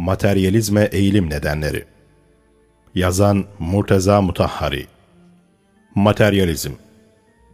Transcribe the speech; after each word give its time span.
Materyalizme 0.00 0.88
eğilim 0.92 1.30
nedenleri 1.30 1.84
Yazan 2.94 3.44
Murteza 3.58 4.22
Mutahhari 4.22 4.86
Materyalizm 5.94 6.72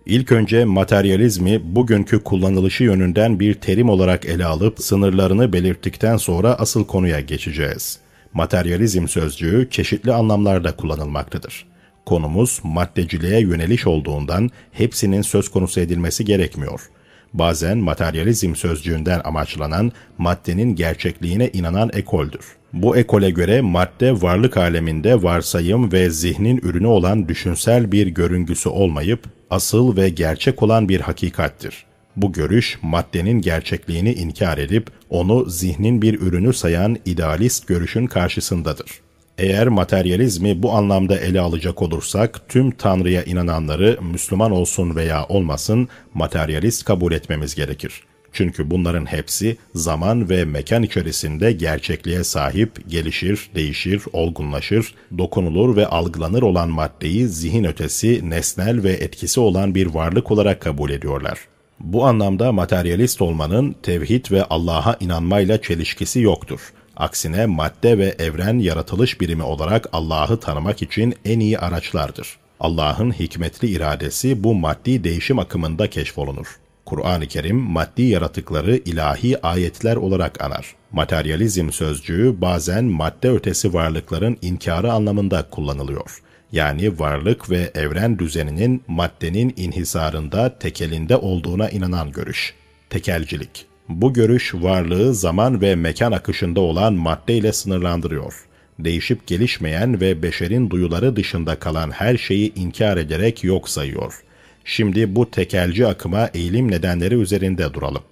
İlk 0.06 0.32
önce 0.32 0.64
materyalizmi 0.64 1.60
bugünkü 1.76 2.24
kullanılışı 2.24 2.84
yönünden 2.84 3.40
bir 3.40 3.54
terim 3.54 3.88
olarak 3.88 4.26
ele 4.26 4.44
alıp 4.44 4.80
sınırlarını 4.80 5.52
belirttikten 5.52 6.16
sonra 6.16 6.54
asıl 6.54 6.86
konuya 6.86 7.20
geçeceğiz. 7.20 7.98
Materyalizm 8.32 9.08
sözcüğü 9.08 9.68
çeşitli 9.70 10.12
anlamlarda 10.12 10.76
kullanılmaktadır. 10.76 11.66
Konumuz 12.04 12.60
maddeciliğe 12.62 13.40
yöneliş 13.40 13.86
olduğundan 13.86 14.50
hepsinin 14.72 15.22
söz 15.22 15.48
konusu 15.48 15.80
edilmesi 15.80 16.24
gerekmiyor. 16.24 16.90
Bazen 17.38 17.78
materyalizm 17.78 18.54
sözcüğünden 18.54 19.20
amaçlanan 19.24 19.92
maddenin 20.18 20.74
gerçekliğine 20.74 21.50
inanan 21.52 21.90
ekoldür. 21.92 22.56
Bu 22.72 22.96
ekole 22.96 23.30
göre 23.30 23.60
madde 23.60 24.22
varlık 24.22 24.56
aleminde 24.56 25.22
varsayım 25.22 25.92
ve 25.92 26.10
zihnin 26.10 26.58
ürünü 26.58 26.86
olan 26.86 27.28
düşünsel 27.28 27.92
bir 27.92 28.06
görüngüsü 28.06 28.68
olmayıp 28.68 29.20
asıl 29.50 29.96
ve 29.96 30.08
gerçek 30.08 30.62
olan 30.62 30.88
bir 30.88 31.00
hakikattir. 31.00 31.84
Bu 32.16 32.32
görüş 32.32 32.78
maddenin 32.82 33.40
gerçekliğini 33.40 34.12
inkar 34.12 34.58
edip 34.58 34.90
onu 35.10 35.50
zihnin 35.50 36.02
bir 36.02 36.20
ürünü 36.20 36.52
sayan 36.52 36.96
idealist 37.04 37.66
görüşün 37.66 38.06
karşısındadır. 38.06 39.05
Eğer 39.38 39.68
materyalizmi 39.68 40.62
bu 40.62 40.72
anlamda 40.72 41.18
ele 41.18 41.40
alacak 41.40 41.82
olursak 41.82 42.48
tüm 42.48 42.70
Tanrı'ya 42.70 43.24
inananları 43.24 43.98
Müslüman 44.02 44.50
olsun 44.50 44.96
veya 44.96 45.26
olmasın 45.26 45.88
materyalist 46.14 46.84
kabul 46.84 47.12
etmemiz 47.12 47.54
gerekir. 47.54 48.02
Çünkü 48.32 48.70
bunların 48.70 49.06
hepsi 49.06 49.56
zaman 49.74 50.30
ve 50.30 50.44
mekan 50.44 50.82
içerisinde 50.82 51.52
gerçekliğe 51.52 52.24
sahip, 52.24 52.90
gelişir, 52.90 53.50
değişir, 53.54 54.02
olgunlaşır, 54.12 54.94
dokunulur 55.18 55.76
ve 55.76 55.86
algılanır 55.86 56.42
olan 56.42 56.68
maddeyi 56.68 57.28
zihin 57.28 57.64
ötesi, 57.64 58.30
nesnel 58.30 58.82
ve 58.82 58.92
etkisi 58.92 59.40
olan 59.40 59.74
bir 59.74 59.86
varlık 59.86 60.30
olarak 60.30 60.60
kabul 60.60 60.90
ediyorlar. 60.90 61.38
Bu 61.80 62.04
anlamda 62.04 62.52
materyalist 62.52 63.22
olmanın 63.22 63.76
tevhid 63.82 64.30
ve 64.30 64.44
Allah'a 64.44 64.96
inanmayla 65.00 65.62
çelişkisi 65.62 66.20
yoktur. 66.20 66.60
Aksine 66.96 67.46
madde 67.46 67.98
ve 67.98 68.14
evren 68.18 68.58
yaratılış 68.58 69.20
birimi 69.20 69.42
olarak 69.42 69.86
Allah'ı 69.92 70.40
tanımak 70.40 70.82
için 70.82 71.14
en 71.24 71.40
iyi 71.40 71.58
araçlardır. 71.58 72.38
Allah'ın 72.60 73.10
hikmetli 73.10 73.68
iradesi 73.68 74.44
bu 74.44 74.54
maddi 74.54 75.04
değişim 75.04 75.38
akımında 75.38 75.90
keşfolunur. 75.90 76.58
Kur'an-ı 76.84 77.26
Kerim 77.26 77.56
maddi 77.56 78.02
yaratıkları 78.02 78.76
ilahi 78.76 79.46
ayetler 79.46 79.96
olarak 79.96 80.44
anar. 80.44 80.74
Materyalizm 80.92 81.70
sözcüğü 81.70 82.40
bazen 82.40 82.84
madde 82.84 83.30
ötesi 83.30 83.74
varlıkların 83.74 84.38
inkarı 84.42 84.92
anlamında 84.92 85.50
kullanılıyor. 85.50 86.22
Yani 86.52 86.98
varlık 86.98 87.50
ve 87.50 87.70
evren 87.74 88.18
düzeninin 88.18 88.82
maddenin 88.88 89.54
inhisarında, 89.56 90.58
tekelinde 90.58 91.16
olduğuna 91.16 91.68
inanan 91.68 92.12
görüş. 92.12 92.54
Tekelcilik. 92.90 93.65
Bu 93.88 94.12
görüş 94.12 94.54
varlığı 94.54 95.14
zaman 95.14 95.60
ve 95.60 95.74
mekan 95.74 96.12
akışında 96.12 96.60
olan 96.60 96.94
maddeyle 96.94 97.52
sınırlandırıyor. 97.52 98.46
Değişip 98.78 99.26
gelişmeyen 99.26 100.00
ve 100.00 100.22
beşerin 100.22 100.70
duyuları 100.70 101.16
dışında 101.16 101.58
kalan 101.58 101.90
her 101.90 102.16
şeyi 102.16 102.54
inkar 102.54 102.96
ederek 102.96 103.44
yok 103.44 103.68
sayıyor. 103.68 104.20
Şimdi 104.64 105.16
bu 105.16 105.30
tekelci 105.30 105.86
akıma 105.86 106.30
eğilim 106.34 106.70
nedenleri 106.70 107.14
üzerinde 107.14 107.74
duralım. 107.74 108.02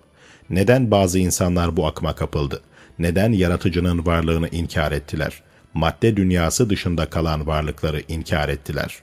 Neden 0.51 0.91
bazı 0.91 1.19
insanlar 1.19 1.77
bu 1.77 1.87
akıma 1.87 2.15
kapıldı? 2.15 2.61
Neden 2.99 3.33
yaratıcının 3.33 4.07
varlığını 4.07 4.49
inkar 4.49 4.93
ettiler? 4.93 5.43
Madde 5.75 6.17
dünyası 6.17 6.71
dışında 6.71 7.07
kalan 7.07 7.47
varlıkları 7.47 8.03
inkar 8.09 8.49
ettiler. 8.49 8.99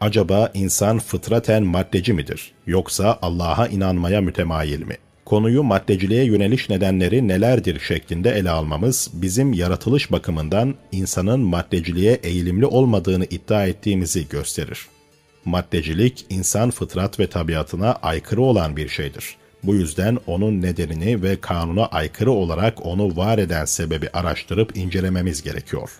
Acaba 0.00 0.50
insan 0.54 0.98
fıtraten 0.98 1.62
maddeci 1.62 2.12
midir? 2.12 2.52
Yoksa 2.66 3.18
Allah'a 3.22 3.66
inanmaya 3.66 4.20
mütemayil 4.20 4.82
mi? 4.82 4.96
Konuyu 5.28 5.62
maddeciliğe 5.62 6.24
yöneliş 6.24 6.70
nedenleri 6.70 7.28
nelerdir 7.28 7.80
şeklinde 7.80 8.30
ele 8.30 8.50
almamız 8.50 9.10
bizim 9.12 9.52
yaratılış 9.52 10.12
bakımından 10.12 10.74
insanın 10.92 11.40
maddeciliğe 11.40 12.12
eğilimli 12.12 12.66
olmadığını 12.66 13.24
iddia 13.24 13.66
ettiğimizi 13.66 14.28
gösterir. 14.28 14.86
Maddecilik 15.44 16.26
insan 16.30 16.70
fıtrat 16.70 17.20
ve 17.20 17.26
tabiatına 17.26 17.92
aykırı 17.92 18.42
olan 18.42 18.76
bir 18.76 18.88
şeydir. 18.88 19.36
Bu 19.62 19.74
yüzden 19.74 20.18
onun 20.26 20.62
nedenini 20.62 21.22
ve 21.22 21.40
kanuna 21.40 21.86
aykırı 21.86 22.30
olarak 22.30 22.86
onu 22.86 23.16
var 23.16 23.38
eden 23.38 23.64
sebebi 23.64 24.08
araştırıp 24.12 24.76
incelememiz 24.76 25.42
gerekiyor. 25.42 25.90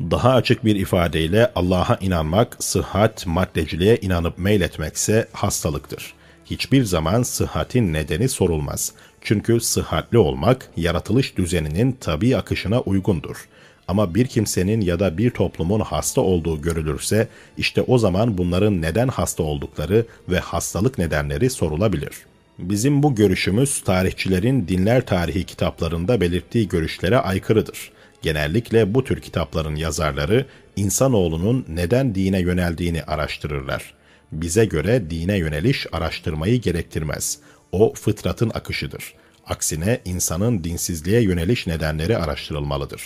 Daha 0.00 0.34
açık 0.34 0.64
bir 0.64 0.76
ifadeyle 0.76 1.52
Allah'a 1.54 1.96
inanmak, 2.00 2.56
sıhhat, 2.64 3.26
maddeciliğe 3.26 3.96
inanıp 3.96 4.38
meyletmekse 4.38 5.28
hastalıktır. 5.32 6.15
Hiçbir 6.50 6.84
zaman 6.84 7.22
sıhhatin 7.22 7.92
nedeni 7.92 8.28
sorulmaz. 8.28 8.92
Çünkü 9.20 9.60
sıhhatli 9.60 10.18
olmak, 10.18 10.70
yaratılış 10.76 11.36
düzeninin 11.36 11.92
tabi 11.92 12.36
akışına 12.36 12.80
uygundur. 12.80 13.48
Ama 13.88 14.14
bir 14.14 14.26
kimsenin 14.26 14.80
ya 14.80 15.00
da 15.00 15.18
bir 15.18 15.30
toplumun 15.30 15.80
hasta 15.80 16.20
olduğu 16.20 16.62
görülürse, 16.62 17.28
işte 17.58 17.82
o 17.82 17.98
zaman 17.98 18.38
bunların 18.38 18.82
neden 18.82 19.08
hasta 19.08 19.42
oldukları 19.42 20.06
ve 20.28 20.38
hastalık 20.38 20.98
nedenleri 20.98 21.50
sorulabilir. 21.50 22.12
Bizim 22.58 23.02
bu 23.02 23.14
görüşümüz 23.14 23.80
tarihçilerin 23.80 24.68
dinler 24.68 25.06
tarihi 25.06 25.44
kitaplarında 25.44 26.20
belirttiği 26.20 26.68
görüşlere 26.68 27.18
aykırıdır. 27.18 27.90
Genellikle 28.22 28.94
bu 28.94 29.04
tür 29.04 29.20
kitapların 29.20 29.76
yazarları 29.76 30.46
insanoğlunun 30.76 31.64
neden 31.68 32.14
dine 32.14 32.40
yöneldiğini 32.40 33.02
araştırırlar. 33.02 33.94
Bize 34.32 34.64
göre 34.64 35.10
dine 35.10 35.38
yöneliş 35.38 35.86
araştırmayı 35.92 36.60
gerektirmez. 36.60 37.38
O 37.72 37.94
fıtratın 37.94 38.50
akışıdır. 38.54 39.14
Aksine 39.46 40.00
insanın 40.04 40.64
dinsizliğe 40.64 41.20
yöneliş 41.20 41.66
nedenleri 41.66 42.16
araştırılmalıdır. 42.16 43.02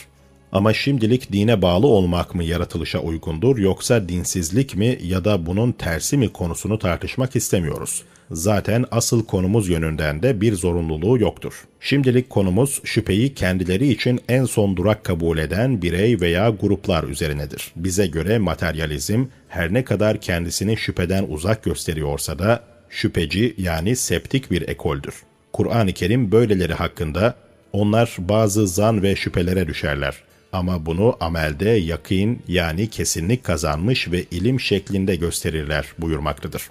Ama 0.52 0.72
şimdilik 0.72 1.32
dine 1.32 1.62
bağlı 1.62 1.86
olmak 1.86 2.34
mı 2.34 2.44
yaratılışa 2.44 2.98
uygundur 2.98 3.58
yoksa 3.58 4.08
dinsizlik 4.08 4.76
mi 4.76 4.98
ya 5.02 5.24
da 5.24 5.46
bunun 5.46 5.72
tersi 5.72 6.16
mi 6.16 6.28
konusunu 6.28 6.78
tartışmak 6.78 7.36
istemiyoruz. 7.36 8.02
Zaten 8.30 8.84
asıl 8.90 9.24
konumuz 9.24 9.68
yönünden 9.68 10.22
de 10.22 10.40
bir 10.40 10.54
zorunluluğu 10.54 11.18
yoktur. 11.18 11.64
Şimdilik 11.80 12.30
konumuz 12.30 12.80
şüpheyi 12.84 13.34
kendileri 13.34 13.88
için 13.88 14.20
en 14.28 14.44
son 14.44 14.76
durak 14.76 15.04
kabul 15.04 15.38
eden 15.38 15.82
birey 15.82 16.20
veya 16.20 16.50
gruplar 16.50 17.04
üzerinedir. 17.04 17.72
Bize 17.76 18.06
göre 18.06 18.38
materyalizm 18.38 19.24
her 19.48 19.74
ne 19.74 19.84
kadar 19.84 20.20
kendisini 20.20 20.76
şüpheden 20.76 21.26
uzak 21.28 21.64
gösteriyorsa 21.64 22.38
da 22.38 22.64
şüpheci 22.90 23.54
yani 23.58 23.96
septik 23.96 24.50
bir 24.50 24.68
ekoldür. 24.68 25.14
Kur'an-ı 25.52 25.92
Kerim 25.92 26.32
böyleleri 26.32 26.74
hakkında 26.74 27.34
onlar 27.72 28.16
bazı 28.18 28.66
zan 28.68 29.02
ve 29.02 29.16
şüphelere 29.16 29.66
düşerler. 29.66 30.14
Ama 30.52 30.86
bunu 30.86 31.16
amelde 31.20 31.70
yakin 31.70 32.42
yani 32.48 32.90
kesinlik 32.90 33.44
kazanmış 33.44 34.10
ve 34.10 34.24
ilim 34.30 34.60
şeklinde 34.60 35.16
gösterirler 35.16 35.86
buyurmaktadır. 35.98 36.62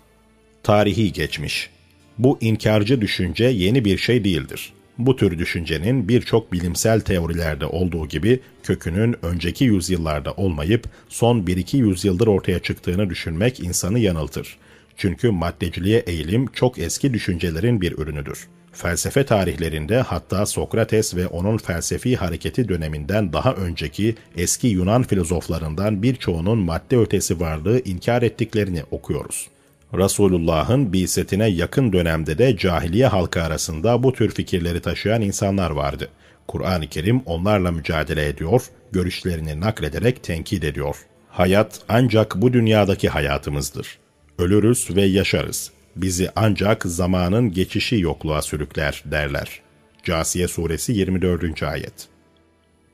Tarihi 0.64 1.14
geçmiş. 1.14 1.70
Bu 2.18 2.38
inkarcı 2.42 3.02
düşünce 3.02 3.46
yeni 3.46 3.86
bir 3.86 3.98
şey 3.98 4.24
değildir. 4.24 4.74
Bu 4.98 5.16
tür 5.16 5.40
düşüncenin 5.40 6.08
birçok 6.08 6.54
bilimsel 6.54 7.00
teorilerde 7.00 7.66
olduğu 7.66 8.08
gibi 8.08 8.40
kökünün 8.64 9.16
önceki 9.22 9.64
yüzyıllarda 9.64 10.34
olmayıp 10.34 10.86
son 11.10 11.42
1-2 11.42 11.78
yüzyıldır 11.78 12.28
ortaya 12.28 12.60
çıktığını 12.60 13.10
düşünmek 13.10 13.60
insanı 13.60 14.00
yanıltır. 14.00 14.58
Çünkü 14.98 15.32
maddeciliğe 15.32 16.00
eğilim 16.00 16.48
çok 16.48 16.80
eski 16.80 17.14
düşüncelerin 17.14 17.82
bir 17.82 17.92
ürünüdür. 17.92 18.48
Felsefe 18.72 19.26
tarihlerinde 19.26 20.02
hatta 20.02 20.46
Sokrates 20.46 21.16
ve 21.16 21.28
onun 21.28 21.58
felsefi 21.58 22.16
hareketi 22.16 22.70
döneminden 22.70 23.34
daha 23.34 23.54
önceki 23.54 24.16
eski 24.38 24.68
Yunan 24.68 25.04
filozoflarından 25.04 26.04
birçoğunun 26.04 26.60
madde 26.60 26.98
ötesi 26.98 27.40
varlığı 27.40 27.82
inkar 27.86 28.22
ettiklerini 28.22 28.84
okuyoruz. 28.92 29.48
Resulullah'ın 29.94 30.94
bisetine 30.94 31.48
yakın 31.48 31.94
dönemde 31.94 32.38
de 32.38 32.58
cahiliye 32.58 33.08
halkı 33.08 33.44
arasında 33.44 34.04
bu 34.04 34.14
tür 34.14 34.32
fikirleri 34.32 34.82
taşıyan 34.82 35.22
insanlar 35.22 35.72
vardı. 35.72 36.10
Kur'an-ı 36.48 36.88
Kerim 36.88 37.22
onlarla 37.26 37.72
mücadele 37.72 38.28
ediyor, 38.28 38.62
görüşlerini 38.92 39.62
naklederek 39.62 40.24
tenkit 40.24 40.64
ediyor. 40.64 40.96
Hayat 41.30 41.80
ancak 41.90 42.36
bu 42.36 42.54
dünyadaki 42.54 43.10
hayatımızdır. 43.10 43.98
Ölürüz 44.38 44.96
ve 44.96 45.02
yaşarız. 45.02 45.72
Bizi 45.96 46.30
ancak 46.36 46.84
zamanın 46.84 47.54
geçişi 47.54 48.00
yokluğa 48.00 48.42
sürükler 48.42 49.04
derler. 49.06 49.62
Casiye 50.04 50.48
Suresi 50.48 50.94
24. 50.94 51.64
Ayet 51.64 52.08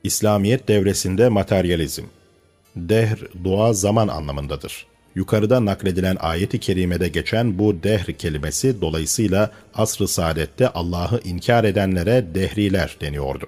İslamiyet 0.04 0.68
devresinde 0.68 1.30
materyalizm 1.30 2.04
Dehr, 2.76 3.20
doğa 3.44 3.74
zaman 3.74 4.08
anlamındadır. 4.08 4.86
Yukarıda 5.16 5.66
nakledilen 5.66 6.18
ayeti 6.20 6.60
kerimede 6.60 7.08
geçen 7.08 7.60
bu 7.60 7.84
dehr 7.84 8.14
kelimesi 8.14 8.82
dolayısıyla 8.82 9.52
asr-ı 9.74 10.08
saadette 10.08 10.70
Allah'ı 10.70 11.22
inkar 11.24 11.64
edenlere 11.64 12.26
dehriler 12.36 12.98
deniyordu. 13.02 13.46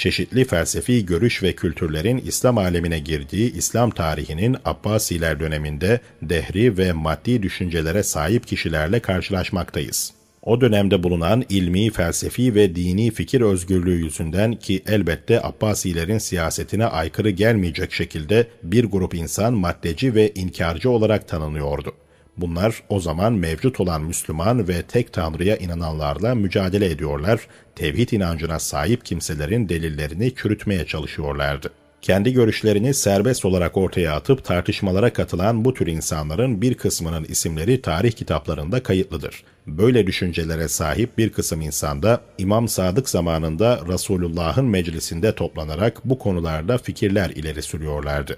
Çeşitli 0.00 0.44
felsefi 0.44 1.06
görüş 1.06 1.42
ve 1.42 1.52
kültürlerin 1.52 2.22
İslam 2.26 2.58
alemine 2.58 2.98
girdiği 2.98 3.52
İslam 3.52 3.90
tarihinin 3.90 4.56
Abbasiler 4.64 5.40
döneminde 5.40 6.00
dehri 6.22 6.78
ve 6.78 6.92
maddi 6.92 7.42
düşüncelere 7.42 8.02
sahip 8.02 8.46
kişilerle 8.46 9.00
karşılaşmaktayız. 9.00 10.12
O 10.42 10.60
dönemde 10.60 11.02
bulunan 11.02 11.44
ilmi, 11.48 11.90
felsefi 11.90 12.54
ve 12.54 12.76
dini 12.76 13.10
fikir 13.10 13.40
özgürlüğü 13.40 14.04
yüzünden 14.04 14.54
ki 14.54 14.82
elbette 14.86 15.42
Abbasilerin 15.42 16.18
siyasetine 16.18 16.86
aykırı 16.86 17.30
gelmeyecek 17.30 17.92
şekilde 17.92 18.46
bir 18.62 18.84
grup 18.84 19.14
insan 19.14 19.54
maddeci 19.54 20.14
ve 20.14 20.32
inkarcı 20.34 20.90
olarak 20.90 21.28
tanınıyordu. 21.28 21.94
Bunlar 22.40 22.82
o 22.88 23.00
zaman 23.00 23.32
mevcut 23.32 23.80
olan 23.80 24.02
Müslüman 24.02 24.68
ve 24.68 24.82
tek 24.82 25.12
Tanrı'ya 25.12 25.56
inananlarla 25.56 26.34
mücadele 26.34 26.86
ediyorlar, 26.90 27.40
tevhid 27.76 28.08
inancına 28.08 28.58
sahip 28.58 29.04
kimselerin 29.04 29.68
delillerini 29.68 30.34
çürütmeye 30.34 30.86
çalışıyorlardı. 30.86 31.70
Kendi 32.02 32.32
görüşlerini 32.32 32.94
serbest 32.94 33.44
olarak 33.44 33.76
ortaya 33.76 34.14
atıp 34.14 34.44
tartışmalara 34.44 35.12
katılan 35.12 35.64
bu 35.64 35.74
tür 35.74 35.86
insanların 35.86 36.62
bir 36.62 36.74
kısmının 36.74 37.24
isimleri 37.24 37.82
tarih 37.82 38.12
kitaplarında 38.12 38.82
kayıtlıdır. 38.82 39.44
Böyle 39.66 40.06
düşüncelere 40.06 40.68
sahip 40.68 41.18
bir 41.18 41.32
kısım 41.32 41.60
insanda 41.60 42.20
İmam 42.38 42.68
Sadık 42.68 43.08
zamanında 43.08 43.80
Resulullah'ın 43.88 44.66
meclisinde 44.66 45.34
toplanarak 45.34 46.00
bu 46.04 46.18
konularda 46.18 46.78
fikirler 46.78 47.30
ileri 47.30 47.62
sürüyorlardı. 47.62 48.36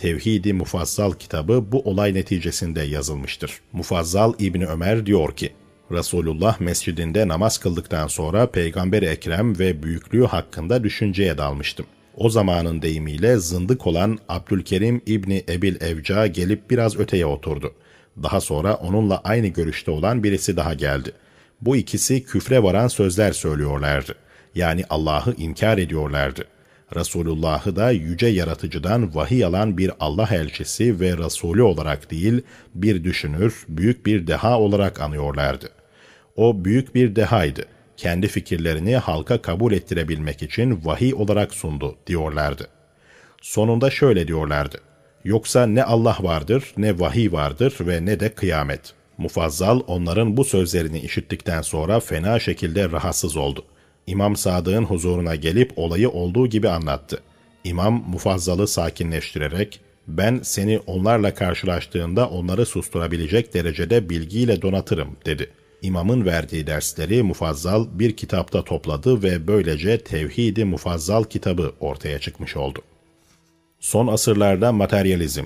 Tevhidi 0.00 0.52
Mufazzal 0.52 1.12
kitabı 1.12 1.72
bu 1.72 1.80
olay 1.80 2.14
neticesinde 2.14 2.82
yazılmıştır. 2.82 3.60
Mufazzal 3.72 4.34
İbni 4.38 4.66
Ömer 4.66 5.06
diyor 5.06 5.36
ki, 5.36 5.52
Resulullah 5.92 6.60
mescidinde 6.60 7.28
namaz 7.28 7.58
kıldıktan 7.58 8.06
sonra 8.06 8.50
Peygamber 8.50 9.02
Ekrem 9.02 9.58
ve 9.58 9.82
büyüklüğü 9.82 10.26
hakkında 10.26 10.84
düşünceye 10.84 11.38
dalmıştım. 11.38 11.86
O 12.16 12.30
zamanın 12.30 12.82
deyimiyle 12.82 13.36
zındık 13.36 13.86
olan 13.86 14.18
Abdülkerim 14.28 15.02
İbni 15.06 15.44
Ebil 15.48 15.80
Evca 15.80 16.26
gelip 16.26 16.70
biraz 16.70 16.98
öteye 16.98 17.26
oturdu. 17.26 17.74
Daha 18.22 18.40
sonra 18.40 18.74
onunla 18.74 19.20
aynı 19.24 19.46
görüşte 19.46 19.90
olan 19.90 20.22
birisi 20.22 20.56
daha 20.56 20.74
geldi. 20.74 21.12
Bu 21.60 21.76
ikisi 21.76 22.24
küfre 22.24 22.62
varan 22.62 22.88
sözler 22.88 23.32
söylüyorlardı. 23.32 24.14
Yani 24.54 24.84
Allah'ı 24.90 25.34
inkar 25.38 25.78
ediyorlardı. 25.78 26.44
Resulullah'ı 26.96 27.76
da 27.76 27.90
yüce 27.90 28.26
yaratıcıdan 28.26 29.14
vahiy 29.14 29.44
alan 29.44 29.78
bir 29.78 29.90
Allah 30.00 30.28
elçisi 30.32 31.00
ve 31.00 31.18
Resulü 31.18 31.62
olarak 31.62 32.10
değil, 32.10 32.42
bir 32.74 33.04
düşünür, 33.04 33.64
büyük 33.68 34.06
bir 34.06 34.26
deha 34.26 34.60
olarak 34.60 35.00
anıyorlardı. 35.00 35.68
O 36.36 36.64
büyük 36.64 36.94
bir 36.94 37.16
dehaydı. 37.16 37.64
Kendi 37.96 38.28
fikirlerini 38.28 38.96
halka 38.96 39.42
kabul 39.42 39.72
ettirebilmek 39.72 40.42
için 40.42 40.84
vahiy 40.84 41.14
olarak 41.14 41.54
sundu 41.54 41.96
diyorlardı. 42.06 42.68
Sonunda 43.42 43.90
şöyle 43.90 44.28
diyorlardı. 44.28 44.80
Yoksa 45.24 45.66
ne 45.66 45.84
Allah 45.84 46.16
vardır, 46.20 46.64
ne 46.76 47.00
vahiy 47.00 47.32
vardır 47.32 47.76
ve 47.80 48.04
ne 48.04 48.20
de 48.20 48.34
kıyamet. 48.34 48.94
Mufazzal 49.18 49.80
onların 49.86 50.36
bu 50.36 50.44
sözlerini 50.44 51.00
işittikten 51.00 51.62
sonra 51.62 52.00
fena 52.00 52.38
şekilde 52.38 52.90
rahatsız 52.90 53.36
oldu. 53.36 53.64
İmam 54.10 54.36
Sadık'ın 54.36 54.84
huzuruna 54.84 55.34
gelip 55.34 55.72
olayı 55.76 56.10
olduğu 56.10 56.46
gibi 56.46 56.68
anlattı. 56.68 57.22
İmam 57.64 58.04
Mufazzal'ı 58.08 58.68
sakinleştirerek, 58.68 59.80
ben 60.08 60.40
seni 60.42 60.78
onlarla 60.78 61.34
karşılaştığında 61.34 62.28
onları 62.28 62.66
susturabilecek 62.66 63.54
derecede 63.54 64.10
bilgiyle 64.10 64.62
donatırım 64.62 65.16
dedi. 65.26 65.50
İmamın 65.82 66.24
verdiği 66.24 66.66
dersleri 66.66 67.22
Mufazzal 67.22 67.86
bir 67.92 68.16
kitapta 68.16 68.64
topladı 68.64 69.22
ve 69.22 69.46
böylece 69.46 69.98
Tevhidi 69.98 70.64
Mufazzal 70.64 71.24
kitabı 71.24 71.72
ortaya 71.80 72.18
çıkmış 72.18 72.56
oldu. 72.56 72.78
Son 73.80 74.06
asırlarda 74.06 74.72
materyalizm 74.72 75.44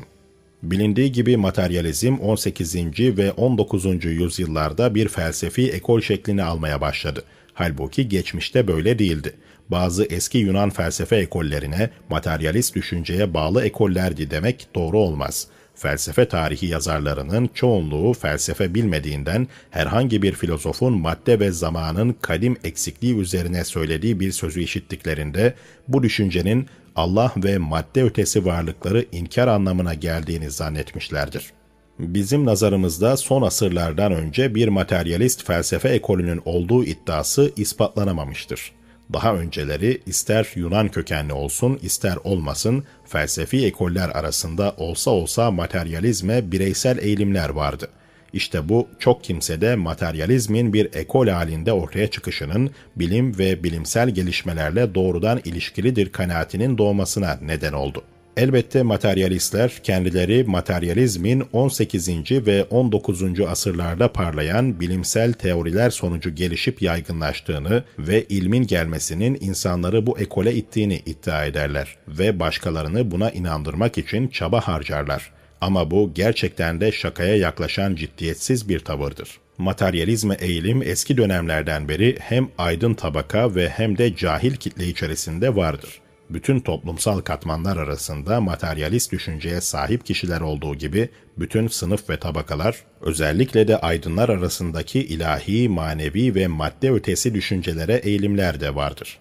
Bilindiği 0.62 1.12
gibi 1.12 1.37
materyalizm 1.37 2.19
18. 2.19 2.76
ve 2.99 3.32
19. 3.32 4.05
yüzyıllarda 4.05 4.94
bir 4.94 5.08
felsefi 5.08 5.70
ekol 5.70 6.00
şeklini 6.00 6.43
almaya 6.43 6.81
başladı. 6.81 7.25
Halbuki 7.55 8.09
geçmişte 8.09 8.69
böyle 8.69 8.99
değildi. 8.99 9.35
Bazı 9.69 10.05
eski 10.05 10.39
Yunan 10.39 10.71
felsefe 10.71 11.17
ekollerine 11.17 11.91
materyalist 12.11 12.75
düşünceye 12.75 13.35
bağlı 13.35 13.65
ekollerdi 13.65 14.31
demek 14.31 14.69
doğru 14.75 14.99
olmaz. 14.99 15.47
Felsefe 15.75 16.29
tarihi 16.29 16.67
yazarlarının 16.67 17.51
çoğunluğu 17.55 18.12
felsefe 18.12 18.75
bilmediğinden 18.75 19.49
herhangi 19.71 20.23
bir 20.23 20.33
filozofun 20.33 21.01
madde 21.01 21.41
ve 21.41 21.51
zamanın 21.51 22.17
kadim 22.21 22.56
eksikliği 22.65 23.17
üzerine 23.17 23.65
söylediği 23.65 24.21
bir 24.21 24.33
sözü 24.33 24.61
işittiklerinde 24.62 25.55
bu 25.89 26.03
düşüncenin 26.03 26.67
Allah 26.97 27.33
ve 27.37 27.59
madde 27.59 28.03
ötesi 28.03 28.45
varlıkları 28.45 29.06
inkar 29.12 29.49
anlamına 29.49 29.95
geldiğini 29.95 30.51
zannetmişlerdir. 30.51 31.53
Bizim 31.99 32.44
nazarımızda 32.44 33.17
son 33.17 33.43
asırlardan 33.43 34.12
önce 34.12 34.55
bir 34.55 34.69
materyalist 34.69 35.46
felsefe 35.46 35.88
ekolünün 35.88 36.43
olduğu 36.44 36.85
iddiası 36.85 37.52
ispatlanamamıştır. 37.56 38.73
Daha 39.12 39.35
önceleri 39.35 40.00
ister 40.06 40.52
Yunan 40.55 40.88
kökenli 40.88 41.32
olsun 41.32 41.79
ister 41.82 42.17
olmasın 42.25 42.85
felsefi 43.06 43.67
ekoller 43.67 44.08
arasında 44.08 44.75
olsa 44.76 45.11
olsa 45.11 45.50
materyalizme 45.50 46.52
bireysel 46.52 46.99
eğilimler 46.99 47.49
vardı. 47.49 47.88
İşte 48.32 48.69
bu 48.69 48.88
çok 48.99 49.25
kimsede 49.25 49.76
materyalizmin 49.76 50.73
bir 50.73 50.94
ekol 50.94 51.29
halinde 51.29 51.73
ortaya 51.73 52.11
çıkışının 52.11 52.70
bilim 52.96 53.38
ve 53.38 53.64
bilimsel 53.64 54.11
gelişmelerle 54.11 54.94
doğrudan 54.94 55.41
ilişkilidir 55.44 56.12
kanaatinin 56.12 56.79
doğmasına 56.79 57.38
neden 57.43 57.73
oldu. 57.73 58.02
Elbette 58.36 58.82
materyalistler 58.82 59.81
kendileri 59.82 60.44
materyalizmin 60.44 61.42
18. 61.52 62.08
ve 62.46 62.64
19. 62.64 63.40
asırlarda 63.40 64.12
parlayan 64.12 64.81
bilimsel 64.81 65.32
teoriler 65.32 65.90
sonucu 65.90 66.34
gelişip 66.34 66.82
yaygınlaştığını 66.82 67.84
ve 67.98 68.25
ilmin 68.25 68.66
gelmesinin 68.66 69.38
insanları 69.40 70.06
bu 70.06 70.19
ekole 70.19 70.54
ittiğini 70.54 71.02
iddia 71.06 71.44
ederler 71.44 71.96
ve 72.08 72.40
başkalarını 72.40 73.10
buna 73.10 73.31
inandırmak 73.31 73.98
için 73.98 74.28
çaba 74.28 74.60
harcarlar. 74.60 75.32
Ama 75.60 75.90
bu 75.90 76.10
gerçekten 76.14 76.81
de 76.81 76.92
şakaya 76.92 77.36
yaklaşan 77.36 77.94
ciddiyetsiz 77.94 78.69
bir 78.69 78.81
tavırdır. 78.81 79.28
Materyalizme 79.58 80.36
eğilim 80.40 80.82
eski 80.82 81.16
dönemlerden 81.16 81.88
beri 81.88 82.16
hem 82.20 82.48
aydın 82.58 82.94
tabaka 82.94 83.54
ve 83.54 83.69
hem 83.69 83.98
de 83.98 84.16
cahil 84.16 84.56
kitle 84.56 84.86
içerisinde 84.86 85.56
vardır 85.56 86.00
bütün 86.31 86.60
toplumsal 86.60 87.20
katmanlar 87.20 87.76
arasında 87.76 88.40
materyalist 88.40 89.12
düşünceye 89.12 89.60
sahip 89.60 90.06
kişiler 90.06 90.40
olduğu 90.40 90.74
gibi 90.74 91.08
bütün 91.38 91.69
sınıf 91.69 92.10
ve 92.10 92.16
tabakalar, 92.16 92.84
özellikle 93.00 93.69
de 93.69 93.78
aydınlar 93.78 94.28
arasındaki 94.28 95.00
ilahi, 95.00 95.69
manevi 95.69 96.34
ve 96.34 96.46
madde 96.46 96.90
ötesi 96.90 97.34
düşüncelere 97.34 97.94
eğilimler 97.94 98.60
de 98.60 98.74
vardır. 98.74 99.19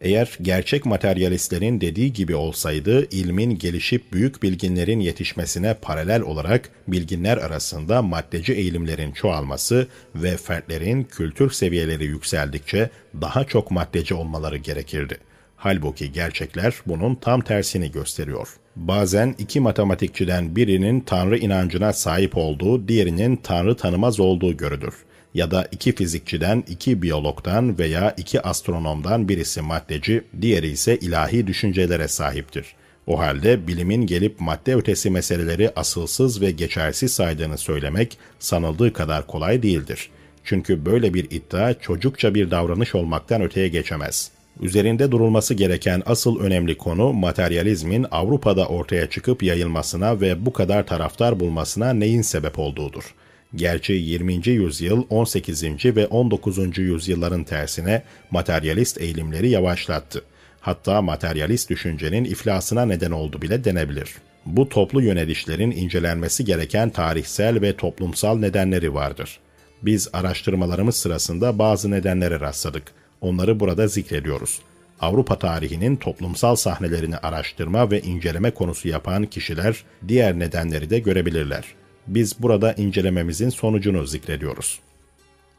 Eğer 0.00 0.38
gerçek 0.42 0.86
materyalistlerin 0.86 1.80
dediği 1.80 2.12
gibi 2.12 2.34
olsaydı, 2.34 3.08
ilmin 3.10 3.58
gelişip 3.58 4.12
büyük 4.12 4.42
bilginlerin 4.42 5.00
yetişmesine 5.00 5.74
paralel 5.74 6.22
olarak 6.22 6.70
bilginler 6.88 7.36
arasında 7.36 8.02
maddeci 8.02 8.52
eğilimlerin 8.52 9.12
çoğalması 9.12 9.86
ve 10.14 10.36
fertlerin 10.36 11.04
kültür 11.04 11.50
seviyeleri 11.50 12.04
yükseldikçe 12.04 12.90
daha 13.20 13.44
çok 13.44 13.70
maddeci 13.70 14.14
olmaları 14.14 14.56
gerekirdi.'' 14.56 15.31
Halbuki 15.62 16.12
gerçekler 16.12 16.74
bunun 16.86 17.14
tam 17.14 17.40
tersini 17.40 17.92
gösteriyor. 17.92 18.48
Bazen 18.76 19.34
iki 19.38 19.60
matematikçiden 19.60 20.56
birinin 20.56 21.00
Tanrı 21.00 21.38
inancına 21.38 21.92
sahip 21.92 22.36
olduğu, 22.36 22.88
diğerinin 22.88 23.36
Tanrı 23.36 23.76
tanımaz 23.76 24.20
olduğu 24.20 24.56
görülür. 24.56 24.94
Ya 25.34 25.50
da 25.50 25.68
iki 25.72 25.94
fizikçiden, 25.94 26.64
iki 26.68 27.02
biyologdan 27.02 27.78
veya 27.78 28.14
iki 28.16 28.40
astronomdan 28.40 29.28
birisi 29.28 29.60
maddeci, 29.60 30.24
diğeri 30.40 30.68
ise 30.68 30.96
ilahi 30.96 31.46
düşüncelere 31.46 32.08
sahiptir. 32.08 32.66
O 33.06 33.18
halde 33.18 33.66
bilimin 33.66 34.06
gelip 34.06 34.40
madde 34.40 34.74
ötesi 34.74 35.10
meseleleri 35.10 35.70
asılsız 35.76 36.40
ve 36.40 36.50
geçersiz 36.50 37.12
saydığını 37.12 37.58
söylemek 37.58 38.18
sanıldığı 38.38 38.92
kadar 38.92 39.26
kolay 39.26 39.62
değildir. 39.62 40.10
Çünkü 40.44 40.86
böyle 40.86 41.14
bir 41.14 41.24
iddia 41.30 41.74
çocukça 41.74 42.34
bir 42.34 42.50
davranış 42.50 42.94
olmaktan 42.94 43.42
öteye 43.42 43.68
geçemez. 43.68 44.30
Üzerinde 44.62 45.12
durulması 45.12 45.54
gereken 45.54 46.02
asıl 46.06 46.40
önemli 46.40 46.78
konu 46.78 47.12
materyalizmin 47.12 48.06
Avrupa'da 48.10 48.66
ortaya 48.66 49.10
çıkıp 49.10 49.42
yayılmasına 49.42 50.20
ve 50.20 50.46
bu 50.46 50.52
kadar 50.52 50.86
taraftar 50.86 51.40
bulmasına 51.40 51.92
neyin 51.92 52.22
sebep 52.22 52.58
olduğudur. 52.58 53.14
Gerçi 53.54 53.92
20. 53.92 54.48
yüzyıl 54.48 55.04
18. 55.10 55.64
ve 55.84 56.06
19. 56.06 56.78
yüzyılların 56.78 57.44
tersine 57.44 58.02
materyalist 58.30 59.00
eğilimleri 59.00 59.48
yavaşlattı. 59.50 60.22
Hatta 60.60 61.02
materyalist 61.02 61.70
düşüncenin 61.70 62.24
iflasına 62.24 62.84
neden 62.84 63.10
oldu 63.10 63.42
bile 63.42 63.64
denebilir. 63.64 64.14
Bu 64.46 64.68
toplu 64.68 65.02
yönelişlerin 65.02 65.70
incelenmesi 65.70 66.44
gereken 66.44 66.90
tarihsel 66.90 67.60
ve 67.60 67.76
toplumsal 67.76 68.38
nedenleri 68.38 68.94
vardır. 68.94 69.38
Biz 69.82 70.08
araştırmalarımız 70.12 70.96
sırasında 70.96 71.58
bazı 71.58 71.90
nedenlere 71.90 72.40
rastladık. 72.40 73.01
Onları 73.22 73.60
burada 73.60 73.88
zikrediyoruz. 73.88 74.58
Avrupa 75.00 75.38
tarihinin 75.38 75.96
toplumsal 75.96 76.56
sahnelerini 76.56 77.16
araştırma 77.16 77.90
ve 77.90 78.00
inceleme 78.00 78.50
konusu 78.50 78.88
yapan 78.88 79.26
kişiler 79.26 79.84
diğer 80.08 80.38
nedenleri 80.38 80.90
de 80.90 80.98
görebilirler. 80.98 81.64
Biz 82.06 82.42
burada 82.42 82.72
incelememizin 82.72 83.50
sonucunu 83.50 84.06
zikrediyoruz. 84.06 84.80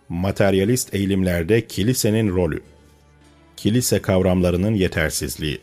Materyalist 0.09 0.95
eğilimlerde 0.95 1.67
kilisenin 1.67 2.35
rolü 2.35 2.61
Kilise 3.57 4.01
kavramlarının 4.01 4.73
yetersizliği 4.73 5.59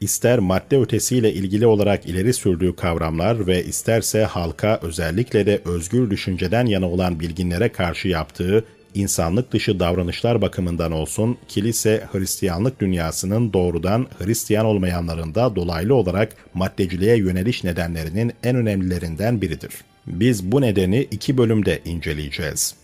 ister 0.00 0.38
madde 0.38 0.78
ötesiyle 0.78 1.32
ilgili 1.32 1.66
olarak 1.66 2.06
ileri 2.06 2.32
sürdüğü 2.32 2.76
kavramlar 2.76 3.46
ve 3.46 3.64
isterse 3.64 4.24
halka 4.24 4.80
özellikle 4.82 5.46
de 5.46 5.60
özgür 5.64 6.10
düşünceden 6.10 6.66
yana 6.66 6.90
olan 6.90 7.20
bilginlere 7.20 7.68
karşı 7.68 8.08
yaptığı 8.08 8.64
insanlık 8.94 9.52
dışı 9.52 9.80
davranışlar 9.80 10.42
bakımından 10.42 10.92
olsun, 10.92 11.38
kilise 11.48 12.08
Hristiyanlık 12.12 12.80
dünyasının 12.80 13.52
doğrudan 13.52 14.06
Hristiyan 14.18 14.66
olmayanların 14.66 15.34
da 15.34 15.56
dolaylı 15.56 15.94
olarak 15.94 16.36
maddeciliğe 16.54 17.16
yöneliş 17.16 17.64
nedenlerinin 17.64 18.32
en 18.42 18.56
önemlilerinden 18.56 19.42
biridir. 19.42 19.72
Biz 20.06 20.52
bu 20.52 20.60
nedeni 20.60 21.08
iki 21.10 21.38
bölümde 21.38 21.80
inceleyeceğiz. 21.84 22.74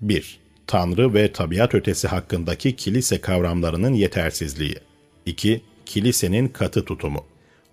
1. 0.00 0.38
Tanrı 0.66 1.14
ve 1.14 1.32
tabiat 1.32 1.74
ötesi 1.74 2.08
hakkındaki 2.08 2.76
kilise 2.76 3.20
kavramlarının 3.20 3.94
yetersizliği. 3.94 4.76
2 5.26 5.60
kilisenin 5.86 6.48
katı 6.48 6.84
tutumu. 6.84 7.24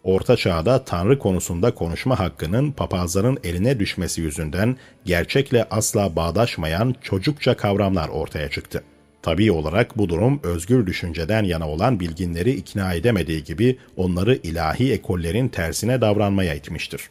Orta 0.08 0.38
Çağ'da 0.38 0.86
Tanrı 0.86 1.20
konusunda 1.20 1.74
konuşma 1.74 2.20
hakkının 2.20 2.72
papazların 2.72 3.38
eline 3.44 3.80
düşmesi 3.80 4.22
yüzünden 4.22 4.78
gerçekle 5.06 5.68
asla 5.70 6.16
bağdaşmayan 6.16 6.96
çocukça 7.02 7.58
kavramlar 7.58 8.10
ortaya 8.10 8.50
çıktı. 8.50 8.84
Tabii 9.22 9.52
olarak 9.52 9.98
bu 9.98 10.10
durum 10.10 10.40
özgür 10.44 10.86
düşünceden 10.86 11.44
yana 11.44 11.70
olan 11.70 12.00
bilginleri 12.00 12.52
ikna 12.52 12.94
edemediği 12.94 13.44
gibi 13.44 13.78
onları 13.98 14.36
ilahi 14.36 14.94
ekollerin 14.94 15.48
tersine 15.48 16.02
davranmaya 16.02 16.54
itmiştir. 16.54 17.02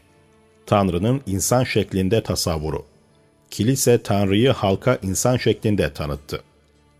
Tanrı'nın 0.66 1.20
insan 1.26 1.64
şeklinde 1.64 2.22
tasavvuru 2.22 2.84
Kilise 3.50 4.02
Tanrı'yı 4.02 4.50
halka 4.50 4.98
insan 5.02 5.36
şeklinde 5.36 5.92
tanıttı. 5.92 6.42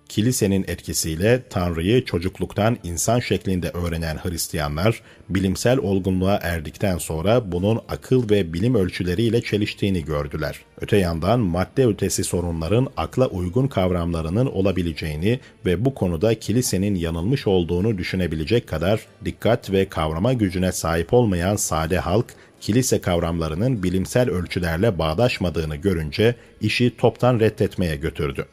Kilisenin 0.08 0.64
etkisiyle 0.68 1.42
Tanrı'yı 1.50 2.04
çocukluktan 2.04 2.78
insan 2.82 3.20
şeklinde 3.20 3.70
öğrenen 3.70 4.16
Hristiyanlar, 4.16 5.02
bilimsel 5.28 5.78
olgunluğa 5.78 6.38
erdikten 6.42 6.98
sonra 6.98 7.52
bunun 7.52 7.80
akıl 7.88 8.30
ve 8.30 8.52
bilim 8.52 8.74
ölçüleriyle 8.74 9.42
çeliştiğini 9.42 10.04
gördüler. 10.04 10.60
Öte 10.80 10.96
yandan 10.96 11.40
madde 11.40 11.86
ötesi 11.86 12.24
sorunların 12.24 12.88
akla 12.96 13.26
uygun 13.26 13.68
kavramlarının 13.68 14.46
olabileceğini 14.46 15.40
ve 15.66 15.84
bu 15.84 15.94
konuda 15.94 16.34
kilisenin 16.34 16.94
yanılmış 16.94 17.46
olduğunu 17.46 17.98
düşünebilecek 17.98 18.68
kadar 18.68 19.00
dikkat 19.24 19.70
ve 19.70 19.88
kavrama 19.88 20.32
gücüne 20.32 20.72
sahip 20.72 21.12
olmayan 21.12 21.56
sade 21.56 21.98
halk, 21.98 22.26
kilise 22.60 23.00
kavramlarının 23.00 23.82
bilimsel 23.82 24.30
ölçülerle 24.30 24.98
bağdaşmadığını 24.98 25.76
görünce 25.76 26.34
işi 26.60 26.96
toptan 26.96 27.40
reddetmeye 27.40 27.96
götürdü 27.96 28.46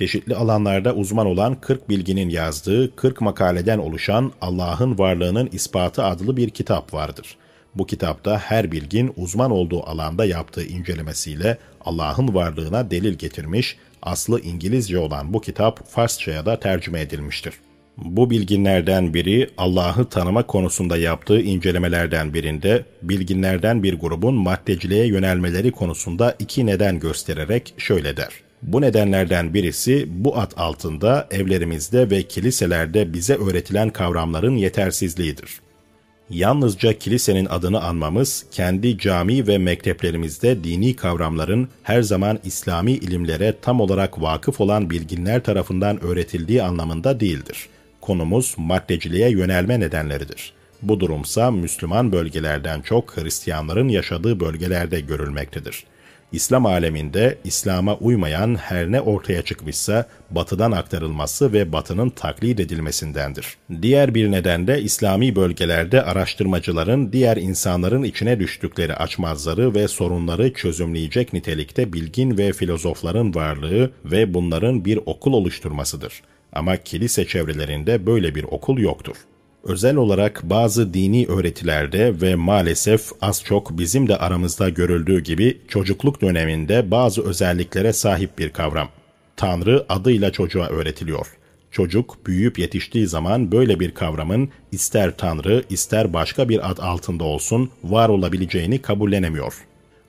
çeşitli 0.00 0.36
alanlarda 0.36 0.94
uzman 0.94 1.26
olan 1.26 1.60
40 1.60 1.88
bilginin 1.88 2.28
yazdığı 2.28 2.96
40 2.96 3.20
makaleden 3.20 3.78
oluşan 3.78 4.32
Allah'ın 4.40 4.98
varlığının 4.98 5.48
ispatı 5.52 6.04
adlı 6.04 6.36
bir 6.36 6.50
kitap 6.50 6.94
vardır. 6.94 7.36
Bu 7.74 7.86
kitapta 7.86 8.38
her 8.38 8.72
bilgin 8.72 9.12
uzman 9.16 9.50
olduğu 9.50 9.82
alanda 9.82 10.24
yaptığı 10.24 10.64
incelemesiyle 10.64 11.58
Allah'ın 11.84 12.34
varlığına 12.34 12.90
delil 12.90 13.14
getirmiş, 13.14 13.76
aslı 14.02 14.40
İngilizce 14.40 14.98
olan 14.98 15.32
bu 15.34 15.40
kitap 15.40 15.88
Farsçaya 15.88 16.46
da 16.46 16.60
tercüme 16.60 17.00
edilmiştir. 17.00 17.54
Bu 17.96 18.30
bilginlerden 18.30 19.14
biri 19.14 19.50
Allah'ı 19.58 20.04
tanıma 20.04 20.46
konusunda 20.46 20.96
yaptığı 20.96 21.40
incelemelerden 21.40 22.34
birinde 22.34 22.84
bilginlerden 23.02 23.82
bir 23.82 24.00
grubun 24.00 24.34
maddeciliğe 24.34 25.06
yönelmeleri 25.06 25.72
konusunda 25.72 26.36
iki 26.38 26.66
neden 26.66 27.00
göstererek 27.00 27.74
şöyle 27.78 28.16
der. 28.16 28.49
Bu 28.62 28.80
nedenlerden 28.80 29.54
birisi 29.54 30.06
bu 30.10 30.38
ad 30.38 30.52
altında 30.56 31.28
evlerimizde 31.30 32.10
ve 32.10 32.22
kiliselerde 32.22 33.12
bize 33.12 33.34
öğretilen 33.34 33.90
kavramların 33.90 34.56
yetersizliğidir. 34.56 35.60
Yalnızca 36.30 36.92
kilisenin 36.92 37.46
adını 37.46 37.82
anmamız, 37.82 38.46
kendi 38.50 38.98
cami 38.98 39.46
ve 39.46 39.58
mekteplerimizde 39.58 40.64
dini 40.64 40.96
kavramların 40.96 41.68
her 41.82 42.02
zaman 42.02 42.38
İslami 42.44 42.92
ilimlere 42.92 43.54
tam 43.62 43.80
olarak 43.80 44.22
vakıf 44.22 44.60
olan 44.60 44.90
bilginler 44.90 45.42
tarafından 45.42 46.04
öğretildiği 46.04 46.62
anlamında 46.62 47.20
değildir. 47.20 47.68
Konumuz 48.00 48.54
maddeciliğe 48.58 49.30
yönelme 49.30 49.80
nedenleridir. 49.80 50.52
Bu 50.82 51.00
durumsa 51.00 51.50
Müslüman 51.50 52.12
bölgelerden 52.12 52.80
çok 52.80 53.16
Hristiyanların 53.16 53.88
yaşadığı 53.88 54.40
bölgelerde 54.40 55.00
görülmektedir. 55.00 55.84
İslam 56.32 56.66
aleminde 56.66 57.38
İslam'a 57.44 57.96
uymayan 57.96 58.54
her 58.54 58.92
ne 58.92 59.00
ortaya 59.00 59.42
çıkmışsa 59.42 60.06
batıdan 60.30 60.72
aktarılması 60.72 61.52
ve 61.52 61.72
batının 61.72 62.10
taklit 62.10 62.60
edilmesindendir. 62.60 63.56
Diğer 63.82 64.14
bir 64.14 64.30
neden 64.30 64.66
de 64.66 64.82
İslami 64.82 65.36
bölgelerde 65.36 66.02
araştırmacıların 66.02 67.12
diğer 67.12 67.36
insanların 67.36 68.02
içine 68.02 68.40
düştükleri 68.40 68.94
açmazları 68.94 69.74
ve 69.74 69.88
sorunları 69.88 70.52
çözümleyecek 70.52 71.32
nitelikte 71.32 71.92
bilgin 71.92 72.38
ve 72.38 72.52
filozofların 72.52 73.34
varlığı 73.34 73.90
ve 74.04 74.34
bunların 74.34 74.84
bir 74.84 74.98
okul 75.06 75.32
oluşturmasıdır. 75.32 76.22
Ama 76.52 76.76
kilise 76.76 77.26
çevrelerinde 77.26 78.06
böyle 78.06 78.34
bir 78.34 78.44
okul 78.44 78.78
yoktur 78.78 79.16
özel 79.64 79.96
olarak 79.96 80.40
bazı 80.42 80.94
dini 80.94 81.26
öğretilerde 81.26 82.20
ve 82.20 82.34
maalesef 82.34 83.10
az 83.20 83.42
çok 83.44 83.78
bizim 83.78 84.08
de 84.08 84.16
aramızda 84.16 84.68
görüldüğü 84.68 85.20
gibi 85.20 85.60
çocukluk 85.68 86.20
döneminde 86.20 86.90
bazı 86.90 87.24
özelliklere 87.24 87.92
sahip 87.92 88.38
bir 88.38 88.50
kavram. 88.50 88.88
Tanrı 89.36 89.86
adıyla 89.88 90.32
çocuğa 90.32 90.66
öğretiliyor. 90.66 91.26
Çocuk 91.70 92.26
büyüyüp 92.26 92.58
yetiştiği 92.58 93.06
zaman 93.06 93.52
böyle 93.52 93.80
bir 93.80 93.94
kavramın 93.94 94.48
ister 94.72 95.16
Tanrı 95.16 95.64
ister 95.70 96.12
başka 96.12 96.48
bir 96.48 96.70
ad 96.70 96.78
altında 96.78 97.24
olsun 97.24 97.70
var 97.84 98.08
olabileceğini 98.08 98.82
kabullenemiyor. 98.82 99.54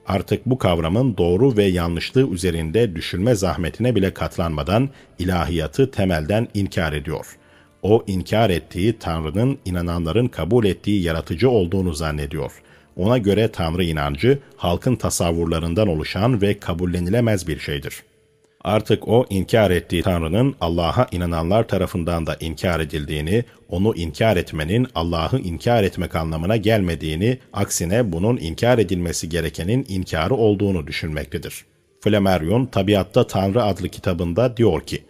Artık 0.08 0.46
bu 0.46 0.58
kavramın 0.58 1.18
doğru 1.18 1.58
ve 1.58 1.64
yanlışlığı 1.64 2.30
üzerinde 2.30 2.96
düşünme 2.96 3.36
zahmetine 3.36 3.96
bile 3.96 4.14
katlanmadan 4.14 4.90
ilahiyatı 5.20 5.92
temelden 5.92 6.48
inkar 6.54 6.94
ediyor.'' 6.94 7.41
O 7.82 8.04
inkar 8.08 8.50
ettiği 8.50 9.00
Tanrı'nın 9.00 9.58
inananların 9.66 10.28
kabul 10.28 10.66
ettiği 10.66 11.04
yaratıcı 11.04 11.50
olduğunu 11.50 11.94
zannediyor. 11.94 12.52
Ona 12.98 13.18
göre 13.18 13.52
Tanrı 13.52 13.84
inancı 13.84 14.40
halkın 14.58 14.96
tasavvurlarından 14.96 15.88
oluşan 15.88 16.42
ve 16.42 16.60
kabullenilemez 16.60 17.48
bir 17.48 17.60
şeydir. 17.60 18.04
Artık 18.64 19.08
o 19.08 19.26
inkar 19.30 19.72
ettiği 19.72 20.04
Tanrı'nın 20.04 20.56
Allah'a 20.62 21.08
inananlar 21.12 21.68
tarafından 21.68 22.28
da 22.28 22.38
inkar 22.40 22.80
edildiğini, 22.80 23.44
onu 23.70 23.96
inkar 23.96 24.38
etmenin 24.38 24.88
Allah'ı 24.96 25.40
inkar 25.40 25.84
etmek 25.84 26.16
anlamına 26.16 26.58
gelmediğini, 26.58 27.38
aksine 27.54 28.12
bunun 28.12 28.38
inkar 28.38 28.78
edilmesi 28.78 29.30
gerekenin 29.30 29.86
inkarı 29.90 30.36
olduğunu 30.36 30.88
düşünmektedir. 30.88 31.66
Flammarion 32.02 32.66
Tabiatta 32.66 33.28
Tanrı 33.28 33.64
adlı 33.64 33.90
kitabında 33.90 34.58
diyor 34.58 34.82
ki, 34.82 35.04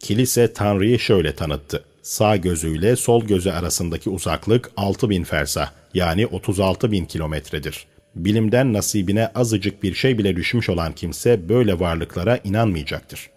Kilise 0.00 0.52
Tanrı'yı 0.52 0.98
şöyle 0.98 1.34
tanıttı 1.34 1.84
sağ 2.08 2.36
gözüyle 2.36 2.96
sol 2.96 3.24
gözü 3.24 3.50
arasındaki 3.50 4.10
uzaklık 4.10 4.70
6000 4.76 5.24
fersah 5.24 5.70
yani 5.94 6.26
36 6.26 6.92
bin 6.92 7.04
kilometredir. 7.04 7.86
Bilimden 8.14 8.72
nasibine 8.72 9.26
azıcık 9.34 9.82
bir 9.82 9.94
şey 9.94 10.18
bile 10.18 10.36
düşmüş 10.36 10.68
olan 10.68 10.92
kimse 10.92 11.48
böyle 11.48 11.80
varlıklara 11.80 12.38
inanmayacaktır. 12.44 13.30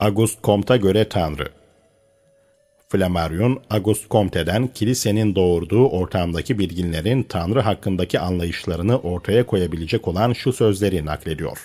Auguste 0.00 0.40
Comte'a 0.44 0.76
göre 0.76 1.08
Tanrı 1.08 1.48
Flammarion, 2.88 3.60
Auguste 3.70 4.08
Comte'den 4.10 4.68
kilisenin 4.68 5.34
doğurduğu 5.34 5.88
ortamdaki 5.88 6.58
bilginlerin 6.58 7.22
Tanrı 7.22 7.60
hakkındaki 7.60 8.20
anlayışlarını 8.20 8.98
ortaya 8.98 9.46
koyabilecek 9.46 10.08
olan 10.08 10.32
şu 10.32 10.52
sözleri 10.52 11.06
naklediyor. 11.06 11.58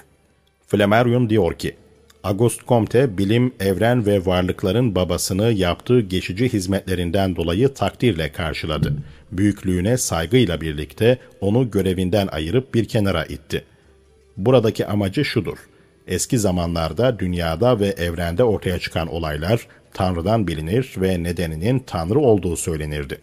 Flammarion 0.67 1.29
diyor 1.29 1.53
ki, 1.53 1.75
Auguste 2.23 2.63
Comte, 2.67 3.17
bilim, 3.17 3.53
evren 3.59 4.05
ve 4.05 4.25
varlıkların 4.25 4.95
babasını 4.95 5.51
yaptığı 5.51 6.01
geçici 6.01 6.53
hizmetlerinden 6.53 7.35
dolayı 7.35 7.73
takdirle 7.73 8.31
karşıladı. 8.31 8.93
Büyüklüğüne 9.31 9.97
saygıyla 9.97 10.61
birlikte 10.61 11.17
onu 11.41 11.71
görevinden 11.71 12.27
ayırıp 12.27 12.73
bir 12.73 12.85
kenara 12.87 13.25
itti. 13.25 13.63
Buradaki 14.37 14.87
amacı 14.87 15.25
şudur. 15.25 15.57
Eski 16.07 16.39
zamanlarda 16.39 17.19
dünyada 17.19 17.79
ve 17.79 17.87
evrende 17.87 18.43
ortaya 18.43 18.79
çıkan 18.79 19.07
olaylar 19.07 19.67
Tanrı'dan 19.93 20.47
bilinir 20.47 20.93
ve 20.97 21.23
nedeninin 21.23 21.79
Tanrı 21.79 22.19
olduğu 22.19 22.55
söylenirdi. 22.55 23.21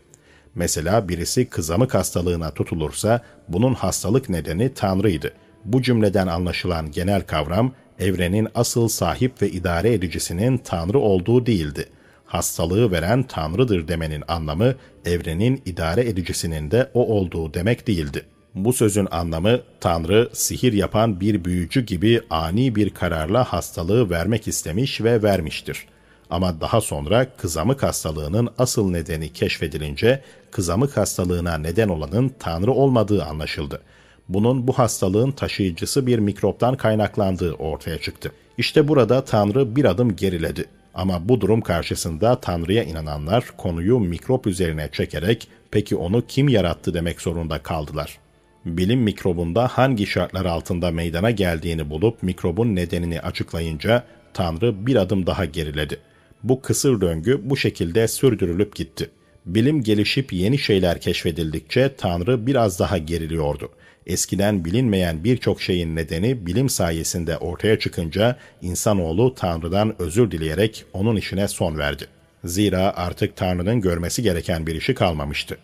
Mesela 0.54 1.08
birisi 1.08 1.48
kızamık 1.48 1.94
hastalığına 1.94 2.50
tutulursa 2.50 3.20
bunun 3.48 3.74
hastalık 3.74 4.28
nedeni 4.28 4.74
Tanrı'ydı. 4.74 5.32
Bu 5.64 5.82
cümleden 5.82 6.26
anlaşılan 6.26 6.90
genel 6.90 7.22
kavram 7.22 7.72
evrenin 7.98 8.48
asıl 8.54 8.88
sahip 8.88 9.42
ve 9.42 9.50
idare 9.50 9.92
edicisinin 9.92 10.58
Tanrı 10.58 10.98
olduğu 10.98 11.46
değildi. 11.46 11.86
Hastalığı 12.26 12.92
veren 12.92 13.22
Tanrı'dır 13.22 13.88
demenin 13.88 14.24
anlamı 14.28 14.74
evrenin 15.04 15.62
idare 15.66 16.08
edicisinin 16.08 16.70
de 16.70 16.90
o 16.94 17.06
olduğu 17.06 17.54
demek 17.54 17.86
değildi. 17.86 18.24
Bu 18.54 18.72
sözün 18.72 19.08
anlamı 19.10 19.60
Tanrı 19.80 20.30
sihir 20.32 20.72
yapan 20.72 21.20
bir 21.20 21.44
büyücü 21.44 21.86
gibi 21.86 22.20
ani 22.30 22.74
bir 22.74 22.90
kararla 22.90 23.44
hastalığı 23.44 24.10
vermek 24.10 24.48
istemiş 24.48 25.00
ve 25.00 25.22
vermiştir. 25.22 25.86
Ama 26.30 26.60
daha 26.60 26.80
sonra 26.80 27.26
kızamık 27.36 27.82
hastalığının 27.82 28.48
asıl 28.58 28.90
nedeni 28.90 29.32
keşfedilince 29.32 30.22
kızamık 30.50 30.96
hastalığına 30.96 31.58
neden 31.58 31.88
olanın 31.88 32.32
Tanrı 32.38 32.72
olmadığı 32.72 33.24
anlaşıldı. 33.24 33.80
Bunun 34.28 34.68
bu 34.68 34.72
hastalığın 34.72 35.30
taşıyıcısı 35.30 36.06
bir 36.06 36.18
mikroptan 36.18 36.76
kaynaklandığı 36.76 37.52
ortaya 37.52 37.98
çıktı. 37.98 38.32
İşte 38.58 38.88
burada 38.88 39.24
Tanrı 39.24 39.76
bir 39.76 39.84
adım 39.84 40.16
geriledi. 40.16 40.64
Ama 40.94 41.28
bu 41.28 41.40
durum 41.40 41.60
karşısında 41.60 42.40
Tanrı'ya 42.40 42.82
inananlar 42.82 43.44
konuyu 43.56 43.98
mikrop 43.98 44.46
üzerine 44.46 44.88
çekerek 44.92 45.48
peki 45.70 45.96
onu 45.96 46.26
kim 46.26 46.48
yarattı 46.48 46.94
demek 46.94 47.20
zorunda 47.20 47.58
kaldılar. 47.58 48.18
Bilim 48.64 49.00
mikrobunda 49.00 49.68
hangi 49.68 50.06
şartlar 50.06 50.44
altında 50.44 50.90
meydana 50.90 51.30
geldiğini 51.30 51.90
bulup 51.90 52.22
mikrobun 52.22 52.76
nedenini 52.76 53.20
açıklayınca 53.20 54.04
Tanrı 54.34 54.86
bir 54.86 54.96
adım 54.96 55.26
daha 55.26 55.44
geriledi. 55.44 56.00
Bu 56.42 56.62
kısır 56.62 57.00
döngü 57.00 57.40
bu 57.44 57.56
şekilde 57.56 58.08
sürdürülüp 58.08 58.76
gitti. 58.76 59.10
Bilim 59.46 59.82
gelişip 59.82 60.32
yeni 60.32 60.58
şeyler 60.58 61.00
keşfedildikçe 61.00 61.94
Tanrı 61.98 62.46
biraz 62.46 62.78
daha 62.78 62.98
geriliyordu. 62.98 63.68
Eskiden 64.08 64.64
bilinmeyen 64.64 65.24
birçok 65.24 65.62
şeyin 65.62 65.96
nedeni 65.96 66.46
bilim 66.46 66.68
sayesinde 66.68 67.38
ortaya 67.38 67.78
çıkınca 67.78 68.36
insanoğlu 68.62 69.34
Tanrı'dan 69.34 69.94
özür 69.98 70.30
dileyerek 70.30 70.84
onun 70.92 71.16
işine 71.16 71.48
son 71.48 71.78
verdi. 71.78 72.06
Zira 72.44 72.92
artık 72.96 73.36
Tanrı'nın 73.36 73.80
görmesi 73.80 74.22
gereken 74.22 74.66
bir 74.66 74.74
işi 74.74 74.94
kalmamıştı. 74.94 75.58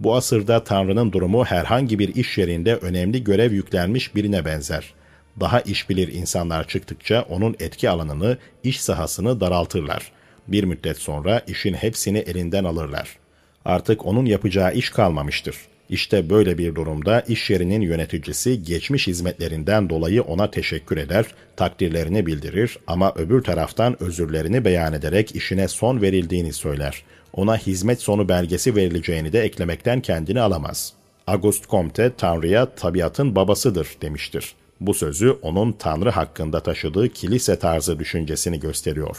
Bu 0.00 0.14
asırda 0.14 0.64
Tanrı'nın 0.64 1.12
durumu 1.12 1.44
herhangi 1.44 1.98
bir 1.98 2.14
iş 2.14 2.38
yerinde 2.38 2.76
önemli 2.76 3.24
görev 3.24 3.52
yüklenmiş 3.52 4.14
birine 4.14 4.44
benzer. 4.44 4.94
Daha 5.40 5.60
işbilir 5.60 6.08
insanlar 6.12 6.68
çıktıkça 6.68 7.26
onun 7.28 7.56
etki 7.60 7.90
alanını, 7.90 8.38
iş 8.64 8.80
sahasını 8.80 9.40
daraltırlar. 9.40 10.12
Bir 10.48 10.64
müddet 10.64 10.98
sonra 10.98 11.42
işin 11.46 11.74
hepsini 11.74 12.18
elinden 12.18 12.64
alırlar. 12.64 13.16
Artık 13.64 14.06
onun 14.06 14.26
yapacağı 14.26 14.74
iş 14.74 14.90
kalmamıştır. 14.90 15.56
İşte 15.90 16.30
böyle 16.30 16.58
bir 16.58 16.74
durumda 16.74 17.20
iş 17.20 17.50
yerinin 17.50 17.80
yöneticisi 17.80 18.62
geçmiş 18.62 19.06
hizmetlerinden 19.06 19.90
dolayı 19.90 20.22
ona 20.22 20.50
teşekkür 20.50 20.96
eder, 20.96 21.24
takdirlerini 21.56 22.26
bildirir 22.26 22.78
ama 22.86 23.12
öbür 23.16 23.42
taraftan 23.42 24.02
özürlerini 24.02 24.64
beyan 24.64 24.92
ederek 24.92 25.36
işine 25.36 25.68
son 25.68 26.02
verildiğini 26.02 26.52
söyler. 26.52 27.02
Ona 27.32 27.56
hizmet 27.56 28.02
sonu 28.02 28.28
belgesi 28.28 28.76
verileceğini 28.76 29.32
de 29.32 29.40
eklemekten 29.40 30.00
kendini 30.00 30.40
alamaz. 30.40 30.92
Auguste 31.26 31.66
Comte 31.70 32.12
Tanrı'ya 32.18 32.66
tabiatın 32.66 33.36
babasıdır 33.36 33.88
demiştir. 34.02 34.54
Bu 34.80 34.94
sözü 34.94 35.30
onun 35.42 35.72
Tanrı 35.72 36.10
hakkında 36.10 36.60
taşıdığı 36.60 37.08
kilise 37.08 37.58
tarzı 37.58 37.98
düşüncesini 37.98 38.60
gösteriyor. 38.60 39.16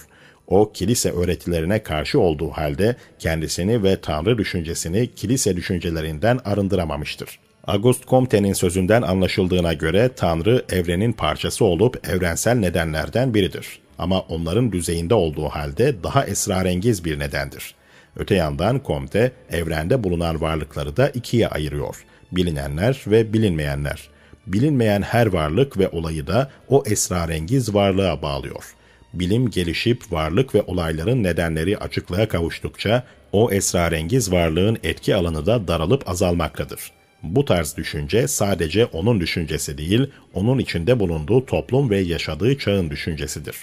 O 0.51 0.72
kilise 0.72 1.12
öğretilerine 1.12 1.84
karşı 1.84 2.20
olduğu 2.20 2.50
halde 2.50 2.96
kendisini 3.20 3.84
ve 3.84 4.01
Tanrı 4.01 4.38
düşüncesini 4.38 5.15
kilise 5.15 5.55
düşüncelerinden 5.55 6.39
arındıramamıştır. 6.46 7.39
Auguste 7.67 8.05
Comte'nin 8.10 8.53
sözünden 8.53 9.01
anlaşıldığına 9.01 9.74
göre 9.74 10.10
Tanrı 10.15 10.65
evrenin 10.70 11.13
parçası 11.13 11.65
olup 11.65 12.10
evrensel 12.10 12.55
nedenlerden 12.55 13.34
biridir. 13.34 13.79
Ama 13.98 14.20
onların 14.20 14.72
düzeyinde 14.72 15.13
olduğu 15.13 15.50
halde 15.50 16.03
daha 16.03 16.25
esrarengiz 16.25 17.05
bir 17.05 17.20
nedendir. 17.20 17.75
Öte 18.15 18.36
yandan 18.36 18.81
Comte 18.88 19.31
evrende 19.51 20.03
bulunan 20.03 20.42
varlıkları 20.42 20.98
da 20.98 21.09
ikiye 21.09 21.48
ayırıyor. 21.48 22.05
Bilinenler 22.31 23.03
ve 23.07 23.33
bilinmeyenler. 23.33 24.09
Bilinmeyen 24.48 25.01
her 25.01 25.27
varlık 25.27 25.77
ve 25.77 25.90
olayı 25.90 26.27
da 26.27 26.50
o 26.70 26.83
esrarengiz 26.87 27.74
varlığa 27.74 28.22
bağlıyor.'' 28.22 28.80
Bilim 29.14 29.50
gelişip 29.50 30.12
varlık 30.12 30.56
ve 30.56 30.62
olayların 30.62 31.24
nedenleri 31.24 31.78
açıklığa 31.78 32.28
kavuştukça 32.28 33.04
o 33.32 33.52
esrarengiz 33.52 34.32
varlığın 34.32 34.78
etki 34.84 35.16
alanı 35.16 35.46
da 35.46 35.68
daralıp 35.68 36.10
azalmaktadır. 36.10 36.92
Bu 37.24 37.46
tarz 37.46 37.78
düşünce 37.78 38.28
sadece 38.28 38.86
onun 38.86 39.20
düşüncesi 39.20 39.78
değil, 39.78 40.08
onun 40.34 40.60
içinde 40.60 41.00
bulunduğu 41.00 41.46
toplum 41.46 41.90
ve 41.90 42.00
yaşadığı 42.00 42.58
çağın 42.58 42.90
düşüncesidir. 42.90 43.56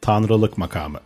Tanrılık 0.00 0.58
makamı 0.58 1.00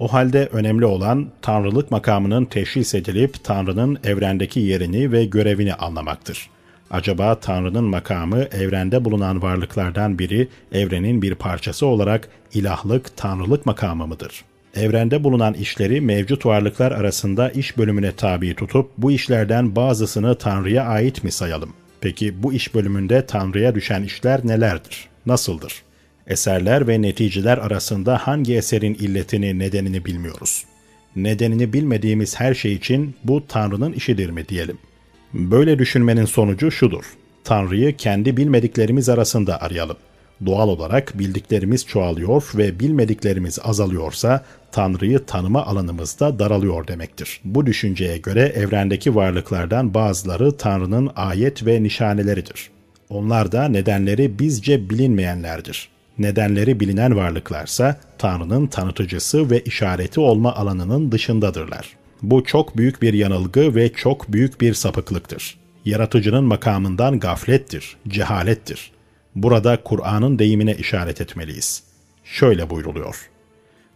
o 0.00 0.12
halde 0.12 0.48
önemli 0.52 0.86
olan 0.86 1.30
tanrılık 1.42 1.90
makamının 1.90 2.44
teşhis 2.44 2.94
edilip 2.94 3.44
Tanrı'nın 3.44 3.98
evrendeki 4.04 4.60
yerini 4.60 5.12
ve 5.12 5.24
görevini 5.24 5.74
anlamaktır. 5.74 6.50
Acaba 6.90 7.40
Tanrı'nın 7.40 7.84
makamı 7.84 8.42
evrende 8.42 9.04
bulunan 9.04 9.42
varlıklardan 9.42 10.18
biri, 10.18 10.48
evrenin 10.72 11.22
bir 11.22 11.34
parçası 11.34 11.86
olarak 11.86 12.28
ilahlık, 12.54 13.16
tanrılık 13.16 13.66
makamı 13.66 14.06
mıdır? 14.06 14.44
Evrende 14.74 15.24
bulunan 15.24 15.54
işleri 15.54 16.00
mevcut 16.00 16.46
varlıklar 16.46 16.92
arasında 16.92 17.50
iş 17.50 17.78
bölümüne 17.78 18.12
tabi 18.12 18.54
tutup 18.54 18.90
bu 18.98 19.12
işlerden 19.12 19.76
bazısını 19.76 20.34
Tanrı'ya 20.34 20.84
ait 20.84 21.24
mi 21.24 21.32
sayalım? 21.32 21.72
Peki 22.00 22.42
bu 22.42 22.52
iş 22.52 22.74
bölümünde 22.74 23.26
Tanrı'ya 23.26 23.74
düşen 23.74 24.02
işler 24.02 24.40
nelerdir? 24.46 25.08
Nasıldır? 25.26 25.82
Eserler 26.26 26.88
ve 26.88 27.02
neticeler 27.02 27.58
arasında 27.58 28.18
hangi 28.18 28.56
eserin 28.56 28.94
illetini, 28.94 29.58
nedenini 29.58 30.04
bilmiyoruz. 30.04 30.64
Nedenini 31.16 31.72
bilmediğimiz 31.72 32.40
her 32.40 32.54
şey 32.54 32.72
için 32.72 33.14
bu 33.24 33.46
Tanrı'nın 33.48 33.92
işidir 33.92 34.30
mi 34.30 34.48
diyelim? 34.48 34.78
Böyle 35.34 35.78
düşünmenin 35.78 36.24
sonucu 36.24 36.70
şudur. 36.70 37.04
Tanrı'yı 37.44 37.96
kendi 37.96 38.36
bilmediklerimiz 38.36 39.08
arasında 39.08 39.60
arayalım. 39.60 39.96
Doğal 40.46 40.68
olarak 40.68 41.18
bildiklerimiz 41.18 41.86
çoğalıyor 41.86 42.50
ve 42.54 42.80
bilmediklerimiz 42.80 43.58
azalıyorsa 43.64 44.44
Tanrı'yı 44.72 45.18
tanıma 45.18 45.66
alanımız 45.66 46.20
da 46.20 46.38
daralıyor 46.38 46.86
demektir. 46.86 47.40
Bu 47.44 47.66
düşünceye 47.66 48.18
göre 48.18 48.40
evrendeki 48.40 49.14
varlıklardan 49.14 49.94
bazıları 49.94 50.56
Tanrı'nın 50.56 51.10
ayet 51.16 51.66
ve 51.66 51.82
nişaneleridir. 51.82 52.70
Onlar 53.10 53.52
da 53.52 53.68
nedenleri 53.68 54.38
bizce 54.38 54.90
bilinmeyenlerdir. 54.90 55.88
Nedenleri 56.18 56.80
bilinen 56.80 57.16
varlıklarsa 57.16 58.00
Tanrı'nın 58.18 58.66
tanıtıcısı 58.66 59.50
ve 59.50 59.60
işareti 59.60 60.20
olma 60.20 60.54
alanının 60.54 61.12
dışındadırlar. 61.12 61.99
Bu 62.22 62.44
çok 62.44 62.76
büyük 62.76 63.02
bir 63.02 63.14
yanılgı 63.14 63.74
ve 63.74 63.92
çok 63.92 64.32
büyük 64.32 64.60
bir 64.60 64.74
sapıklıktır. 64.74 65.58
Yaratıcının 65.84 66.44
makamından 66.44 67.20
gaflettir, 67.20 67.96
cehalettir. 68.08 68.90
Burada 69.34 69.82
Kur'an'ın 69.84 70.38
deyimine 70.38 70.74
işaret 70.74 71.20
etmeliyiz. 71.20 71.82
Şöyle 72.24 72.70
buyruluyor. 72.70 73.30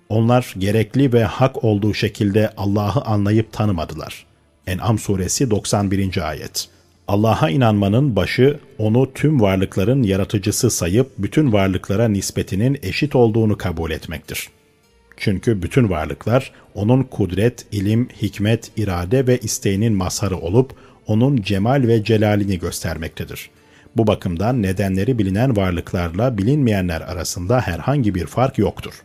Onlar 0.08 0.54
gerekli 0.58 1.12
ve 1.12 1.24
hak 1.24 1.64
olduğu 1.64 1.94
şekilde 1.94 2.50
Allah'ı 2.56 3.00
anlayıp 3.00 3.52
tanımadılar. 3.52 4.26
En'am 4.66 4.98
suresi 4.98 5.50
91. 5.50 6.28
ayet. 6.28 6.68
Allah'a 7.08 7.50
inanmanın 7.50 8.16
başı 8.16 8.60
onu 8.78 9.12
tüm 9.12 9.40
varlıkların 9.40 10.02
yaratıcısı 10.02 10.70
sayıp 10.70 11.10
bütün 11.18 11.52
varlıklara 11.52 12.08
nispetinin 12.08 12.78
eşit 12.82 13.16
olduğunu 13.16 13.58
kabul 13.58 13.90
etmektir. 13.90 14.48
Çünkü 15.16 15.62
bütün 15.62 15.90
varlıklar 15.90 16.52
onun 16.74 17.02
kudret, 17.02 17.66
ilim, 17.72 18.08
hikmet, 18.22 18.70
irade 18.76 19.26
ve 19.26 19.38
isteğinin 19.38 19.92
mazharı 19.92 20.36
olup 20.36 20.74
onun 21.06 21.36
cemal 21.36 21.82
ve 21.88 22.04
celalini 22.04 22.58
göstermektedir. 22.58 23.50
Bu 23.96 24.06
bakımdan 24.06 24.62
nedenleri 24.62 25.18
bilinen 25.18 25.56
varlıklarla 25.56 26.38
bilinmeyenler 26.38 27.00
arasında 27.00 27.60
herhangi 27.60 28.14
bir 28.14 28.26
fark 28.26 28.58
yoktur. 28.58 29.02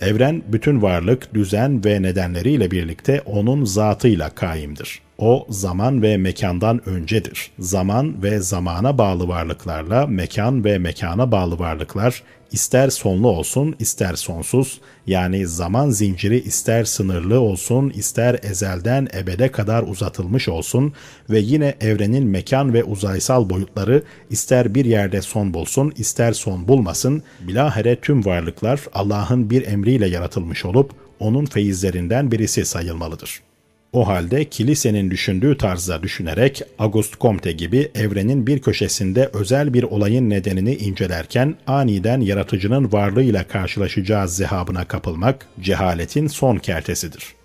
Evren 0.00 0.42
bütün 0.48 0.82
varlık, 0.82 1.34
düzen 1.34 1.84
ve 1.84 2.02
nedenleriyle 2.02 2.70
birlikte 2.70 3.20
onun 3.20 3.64
zatıyla 3.64 4.30
kaimdir. 4.30 5.00
O 5.18 5.46
zaman 5.48 6.02
ve 6.02 6.16
mekandan 6.16 6.88
öncedir. 6.88 7.50
Zaman 7.58 8.22
ve 8.22 8.40
zamana 8.40 8.98
bağlı 8.98 9.28
varlıklarla 9.28 10.06
mekan 10.06 10.64
ve 10.64 10.78
mekana 10.78 11.32
bağlı 11.32 11.58
varlıklar 11.58 12.22
ister 12.52 12.90
sonlu 12.90 13.28
olsun 13.28 13.76
ister 13.78 14.14
sonsuz 14.14 14.80
yani 15.06 15.46
zaman 15.46 15.90
zinciri 15.90 16.40
ister 16.40 16.84
sınırlı 16.84 17.40
olsun 17.40 17.90
ister 17.90 18.38
ezelden 18.42 19.08
ebede 19.14 19.52
kadar 19.52 19.82
uzatılmış 19.82 20.48
olsun 20.48 20.92
ve 21.30 21.38
yine 21.38 21.74
evrenin 21.80 22.26
mekan 22.26 22.74
ve 22.74 22.84
uzaysal 22.84 23.50
boyutları 23.50 24.02
ister 24.30 24.74
bir 24.74 24.84
yerde 24.84 25.22
son 25.22 25.54
bulsun 25.54 25.92
ister 25.96 26.32
son 26.32 26.68
bulmasın 26.68 27.22
bilahere 27.40 27.96
tüm 27.96 28.24
varlıklar 28.24 28.80
Allah'ın 28.94 29.50
bir 29.50 29.66
emriyle 29.66 30.08
yaratılmış 30.08 30.64
olup 30.64 30.92
onun 31.20 31.46
feyizlerinden 31.46 32.32
birisi 32.32 32.64
sayılmalıdır. 32.64 33.47
O 33.92 34.08
halde 34.08 34.44
kilisenin 34.44 35.10
düşündüğü 35.10 35.58
tarzda 35.58 36.02
düşünerek 36.02 36.62
Auguste 36.78 37.16
Comte 37.20 37.52
gibi 37.52 37.90
evrenin 37.94 38.46
bir 38.46 38.58
köşesinde 38.58 39.30
özel 39.32 39.74
bir 39.74 39.82
olayın 39.82 40.30
nedenini 40.30 40.74
incelerken 40.74 41.54
aniden 41.66 42.20
yaratıcının 42.20 42.92
varlığıyla 42.92 43.48
karşılaşacağı 43.48 44.28
zehabına 44.28 44.84
kapılmak 44.84 45.46
cehaletin 45.60 46.26
son 46.26 46.56
kertesidir. 46.56 47.38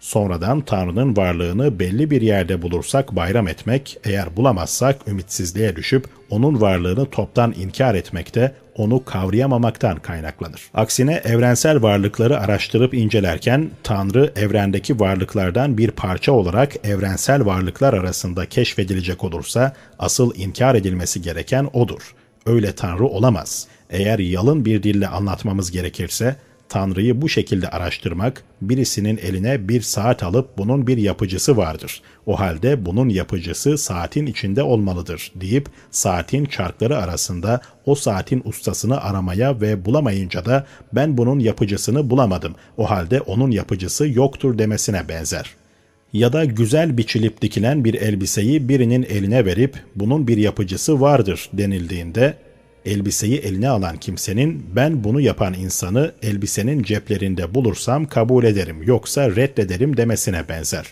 Sonradan 0.00 0.60
Tanrı'nın 0.60 1.16
varlığını 1.16 1.78
belli 1.78 2.10
bir 2.10 2.22
yerde 2.22 2.62
bulursak 2.62 3.16
bayram 3.16 3.48
etmek, 3.48 3.98
eğer 4.04 4.36
bulamazsak 4.36 5.08
ümitsizliğe 5.08 5.76
düşüp 5.76 6.06
onun 6.30 6.60
varlığını 6.60 7.10
toptan 7.10 7.54
inkar 7.58 7.94
etmekte, 7.94 8.54
onu 8.80 9.04
kavrayamamaktan 9.04 9.96
kaynaklanır. 9.96 10.70
Aksine 10.74 11.14
evrensel 11.14 11.82
varlıkları 11.82 12.40
araştırıp 12.40 12.94
incelerken 12.94 13.70
Tanrı 13.82 14.32
evrendeki 14.36 15.00
varlıklardan 15.00 15.78
bir 15.78 15.90
parça 15.90 16.32
olarak 16.32 16.86
evrensel 16.86 17.46
varlıklar 17.46 17.94
arasında 17.94 18.46
keşfedilecek 18.46 19.24
olursa 19.24 19.72
asıl 19.98 20.34
inkar 20.34 20.74
edilmesi 20.74 21.22
gereken 21.22 21.68
odur. 21.72 22.14
Öyle 22.46 22.72
Tanrı 22.74 23.06
olamaz. 23.06 23.66
Eğer 23.90 24.18
yalın 24.18 24.64
bir 24.64 24.82
dille 24.82 25.08
anlatmamız 25.08 25.70
gerekirse 25.70 26.36
Tanrı'yı 26.70 27.22
bu 27.22 27.28
şekilde 27.28 27.68
araştırmak, 27.68 28.44
birisinin 28.62 29.16
eline 29.16 29.68
bir 29.68 29.80
saat 29.80 30.22
alıp 30.22 30.58
bunun 30.58 30.86
bir 30.86 30.96
yapıcısı 30.96 31.56
vardır. 31.56 32.02
O 32.26 32.40
halde 32.40 32.86
bunun 32.86 33.08
yapıcısı 33.08 33.78
saatin 33.78 34.26
içinde 34.26 34.62
olmalıdır 34.62 35.32
deyip 35.34 35.68
saatin 35.90 36.44
çarkları 36.44 36.98
arasında 36.98 37.60
o 37.86 37.94
saatin 37.94 38.42
ustasını 38.44 39.00
aramaya 39.00 39.60
ve 39.60 39.84
bulamayınca 39.84 40.44
da 40.44 40.66
ben 40.92 41.18
bunun 41.18 41.38
yapıcısını 41.38 42.10
bulamadım. 42.10 42.54
O 42.76 42.90
halde 42.90 43.20
onun 43.20 43.50
yapıcısı 43.50 44.08
yoktur 44.08 44.58
demesine 44.58 45.08
benzer 45.08 45.56
ya 46.12 46.32
da 46.32 46.44
güzel 46.44 46.98
biçilip 46.98 47.42
dikilen 47.42 47.84
bir 47.84 47.94
elbiseyi 47.94 48.68
birinin 48.68 49.02
eline 49.02 49.44
verip 49.44 49.76
bunun 49.96 50.28
bir 50.28 50.36
yapıcısı 50.36 51.00
vardır 51.00 51.50
denildiğinde 51.52 52.36
elbiseyi 52.84 53.38
eline 53.38 53.68
alan 53.68 53.96
kimsenin 53.96 54.66
ben 54.76 55.04
bunu 55.04 55.20
yapan 55.20 55.54
insanı 55.54 56.12
elbisenin 56.22 56.82
ceplerinde 56.82 57.54
bulursam 57.54 58.06
kabul 58.06 58.44
ederim 58.44 58.82
yoksa 58.82 59.36
reddederim 59.36 59.96
demesine 59.96 60.48
benzer. 60.48 60.86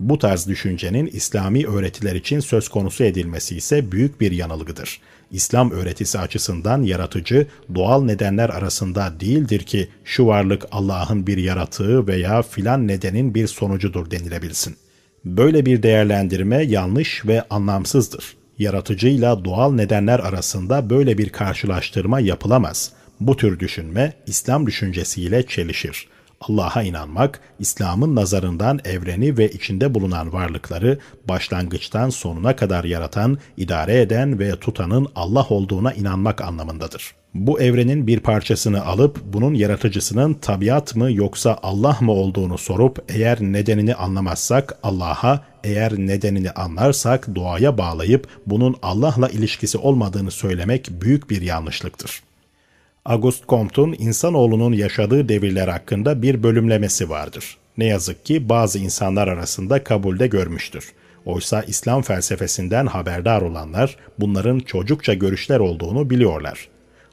Bu 0.00 0.18
tarz 0.18 0.48
düşüncenin 0.48 1.06
İslami 1.06 1.66
öğretiler 1.66 2.14
için 2.14 2.40
söz 2.40 2.68
konusu 2.68 3.04
edilmesi 3.04 3.56
ise 3.56 3.92
büyük 3.92 4.20
bir 4.20 4.32
yanılgıdır. 4.32 5.00
İslam 5.30 5.70
öğretisi 5.70 6.18
açısından 6.18 6.82
yaratıcı 6.82 7.46
doğal 7.74 8.04
nedenler 8.04 8.48
arasında 8.48 9.12
değildir 9.20 9.60
ki 9.60 9.88
şu 10.04 10.26
varlık 10.26 10.66
Allah'ın 10.72 11.26
bir 11.26 11.36
yaratığı 11.36 12.06
veya 12.06 12.42
filan 12.42 12.88
nedenin 12.88 13.34
bir 13.34 13.46
sonucudur 13.46 14.10
denilebilsin. 14.10 14.76
Böyle 15.24 15.66
bir 15.66 15.82
değerlendirme 15.82 16.62
yanlış 16.62 17.26
ve 17.26 17.42
anlamsızdır 17.50 18.41
yaratıcıyla 18.58 19.44
doğal 19.44 19.72
nedenler 19.72 20.18
arasında 20.18 20.90
böyle 20.90 21.18
bir 21.18 21.28
karşılaştırma 21.28 22.20
yapılamaz. 22.20 22.92
Bu 23.20 23.36
tür 23.36 23.58
düşünme 23.58 24.12
İslam 24.26 24.66
düşüncesiyle 24.66 25.46
çelişir. 25.46 26.08
Allah'a 26.40 26.82
inanmak, 26.82 27.40
İslam'ın 27.58 28.16
nazarından 28.16 28.80
evreni 28.84 29.38
ve 29.38 29.50
içinde 29.50 29.94
bulunan 29.94 30.32
varlıkları 30.32 30.98
başlangıçtan 31.28 32.10
sonuna 32.10 32.56
kadar 32.56 32.84
yaratan, 32.84 33.38
idare 33.56 34.00
eden 34.00 34.38
ve 34.38 34.56
tutanın 34.56 35.08
Allah 35.14 35.46
olduğuna 35.48 35.92
inanmak 35.92 36.40
anlamındadır. 36.40 37.21
Bu 37.34 37.60
evrenin 37.60 38.06
bir 38.06 38.20
parçasını 38.20 38.84
alıp 38.86 39.20
bunun 39.24 39.54
yaratıcısının 39.54 40.34
tabiat 40.34 40.96
mı 40.96 41.12
yoksa 41.12 41.58
Allah 41.62 41.96
mı 42.00 42.12
olduğunu 42.12 42.58
sorup 42.58 43.04
eğer 43.08 43.40
nedenini 43.40 43.94
anlamazsak 43.94 44.78
Allah'a, 44.82 45.44
eğer 45.64 45.92
nedenini 45.92 46.50
anlarsak 46.50 47.34
doğaya 47.34 47.78
bağlayıp 47.78 48.28
bunun 48.46 48.76
Allah'la 48.82 49.28
ilişkisi 49.28 49.78
olmadığını 49.78 50.30
söylemek 50.30 50.88
büyük 50.90 51.30
bir 51.30 51.42
yanlışlıktır. 51.42 52.22
Auguste 53.04 53.44
Comte'un 53.48 53.92
insanoğlunun 53.98 54.72
yaşadığı 54.72 55.28
devirler 55.28 55.68
hakkında 55.68 56.22
bir 56.22 56.42
bölümlemesi 56.42 57.10
vardır. 57.10 57.56
Ne 57.78 57.84
yazık 57.84 58.24
ki 58.24 58.48
bazı 58.48 58.78
insanlar 58.78 59.28
arasında 59.28 59.84
kabulde 59.84 60.26
görmüştür. 60.26 60.92
Oysa 61.26 61.62
İslam 61.62 62.02
felsefesinden 62.02 62.86
haberdar 62.86 63.42
olanlar 63.42 63.96
bunların 64.18 64.58
çocukça 64.58 65.14
görüşler 65.14 65.58
olduğunu 65.58 66.10
biliyorlar. 66.10 66.71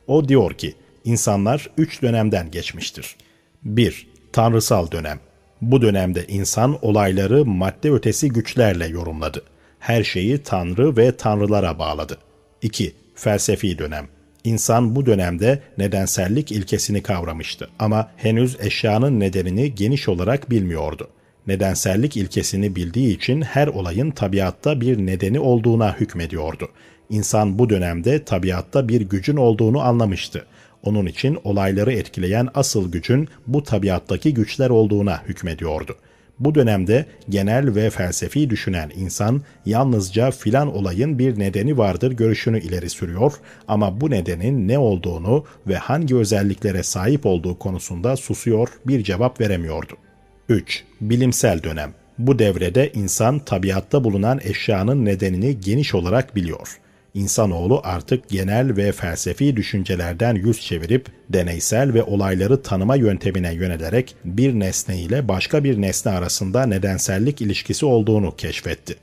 O 0.10 0.28
diyor 0.28 0.54
ki, 0.54 0.74
insanlar 1.06 1.70
üç 1.78 2.02
dönemden 2.02 2.52
geçmiştir. 2.52 3.16
1. 3.64 4.08
Tanrısal 4.34 4.92
dönem. 4.92 5.20
Bu 5.62 5.82
dönemde 5.82 6.26
insan 6.28 6.78
olayları 6.82 7.46
madde 7.46 7.92
ötesi 7.92 8.30
güçlerle 8.30 8.88
yorumladı. 8.88 9.44
Her 9.80 10.04
şeyi 10.04 10.38
tanrı 10.38 10.98
ve 10.98 11.18
tanrılara 11.18 11.80
bağladı. 11.80 12.18
2. 12.62 12.94
Felsefi 13.16 13.78
dönem. 13.78 14.08
İnsan 14.44 14.96
bu 14.96 15.06
dönemde 15.06 15.64
nedensellik 15.78 16.52
ilkesini 16.52 17.04
kavramıştı 17.04 17.70
ama 17.80 18.12
henüz 18.18 18.58
eşyanın 18.60 19.20
nedenini 19.20 19.76
geniş 19.76 20.10
olarak 20.10 20.50
bilmiyordu. 20.50 21.08
Nedensellik 21.48 22.18
ilkesini 22.18 22.76
bildiği 22.76 23.16
için 23.16 23.42
her 23.42 23.68
olayın 23.68 24.12
tabiatta 24.12 24.82
bir 24.82 24.98
nedeni 24.98 25.40
olduğuna 25.40 25.96
hükmediyordu. 25.96 26.70
İnsan 27.10 27.60
bu 27.60 27.70
dönemde 27.70 28.24
tabiatta 28.24 28.90
bir 28.90 29.02
gücün 29.02 29.36
olduğunu 29.38 29.82
anlamıştı. 29.82 30.46
Onun 30.84 31.06
için 31.06 31.38
olayları 31.44 31.94
etkileyen 31.94 32.48
asıl 32.54 32.92
gücün 32.92 33.28
bu 33.48 33.64
tabiattaki 33.64 34.34
güçler 34.34 34.70
olduğuna 34.70 35.24
hükmediyordu. 35.24 35.96
Bu 36.40 36.56
dönemde 36.56 37.06
genel 37.30 37.76
ve 37.76 37.90
felsefi 37.90 38.50
düşünen 38.50 38.92
insan 38.96 39.42
yalnızca 39.66 40.32
filan 40.32 40.76
olayın 40.76 41.20
bir 41.20 41.40
nedeni 41.40 41.78
vardır 41.78 42.12
görüşünü 42.12 42.62
ileri 42.62 42.90
sürüyor 42.90 43.34
ama 43.68 44.02
bu 44.02 44.10
nedenin 44.10 44.68
ne 44.68 44.78
olduğunu 44.78 45.46
ve 45.68 45.76
hangi 45.76 46.16
özelliklere 46.16 46.84
sahip 46.84 47.26
olduğu 47.26 47.60
konusunda 47.60 48.16
susuyor, 48.16 48.70
bir 48.88 49.04
cevap 49.04 49.42
veremiyordu. 49.42 49.94
3. 50.50 50.84
Bilimsel 51.02 51.64
dönem. 51.64 51.94
Bu 52.18 52.40
devrede 52.40 52.92
insan 52.92 53.40
tabiatta 53.40 54.04
bulunan 54.04 54.40
eşyanın 54.44 55.06
nedenini 55.06 55.60
geniş 55.62 55.96
olarak 55.96 56.36
biliyor. 56.36 56.80
İnsanoğlu 57.14 57.82
artık 57.84 58.30
genel 58.30 58.78
ve 58.78 58.92
felsefi 58.92 59.56
düşüncelerden 59.56 60.36
yüz 60.36 60.62
çevirip 60.62 61.06
deneysel 61.30 61.94
ve 61.94 62.04
olayları 62.04 62.62
tanıma 62.62 62.96
yöntemine 62.96 63.54
yönelerek 63.54 64.16
bir 64.26 64.54
nesne 64.54 65.02
ile 65.02 65.28
başka 65.28 65.64
bir 65.64 65.82
nesne 65.82 66.12
arasında 66.12 66.66
nedensellik 66.66 67.42
ilişkisi 67.42 67.86
olduğunu 67.86 68.36
keşfetti. 68.36 68.96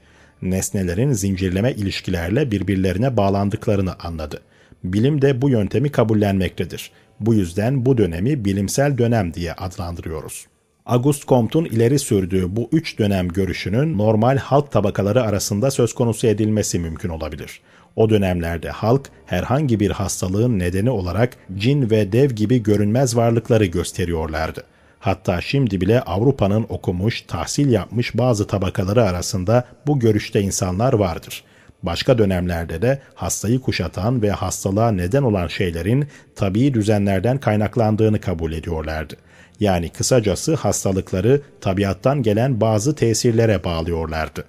Nesnelerin 0.42 1.12
zincirleme 1.12 1.73
ilişkilerle 1.73 2.51
birbirlerine 2.51 3.16
bağlandıklarını 3.16 3.95
anladı. 3.99 4.40
Bilim 4.85 5.23
de 5.23 5.42
bu 5.42 5.51
yöntemi 5.51 5.92
kabullenmektedir. 5.92 6.90
Bu 7.21 7.35
yüzden 7.35 7.87
bu 7.87 7.99
dönemi 7.99 8.45
bilimsel 8.45 8.99
dönem 8.99 9.35
diye 9.35 9.53
adlandırıyoruz. 9.53 10.47
Auguste 10.87 11.27
Comte'un 11.27 11.64
ileri 11.64 11.99
sürdüğü 11.99 12.57
bu 12.57 12.69
üç 12.73 12.99
dönem 12.99 13.29
görüşünün 13.29 13.99
normal 13.99 14.37
halk 14.37 14.73
tabakaları 14.73 15.23
arasında 15.23 15.71
söz 15.71 15.95
konusu 15.95 16.27
edilmesi 16.27 16.79
mümkün 16.79 17.09
olabilir. 17.09 17.61
O 17.97 18.11
dönemlerde 18.11 18.71
halk 18.71 19.11
herhangi 19.27 19.81
bir 19.81 19.91
hastalığın 19.91 20.59
nedeni 20.59 20.91
olarak 20.91 21.37
cin 21.57 21.91
ve 21.91 22.13
dev 22.13 22.31
gibi 22.31 22.63
görünmez 22.63 23.17
varlıkları 23.17 23.65
gösteriyorlardı. 23.65 24.65
Hatta 24.99 25.41
şimdi 25.41 25.81
bile 25.81 26.01
Avrupa'nın 26.01 26.67
okumuş, 26.69 27.23
tahsil 27.23 27.73
yapmış 27.73 28.19
bazı 28.19 28.47
tabakaları 28.47 29.05
arasında 29.05 29.65
bu 29.87 29.99
görüşte 29.99 30.41
insanlar 30.41 30.93
vardır. 30.93 31.45
Başka 31.83 32.19
dönemlerde 32.19 32.83
de 32.83 33.01
hastayı 33.15 33.61
kuşatan 33.61 34.23
ve 34.23 34.31
hastalığa 34.31 34.93
neden 34.93 35.23
olan 35.23 35.47
şeylerin 35.47 36.09
tabii 36.37 36.75
düzenlerden 36.75 37.39
kaynaklandığını 37.39 38.21
kabul 38.21 38.53
ediyorlardı. 38.53 39.15
Yani 39.61 39.89
kısacası 39.89 40.55
hastalıkları 40.55 41.41
tabiattan 41.61 42.23
gelen 42.23 42.61
bazı 42.61 42.95
tesirlere 42.95 43.65
bağlıyorlardı 43.65 44.45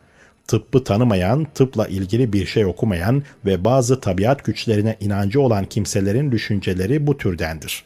tıbbı 0.48 0.84
tanımayan, 0.84 1.48
tıpla 1.56 1.88
ilgili 1.88 2.34
bir 2.34 2.46
şey 2.46 2.66
okumayan 2.66 3.24
ve 3.46 3.66
bazı 3.66 4.02
tabiat 4.02 4.46
güçlerine 4.46 4.98
inancı 5.00 5.42
olan 5.42 5.66
kimselerin 5.66 6.32
düşünceleri 6.32 7.08
bu 7.08 7.18
türdendir. 7.18 7.84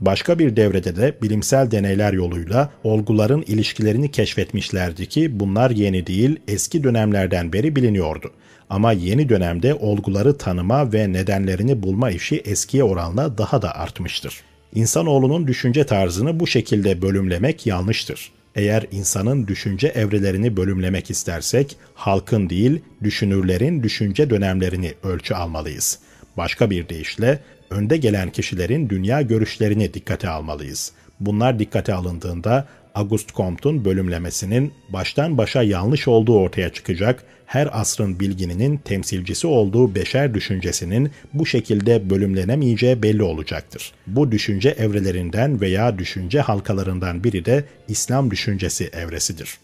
Başka 0.00 0.38
bir 0.38 0.56
devrede 0.56 0.96
de 0.96 1.16
bilimsel 1.22 1.70
deneyler 1.70 2.12
yoluyla 2.12 2.70
olguların 2.84 3.42
ilişkilerini 3.42 4.10
keşfetmişlerdi 4.10 5.06
ki 5.06 5.40
bunlar 5.40 5.70
yeni 5.70 6.06
değil, 6.06 6.40
eski 6.48 6.84
dönemlerden 6.84 7.52
beri 7.52 7.76
biliniyordu. 7.76 8.32
Ama 8.70 8.92
yeni 8.92 9.28
dönemde 9.28 9.74
olguları 9.74 10.38
tanıma 10.38 10.92
ve 10.92 11.12
nedenlerini 11.12 11.82
bulma 11.82 12.10
işi 12.10 12.36
eskiye 12.36 12.84
oranla 12.84 13.38
daha 13.38 13.62
da 13.62 13.74
artmıştır. 13.74 14.40
İnsanoğlunun 14.74 15.46
düşünce 15.46 15.86
tarzını 15.86 16.40
bu 16.40 16.46
şekilde 16.46 17.02
bölümlemek 17.02 17.66
yanlıştır. 17.66 18.32
Eğer 18.56 18.86
insanın 18.92 19.46
düşünce 19.46 19.88
evrelerini 19.88 20.56
bölümlemek 20.56 21.10
istersek, 21.10 21.76
halkın 21.94 22.50
değil, 22.50 22.80
düşünürlerin 23.02 23.82
düşünce 23.82 24.30
dönemlerini 24.30 24.94
ölçü 25.02 25.34
almalıyız. 25.34 25.98
Başka 26.36 26.70
bir 26.70 26.88
deyişle, 26.88 27.38
önde 27.70 27.96
gelen 27.96 28.30
kişilerin 28.30 28.88
dünya 28.88 29.22
görüşlerini 29.22 29.94
dikkate 29.94 30.28
almalıyız. 30.28 30.92
Bunlar 31.20 31.58
dikkate 31.58 31.94
alındığında 31.94 32.68
Auguste 32.94 33.32
Comte'un 33.34 33.84
bölümlemesinin 33.84 34.72
baştan 34.88 35.38
başa 35.38 35.62
yanlış 35.62 36.08
olduğu 36.08 36.38
ortaya 36.38 36.72
çıkacak, 36.72 37.22
her 37.46 37.80
asrın 37.80 38.20
bilgininin 38.20 38.76
temsilcisi 38.76 39.46
olduğu 39.46 39.94
beşer 39.94 40.34
düşüncesinin 40.34 41.10
bu 41.32 41.46
şekilde 41.46 42.10
bölümlenemeyeceği 42.10 43.02
belli 43.02 43.22
olacaktır. 43.22 43.92
Bu 44.06 44.32
düşünce 44.32 44.68
evrelerinden 44.68 45.60
veya 45.60 45.98
düşünce 45.98 46.40
halkalarından 46.40 47.24
biri 47.24 47.44
de 47.44 47.64
İslam 47.88 48.30
düşüncesi 48.30 48.84
evresidir. 48.84 49.58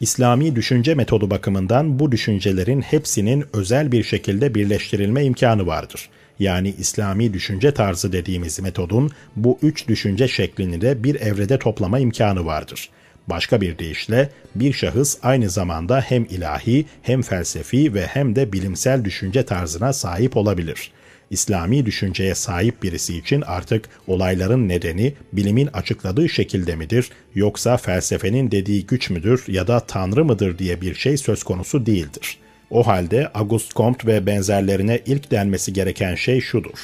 İslami 0.00 0.56
düşünce 0.56 0.94
metodu 0.94 1.30
bakımından 1.30 1.98
bu 1.98 2.12
düşüncelerin 2.12 2.80
hepsinin 2.80 3.44
özel 3.52 3.92
bir 3.92 4.02
şekilde 4.02 4.54
birleştirilme 4.54 5.24
imkanı 5.24 5.66
vardır. 5.66 6.08
Yani 6.38 6.74
İslami 6.78 7.34
düşünce 7.34 7.74
tarzı 7.74 8.12
dediğimiz 8.12 8.60
metodun 8.60 9.10
bu 9.36 9.58
üç 9.62 9.88
düşünce 9.88 10.28
şeklini 10.28 10.80
de 10.80 11.04
bir 11.04 11.14
evrede 11.20 11.58
toplama 11.58 11.98
imkanı 11.98 12.46
vardır. 12.46 12.90
Başka 13.28 13.60
bir 13.60 13.78
deyişle 13.78 14.30
bir 14.54 14.72
şahıs 14.72 15.16
aynı 15.22 15.50
zamanda 15.50 16.00
hem 16.00 16.24
ilahi 16.24 16.86
hem 17.02 17.22
felsefi 17.22 17.94
ve 17.94 18.06
hem 18.06 18.36
de 18.36 18.52
bilimsel 18.52 19.04
düşünce 19.04 19.44
tarzına 19.44 19.92
sahip 19.92 20.36
olabilir. 20.36 20.90
İslami 21.30 21.86
düşünceye 21.86 22.34
sahip 22.34 22.82
birisi 22.82 23.18
için 23.18 23.40
artık 23.40 23.88
olayların 24.06 24.68
nedeni 24.68 25.14
bilimin 25.32 25.66
açıkladığı 25.66 26.28
şekilde 26.28 26.76
midir 26.76 27.10
yoksa 27.34 27.76
felsefenin 27.76 28.50
dediği 28.50 28.86
güç 28.86 29.10
müdür 29.10 29.44
ya 29.48 29.66
da 29.66 29.80
tanrı 29.80 30.24
mıdır 30.24 30.58
diye 30.58 30.80
bir 30.80 30.94
şey 30.94 31.16
söz 31.16 31.42
konusu 31.42 31.86
değildir. 31.86 32.38
O 32.70 32.86
halde 32.86 33.28
Auguste 33.34 33.74
Comte 33.74 34.06
ve 34.06 34.26
benzerlerine 34.26 35.00
ilk 35.06 35.30
denmesi 35.30 35.72
gereken 35.72 36.14
şey 36.14 36.40
şudur. 36.40 36.78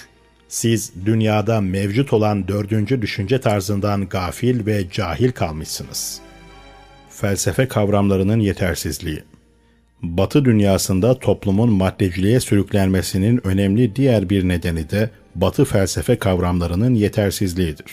Siz 0.49 0.93
dünyada 1.07 1.61
mevcut 1.61 2.13
olan 2.13 2.49
dördüncü 2.49 3.03
düşünce 3.03 3.41
tarzından 3.41 4.09
gafil 4.09 4.67
ve 4.67 4.91
cahil 4.91 5.33
kalmışsınız. 5.33 6.21
Felsefe 7.21 7.69
kavramlarının 7.69 8.41
yetersizliği 8.41 9.23
Batı 10.03 10.45
dünyasında 10.45 11.19
toplumun 11.19 11.73
maddeciliğe 11.73 12.41
sürüklenmesinin 12.41 13.47
önemli 13.47 13.97
diğer 13.97 14.31
bir 14.31 14.49
nedeni 14.49 14.91
de 14.91 15.11
Batı 15.35 15.65
felsefe 15.65 16.19
kavramlarının 16.19 16.95
yetersizliğidir. 16.95 17.87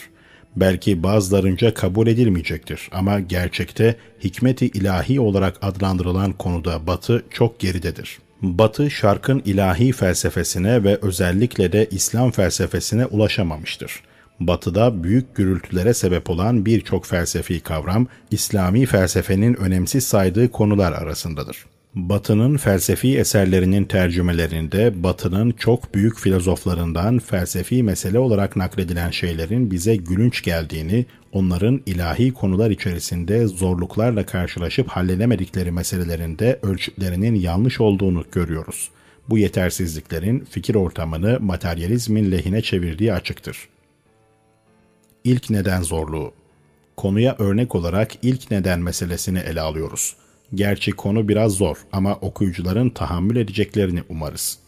Belki 0.56 1.04
bazılarınca 1.04 1.74
kabul 1.74 2.08
edilmeyecektir 2.08 2.90
ama 2.92 3.20
gerçekte 3.20 3.96
hikmeti 4.24 4.68
ilahi 4.68 5.20
olarak 5.20 5.58
adlandırılan 5.62 6.34
konuda 6.34 6.88
Batı 6.88 7.24
çok 7.30 7.60
geridedir. 7.60 8.18
Batı 8.42 8.92
şarkın 8.92 9.42
ilahi 9.46 9.92
felsefesine 9.92 10.84
ve 10.84 11.00
özellikle 11.02 11.72
de 11.72 11.88
İslam 11.92 12.32
felsefesine 12.32 13.06
ulaşamamıştır. 13.06 14.04
Batı'da 14.40 15.04
büyük 15.04 15.36
gürültülere 15.36 15.94
sebep 15.94 16.30
olan 16.30 16.66
birçok 16.66 17.06
felsefi 17.06 17.60
kavram, 17.60 18.08
İslami 18.32 18.86
felsefenin 18.86 19.54
önemsiz 19.54 20.04
saydığı 20.04 20.52
konular 20.52 20.92
arasındadır. 20.92 21.66
Batı'nın 21.96 22.58
felsefi 22.58 23.18
eserlerinin 23.18 23.86
tercümelerinde 23.86 25.04
Batı'nın 25.04 25.52
çok 25.52 25.96
büyük 25.96 26.20
filozoflarından 26.20 27.20
felsefi 27.20 27.84
mesele 27.84 28.20
olarak 28.20 28.56
nakledilen 28.56 29.12
şeylerin 29.12 29.72
bize 29.72 29.96
gülünç 29.96 30.44
geldiğini, 30.44 31.06
onların 31.32 31.82
ilahi 31.86 32.34
konular 32.34 32.72
içerisinde 32.72 33.48
zorluklarla 33.48 34.26
karşılaşıp 34.26 34.88
halledemedikleri 34.88 35.72
meselelerinde 35.72 36.60
ölçütlerinin 36.62 37.36
yanlış 37.36 37.82
olduğunu 37.82 38.26
görüyoruz. 38.32 38.90
Bu 39.30 39.38
yetersizliklerin 39.38 40.48
fikir 40.50 40.76
ortamını 40.76 41.38
materyalizmin 41.42 42.32
lehine 42.32 42.62
çevirdiği 42.62 43.14
açıktır. 43.14 43.58
İlk 45.28 45.50
neden 45.50 45.82
zorluğu 45.82 46.32
Konuya 46.98 47.36
örnek 47.40 47.76
olarak 47.76 48.12
ilk 48.22 48.52
neden 48.52 48.80
meselesini 48.80 49.40
ele 49.40 49.62
alıyoruz. 49.62 50.16
Gerçi 50.54 50.92
konu 50.92 51.28
biraz 51.28 51.52
zor 51.52 51.78
ama 51.92 52.16
okuyucuların 52.16 52.90
tahammül 52.90 53.36
edeceklerini 53.36 54.04
umarız. 54.10 54.60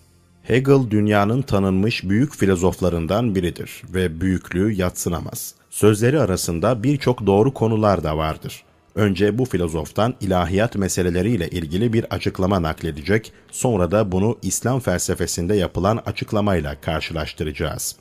Hegel 0.43 0.89
dünyanın 0.89 1.41
tanınmış 1.41 2.09
büyük 2.09 2.35
filozoflarından 2.35 3.35
biridir 3.35 3.83
ve 3.93 4.21
büyüklüğü 4.21 4.71
yatsınamaz. 4.71 5.55
Sözleri 5.69 6.19
arasında 6.19 6.83
birçok 6.83 7.25
doğru 7.25 7.53
konular 7.53 8.03
da 8.03 8.17
vardır. 8.17 8.63
Önce 8.95 9.37
bu 9.37 9.45
filozoftan 9.45 10.15
ilahiyat 10.21 10.75
meseleleriyle 10.75 11.49
ilgili 11.49 11.93
bir 11.93 12.05
açıklama 12.09 12.61
nakledecek, 12.61 13.33
sonra 13.51 13.91
da 13.91 14.11
bunu 14.11 14.37
İslam 14.41 14.79
felsefesinde 14.79 15.55
yapılan 15.55 15.99
açıklamayla 16.05 16.81
karşılaştıracağız. 16.81 17.95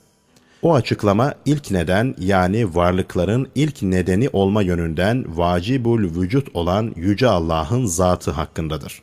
O 0.62 0.74
açıklama 0.74 1.34
ilk 1.46 1.70
neden 1.70 2.14
yani 2.18 2.74
varlıkların 2.74 3.48
ilk 3.54 3.82
nedeni 3.82 4.28
olma 4.32 4.62
yönünden 4.62 5.38
vacibul 5.38 6.02
vücut 6.02 6.48
olan 6.54 6.92
Yüce 6.96 7.28
Allah'ın 7.28 7.86
zatı 7.86 8.30
hakkındadır. 8.30 9.02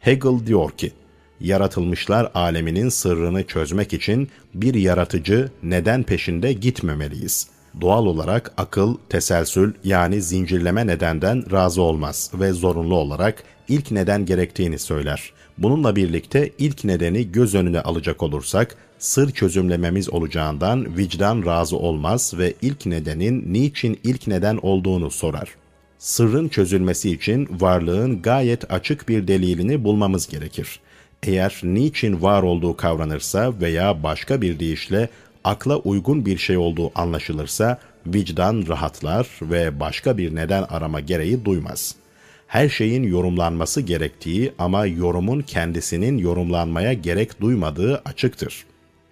Hegel 0.00 0.46
diyor 0.46 0.70
ki, 0.70 0.92
yaratılmışlar 1.40 2.30
aleminin 2.34 2.88
sırrını 2.88 3.46
çözmek 3.46 3.92
için 3.92 4.28
bir 4.54 4.74
yaratıcı 4.74 5.50
neden 5.62 6.02
peşinde 6.02 6.52
gitmemeliyiz. 6.52 7.48
Doğal 7.80 8.06
olarak 8.06 8.52
akıl, 8.56 8.96
teselsül 9.08 9.72
yani 9.84 10.22
zincirleme 10.22 10.86
nedenden 10.86 11.52
razı 11.52 11.82
olmaz 11.82 12.30
ve 12.34 12.52
zorunlu 12.52 12.94
olarak 12.94 13.42
ilk 13.68 13.90
neden 13.90 14.26
gerektiğini 14.26 14.78
söyler. 14.78 15.32
Bununla 15.58 15.96
birlikte 15.96 16.50
ilk 16.58 16.84
nedeni 16.84 17.32
göz 17.32 17.54
önüne 17.54 17.80
alacak 17.80 18.22
olursak, 18.22 18.76
sır 18.98 19.30
çözümlememiz 19.30 20.10
olacağından 20.10 20.96
vicdan 20.96 21.46
razı 21.46 21.76
olmaz 21.76 22.34
ve 22.38 22.54
ilk 22.62 22.86
nedenin 22.86 23.52
niçin 23.52 24.00
ilk 24.04 24.26
neden 24.26 24.58
olduğunu 24.62 25.10
sorar. 25.10 25.48
Sırrın 25.98 26.48
çözülmesi 26.48 27.10
için 27.10 27.48
varlığın 27.60 28.22
gayet 28.22 28.72
açık 28.72 29.08
bir 29.08 29.28
delilini 29.28 29.84
bulmamız 29.84 30.28
gerekir. 30.28 30.80
Eğer 31.22 31.60
niçin 31.62 32.22
var 32.22 32.42
olduğu 32.42 32.76
kavranırsa 32.76 33.60
veya 33.60 34.02
başka 34.02 34.42
bir 34.42 34.60
deyişle 34.60 35.08
akla 35.44 35.76
uygun 35.76 36.26
bir 36.26 36.38
şey 36.38 36.56
olduğu 36.56 36.90
anlaşılırsa 36.94 37.78
vicdan 38.06 38.64
rahatlar 38.68 39.28
ve 39.42 39.80
başka 39.80 40.18
bir 40.18 40.34
neden 40.34 40.62
arama 40.62 41.00
gereği 41.00 41.44
duymaz. 41.44 41.94
Her 42.46 42.68
şeyin 42.68 43.02
yorumlanması 43.02 43.80
gerektiği 43.80 44.52
ama 44.58 44.86
yorumun 44.86 45.40
kendisinin 45.40 46.18
yorumlanmaya 46.18 46.92
gerek 46.92 47.40
duymadığı 47.40 48.02
açıktır. 48.04 48.66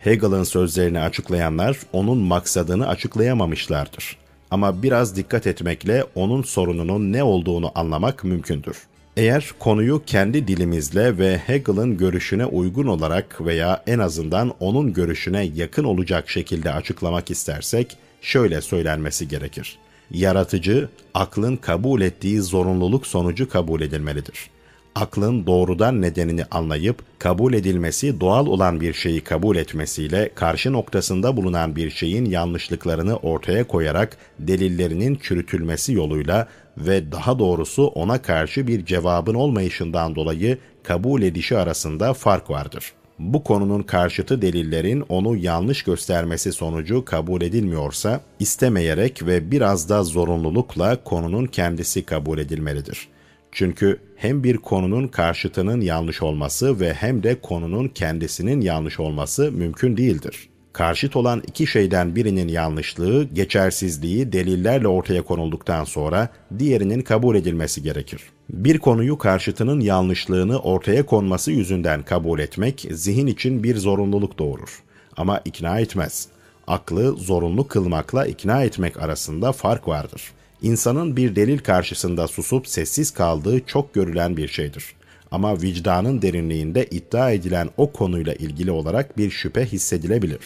Hegel'ın 0.05 0.45
sözlerini 0.45 1.01
açıklayanlar 1.01 1.79
onun 1.93 2.19
maksadını 2.19 2.89
açıklayamamışlardır. 2.89 4.17
Ama 4.51 4.83
biraz 4.83 5.17
dikkat 5.17 5.47
etmekle 5.47 6.05
onun 6.15 6.43
sorununun 6.43 7.13
ne 7.13 7.23
olduğunu 7.23 7.73
anlamak 7.75 8.25
mümkündür. 8.25 8.77
Eğer 9.17 9.51
konuyu 9.59 10.03
kendi 10.07 10.49
dilimizle 10.49 11.19
ve 11.19 11.39
Hegel'ın 11.39 11.97
görüşüne 11.97 12.47
uygun 12.47 12.87
olarak 12.87 13.41
veya 13.41 13.83
en 13.87 13.99
azından 13.99 14.55
onun 14.61 14.93
görüşüne 14.93 15.45
yakın 15.45 15.85
olacak 15.85 16.31
şekilde 16.31 16.73
açıklamak 16.73 17.31
istersek 17.31 17.97
şöyle 18.21 18.61
söylenmesi 18.61 19.29
gerekir. 19.29 19.79
Yaratıcı, 20.11 20.89
aklın 21.15 21.57
kabul 21.57 22.01
ettiği 22.01 22.41
zorunluluk 22.41 23.07
sonucu 23.07 23.49
kabul 23.49 23.81
edilmelidir 23.81 24.54
aklın 24.95 25.47
doğrudan 25.47 26.03
nedenini 26.03 26.45
anlayıp 26.51 27.03
kabul 27.19 27.55
edilmesi 27.55 28.21
doğal 28.21 28.47
olan 28.47 28.81
bir 28.81 28.93
şeyi 28.93 29.21
kabul 29.21 29.57
etmesiyle 29.57 30.31
karşı 30.35 30.73
noktasında 30.73 31.37
bulunan 31.37 31.77
bir 31.77 31.91
şeyin 31.91 32.25
yanlışlıklarını 32.25 33.17
ortaya 33.17 33.65
koyarak 33.65 34.17
delillerinin 34.39 35.19
çürütülmesi 35.23 35.93
yoluyla 35.93 36.49
ve 36.79 37.13
daha 37.13 37.39
doğrusu 37.39 37.87
ona 37.87 38.23
karşı 38.23 38.67
bir 38.67 38.85
cevabın 38.85 39.35
olmayışından 39.35 40.15
dolayı 40.15 40.59
kabul 40.83 41.23
edişi 41.23 41.59
arasında 41.59 42.15
fark 42.15 42.51
vardır. 42.51 42.93
Bu 43.19 43.45
konunun 43.45 43.83
karşıtı 43.83 44.43
delillerin 44.43 45.05
onu 45.09 45.37
yanlış 45.37 45.83
göstermesi 45.83 46.53
sonucu 46.53 47.05
kabul 47.05 47.43
edilmiyorsa, 47.43 48.21
istemeyerek 48.41 49.27
ve 49.27 49.51
biraz 49.51 49.89
da 49.89 50.05
zorunlulukla 50.05 51.05
konunun 51.05 51.47
kendisi 51.47 52.03
kabul 52.03 52.39
edilmelidir. 52.39 53.09
Çünkü 53.55 54.01
hem 54.17 54.45
bir 54.45 54.57
konunun 54.57 55.09
karşıtının 55.09 55.81
yanlış 55.81 56.23
olması 56.23 56.81
ve 56.81 56.95
hem 56.95 57.23
de 57.23 57.41
konunun 57.41 57.89
kendisinin 57.89 58.61
yanlış 58.61 59.01
olması 59.01 59.53
mümkün 59.53 59.97
değildir. 59.97 60.49
Karşıt 60.73 61.17
olan 61.17 61.43
iki 61.47 61.67
şeyden 61.67 62.17
birinin 62.17 62.49
yanlışlığı, 62.49 63.25
geçersizliği 63.25 64.33
delillerle 64.33 64.89
ortaya 64.89 65.23
konulduktan 65.23 65.85
sonra 65.85 66.29
diğerinin 66.59 67.03
kabul 67.03 67.37
edilmesi 67.37 67.83
gerekir. 67.83 68.23
Bir 68.51 68.79
konuyu 68.79 69.19
karşıtının 69.19 69.81
yanlışlığını 69.81 70.59
ortaya 70.59 71.07
konması 71.07 71.53
yüzünden 71.53 72.03
kabul 72.03 72.39
etmek 72.39 72.87
zihin 72.91 73.27
için 73.27 73.63
bir 73.63 73.77
zorunluluk 73.77 74.39
doğurur. 74.39 74.83
Ama 75.17 75.41
ikna 75.45 75.81
etmez. 75.81 76.29
Aklı 76.67 77.13
zorunlu 77.13 77.69
kılmakla 77.69 78.27
ikna 78.27 78.63
etmek 78.63 79.03
arasında 79.03 79.53
fark 79.53 79.89
vardır.'' 79.89 80.44
İnsanın 80.65 81.17
bir 81.17 81.37
delil 81.37 81.59
karşısında 81.59 82.29
susup 82.29 82.69
sessiz 82.69 83.11
kaldığı 83.11 83.61
çok 83.67 83.95
görülen 83.95 84.37
bir 84.37 84.49
şeydir. 84.49 84.85
Ama 85.31 85.63
vicdanın 85.63 86.23
derinliğinde 86.23 86.87
iddia 86.87 87.31
edilen 87.31 87.71
o 87.77 87.93
konuyla 87.93 88.35
ilgili 88.35 88.71
olarak 88.71 89.19
bir 89.19 89.31
şüphe 89.31 89.65
hissedilebilir. 89.65 90.41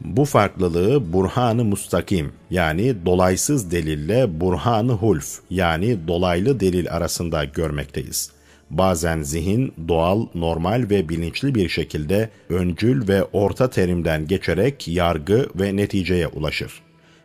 Bu 0.00 0.24
farklılığı 0.24 1.12
burhanı 1.12 1.64
mustakim 1.64 2.32
yani 2.50 3.06
dolaysız 3.06 3.70
delille 3.70 4.40
burhanı 4.40 4.92
hulf 4.92 5.38
yani 5.50 6.08
dolaylı 6.08 6.60
delil 6.60 6.90
arasında 6.90 7.44
görmekteyiz. 7.44 8.30
Bazen 8.70 9.22
zihin 9.22 9.74
doğal, 9.88 10.26
normal 10.34 10.86
ve 10.90 11.08
bilinçli 11.08 11.54
bir 11.54 11.68
şekilde 11.68 12.30
öncül 12.48 13.08
ve 13.08 13.24
orta 13.24 13.70
terimden 13.70 14.26
geçerek 14.26 14.88
yargı 14.88 15.48
ve 15.54 15.76
neticeye 15.76 16.28
ulaşır. 16.28 16.82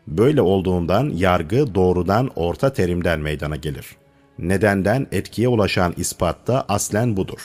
Böyle 0.10 0.42
olduğundan 0.42 1.10
yargı 1.16 1.76
doğrudan 1.76 2.30
orta 2.36 2.74
terimden 2.74 3.20
meydana 3.20 3.56
gelir. 3.56 3.86
Nedenden 4.40 5.08
etkiye 5.12 5.48
ulaşan 5.48 5.94
ispatta 5.98 6.66
aslen 6.68 7.18
budur. 7.18 7.40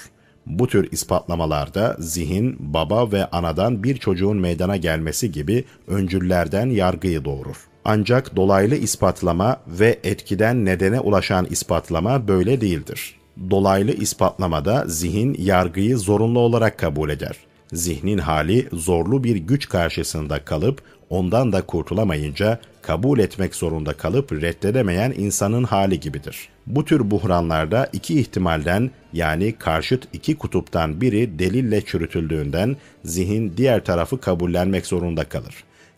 Bu 0.47 0.67
tür 0.67 0.93
ispatlamalarda 0.93 1.97
zihin, 1.99 2.57
baba 2.61 3.13
ve 3.13 3.27
anadan 3.27 3.83
bir 3.83 3.97
çocuğun 3.97 4.37
meydana 4.37 4.77
gelmesi 4.77 5.33
gibi 5.33 5.65
öncüllerden 5.87 6.67
yargıyı 6.71 7.25
doğurur. 7.25 7.57
Ancak 7.85 8.37
dolaylı 8.37 8.77
ispatlama 8.77 9.57
ve 9.67 9.99
etkiden 10.05 10.65
nedene 10.65 11.01
ulaşan 11.01 11.47
ispatlama 11.51 12.29
böyle 12.29 12.61
değildir. 12.61 13.17
Dolaylı 13.51 13.93
ispatlamada 13.93 14.85
zihin 14.87 15.37
yargıyı 15.39 15.99
zorunlu 15.99 16.39
olarak 16.39 16.79
kabul 16.79 17.11
eder. 17.11 17.37
Zihnin 17.73 18.19
hali 18.19 18.69
zorlu 18.73 19.25
bir 19.25 19.37
güç 19.37 19.69
karşısında 19.69 20.45
kalıp 20.45 20.83
ondan 21.11 21.53
da 21.53 21.63
kurtulamayınca 21.63 22.61
kabul 22.83 23.19
etmek 23.19 23.55
zorunda 23.55 23.93
kalıp 23.93 24.33
reddedemeyen 24.33 25.15
insanın 25.17 25.65
hali 25.65 26.01
gibidir. 26.01 26.49
Bu 26.67 26.85
tür 26.85 27.11
buhranlarda 27.11 27.91
iki 27.93 28.21
ihtimalden 28.21 28.91
yani 29.13 29.53
karşıt 29.59 30.09
iki 30.13 30.37
kutuptan 30.37 31.01
biri 31.01 31.39
delille 31.39 31.85
çürütüldüğünden 31.85 32.77
zihin 33.05 33.53
diğer 33.57 33.85
tarafı 33.85 34.21
kabullenmek 34.21 34.87
zorunda 34.87 35.25
kalır. 35.25 35.55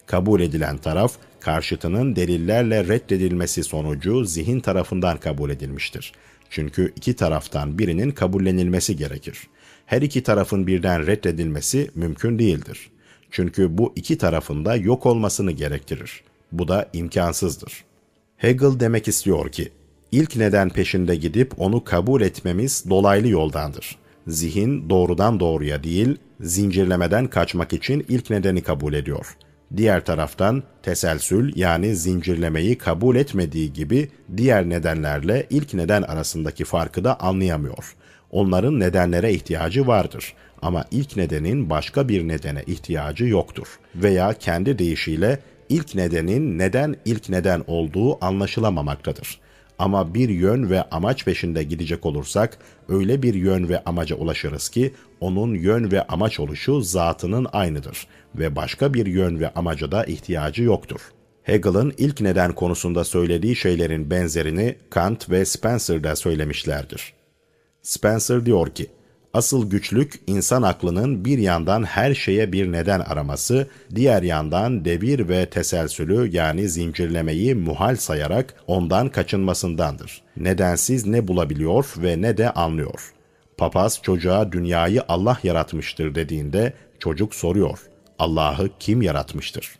Kabul 0.06 0.40
edilen 0.40 0.78
taraf 0.78 1.12
karşıtının 1.40 2.16
delillerle 2.16 2.88
reddedilmesi 2.88 3.64
sonucu 3.64 4.24
zihin 4.24 4.60
tarafından 4.60 5.16
kabul 5.16 5.50
edilmiştir. 5.50 6.12
Çünkü 6.50 6.92
iki 6.96 7.16
taraftan 7.16 7.78
birinin 7.78 8.10
kabullenilmesi 8.10 8.96
gerekir. 8.96 9.48
Her 9.86 10.02
iki 10.02 10.22
tarafın 10.22 10.66
birden 10.66 11.06
reddedilmesi 11.06 11.90
mümkün 11.94 12.38
değildir. 12.38 12.90
Çünkü 13.36 13.78
bu 13.78 13.92
iki 13.96 14.18
tarafında 14.18 14.76
yok 14.76 15.06
olmasını 15.06 15.52
gerektirir. 15.52 16.22
Bu 16.52 16.68
da 16.68 16.88
imkansızdır. 16.92 17.84
Hegel 18.36 18.80
demek 18.80 19.08
istiyor 19.08 19.48
ki, 19.48 19.72
ilk 20.12 20.36
neden 20.36 20.70
peşinde 20.70 21.16
gidip 21.16 21.60
onu 21.60 21.84
kabul 21.84 22.20
etmemiz 22.20 22.84
dolaylı 22.90 23.28
yoldandır. 23.28 23.96
Zihin 24.26 24.90
doğrudan 24.90 25.40
doğruya 25.40 25.84
değil, 25.84 26.16
zincirlemeden 26.40 27.26
kaçmak 27.26 27.72
için 27.72 28.06
ilk 28.08 28.30
nedeni 28.30 28.62
kabul 28.62 28.94
ediyor. 28.94 29.36
Diğer 29.76 30.04
taraftan 30.04 30.62
teselsül 30.82 31.52
yani 31.56 31.96
zincirlemeyi 31.96 32.78
kabul 32.78 33.16
etmediği 33.16 33.72
gibi 33.72 34.08
diğer 34.36 34.68
nedenlerle 34.68 35.46
ilk 35.50 35.74
neden 35.74 36.02
arasındaki 36.02 36.64
farkı 36.64 37.04
da 37.04 37.20
anlayamıyor. 37.20 37.96
Onların 38.36 38.80
nedenlere 38.80 39.32
ihtiyacı 39.32 39.86
vardır 39.86 40.34
ama 40.62 40.84
ilk 40.90 41.16
nedenin 41.16 41.70
başka 41.70 42.08
bir 42.08 42.28
nedene 42.28 42.62
ihtiyacı 42.66 43.24
yoktur 43.24 43.66
veya 43.94 44.32
kendi 44.32 44.78
deyişiyle 44.78 45.38
ilk 45.68 45.94
nedenin 45.94 46.58
neden 46.58 46.96
ilk 47.04 47.28
neden 47.28 47.64
olduğu 47.66 48.24
anlaşılamamaktadır. 48.24 49.40
Ama 49.78 50.14
bir 50.14 50.28
yön 50.28 50.70
ve 50.70 50.82
amaç 50.82 51.24
peşinde 51.24 51.62
gidecek 51.62 52.06
olursak 52.06 52.58
öyle 52.88 53.22
bir 53.22 53.34
yön 53.34 53.68
ve 53.68 53.84
amaca 53.84 54.16
ulaşırız 54.16 54.68
ki 54.68 54.94
onun 55.20 55.54
yön 55.54 55.92
ve 55.92 56.02
amaç 56.02 56.40
oluşu 56.40 56.80
zatının 56.80 57.46
aynıdır 57.52 58.06
ve 58.34 58.56
başka 58.56 58.94
bir 58.94 59.06
yön 59.06 59.40
ve 59.40 59.50
amaca 59.50 59.92
da 59.92 60.04
ihtiyacı 60.04 60.62
yoktur. 60.62 61.00
Hegel'ın 61.42 61.94
ilk 61.98 62.20
neden 62.20 62.52
konusunda 62.52 63.04
söylediği 63.04 63.56
şeylerin 63.56 64.10
benzerini 64.10 64.76
Kant 64.90 65.30
ve 65.30 65.44
Spencer 65.44 66.04
de 66.04 66.16
söylemişlerdir. 66.16 67.15
Spencer 67.86 68.46
diyor 68.46 68.70
ki, 68.70 68.86
Asıl 69.34 69.70
güçlük 69.70 70.20
insan 70.26 70.62
aklının 70.62 71.24
bir 71.24 71.38
yandan 71.38 71.82
her 71.82 72.14
şeye 72.14 72.52
bir 72.52 72.72
neden 72.72 73.00
araması, 73.00 73.68
diğer 73.94 74.22
yandan 74.22 74.84
devir 74.84 75.28
ve 75.28 75.46
teselsülü 75.46 76.36
yani 76.36 76.68
zincirlemeyi 76.68 77.54
muhal 77.54 77.96
sayarak 77.96 78.54
ondan 78.66 79.08
kaçınmasındandır. 79.08 80.22
Nedensiz 80.36 81.06
ne 81.06 81.28
bulabiliyor 81.28 81.94
ve 81.96 82.22
ne 82.22 82.36
de 82.36 82.50
anlıyor. 82.50 83.12
Papaz 83.58 84.00
çocuğa 84.02 84.52
dünyayı 84.52 85.02
Allah 85.08 85.38
yaratmıştır 85.42 86.14
dediğinde 86.14 86.72
çocuk 86.98 87.34
soruyor. 87.34 87.78
Allah'ı 88.18 88.70
kim 88.78 89.02
yaratmıştır? 89.02 89.78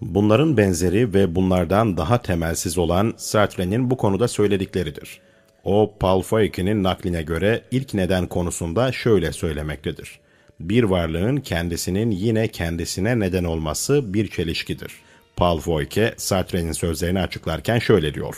Bunların 0.00 0.56
benzeri 0.56 1.14
ve 1.14 1.34
bunlardan 1.34 1.96
daha 1.96 2.22
temelsiz 2.22 2.78
olan 2.78 3.14
Sartre'nin 3.16 3.90
bu 3.90 3.96
konuda 3.96 4.28
söyledikleridir. 4.28 5.20
O, 5.64 5.94
Paul 6.00 6.22
Feuille'nin 6.22 6.82
nakline 6.82 7.22
göre 7.22 7.62
ilk 7.70 7.94
neden 7.94 8.26
konusunda 8.26 8.92
şöyle 8.92 9.32
söylemektedir. 9.32 10.20
Bir 10.60 10.82
varlığın 10.84 11.36
kendisinin 11.36 12.10
yine 12.10 12.48
kendisine 12.48 13.20
neden 13.20 13.44
olması 13.44 14.14
bir 14.14 14.28
çelişkidir. 14.28 14.92
Paul 15.36 15.60
Feuille, 15.60 16.14
Sartre'nin 16.16 16.72
sözlerini 16.72 17.20
açıklarken 17.20 17.78
şöyle 17.78 18.14
diyor. 18.14 18.36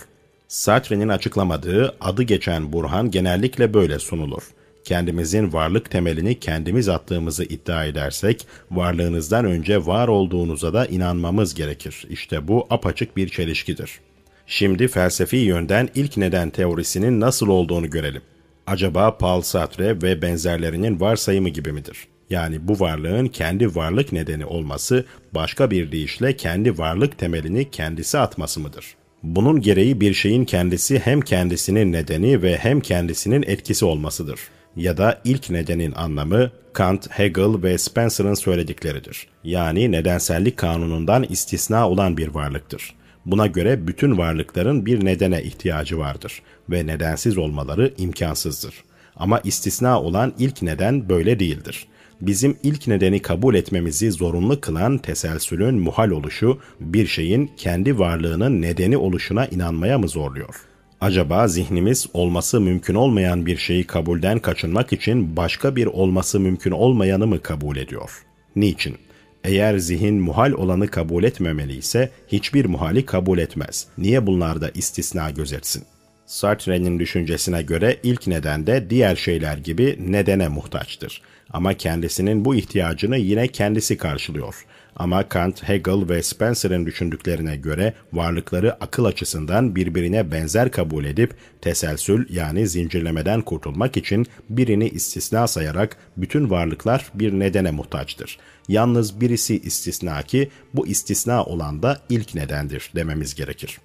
Sartre'nin 0.49 1.09
açıklamadığı 1.09 1.97
adı 2.01 2.23
geçen 2.23 2.73
burhan 2.73 3.11
genellikle 3.11 3.75
böyle 3.75 3.99
sunulur. 3.99 4.43
Kendimizin 4.85 5.53
varlık 5.53 5.91
temelini 5.91 6.41
kendimiz 6.41 6.89
attığımızı 6.89 7.45
iddia 7.45 7.85
edersek, 7.85 8.47
varlığınızdan 8.71 9.45
önce 9.45 9.87
var 9.87 10.09
olduğunuza 10.09 10.73
da 10.73 10.87
inanmamız 10.87 11.55
gerekir. 11.55 12.07
İşte 12.11 12.49
bu 12.49 12.67
apaçık 12.71 13.17
bir 13.17 13.29
çelişkidir.'' 13.29 14.12
Şimdi 14.47 14.89
felsefi 14.89 15.37
yönden 15.37 15.89
ilk 15.95 16.17
neden 16.17 16.51
teorisinin 16.51 17.21
nasıl 17.21 17.49
olduğunu 17.49 17.91
görelim. 17.91 18.23
Acaba 18.67 19.19
Paul 19.19 19.41
Sartre 19.41 20.03
ve 20.03 20.23
benzerlerinin 20.23 21.01
varsayımı 21.01 21.49
gibi 21.49 21.73
midir? 21.73 22.07
Yani 22.31 22.69
bu 22.69 22.81
varlığın 22.81 23.27
kendi 23.27 23.75
varlık 23.75 24.13
nedeni 24.13 24.47
olması, 24.47 25.05
başka 25.33 25.71
bir 25.71 25.93
deyişle 25.93 26.37
kendi 26.37 26.79
varlık 26.79 27.19
temelini 27.19 27.71
kendisi 27.71 28.19
atması 28.19 28.61
mıdır? 28.61 28.95
Bunun 29.23 29.61
gereği 29.61 30.01
bir 30.01 30.15
şeyin 30.15 30.45
kendisi 30.45 30.99
hem 30.99 31.21
kendisinin 31.21 31.93
nedeni 31.93 32.43
ve 32.43 32.57
hem 32.57 32.81
kendisinin 32.81 33.43
etkisi 33.43 33.85
olmasıdır. 33.85 34.41
Ya 34.77 34.97
da 34.97 35.21
ilk 35.25 35.51
nedenin 35.51 35.93
anlamı 35.93 36.51
Kant, 36.73 37.11
Hegel 37.11 37.63
ve 37.63 37.79
Spencer'ın 37.79 38.35
söyledikleridir. 38.35 39.27
Yani 39.45 39.93
nedensellik 39.93 40.57
kanunundan 40.57 41.23
istisna 41.23 41.89
olan 41.89 42.17
bir 42.17 42.29
varlıktır. 42.29 42.95
Buna 43.27 43.47
göre 43.47 43.87
bütün 43.87 44.19
varlıkların 44.19 44.87
bir 44.87 45.05
nedene 45.05 45.43
ihtiyacı 45.43 45.99
vardır 45.99 46.43
ve 46.71 46.87
nedensiz 46.87 47.39
olmaları 47.39 47.93
imkansızdır. 47.99 48.75
Ama 49.17 49.41
istisna 49.45 50.03
olan 50.03 50.33
ilk 50.39 50.63
neden 50.63 51.09
böyle 51.09 51.39
değildir. 51.39 51.87
Bizim 52.21 52.57
ilk 52.63 52.87
nedeni 52.87 53.23
kabul 53.23 53.55
etmemizi 53.55 54.11
zorunlu 54.13 54.61
kılan 54.61 54.99
teselsülün 54.99 55.75
muhal 55.75 56.11
oluşu 56.11 56.59
bir 56.81 57.07
şeyin 57.07 57.51
kendi 57.57 57.99
varlığının 57.99 58.63
nedeni 58.63 58.97
oluşuna 58.97 59.47
inanmaya 59.47 59.99
mı 59.99 60.09
zorluyor? 60.09 60.55
Acaba 61.01 61.49
zihnimiz 61.49 62.07
olması 62.13 62.61
mümkün 62.61 62.95
olmayan 62.95 63.47
bir 63.47 63.57
şeyi 63.57 63.85
kabulden 63.85 64.39
kaçınmak 64.39 64.93
için 64.93 65.37
başka 65.37 65.77
bir 65.77 65.87
olması 65.87 66.41
mümkün 66.41 66.71
olmayanı 66.71 67.27
mı 67.27 67.41
kabul 67.43 67.77
ediyor? 67.77 68.11
Niçin? 68.57 68.97
Eğer 69.45 69.79
zihin 69.79 70.21
muhal 70.21 70.53
olanı 70.53 70.89
kabul 70.89 71.25
etmemeli 71.25 71.77
ise 71.77 72.11
hiçbir 72.29 72.65
muhali 72.65 73.07
kabul 73.07 73.39
etmez. 73.39 73.87
Niye 73.99 74.27
bunlarda 74.27 74.71
istisna 74.75 75.31
gözetsin? 75.31 75.85
Sartre'nin 76.27 76.99
düşüncesine 76.99 77.63
göre 77.63 77.97
ilk 78.03 78.27
neden 78.27 78.67
de 78.67 78.91
diğer 78.91 79.17
şeyler 79.17 79.57
gibi 79.57 79.99
nedene 80.01 80.49
muhtaçtır. 80.49 81.23
Ama 81.51 81.75
kendisinin 81.75 82.45
bu 82.45 82.55
ihtiyacını 82.55 83.19
yine 83.19 83.49
kendisi 83.49 83.97
karşılıyor. 83.97 84.67
Ama 84.97 85.29
Kant, 85.29 85.69
Hegel 85.69 86.09
ve 86.09 86.23
Spencer'ın 86.23 86.87
düşündüklerine 86.87 87.57
göre 87.57 87.95
varlıkları 88.13 88.75
akıl 88.75 89.05
açısından 89.05 89.77
birbirine 89.77 90.33
benzer 90.33 90.71
kabul 90.71 91.05
edip 91.05 91.35
teselsül 91.61 92.27
yani 92.31 92.69
zincirlemeden 92.69 93.41
kurtulmak 93.41 93.97
için 93.97 94.27
birini 94.51 94.89
istisna 94.89 95.47
sayarak 95.49 95.97
bütün 96.17 96.51
varlıklar 96.51 97.07
bir 97.15 97.33
nedene 97.33 97.71
muhtaçtır. 97.71 98.39
Yalnız 98.69 99.21
birisi 99.21 99.59
istisna 99.59 100.23
ki 100.23 100.49
bu 100.75 100.87
istisna 100.87 101.45
olan 101.45 101.83
da 101.83 102.01
ilk 102.09 102.35
nedendir 102.35 102.91
dememiz 102.95 103.35
gerekir. 103.35 103.79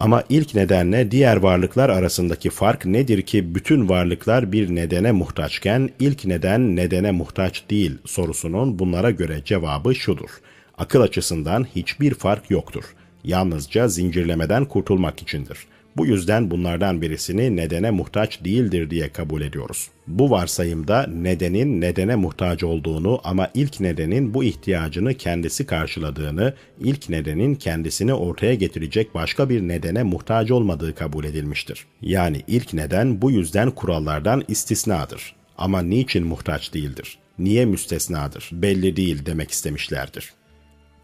Ama 0.00 0.24
ilk 0.28 0.54
nedenle 0.54 1.10
diğer 1.10 1.36
varlıklar 1.36 1.88
arasındaki 1.88 2.50
fark 2.50 2.86
nedir 2.86 3.22
ki 3.22 3.54
bütün 3.54 3.88
varlıklar 3.88 4.52
bir 4.52 4.74
nedene 4.74 5.12
muhtaçken 5.12 5.90
ilk 6.00 6.24
neden 6.24 6.76
nedene 6.76 7.12
muhtaç 7.12 7.70
değil 7.70 7.98
sorusunun 8.04 8.78
bunlara 8.78 9.10
göre 9.10 9.42
cevabı 9.44 9.94
şudur. 9.94 10.30
Akıl 10.78 11.00
açısından 11.00 11.66
hiçbir 11.76 12.14
fark 12.14 12.50
yoktur. 12.50 12.84
Yalnızca 13.24 13.88
zincirlemeden 13.88 14.64
kurtulmak 14.64 15.22
içindir. 15.22 15.58
Bu 15.96 16.06
yüzden 16.06 16.50
bunlardan 16.50 17.02
birisini 17.02 17.56
nedene 17.56 17.90
muhtaç 17.90 18.44
değildir 18.44 18.90
diye 18.90 19.08
kabul 19.08 19.42
ediyoruz. 19.42 19.88
Bu 20.06 20.30
varsayımda 20.30 21.06
nedenin 21.06 21.80
nedene 21.80 22.16
muhtaç 22.16 22.64
olduğunu 22.64 23.20
ama 23.24 23.50
ilk 23.54 23.80
nedenin 23.80 24.34
bu 24.34 24.44
ihtiyacını 24.44 25.14
kendisi 25.14 25.66
karşıladığını, 25.66 26.54
ilk 26.80 27.08
nedenin 27.08 27.54
kendisini 27.54 28.14
ortaya 28.14 28.54
getirecek 28.54 29.14
başka 29.14 29.48
bir 29.48 29.60
nedene 29.60 30.02
muhtaç 30.02 30.50
olmadığı 30.50 30.94
kabul 30.94 31.24
edilmiştir. 31.24 31.86
Yani 32.02 32.42
ilk 32.46 32.74
neden 32.74 33.22
bu 33.22 33.30
yüzden 33.30 33.70
kurallardan 33.70 34.44
istisnadır. 34.48 35.34
Ama 35.58 35.82
niçin 35.82 36.26
muhtaç 36.26 36.74
değildir? 36.74 37.18
Niye 37.38 37.64
müstesnadır? 37.64 38.50
Belli 38.52 38.96
değil 38.96 39.26
demek 39.26 39.50
istemişlerdir. 39.50 40.32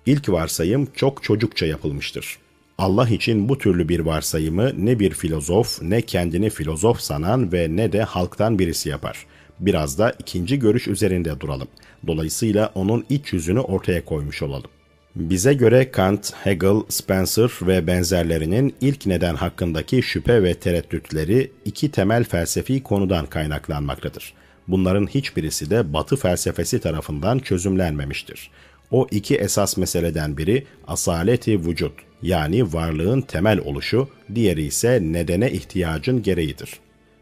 İlk 0.06 0.28
varsayım 0.28 0.88
çok 0.94 1.22
çocukça 1.22 1.66
yapılmıştır. 1.66 2.38
Allah 2.80 3.08
için 3.08 3.48
bu 3.48 3.58
türlü 3.58 3.88
bir 3.88 4.00
varsayımı 4.00 4.86
ne 4.86 4.98
bir 4.98 5.10
filozof, 5.10 5.82
ne 5.82 6.02
kendini 6.02 6.50
filozof 6.50 7.00
sanan 7.00 7.52
ve 7.52 7.68
ne 7.70 7.92
de 7.92 8.02
halktan 8.02 8.58
birisi 8.58 8.88
yapar. 8.88 9.26
Biraz 9.58 9.98
da 9.98 10.14
ikinci 10.18 10.58
görüş 10.58 10.88
üzerinde 10.88 11.40
duralım. 11.40 11.68
Dolayısıyla 12.06 12.72
onun 12.74 13.04
iç 13.08 13.32
yüzünü 13.32 13.60
ortaya 13.60 14.04
koymuş 14.04 14.42
olalım. 14.42 14.70
Bize 15.16 15.54
göre 15.54 15.90
Kant, 15.90 16.32
Hegel, 16.44 16.76
Spencer 16.88 17.50
ve 17.62 17.86
benzerlerinin 17.86 18.74
ilk 18.80 19.06
neden 19.06 19.34
hakkındaki 19.34 20.02
şüphe 20.02 20.42
ve 20.42 20.54
tereddütleri 20.54 21.50
iki 21.64 21.90
temel 21.90 22.24
felsefi 22.24 22.82
konudan 22.82 23.26
kaynaklanmaktadır. 23.26 24.34
Bunların 24.68 25.06
hiçbirisi 25.06 25.70
de 25.70 25.92
Batı 25.92 26.16
felsefesi 26.16 26.80
tarafından 26.80 27.38
çözümlenmemiştir. 27.38 28.50
O 28.90 29.06
iki 29.10 29.36
esas 29.36 29.76
meseleden 29.76 30.36
biri 30.36 30.66
asaleti 30.86 31.66
vücut 31.66 31.92
yani 32.22 32.72
varlığın 32.72 33.20
temel 33.20 33.58
oluşu, 33.58 34.08
diğeri 34.34 34.62
ise 34.62 34.98
nedene 35.02 35.52
ihtiyacın 35.52 36.22
gereğidir. 36.22 36.80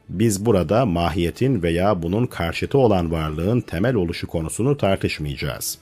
Biz 0.09 0.47
burada 0.47 0.87
mahiyetin 0.87 1.63
veya 1.63 2.03
bunun 2.03 2.27
karşıtı 2.27 2.79
olan 2.79 3.13
varlığın 3.13 3.61
temel 3.61 3.95
oluşu 3.95 4.27
konusunu 4.27 4.77
tartışmayacağız. 4.77 5.79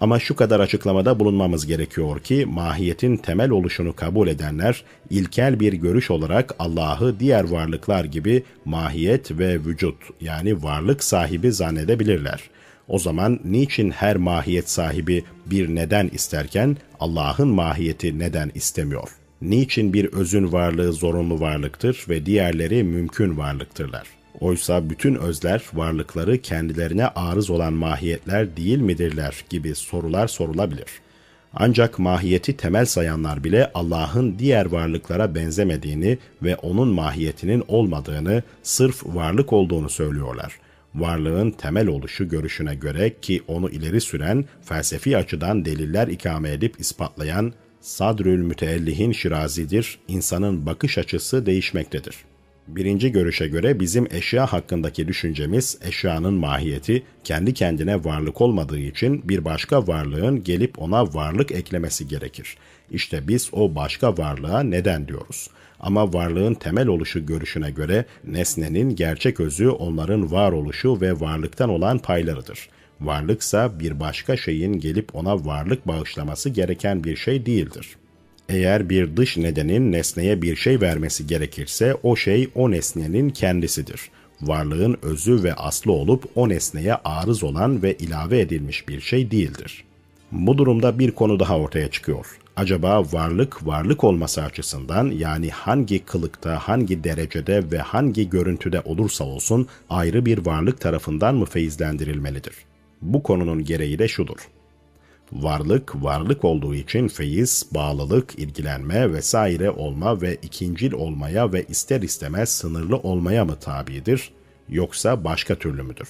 Ama 0.00 0.18
şu 0.18 0.36
kadar 0.36 0.60
açıklamada 0.60 1.20
bulunmamız 1.20 1.66
gerekiyor 1.66 2.20
ki 2.20 2.46
mahiyetin 2.48 3.16
temel 3.16 3.50
oluşunu 3.50 3.96
kabul 3.96 4.28
edenler 4.28 4.84
ilkel 5.10 5.60
bir 5.60 5.72
görüş 5.72 6.10
olarak 6.10 6.54
Allah'ı 6.58 7.20
diğer 7.20 7.50
varlıklar 7.50 8.04
gibi 8.04 8.42
mahiyet 8.64 9.38
ve 9.38 9.54
vücut 9.54 9.96
yani 10.20 10.62
varlık 10.62 11.04
sahibi 11.04 11.52
zannedebilirler. 11.52 12.40
O 12.88 12.98
zaman 12.98 13.40
niçin 13.44 13.90
her 13.90 14.16
mahiyet 14.16 14.70
sahibi 14.70 15.24
bir 15.46 15.74
neden 15.74 16.08
isterken 16.08 16.76
Allah'ın 17.00 17.48
mahiyeti 17.48 18.18
neden 18.18 18.50
istemiyor? 18.54 19.08
Niçin 19.42 19.92
bir 19.92 20.04
özün 20.04 20.52
varlığı 20.52 20.92
zorunlu 20.92 21.40
varlıktır 21.40 22.04
ve 22.08 22.26
diğerleri 22.26 22.82
mümkün 22.82 23.38
varlıktırlar? 23.38 24.06
Oysa 24.40 24.90
bütün 24.90 25.14
özler 25.14 25.62
varlıkları 25.74 26.38
kendilerine 26.38 27.06
arız 27.06 27.50
olan 27.50 27.72
mahiyetler 27.72 28.56
değil 28.56 28.78
midirler 28.78 29.44
gibi 29.50 29.74
sorular 29.74 30.28
sorulabilir. 30.28 30.88
Ancak 31.54 31.98
mahiyeti 31.98 32.56
temel 32.56 32.84
sayanlar 32.84 33.44
bile 33.44 33.70
Allah'ın 33.74 34.38
diğer 34.38 34.66
varlıklara 34.66 35.34
benzemediğini 35.34 36.18
ve 36.42 36.56
onun 36.56 36.88
mahiyetinin 36.88 37.64
olmadığını, 37.68 38.42
sırf 38.62 39.06
varlık 39.06 39.52
olduğunu 39.52 39.88
söylüyorlar. 39.88 40.58
Varlığın 40.94 41.50
temel 41.50 41.86
oluşu 41.86 42.28
görüşüne 42.28 42.74
göre 42.74 43.14
ki 43.20 43.42
onu 43.48 43.70
ileri 43.70 44.00
süren, 44.00 44.44
felsefi 44.62 45.16
açıdan 45.16 45.64
deliller 45.64 46.08
ikame 46.08 46.52
edip 46.52 46.80
ispatlayan 46.80 47.52
Sadrül 47.80 48.42
Müteellihin 48.42 49.12
Şirazi'dir, 49.12 49.98
insanın 50.08 50.66
bakış 50.66 50.98
açısı 50.98 51.46
değişmektedir. 51.46 52.16
Birinci 52.68 53.12
görüşe 53.12 53.48
göre 53.48 53.80
bizim 53.80 54.06
eşya 54.10 54.46
hakkındaki 54.46 55.08
düşüncemiz 55.08 55.78
eşyanın 55.82 56.34
mahiyeti 56.34 57.02
kendi 57.24 57.54
kendine 57.54 58.04
varlık 58.04 58.40
olmadığı 58.40 58.78
için 58.78 59.28
bir 59.28 59.44
başka 59.44 59.86
varlığın 59.86 60.44
gelip 60.44 60.82
ona 60.82 61.14
varlık 61.14 61.52
eklemesi 61.52 62.08
gerekir. 62.08 62.56
İşte 62.90 63.28
biz 63.28 63.48
o 63.52 63.74
başka 63.74 64.16
varlığa 64.16 64.62
neden 64.62 65.08
diyoruz. 65.08 65.50
Ama 65.80 66.12
varlığın 66.12 66.54
temel 66.54 66.86
oluşu 66.86 67.26
görüşüne 67.26 67.70
göre 67.70 68.04
nesnenin 68.24 68.96
gerçek 68.96 69.40
özü 69.40 69.68
onların 69.68 70.32
varoluşu 70.32 71.00
ve 71.00 71.20
varlıktan 71.20 71.70
olan 71.70 71.98
paylarıdır. 71.98 72.68
Varlıksa 73.00 73.80
bir 73.80 74.00
başka 74.00 74.36
şeyin 74.36 74.72
gelip 74.72 75.16
ona 75.16 75.44
varlık 75.44 75.86
bağışlaması 75.86 76.50
gereken 76.50 77.04
bir 77.04 77.16
şey 77.16 77.46
değildir. 77.46 77.96
Eğer 78.48 78.90
bir 78.90 79.16
dış 79.16 79.36
nedenin 79.36 79.92
nesneye 79.92 80.42
bir 80.42 80.56
şey 80.56 80.80
vermesi 80.80 81.26
gerekirse 81.26 81.94
o 82.02 82.16
şey 82.16 82.50
o 82.54 82.70
nesnenin 82.70 83.30
kendisidir. 83.30 84.10
Varlığın 84.40 84.96
özü 85.02 85.42
ve 85.42 85.54
aslı 85.54 85.92
olup 85.92 86.24
o 86.34 86.48
nesneye 86.48 86.94
arız 86.94 87.44
olan 87.44 87.82
ve 87.82 87.94
ilave 87.94 88.40
edilmiş 88.40 88.88
bir 88.88 89.00
şey 89.00 89.30
değildir. 89.30 89.84
Bu 90.32 90.58
durumda 90.58 90.98
bir 90.98 91.10
konu 91.10 91.40
daha 91.40 91.58
ortaya 91.58 91.90
çıkıyor. 91.90 92.38
Acaba 92.58 93.02
varlık 93.12 93.66
varlık 93.66 94.04
olması 94.04 94.42
açısından 94.42 95.10
yani 95.10 95.50
hangi 95.50 96.04
kılıkta, 96.04 96.58
hangi 96.58 97.04
derecede 97.04 97.70
ve 97.70 97.78
hangi 97.78 98.30
görüntüde 98.30 98.80
olursa 98.80 99.24
olsun 99.24 99.68
ayrı 99.90 100.26
bir 100.26 100.46
varlık 100.46 100.80
tarafından 100.80 101.34
mı 101.34 101.44
feyizlendirilmelidir? 101.44 102.54
Bu 103.02 103.22
konunun 103.22 103.64
gereği 103.64 103.98
de 103.98 104.08
şudur. 104.08 104.48
Varlık, 105.32 106.02
varlık 106.04 106.44
olduğu 106.44 106.74
için 106.74 107.08
feyiz, 107.08 107.66
bağlılık, 107.74 108.38
ilgilenme 108.38 109.12
vesaire 109.12 109.70
olma 109.70 110.20
ve 110.20 110.34
ikincil 110.42 110.92
olmaya 110.92 111.52
ve 111.52 111.64
ister 111.64 112.02
istemez 112.02 112.48
sınırlı 112.48 112.96
olmaya 112.96 113.44
mı 113.44 113.56
tabidir, 113.56 114.30
yoksa 114.68 115.24
başka 115.24 115.54
türlü 115.54 115.82
müdür? 115.82 116.08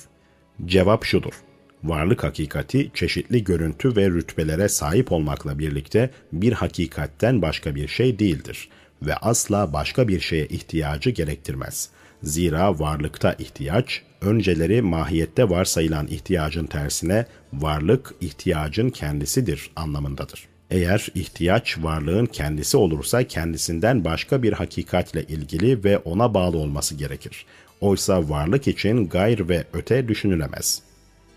Cevap 0.67 1.05
şudur. 1.05 1.48
Varlık 1.85 2.25
hakikati 2.25 2.91
çeşitli 2.95 3.45
görüntü 3.45 3.97
ve 3.97 4.11
rütbelere 4.11 4.69
sahip 4.69 5.13
olmakla 5.13 5.59
birlikte 5.59 6.11
bir 6.33 6.53
hakikatten 6.53 7.43
başka 7.43 7.75
bir 7.75 7.89
şey 7.89 8.19
değildir 8.19 8.69
ve 9.03 9.17
asla 9.17 9.73
başka 9.73 10.09
bir 10.09 10.21
şeye 10.21 10.47
ihtiyacı 10.47 11.11
gerektirmez. 11.11 11.89
Zira 12.23 12.79
varlıkta 12.79 13.33
ihtiyaç, 13.33 14.03
önceleri 14.21 14.83
mahiyette 14.83 15.51
varsayılan 15.51 16.07
ihtiyacın 16.07 16.67
tersine 16.67 17.27
varlık 17.53 18.15
ihtiyacın 18.21 18.91
kendisidir 18.91 19.71
anlamındadır. 19.77 20.49
Eğer 20.71 21.09
ihtiyaç 21.15 21.79
varlığın 21.79 22.27
kendisi 22.27 22.77
olursa 22.77 23.25
kendisinden 23.25 24.05
başka 24.05 24.43
bir 24.43 24.53
hakikatle 24.53 25.23
ilgili 25.23 25.85
ve 25.85 25.99
ona 25.99 26.35
bağlı 26.35 26.59
olması 26.59 26.95
gerekir. 26.95 27.47
Oysa 27.81 28.29
varlık 28.29 28.69
için 28.69 29.09
gayr 29.09 29.49
ve 29.49 29.65
öte 29.73 30.09
düşünülemez. 30.09 30.88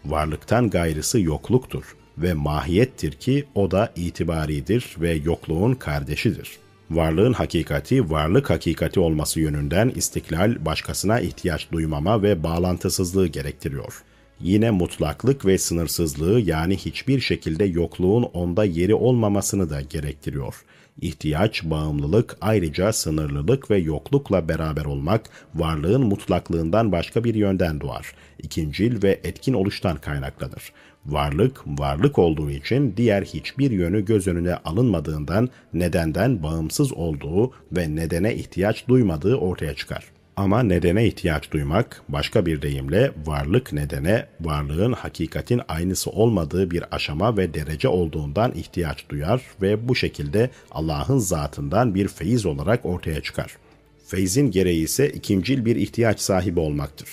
Varlıktan 0.05 0.69
gayrısı 0.69 1.19
yokluktur 1.19 1.95
ve 2.17 2.33
mahiyettir 2.33 3.11
ki 3.11 3.45
o 3.55 3.71
da 3.71 3.93
itibaridir 3.95 4.95
ve 4.99 5.11
yokluğun 5.13 5.73
kardeşidir. 5.73 6.51
Varlığın 6.91 7.33
hakikati, 7.33 8.09
varlık 8.09 8.49
hakikati 8.49 8.99
olması 8.99 9.39
yönünden 9.39 9.89
istiklal, 9.89 10.65
başkasına 10.65 11.19
ihtiyaç 11.19 11.71
duymama 11.71 12.23
ve 12.23 12.43
bağlantısızlığı 12.43 13.27
gerektiriyor. 13.27 14.03
Yine 14.43 14.71
mutlaklık 14.71 15.45
ve 15.45 15.57
sınırsızlığı 15.57 16.39
yani 16.39 16.77
hiçbir 16.77 17.19
şekilde 17.19 17.65
yokluğun 17.65 18.23
onda 18.23 18.65
yeri 18.65 18.95
olmamasını 18.95 19.69
da 19.69 19.81
gerektiriyor. 19.81 20.55
İhtiyaç, 21.01 21.63
bağımlılık, 21.63 22.37
ayrıca 22.41 22.93
sınırlılık 22.93 23.71
ve 23.71 23.77
yoklukla 23.77 24.47
beraber 24.47 24.85
olmak 24.85 25.29
varlığın 25.55 26.05
mutlaklığından 26.05 26.91
başka 26.91 27.23
bir 27.23 27.35
yönden 27.35 27.81
doğar. 27.81 28.15
İkincil 28.39 29.03
ve 29.03 29.19
etkin 29.23 29.53
oluştan 29.53 29.97
kaynaklanır. 29.97 30.71
Varlık, 31.05 31.61
varlık 31.67 32.19
olduğu 32.19 32.51
için 32.51 32.93
diğer 32.97 33.23
hiçbir 33.23 33.71
yönü 33.71 34.05
göz 34.05 34.27
önüne 34.27 34.55
alınmadığından 34.55 35.49
nedenden 35.73 36.43
bağımsız 36.43 36.93
olduğu 36.93 37.51
ve 37.71 37.95
nedene 37.95 38.35
ihtiyaç 38.35 38.87
duymadığı 38.87 39.35
ortaya 39.35 39.75
çıkar. 39.75 40.03
Ama 40.41 40.63
nedene 40.63 41.07
ihtiyaç 41.07 41.51
duymak, 41.51 42.01
başka 42.09 42.45
bir 42.45 42.61
deyimle 42.61 43.11
varlık 43.25 43.73
nedene, 43.73 44.25
varlığın 44.39 44.93
hakikatin 44.93 45.61
aynısı 45.67 46.09
olmadığı 46.09 46.71
bir 46.71 46.95
aşama 46.95 47.37
ve 47.37 47.53
derece 47.53 47.87
olduğundan 47.87 48.53
ihtiyaç 48.53 49.09
duyar 49.09 49.41
ve 49.61 49.87
bu 49.87 49.95
şekilde 49.95 50.49
Allah'ın 50.71 51.17
zatından 51.17 51.95
bir 51.95 52.07
feyiz 52.07 52.45
olarak 52.45 52.85
ortaya 52.85 53.21
çıkar. 53.21 53.57
Feyzin 54.07 54.51
gereği 54.51 54.83
ise 54.83 55.09
ikincil 55.09 55.65
bir 55.65 55.75
ihtiyaç 55.75 56.19
sahibi 56.19 56.59
olmaktır. 56.59 57.09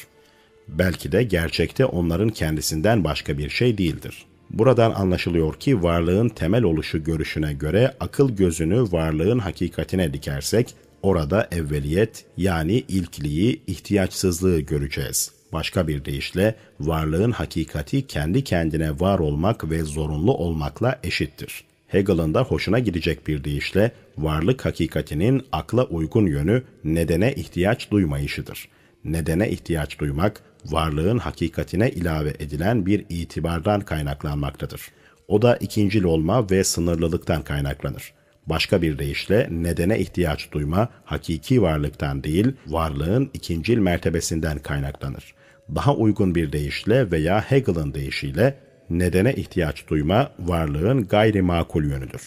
Belki 0.69 1.13
de 1.13 1.23
gerçekte 1.23 1.85
onların 1.85 2.29
kendisinden 2.29 3.05
başka 3.05 3.39
bir 3.39 3.51
şey 3.51 3.79
değildir. 3.79 4.27
Buradan 4.51 4.91
anlaşılıyor 4.91 5.55
ki 5.55 5.83
varlığın 5.83 6.29
temel 6.29 6.63
oluşu 6.63 7.05
görüşüne 7.05 7.53
göre 7.53 7.95
akıl 8.01 8.37
gözünü 8.37 8.83
varlığın 8.83 9.39
hakikatine 9.39 10.13
dikersek 10.13 10.75
orada 11.03 11.49
evveliyet 11.53 12.25
yani 12.37 12.73
ilkliği, 12.73 13.63
ihtiyaçsızlığı 13.67 14.61
göreceğiz. 14.61 15.33
Başka 15.53 15.89
bir 15.89 16.05
deyişle 16.05 16.55
varlığın 16.81 17.33
hakikati 17.33 18.07
kendi 18.07 18.45
kendine 18.45 19.01
var 19.01 19.19
olmak 19.19 19.71
ve 19.71 19.83
zorunlu 19.83 20.35
olmakla 20.35 20.99
eşittir. 21.03 21.65
Hegel'ın 21.89 22.35
da 22.35 22.43
hoşuna 22.43 22.79
gidecek 22.79 23.27
bir 23.27 23.45
deyişle 23.45 23.93
varlık 24.19 24.65
hakikatinin 24.65 25.43
akla 25.53 25.85
uygun 25.85 26.27
yönü 26.27 26.63
nedene 26.85 27.35
ihtiyaç 27.35 27.91
duymayışıdır. 27.91 28.69
Nedene 29.05 29.51
ihtiyaç 29.51 29.99
duymak, 29.99 30.43
varlığın 30.67 31.19
hakikatine 31.19 31.91
ilave 31.91 32.35
edilen 32.39 32.87
bir 32.87 33.05
itibardan 33.09 33.81
kaynaklanmaktadır. 33.81 34.81
O 35.29 35.43
da 35.43 35.57
ikincil 35.57 36.05
olma 36.05 36.51
ve 36.51 36.65
sınırlılıktan 36.65 37.43
kaynaklanır. 37.43 38.13
Başka 38.49 38.83
bir 38.83 38.99
deyişle 38.99 39.49
nedene 39.51 39.99
ihtiyaç 39.99 40.53
duyma 40.53 40.89
hakiki 41.05 41.63
varlıktan 41.63 42.25
değil, 42.25 42.53
varlığın 42.67 43.31
ikincil 43.35 43.79
mertebesinden 43.79 44.59
kaynaklanır. 44.59 45.35
Daha 45.75 45.95
uygun 45.95 46.35
bir 46.35 46.53
deyişle 46.53 47.11
veya 47.11 47.41
Hegel'ın 47.41 47.95
deyişiyle 47.95 48.59
nedene 48.91 49.35
ihtiyaç 49.35 49.89
duyma 49.89 50.33
varlığın 50.39 51.07
gayri 51.07 51.43
makul 51.43 51.85
yönüdür. 51.85 52.23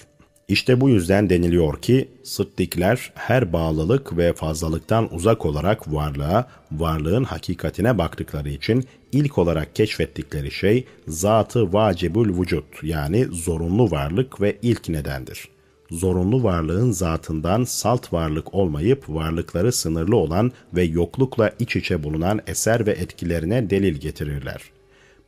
İşte 0.47 0.81
bu 0.81 0.89
yüzden 0.89 1.29
deniliyor 1.29 1.81
ki 1.81 2.07
sıddıkler 2.23 3.11
her 3.15 3.53
bağlılık 3.53 4.17
ve 4.17 4.33
fazlalıktan 4.33 5.13
uzak 5.13 5.45
olarak 5.45 5.93
varlığa, 5.93 6.47
varlığın 6.71 7.23
hakikatine 7.23 7.97
baktıkları 7.97 8.49
için 8.49 8.85
ilk 9.11 9.37
olarak 9.37 9.75
keşfettikleri 9.75 10.51
şey 10.51 10.85
zatı 11.07 11.73
vacibül 11.73 12.39
vücut 12.39 12.83
yani 12.83 13.25
zorunlu 13.25 13.91
varlık 13.91 14.41
ve 14.41 14.57
ilk 14.61 14.89
nedendir. 14.89 15.49
Zorunlu 15.91 16.43
varlığın 16.43 16.91
zatından 16.91 17.63
salt 17.63 18.13
varlık 18.13 18.53
olmayıp 18.53 19.09
varlıkları 19.09 19.71
sınırlı 19.71 20.15
olan 20.15 20.51
ve 20.73 20.83
yoklukla 20.83 21.51
iç 21.59 21.75
içe 21.75 22.03
bulunan 22.03 22.39
eser 22.47 22.85
ve 22.85 22.91
etkilerine 22.91 23.69
delil 23.69 23.95
getirirler. 23.95 24.61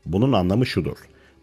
Bunun 0.05 0.33
anlamı 0.33 0.65
şudur. 0.65 0.97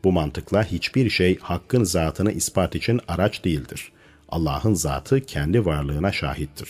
Bu 0.05 0.13
mantıkla 0.13 0.65
hiçbir 0.65 1.11
şey 1.11 1.39
hakkın 1.39 1.85
zatını 1.85 2.33
ispat 2.33 2.75
için 2.75 3.01
araç 3.09 3.45
değildir. 3.45 3.93
Allah'ın 4.29 4.75
zatı 4.75 5.21
kendi 5.21 5.67
varlığına 5.67 6.13
şahittir. 6.13 6.69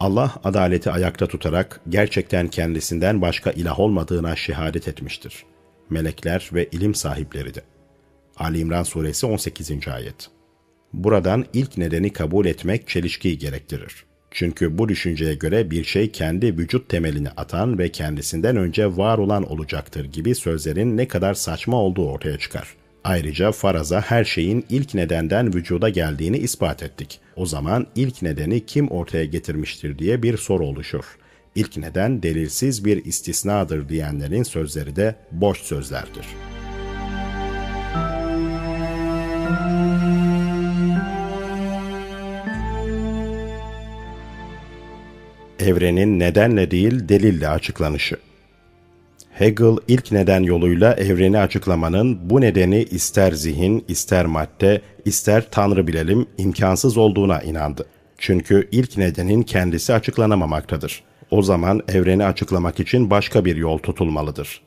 Allah 0.00 0.34
adaleti 0.44 0.90
ayakta 0.90 1.26
tutarak 1.26 1.80
gerçekten 1.88 2.48
kendisinden 2.48 3.22
başka 3.22 3.50
ilah 3.50 3.80
olmadığına 3.80 4.36
şehadet 4.36 4.88
etmiştir. 4.88 5.44
Melekler 5.90 6.50
ve 6.52 6.68
ilim 6.72 6.94
sahipleri 6.94 7.54
de. 7.54 7.62
Ali 8.36 8.58
İmran 8.58 8.82
Suresi 8.82 9.26
18. 9.26 9.88
Ayet 9.88 10.35
Buradan 10.96 11.44
ilk 11.52 11.78
nedeni 11.78 12.12
kabul 12.12 12.46
etmek 12.46 12.88
çelişkiyi 12.88 13.38
gerektirir. 13.38 14.04
Çünkü 14.30 14.78
bu 14.78 14.88
düşünceye 14.88 15.34
göre 15.34 15.70
bir 15.70 15.84
şey 15.84 16.10
kendi 16.12 16.58
vücut 16.58 16.88
temelini 16.88 17.30
atan 17.30 17.78
ve 17.78 17.88
kendisinden 17.88 18.56
önce 18.56 18.96
var 18.96 19.18
olan 19.18 19.50
olacaktır 19.50 20.04
gibi 20.04 20.34
sözlerin 20.34 20.96
ne 20.96 21.08
kadar 21.08 21.34
saçma 21.34 21.76
olduğu 21.76 22.08
ortaya 22.08 22.38
çıkar. 22.38 22.68
Ayrıca 23.04 23.52
faraza 23.52 24.00
her 24.00 24.24
şeyin 24.24 24.66
ilk 24.68 24.94
nedenden 24.94 25.54
vücuda 25.54 25.88
geldiğini 25.88 26.38
ispat 26.38 26.82
ettik. 26.82 27.20
O 27.36 27.46
zaman 27.46 27.86
ilk 27.96 28.22
nedeni 28.22 28.66
kim 28.66 28.88
ortaya 28.88 29.24
getirmiştir 29.24 29.98
diye 29.98 30.22
bir 30.22 30.36
soru 30.36 30.66
oluşur. 30.66 31.04
İlk 31.54 31.76
neden 31.76 32.22
delilsiz 32.22 32.84
bir 32.84 33.04
istisnadır 33.04 33.88
diyenlerin 33.88 34.42
sözleri 34.42 34.96
de 34.96 35.14
boş 35.32 35.58
sözlerdir. 35.58 36.26
Evrenin 45.60 46.18
nedenle 46.18 46.70
değil 46.70 47.08
delille 47.08 47.48
açıklanışı 47.48 48.16
Hegel 49.30 49.76
ilk 49.88 50.12
neden 50.12 50.42
yoluyla 50.42 50.94
evreni 50.94 51.38
açıklamanın 51.38 52.30
bu 52.30 52.40
nedeni 52.40 52.82
ister 52.82 53.32
zihin, 53.32 53.84
ister 53.88 54.26
madde, 54.26 54.80
ister 55.04 55.50
tanrı 55.50 55.86
bilelim 55.86 56.26
imkansız 56.38 56.96
olduğuna 56.96 57.42
inandı. 57.42 57.86
Çünkü 58.18 58.68
ilk 58.72 58.96
nedenin 58.96 59.42
kendisi 59.42 59.94
açıklanamamaktadır. 59.94 61.02
O 61.30 61.42
zaman 61.42 61.82
evreni 61.88 62.24
açıklamak 62.24 62.80
için 62.80 63.10
başka 63.10 63.44
bir 63.44 63.56
yol 63.56 63.78
tutulmalıdır. 63.78 64.60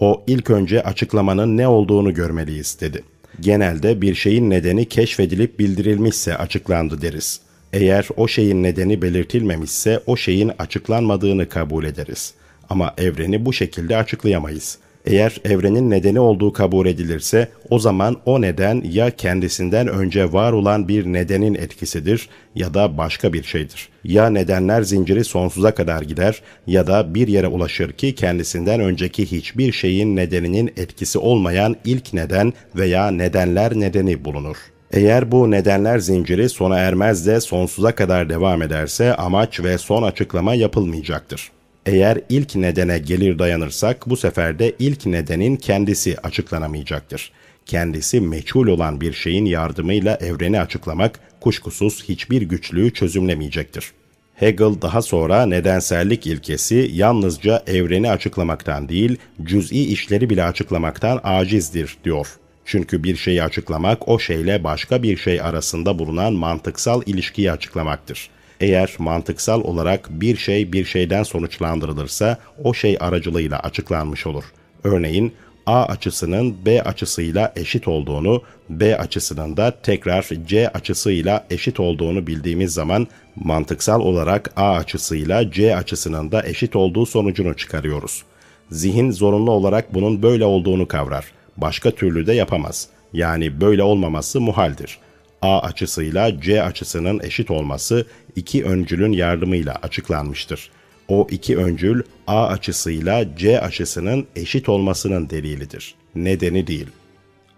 O 0.00 0.24
ilk 0.26 0.50
önce 0.50 0.82
açıklamanın 0.82 1.56
ne 1.56 1.68
olduğunu 1.68 2.14
görmeliyiz 2.14 2.80
dedi. 2.80 3.04
Genelde 3.40 4.02
bir 4.02 4.14
şeyin 4.14 4.50
nedeni 4.50 4.88
keşfedilip 4.88 5.58
bildirilmişse 5.58 6.36
açıklandı 6.36 7.02
deriz. 7.02 7.45
Eğer 7.76 8.08
o 8.16 8.28
şeyin 8.28 8.62
nedeni 8.62 9.02
belirtilmemişse 9.02 10.00
o 10.06 10.16
şeyin 10.16 10.52
açıklanmadığını 10.58 11.48
kabul 11.48 11.84
ederiz. 11.84 12.34
Ama 12.70 12.94
evreni 12.98 13.46
bu 13.46 13.52
şekilde 13.52 13.96
açıklayamayız. 13.96 14.78
Eğer 15.06 15.40
evrenin 15.44 15.90
nedeni 15.90 16.20
olduğu 16.20 16.52
kabul 16.52 16.86
edilirse 16.86 17.48
o 17.70 17.78
zaman 17.78 18.16
o 18.26 18.40
neden 18.40 18.82
ya 18.90 19.10
kendisinden 19.10 19.88
önce 19.88 20.32
var 20.32 20.52
olan 20.52 20.88
bir 20.88 21.06
nedenin 21.06 21.54
etkisidir 21.54 22.28
ya 22.54 22.74
da 22.74 22.98
başka 22.98 23.32
bir 23.32 23.42
şeydir. 23.42 23.88
Ya 24.04 24.30
nedenler 24.30 24.82
zinciri 24.82 25.24
sonsuza 25.24 25.74
kadar 25.74 26.02
gider 26.02 26.42
ya 26.66 26.86
da 26.86 27.14
bir 27.14 27.28
yere 27.28 27.46
ulaşır 27.46 27.92
ki 27.92 28.14
kendisinden 28.14 28.80
önceki 28.80 29.32
hiçbir 29.32 29.72
şeyin 29.72 30.16
nedeninin 30.16 30.72
etkisi 30.76 31.18
olmayan 31.18 31.76
ilk 31.84 32.12
neden 32.12 32.52
veya 32.76 33.10
nedenler 33.10 33.74
nedeni 33.74 34.24
bulunur. 34.24 34.56
Eğer 34.96 35.32
bu 35.32 35.50
nedenler 35.50 35.98
zinciri 35.98 36.48
sona 36.48 36.78
ermez 36.78 37.26
de 37.26 37.40
sonsuza 37.40 37.94
kadar 37.94 38.28
devam 38.28 38.62
ederse 38.62 39.14
amaç 39.14 39.60
ve 39.60 39.78
son 39.78 40.02
açıklama 40.02 40.54
yapılmayacaktır. 40.54 41.50
Eğer 41.86 42.20
ilk 42.28 42.56
nedene 42.56 42.98
gelir 42.98 43.38
dayanırsak 43.38 44.10
bu 44.10 44.16
sefer 44.16 44.58
de 44.58 44.72
ilk 44.78 45.06
nedenin 45.06 45.56
kendisi 45.56 46.16
açıklanamayacaktır. 46.18 47.32
Kendisi 47.66 48.20
meçhul 48.20 48.66
olan 48.66 49.00
bir 49.00 49.12
şeyin 49.12 49.44
yardımıyla 49.44 50.14
evreni 50.16 50.60
açıklamak 50.60 51.20
kuşkusuz 51.40 52.04
hiçbir 52.08 52.42
güçlüğü 52.42 52.92
çözümlemeyecektir. 52.92 53.92
Hegel 54.34 54.82
daha 54.82 55.02
sonra 55.02 55.46
nedensellik 55.46 56.26
ilkesi 56.26 56.90
yalnızca 56.92 57.62
evreni 57.66 58.10
açıklamaktan 58.10 58.88
değil, 58.88 59.16
cüz'i 59.42 59.92
işleri 59.92 60.30
bile 60.30 60.44
açıklamaktan 60.44 61.20
acizdir 61.24 61.96
diyor. 62.04 62.26
Çünkü 62.66 63.02
bir 63.02 63.16
şeyi 63.16 63.42
açıklamak 63.42 64.08
o 64.08 64.18
şeyle 64.18 64.64
başka 64.64 65.02
bir 65.02 65.16
şey 65.16 65.40
arasında 65.40 65.98
bulunan 65.98 66.32
mantıksal 66.32 67.02
ilişkiyi 67.06 67.52
açıklamaktır. 67.52 68.30
Eğer 68.60 68.94
mantıksal 68.98 69.60
olarak 69.60 70.08
bir 70.10 70.36
şey 70.36 70.72
bir 70.72 70.84
şeyden 70.84 71.22
sonuçlandırılırsa 71.22 72.38
o 72.64 72.74
şey 72.74 72.96
aracılığıyla 73.00 73.58
açıklanmış 73.58 74.26
olur. 74.26 74.44
Örneğin 74.84 75.32
A 75.66 75.84
açısının 75.84 76.56
B 76.66 76.82
açısıyla 76.82 77.52
eşit 77.56 77.88
olduğunu, 77.88 78.42
B 78.70 78.98
açısının 78.98 79.56
da 79.56 79.74
tekrar 79.82 80.28
C 80.46 80.68
açısıyla 80.68 81.46
eşit 81.50 81.80
olduğunu 81.80 82.26
bildiğimiz 82.26 82.74
zaman 82.74 83.06
mantıksal 83.36 84.00
olarak 84.00 84.52
A 84.56 84.72
açısıyla 84.72 85.50
C 85.50 85.76
açısının 85.76 86.32
da 86.32 86.46
eşit 86.46 86.76
olduğu 86.76 87.06
sonucunu 87.06 87.56
çıkarıyoruz. 87.56 88.22
Zihin 88.70 89.10
zorunlu 89.10 89.50
olarak 89.50 89.94
bunun 89.94 90.22
böyle 90.22 90.44
olduğunu 90.44 90.88
kavrar. 90.88 91.24
Başka 91.56 91.90
türlü 91.90 92.26
de 92.26 92.32
yapamaz. 92.32 92.88
Yani 93.12 93.60
böyle 93.60 93.82
olmaması 93.82 94.40
muhaldir. 94.40 94.98
A 95.42 95.60
açısıyla 95.60 96.40
C 96.40 96.62
açısının 96.62 97.20
eşit 97.22 97.50
olması 97.50 98.06
iki 98.36 98.64
öncülün 98.64 99.12
yardımıyla 99.12 99.74
açıklanmıştır. 99.82 100.70
O 101.08 101.26
iki 101.30 101.56
öncül 101.56 102.02
A 102.26 102.46
açısıyla 102.46 103.36
C 103.36 103.60
açısının 103.60 104.26
eşit 104.36 104.68
olmasının 104.68 105.30
delilidir. 105.30 105.94
Nedeni 106.14 106.66
değil. 106.66 106.86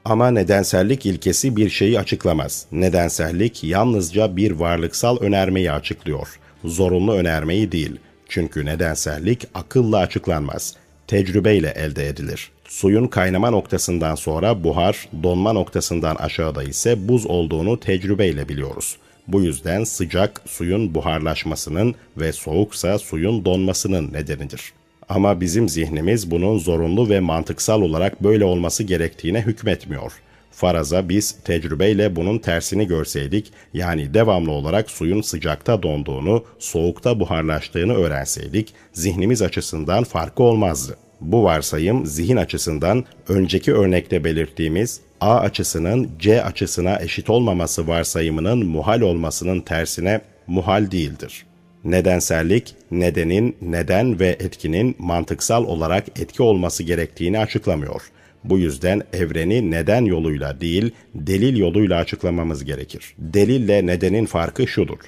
Ama 0.04 0.30
nedensellik 0.30 1.06
ilkesi 1.06 1.56
bir 1.56 1.70
şeyi 1.70 1.98
açıklamaz. 2.00 2.66
Nedensellik 2.72 3.64
yalnızca 3.64 4.36
bir 4.36 4.50
varlıksal 4.50 5.16
önermeyi 5.20 5.72
açıklıyor. 5.72 6.38
Zorunlu 6.64 7.12
önermeyi 7.14 7.72
değil. 7.72 7.96
Çünkü 8.28 8.66
nedensellik 8.66 9.46
akılla 9.54 9.98
açıklanmaz. 9.98 10.76
Tecrübeyle 11.06 11.68
elde 11.68 12.08
edilir. 12.08 12.50
Suyun 12.68 13.06
kaynama 13.06 13.50
noktasından 13.50 14.14
sonra 14.14 14.64
buhar, 14.64 15.08
donma 15.22 15.52
noktasından 15.52 16.16
aşağıda 16.16 16.62
ise 16.62 17.08
buz 17.08 17.26
olduğunu 17.26 17.80
tecrübeyle 17.80 18.48
biliyoruz. 18.48 18.96
Bu 19.28 19.42
yüzden 19.42 19.84
sıcak 19.84 20.42
suyun 20.46 20.94
buharlaşmasının 20.94 21.94
ve 22.16 22.32
soğuksa 22.32 22.98
suyun 22.98 23.44
donmasının 23.44 24.12
nedenidir. 24.12 24.72
Ama 25.08 25.40
bizim 25.40 25.68
zihnimiz 25.68 26.30
bunun 26.30 26.58
zorunlu 26.58 27.08
ve 27.08 27.20
mantıksal 27.20 27.82
olarak 27.82 28.22
böyle 28.22 28.44
olması 28.44 28.82
gerektiğine 28.82 29.40
hükmetmiyor. 29.40 30.12
Faraza 30.50 31.08
biz 31.08 31.32
tecrübeyle 31.44 32.16
bunun 32.16 32.38
tersini 32.38 32.86
görseydik, 32.86 33.52
yani 33.74 34.14
devamlı 34.14 34.50
olarak 34.50 34.90
suyun 34.90 35.20
sıcakta 35.20 35.82
donduğunu, 35.82 36.44
soğukta 36.58 37.20
buharlaştığını 37.20 37.94
öğrenseydik, 37.94 38.74
zihnimiz 38.92 39.42
açısından 39.42 40.04
farkı 40.04 40.42
olmazdı. 40.42 40.96
Bu 41.20 41.44
varsayım 41.44 42.06
zihin 42.06 42.36
açısından 42.36 43.04
önceki 43.28 43.74
örnekte 43.74 44.24
belirttiğimiz 44.24 45.00
A 45.20 45.36
açısının 45.36 46.10
C 46.18 46.44
açısına 46.44 46.98
eşit 47.00 47.30
olmaması 47.30 47.88
varsayımının 47.88 48.66
muhal 48.66 49.00
olmasının 49.00 49.60
tersine 49.60 50.20
muhal 50.46 50.90
değildir. 50.90 51.46
Nedensellik, 51.84 52.74
nedenin, 52.90 53.56
neden 53.62 54.20
ve 54.20 54.28
etkinin 54.28 54.96
mantıksal 54.98 55.64
olarak 55.64 56.20
etki 56.20 56.42
olması 56.42 56.82
gerektiğini 56.82 57.38
açıklamıyor. 57.38 58.02
Bu 58.44 58.58
yüzden 58.58 59.02
evreni 59.12 59.70
neden 59.70 60.04
yoluyla 60.04 60.60
değil, 60.60 60.90
delil 61.14 61.56
yoluyla 61.56 61.98
açıklamamız 61.98 62.64
gerekir. 62.64 63.14
Delille 63.18 63.86
nedenin 63.86 64.26
farkı 64.26 64.66
şudur. 64.66 64.98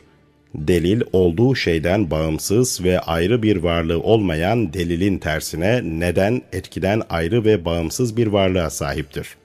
Delil 0.55 1.03
olduğu 1.13 1.55
şeyden 1.55 2.11
bağımsız 2.11 2.85
ve 2.85 3.01
ayrı 3.01 3.43
bir 3.43 3.57
varlığı 3.57 4.01
olmayan 4.03 4.73
delilin 4.73 5.19
tersine 5.19 5.81
neden 5.85 6.43
etkiden 6.53 7.03
ayrı 7.11 7.45
ve 7.45 7.65
bağımsız 7.65 8.17
bir 8.17 8.27
varlığa 8.27 8.71
sahiptir. 8.71 9.37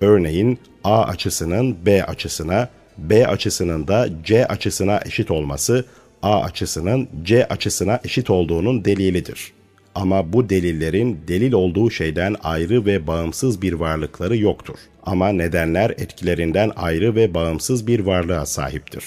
Örneğin 0.00 0.58
A 0.84 1.02
açısının 1.02 1.76
B 1.86 2.04
açısına, 2.04 2.68
B 2.98 3.26
açısının 3.26 3.88
da 3.88 4.08
C 4.24 4.46
açısına 4.46 5.00
eşit 5.06 5.30
olması 5.30 5.84
A 6.22 6.40
açısının 6.40 7.08
C 7.22 7.48
açısına 7.48 8.00
eşit 8.04 8.30
olduğunun 8.30 8.84
delilidir. 8.84 9.52
Ama 9.94 10.32
bu 10.32 10.48
delillerin 10.48 11.20
delil 11.28 11.52
olduğu 11.52 11.90
şeyden 11.90 12.36
ayrı 12.42 12.86
ve 12.86 13.06
bağımsız 13.06 13.62
bir 13.62 13.72
varlıkları 13.72 14.36
yoktur. 14.36 14.78
Ama 15.02 15.28
nedenler 15.28 15.90
etkilerinden 15.90 16.72
ayrı 16.76 17.14
ve 17.14 17.34
bağımsız 17.34 17.86
bir 17.86 18.00
varlığa 18.00 18.46
sahiptir. 18.46 19.04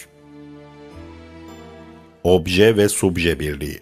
Obje 2.24 2.78
ve 2.78 2.90
subje 2.90 3.40
birliği 3.40 3.80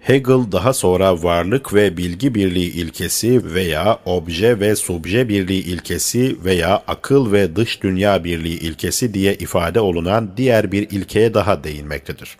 Hegel 0.00 0.52
daha 0.52 0.72
sonra 0.72 1.22
varlık 1.22 1.74
ve 1.74 1.96
bilgi 1.96 2.34
birliği 2.34 2.72
ilkesi 2.72 3.54
veya 3.54 3.98
obje 4.04 4.60
ve 4.60 4.76
subje 4.76 5.28
birliği 5.28 5.62
ilkesi 5.64 6.44
veya 6.44 6.82
akıl 6.86 7.32
ve 7.32 7.56
dış 7.56 7.82
dünya 7.82 8.24
birliği 8.24 8.60
ilkesi 8.60 9.14
diye 9.14 9.34
ifade 9.34 9.80
olunan 9.80 10.30
diğer 10.36 10.72
bir 10.72 10.90
ilkeye 10.90 11.34
daha 11.34 11.64
değinmektedir. 11.64 12.36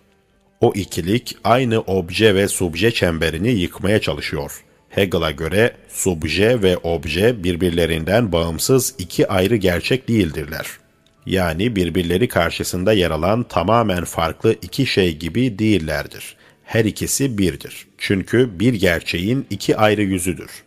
O 0.61 0.73
ikilik 0.75 1.37
aynı 1.43 1.81
obje 1.81 2.35
ve 2.35 2.47
subje 2.47 2.91
çemberini 2.91 3.49
yıkmaya 3.49 4.01
çalışıyor. 4.01 4.63
Hegel'a 4.89 5.31
göre 5.31 5.73
subje 5.89 6.61
ve 6.61 6.77
obje 6.77 7.43
birbirlerinden 7.43 8.31
bağımsız 8.31 8.95
iki 8.97 9.27
ayrı 9.27 9.55
gerçek 9.55 10.07
değildirler. 10.07 10.82
Yani 11.25 11.75
birbirleri 11.75 12.27
karşısında 12.27 12.93
yer 12.93 13.11
alan 13.11 13.43
tamamen 13.43 14.03
farklı 14.03 14.55
iki 14.61 14.85
şey 14.85 15.17
gibi 15.17 15.59
değillerdir. 15.59 16.35
Her 16.63 16.85
ikisi 16.85 17.37
birdir. 17.37 17.87
Çünkü 17.97 18.59
bir 18.59 18.73
gerçeğin 18.73 19.45
iki 19.49 19.77
ayrı 19.77 20.01
yüzüdür. 20.01 20.63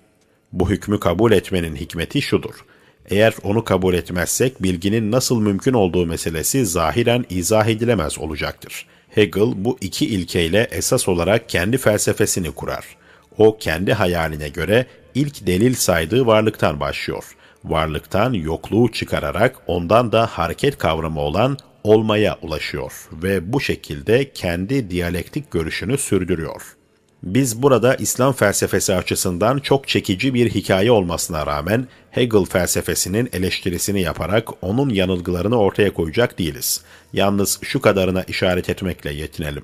Bu 0.53 0.71
hükmü 0.71 1.01
kabul 1.01 1.33
etmenin 1.33 1.77
hikmeti 1.77 2.23
şudur. 2.23 2.55
Eğer 3.11 3.35
onu 3.43 3.65
kabul 3.65 3.95
etmezsek 3.95 4.63
bilginin 4.63 5.13
nasıl 5.13 5.41
mümkün 5.41 5.73
olduğu 5.73 6.07
meselesi 6.07 6.67
zahiren 6.67 7.25
izah 7.31 7.67
edilemez 7.67 8.19
olacaktır. 8.19 8.87
Hegel 9.09 9.53
bu 9.57 9.79
iki 9.81 10.07
ilkeyle 10.07 10.69
esas 10.71 11.09
olarak 11.09 11.49
kendi 11.49 11.79
felsefesini 11.79 12.51
kurar. 12.51 12.85
O 13.39 13.59
kendi 13.59 13.93
hayaline 13.93 14.49
göre 14.49 14.87
ilk 15.15 15.47
delil 15.47 15.75
saydığı 15.75 16.27
varlıktan 16.27 16.81
başlıyor. 16.81 17.25
Varlıktan 17.67 18.33
yokluğu 18.33 18.93
çıkararak 18.93 19.57
ondan 19.67 20.13
da 20.13 20.27
hareket 20.27 20.79
kavramı 20.79 21.21
olan 21.21 21.59
olmaya 21.85 22.39
ulaşıyor 22.43 23.09
ve 23.13 23.53
bu 23.53 23.61
şekilde 23.61 24.33
kendi 24.33 24.91
diyalektik 24.91 25.51
görüşünü 25.51 25.99
sürdürüyor. 25.99 26.63
Biz 27.23 27.63
burada 27.63 27.95
İslam 27.95 28.33
felsefesi 28.33 28.95
açısından 28.95 29.59
çok 29.59 29.89
çekici 29.89 30.35
bir 30.35 30.51
hikaye 30.51 30.91
olmasına 30.91 31.47
rağmen 31.47 31.87
Hegel 32.11 32.45
felsefesinin 32.45 33.29
eleştirisini 33.33 34.03
yaparak 34.03 34.49
onun 34.65 34.89
yanılgılarını 34.89 35.59
ortaya 35.59 35.95
koyacak 35.95 36.39
değiliz. 36.39 36.81
Yalnız 37.13 37.59
şu 37.63 37.81
kadarına 37.81 38.23
işaret 38.23 38.71
etmekle 38.71 39.13
yetinelim. 39.13 39.63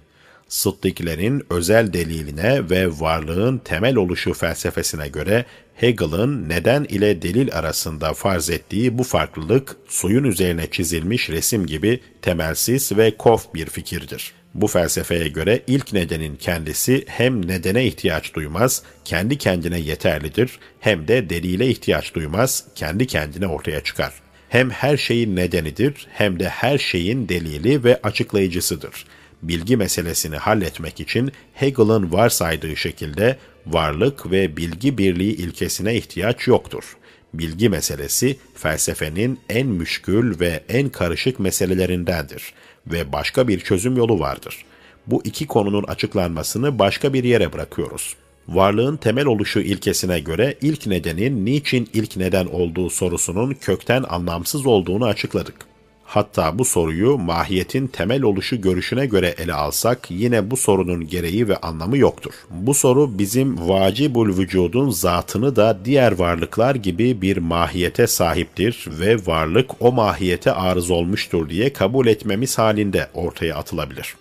Sıddıklerin 0.48 1.42
özel 1.50 1.92
deliline 1.92 2.70
ve 2.70 3.00
varlığın 3.00 3.58
temel 3.58 3.96
oluşu 3.96 4.34
felsefesine 4.34 5.08
göre 5.08 5.44
Hegel'ın 5.82 6.48
neden 6.48 6.84
ile 6.84 7.22
delil 7.22 7.54
arasında 7.54 8.14
farz 8.14 8.50
ettiği 8.50 8.98
bu 8.98 9.04
farklılık 9.04 9.76
suyun 9.88 10.24
üzerine 10.24 10.70
çizilmiş 10.70 11.30
resim 11.30 11.66
gibi 11.66 12.00
temelsiz 12.22 12.96
ve 12.96 13.16
kof 13.16 13.54
bir 13.54 13.66
fikirdir. 13.66 14.32
Bu 14.54 14.66
felsefeye 14.66 15.28
göre 15.28 15.62
ilk 15.66 15.92
nedenin 15.92 16.36
kendisi 16.36 17.04
hem 17.06 17.48
nedene 17.48 17.86
ihtiyaç 17.86 18.34
duymaz, 18.34 18.82
kendi 19.04 19.38
kendine 19.38 19.80
yeterlidir, 19.80 20.58
hem 20.80 21.08
de 21.08 21.30
delile 21.30 21.68
ihtiyaç 21.68 22.14
duymaz, 22.14 22.64
kendi 22.74 23.06
kendine 23.06 23.46
ortaya 23.46 23.80
çıkar. 23.80 24.12
Hem 24.48 24.70
her 24.70 24.96
şeyin 24.96 25.36
nedenidir, 25.36 26.06
hem 26.12 26.40
de 26.40 26.48
her 26.48 26.78
şeyin 26.78 27.28
delili 27.28 27.84
ve 27.84 28.00
açıklayıcısıdır. 28.02 29.06
Bilgi 29.42 29.76
meselesini 29.76 30.36
halletmek 30.36 31.00
için 31.00 31.32
Hegel'ın 31.54 32.12
varsaydığı 32.12 32.76
şekilde 32.76 33.36
varlık 33.66 34.30
ve 34.30 34.56
bilgi 34.56 34.98
birliği 34.98 35.36
ilkesine 35.36 35.96
ihtiyaç 35.96 36.46
yoktur. 36.46 36.96
Bilgi 37.34 37.68
meselesi 37.68 38.36
felsefenin 38.54 39.40
en 39.48 39.66
müşkül 39.66 40.40
ve 40.40 40.62
en 40.68 40.88
karışık 40.88 41.40
meselelerindendir 41.40 42.52
ve 42.86 43.12
başka 43.12 43.48
bir 43.48 43.60
çözüm 43.60 43.96
yolu 43.96 44.20
vardır. 44.20 44.64
Bu 45.06 45.22
iki 45.24 45.46
konunun 45.46 45.82
açıklanmasını 45.82 46.78
başka 46.78 47.12
bir 47.12 47.24
yere 47.24 47.52
bırakıyoruz. 47.52 48.16
Varlığın 48.48 48.96
temel 48.96 49.26
oluşu 49.26 49.60
ilkesine 49.60 50.20
göre 50.20 50.54
ilk 50.60 50.86
nedenin 50.86 51.46
niçin 51.46 51.88
ilk 51.92 52.16
neden 52.16 52.46
olduğu 52.46 52.90
sorusunun 52.90 53.54
kökten 53.54 54.04
anlamsız 54.08 54.66
olduğunu 54.66 55.06
açıkladık. 55.06 55.71
Hatta 56.12 56.58
bu 56.58 56.64
soruyu 56.64 57.18
mahiyetin 57.18 57.86
temel 57.86 58.22
oluşu 58.22 58.60
görüşüne 58.60 59.06
göre 59.06 59.34
ele 59.38 59.54
alsak 59.54 60.10
yine 60.10 60.50
bu 60.50 60.56
sorunun 60.56 61.06
gereği 61.06 61.48
ve 61.48 61.56
anlamı 61.56 61.98
yoktur. 61.98 62.32
Bu 62.50 62.74
soru 62.74 63.18
bizim 63.18 63.68
vacibul 63.68 64.38
vücudun 64.38 64.90
zatını 64.90 65.56
da 65.56 65.78
diğer 65.84 66.12
varlıklar 66.12 66.74
gibi 66.74 67.22
bir 67.22 67.36
mahiyete 67.36 68.06
sahiptir 68.06 68.86
ve 68.88 69.16
varlık 69.26 69.70
o 69.80 69.92
mahiyete 69.92 70.52
arız 70.52 70.90
olmuştur 70.90 71.48
diye 71.48 71.72
kabul 71.72 72.06
etmemiz 72.06 72.58
halinde 72.58 73.08
ortaya 73.14 73.56
atılabilir. 73.56 74.14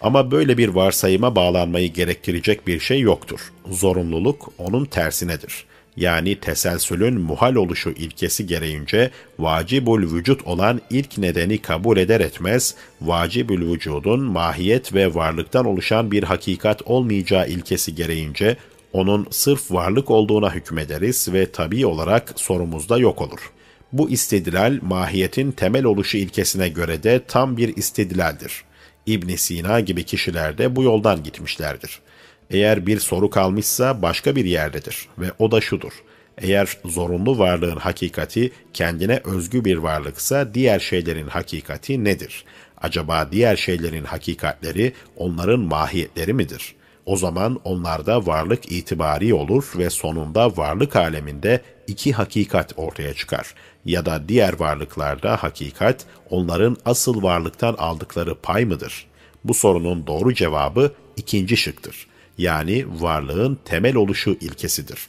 Ama 0.00 0.30
böyle 0.30 0.58
bir 0.58 0.68
varsayıma 0.68 1.36
bağlanmayı 1.36 1.92
gerektirecek 1.92 2.66
bir 2.66 2.80
şey 2.80 3.00
yoktur. 3.00 3.40
Zorunluluk 3.70 4.52
onun 4.58 4.84
tersinedir 4.84 5.67
yani 5.98 6.40
teselsülün 6.40 7.20
muhal 7.20 7.54
oluşu 7.54 7.90
ilkesi 7.90 8.46
gereğince 8.46 9.10
vacibül 9.38 10.12
vücut 10.14 10.46
olan 10.46 10.80
ilk 10.90 11.18
nedeni 11.18 11.58
kabul 11.58 11.96
eder 11.96 12.20
etmez, 12.20 12.74
vacibül 13.00 13.72
vücudun 13.72 14.20
mahiyet 14.20 14.94
ve 14.94 15.14
varlıktan 15.14 15.66
oluşan 15.66 16.10
bir 16.10 16.22
hakikat 16.22 16.82
olmayacağı 16.82 17.48
ilkesi 17.48 17.94
gereğince 17.94 18.56
onun 18.92 19.26
sırf 19.30 19.70
varlık 19.70 20.10
olduğuna 20.10 20.54
hükmederiz 20.54 21.32
ve 21.32 21.52
tabi 21.52 21.86
olarak 21.86 22.32
sorumuzda 22.36 22.98
yok 22.98 23.22
olur. 23.22 23.52
Bu 23.92 24.10
istidlal 24.10 24.78
mahiyetin 24.82 25.52
temel 25.52 25.84
oluşu 25.84 26.16
ilkesine 26.16 26.68
göre 26.68 27.02
de 27.02 27.20
tam 27.28 27.56
bir 27.56 27.76
istidlaldir. 27.76 28.64
İbn 29.06 29.34
Sina 29.34 29.80
gibi 29.80 30.04
kişiler 30.04 30.58
de 30.58 30.76
bu 30.76 30.82
yoldan 30.82 31.22
gitmişlerdir. 31.22 32.00
Eğer 32.50 32.86
bir 32.86 32.98
soru 32.98 33.30
kalmışsa 33.30 34.02
başka 34.02 34.36
bir 34.36 34.44
yerdedir 34.44 35.08
ve 35.18 35.26
o 35.38 35.50
da 35.50 35.60
şudur. 35.60 35.92
Eğer 36.38 36.76
zorunlu 36.84 37.38
varlığın 37.38 37.76
hakikati 37.76 38.52
kendine 38.72 39.20
özgü 39.24 39.64
bir 39.64 39.76
varlıksa 39.76 40.54
diğer 40.54 40.78
şeylerin 40.78 41.28
hakikati 41.28 42.04
nedir? 42.04 42.44
Acaba 42.80 43.28
diğer 43.32 43.56
şeylerin 43.56 44.04
hakikatleri 44.04 44.92
onların 45.16 45.60
mahiyetleri 45.60 46.32
midir? 46.32 46.74
O 47.06 47.16
zaman 47.16 47.60
onlarda 47.64 48.26
varlık 48.26 48.72
itibari 48.72 49.34
olur 49.34 49.64
ve 49.78 49.90
sonunda 49.90 50.56
varlık 50.56 50.96
aleminde 50.96 51.60
iki 51.86 52.12
hakikat 52.12 52.72
ortaya 52.76 53.14
çıkar. 53.14 53.54
Ya 53.84 54.06
da 54.06 54.28
diğer 54.28 54.60
varlıklarda 54.60 55.36
hakikat 55.36 56.06
onların 56.30 56.76
asıl 56.84 57.22
varlıktan 57.22 57.74
aldıkları 57.74 58.34
pay 58.34 58.64
mıdır? 58.64 59.06
Bu 59.44 59.54
sorunun 59.54 60.06
doğru 60.06 60.34
cevabı 60.34 60.92
ikinci 61.16 61.56
şıktır 61.56 62.06
yani 62.38 62.84
varlığın 63.00 63.58
temel 63.64 63.96
oluşu 63.96 64.30
ilkesidir. 64.30 65.08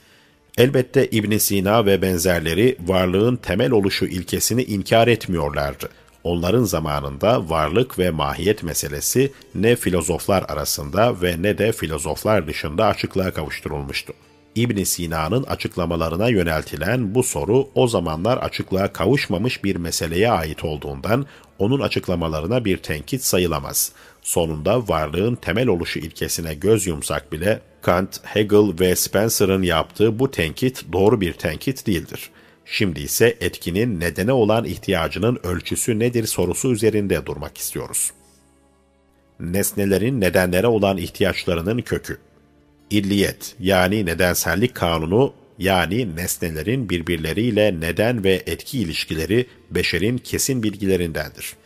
Elbette 0.57 1.07
İbn 1.07 1.37
Sina 1.37 1.85
ve 1.85 2.01
benzerleri 2.01 2.77
varlığın 2.85 3.35
temel 3.35 3.71
oluşu 3.71 4.05
ilkesini 4.05 4.63
inkar 4.63 5.07
etmiyorlardı. 5.07 5.89
Onların 6.23 6.63
zamanında 6.63 7.49
varlık 7.49 7.99
ve 7.99 8.09
mahiyet 8.11 8.63
meselesi 8.63 9.31
ne 9.55 9.75
filozoflar 9.75 10.43
arasında 10.47 11.21
ve 11.21 11.41
ne 11.41 11.57
de 11.57 11.71
filozoflar 11.71 12.47
dışında 12.47 12.85
açıklığa 12.85 13.31
kavuşturulmuştu. 13.31 14.13
İbn 14.55 14.83
Sina'nın 14.83 15.43
açıklamalarına 15.43 16.29
yöneltilen 16.29 17.15
bu 17.15 17.23
soru 17.23 17.67
o 17.75 17.87
zamanlar 17.87 18.37
açıklığa 18.37 18.93
kavuşmamış 18.93 19.63
bir 19.63 19.75
meseleye 19.75 20.31
ait 20.31 20.63
olduğundan 20.63 21.25
onun 21.59 21.79
açıklamalarına 21.79 22.65
bir 22.65 22.77
tenkit 22.77 23.23
sayılamaz. 23.23 23.91
Sonunda 24.29 24.87
varlığın 24.87 25.35
temel 25.35 25.67
oluşu 25.67 25.99
ilkesine 25.99 26.53
göz 26.53 26.87
yumsak 26.87 27.31
bile 27.31 27.61
Kant, 27.81 28.19
Hegel 28.23 28.79
ve 28.79 28.95
Spencer'ın 28.95 29.63
yaptığı 29.63 30.19
bu 30.19 30.31
tenkit 30.31 30.85
doğru 30.93 31.21
bir 31.21 31.33
tenkit 31.33 31.87
değildir. 31.87 32.29
Şimdi 32.65 32.99
ise 32.99 33.37
etkinin 33.41 33.99
nedene 33.99 34.31
olan 34.31 34.65
ihtiyacının 34.65 35.39
ölçüsü 35.43 35.99
nedir 35.99 36.25
sorusu 36.27 36.71
üzerinde 36.71 37.25
durmak 37.25 37.57
istiyoruz. 37.57 38.11
Nesnelerin 39.39 40.21
nedenlere 40.21 40.67
olan 40.67 40.97
ihtiyaçlarının 40.97 41.81
kökü 41.81 42.17
İlliyet 42.89 43.55
yani 43.59 44.05
nedensellik 44.05 44.75
kanunu 44.75 45.33
Yani 45.59 46.15
nesnelerin 46.15 46.89
birbirleriyle 46.89 47.79
neden 47.79 48.23
ve 48.23 48.43
etki 48.45 48.79
ilişkileri 48.79 49.45
beşerin 49.71 50.17
kesin 50.17 50.63
bilgilerindendir. 50.63 51.58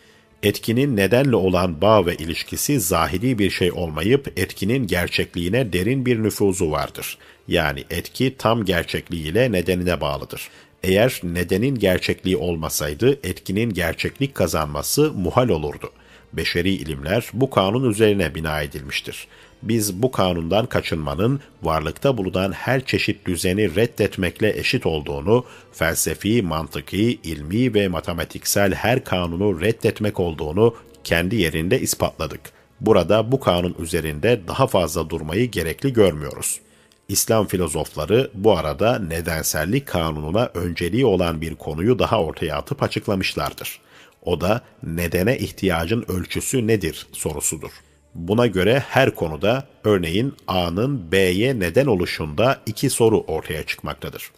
Etkinin 0.43 0.97
nedenle 0.97 1.35
olan 1.35 1.81
bağ 1.81 2.05
ve 2.05 2.15
ilişkisi 2.15 2.79
zahiri 2.79 3.39
bir 3.39 3.49
şey 3.49 3.71
olmayıp 3.71 4.39
etkinin 4.39 4.87
gerçekliğine 4.87 5.73
derin 5.73 6.05
bir 6.05 6.23
nüfuzu 6.23 6.71
vardır. 6.71 7.17
Yani 7.47 7.83
etki 7.89 8.35
tam 8.37 8.65
gerçekliğiyle 8.65 9.51
nedenine 9.51 10.01
bağlıdır. 10.01 10.49
Eğer 10.83 11.19
nedenin 11.23 11.75
gerçekliği 11.75 12.37
olmasaydı 12.37 13.19
etkinin 13.23 13.73
gerçeklik 13.73 14.35
kazanması 14.35 15.13
muhal 15.13 15.49
olurdu. 15.49 15.91
Beşeri 16.33 16.69
ilimler 16.69 17.29
bu 17.33 17.49
kanun 17.49 17.89
üzerine 17.89 18.35
bina 18.35 18.61
edilmiştir. 18.61 19.27
Biz 19.63 20.01
bu 20.01 20.11
kanundan 20.11 20.65
kaçınmanın 20.65 21.39
varlıkta 21.63 22.17
bulunan 22.17 22.51
her 22.51 22.85
çeşit 22.85 23.27
düzeni 23.27 23.75
reddetmekle 23.75 24.59
eşit 24.59 24.85
olduğunu, 24.85 25.45
felsefi, 25.71 26.41
mantıki, 26.41 27.19
ilmi 27.23 27.73
ve 27.73 27.87
matematiksel 27.87 28.73
her 28.73 29.03
kanunu 29.03 29.61
reddetmek 29.61 30.19
olduğunu 30.19 30.75
kendi 31.03 31.35
yerinde 31.35 31.79
ispatladık. 31.79 32.41
Burada 32.81 33.31
bu 33.31 33.39
kanun 33.39 33.75
üzerinde 33.79 34.41
daha 34.47 34.67
fazla 34.67 35.09
durmayı 35.09 35.51
gerekli 35.51 35.93
görmüyoruz. 35.93 36.59
İslam 37.07 37.47
filozofları 37.47 38.31
bu 38.33 38.57
arada 38.57 38.99
nedensellik 38.99 39.87
kanununa 39.87 40.51
önceliği 40.53 41.05
olan 41.05 41.41
bir 41.41 41.55
konuyu 41.55 41.99
daha 41.99 42.23
ortaya 42.23 42.57
atıp 42.57 42.83
açıklamışlardır. 42.83 43.79
O 44.21 44.41
da 44.41 44.61
nedene 44.83 45.37
ihtiyacın 45.37 46.05
ölçüsü 46.07 46.67
nedir 46.67 47.07
sorusudur. 47.11 47.71
Buna 48.15 48.47
göre 48.47 48.79
her 48.79 49.15
konuda 49.15 49.67
örneğin 49.83 50.33
A'nın 50.47 51.11
B'ye 51.11 51.59
neden 51.59 51.85
oluşunda 51.85 52.61
iki 52.65 52.89
soru 52.89 53.21
ortaya 53.21 53.63
çıkmaktadır. 53.63 54.31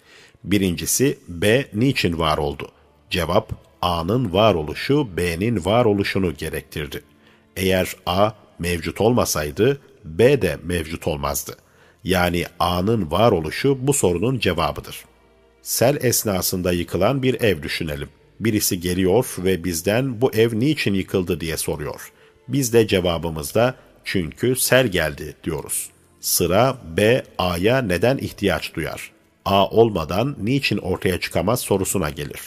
Birincisi 0.44 1.18
B 1.28 1.66
niçin 1.74 2.20
var 2.20 2.38
oldu? 2.38 2.72
Cevap 3.10 3.52
A'nın 3.82 4.34
varoluşu 4.34 5.18
B'nin 5.18 5.66
varoluşunu 5.66 6.34
gerektirdi. 6.34 7.02
Eğer 7.56 7.96
A 8.06 8.32
mevcut 8.60 9.02
olmasaydı 9.02 9.82
B 10.04 10.42
de 10.42 10.58
mevcut 10.64 11.08
olmazdı. 11.08 11.58
Yani 12.04 12.46
A'nın 12.60 13.12
varoluşu 13.12 13.78
bu 13.88 13.94
sorunun 13.94 14.40
cevabıdır. 14.40 15.06
Sel 15.62 15.98
esnasında 16.02 16.72
yıkılan 16.72 17.24
bir 17.24 17.42
ev 17.42 17.64
düşünelim. 17.64 18.10
Birisi 18.40 18.80
geliyor 18.80 19.36
ve 19.38 19.64
bizden 19.64 20.22
bu 20.22 20.34
ev 20.34 20.60
niçin 20.60 20.94
yıkıldı 20.94 21.42
diye 21.42 21.58
soruyor. 21.58 22.12
Biz 22.48 22.74
de 22.74 22.88
cevabımızda 22.88 23.76
çünkü 24.04 24.56
sel 24.56 24.88
geldi 24.88 25.36
diyoruz. 25.44 25.90
Sıra 26.20 26.78
B, 26.98 27.24
A'ya 27.38 27.82
neden 27.82 28.18
ihtiyaç 28.18 28.76
duyar? 28.76 29.12
A 29.46 29.70
olmadan 29.70 30.36
niçin 30.42 30.78
ortaya 30.78 31.20
çıkamaz 31.20 31.60
sorusuna 31.60 32.10
gelir. 32.10 32.42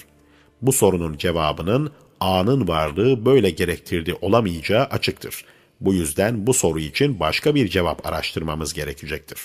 Bu 0.62 0.72
sorunun 0.72 1.16
cevabının 1.16 1.92
A'nın 2.20 2.68
varlığı 2.68 3.24
böyle 3.26 3.50
gerektirdiği 3.50 4.16
olamayacağı 4.20 4.84
açıktır. 4.84 5.44
Bu 5.80 5.94
yüzden 5.94 6.46
bu 6.46 6.54
soru 6.54 6.80
için 6.80 7.20
başka 7.20 7.54
bir 7.54 7.68
cevap 7.68 8.06
araştırmamız 8.06 8.74
gerekecektir. 8.74 9.38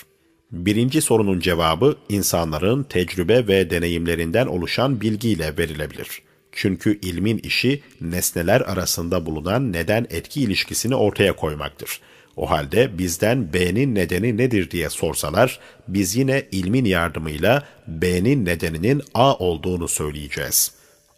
Birinci 0.52 1.00
sorunun 1.00 1.40
cevabı 1.40 1.96
insanların 2.08 2.82
tecrübe 2.82 3.46
ve 3.46 3.70
deneyimlerinden 3.70 4.46
oluşan 4.46 5.00
bilgiyle 5.00 5.58
verilebilir. 5.58 6.22
Çünkü 6.54 7.00
ilmin 7.00 7.38
işi 7.38 7.82
nesneler 8.00 8.60
arasında 8.60 9.26
bulunan 9.26 9.72
neden-etki 9.72 10.40
ilişkisini 10.40 10.94
ortaya 10.94 11.36
koymaktır. 11.36 12.00
O 12.36 12.50
halde 12.50 12.98
bizden 12.98 13.52
B'nin 13.52 13.94
nedeni 13.94 14.36
nedir 14.36 14.70
diye 14.70 14.90
sorsalar, 14.90 15.60
biz 15.88 16.16
yine 16.16 16.46
ilmin 16.52 16.84
yardımıyla 16.84 17.62
B'nin 17.86 18.44
nedeninin 18.44 19.02
A 19.14 19.34
olduğunu 19.34 19.88
söyleyeceğiz. 19.88 20.72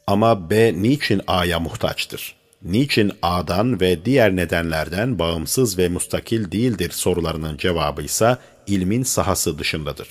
Ama 0.07 0.51
B 0.51 0.83
niçin 0.83 1.21
A'ya 1.27 1.61
muhtaçtır? 1.61 2.37
Niçin 2.63 3.13
A'dan 3.23 3.81
ve 3.81 4.05
diğer 4.05 4.37
nedenlerden 4.37 5.19
bağımsız 5.19 5.79
ve 5.79 5.89
mustakil 5.89 6.51
değildir 6.53 6.91
sorularının 6.91 7.57
cevabı 7.57 8.03
ise 8.03 8.37
ilmin 8.67 9.03
sahası 9.03 9.59
dışındadır 9.59 10.09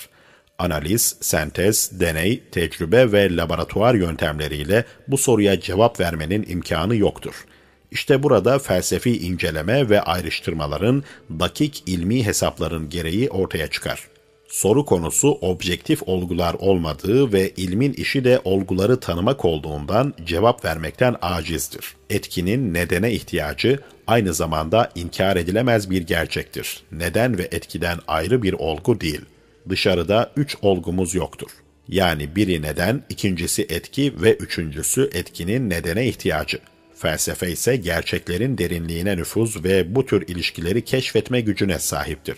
analiz, 0.60 1.16
sentez, 1.22 2.00
deney, 2.00 2.44
tecrübe 2.52 3.12
ve 3.12 3.36
laboratuvar 3.36 3.96
yöntemleriyle 3.96 4.86
bu 5.08 5.18
soruya 5.18 5.60
cevap 5.60 6.00
vermenin 6.00 6.46
imkanı 6.50 6.96
yoktur. 6.96 7.46
İşte 7.92 8.24
burada 8.24 8.60
felsefi 8.60 9.18
inceleme 9.18 9.90
ve 9.90 10.02
ayrıştırmaların 10.02 11.04
dakik 11.40 11.84
ilmi 11.86 12.26
hesapların 12.26 12.90
gereği 12.90 13.30
ortaya 13.30 13.68
çıkar. 13.68 14.08
Soru 14.48 14.86
konusu 14.86 15.32
objektif 15.32 16.04
olgular 16.06 16.54
olmadığı 16.54 17.34
ve 17.34 17.50
ilmin 17.50 17.94
işi 17.94 18.24
de 18.24 18.42
olguları 18.44 19.00
tanımak 19.00 19.46
olduğundan 19.46 20.14
cevap 20.26 20.66
vermekten 20.66 21.16
acizdir. 21.22 21.96
Etkinin 22.10 22.74
nedene 22.74 23.12
ihtiyacı 23.12 23.80
aynı 24.08 24.34
zamanda 24.34 24.92
inkar 24.96 25.38
edilemez 25.38 25.90
bir 25.90 26.02
gerçektir. 26.02 26.84
Neden 26.92 27.38
ve 27.38 27.44
etkiden 27.44 28.00
ayrı 28.08 28.44
bir 28.44 28.54
olgu 28.54 29.02
değil 29.02 29.22
dışarıda 29.70 30.32
üç 30.38 30.58
olgumuz 30.62 31.16
yoktur. 31.16 31.50
Yani 31.88 32.36
biri 32.36 32.62
neden, 32.62 33.04
ikincisi 33.10 33.66
etki 33.70 34.22
ve 34.22 34.36
üçüncüsü 34.36 35.10
etkinin 35.14 35.70
nedene 35.70 36.08
ihtiyacı. 36.08 36.60
Felsefe 36.96 37.52
ise 37.52 37.76
gerçeklerin 37.76 38.58
derinliğine 38.58 39.18
nüfuz 39.18 39.64
ve 39.64 39.96
bu 39.96 40.06
tür 40.06 40.28
ilişkileri 40.28 40.86
keşfetme 40.86 41.42
gücüne 41.42 41.80
sahiptir. 41.80 42.38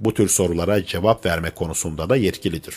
Bu 0.00 0.14
tür 0.14 0.28
sorulara 0.28 0.84
cevap 0.84 1.26
verme 1.26 1.50
konusunda 1.50 2.08
da 2.08 2.16
yetkilidir. 2.16 2.74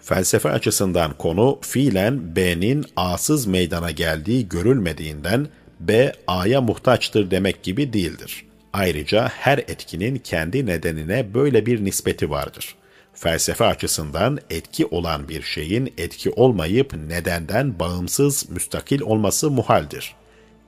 Felsefe 0.00 0.50
açısından 0.50 1.18
konu 1.18 1.58
fiilen 1.62 2.36
B'nin 2.36 2.84
A'sız 2.96 3.46
meydana 3.46 3.90
geldiği 3.90 4.48
görülmediğinden 4.48 5.48
B 5.80 6.12
A'ya 6.26 6.60
muhtaçtır 6.60 7.30
demek 7.30 7.62
gibi 7.62 7.92
değildir. 7.92 8.44
Ayrıca 8.72 9.28
her 9.28 9.58
etkinin 9.58 10.16
kendi 10.16 10.66
nedenine 10.66 11.34
böyle 11.34 11.66
bir 11.66 11.84
nispeti 11.84 12.30
vardır 12.30 12.76
felsefe 13.14 13.64
açısından 13.64 14.38
etki 14.50 14.86
olan 14.86 15.28
bir 15.28 15.42
şeyin 15.42 15.94
etki 15.98 16.30
olmayıp 16.30 16.94
nedenden 17.08 17.78
bağımsız, 17.78 18.50
müstakil 18.50 19.00
olması 19.00 19.50
muhaldir. 19.50 20.14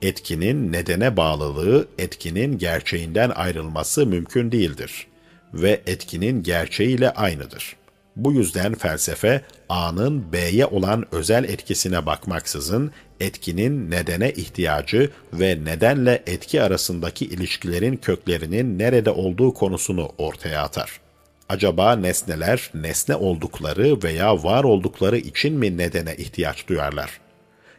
Etkinin 0.01 0.71
nedene 0.71 1.17
bağlılığı, 1.17 1.87
etkinin 1.97 2.57
gerçeğinden 2.57 3.29
ayrılması 3.29 4.05
mümkün 4.05 4.51
değildir 4.51 5.07
ve 5.53 5.81
etkinin 5.87 6.43
gerçeğiyle 6.43 7.09
aynıdır. 7.09 7.75
Bu 8.15 8.33
yüzden 8.33 8.73
felsefe, 8.73 9.41
A'nın 9.69 10.33
B'ye 10.33 10.65
olan 10.65 11.05
özel 11.11 11.43
etkisine 11.43 12.05
bakmaksızın, 12.05 12.91
etkinin 13.19 13.91
nedene 13.91 14.31
ihtiyacı 14.31 15.11
ve 15.33 15.65
nedenle 15.65 16.23
etki 16.27 16.61
arasındaki 16.61 17.25
ilişkilerin 17.25 17.97
köklerinin 17.97 18.79
nerede 18.79 19.11
olduğu 19.11 19.53
konusunu 19.53 20.11
ortaya 20.17 20.63
atar.'' 20.63 21.06
Acaba 21.49 21.95
nesneler 21.95 22.71
nesne 22.73 23.15
oldukları 23.15 24.03
veya 24.03 24.43
var 24.43 24.63
oldukları 24.63 25.17
için 25.17 25.53
mi 25.53 25.77
nedene 25.77 26.15
ihtiyaç 26.15 26.67
duyarlar? 26.67 27.19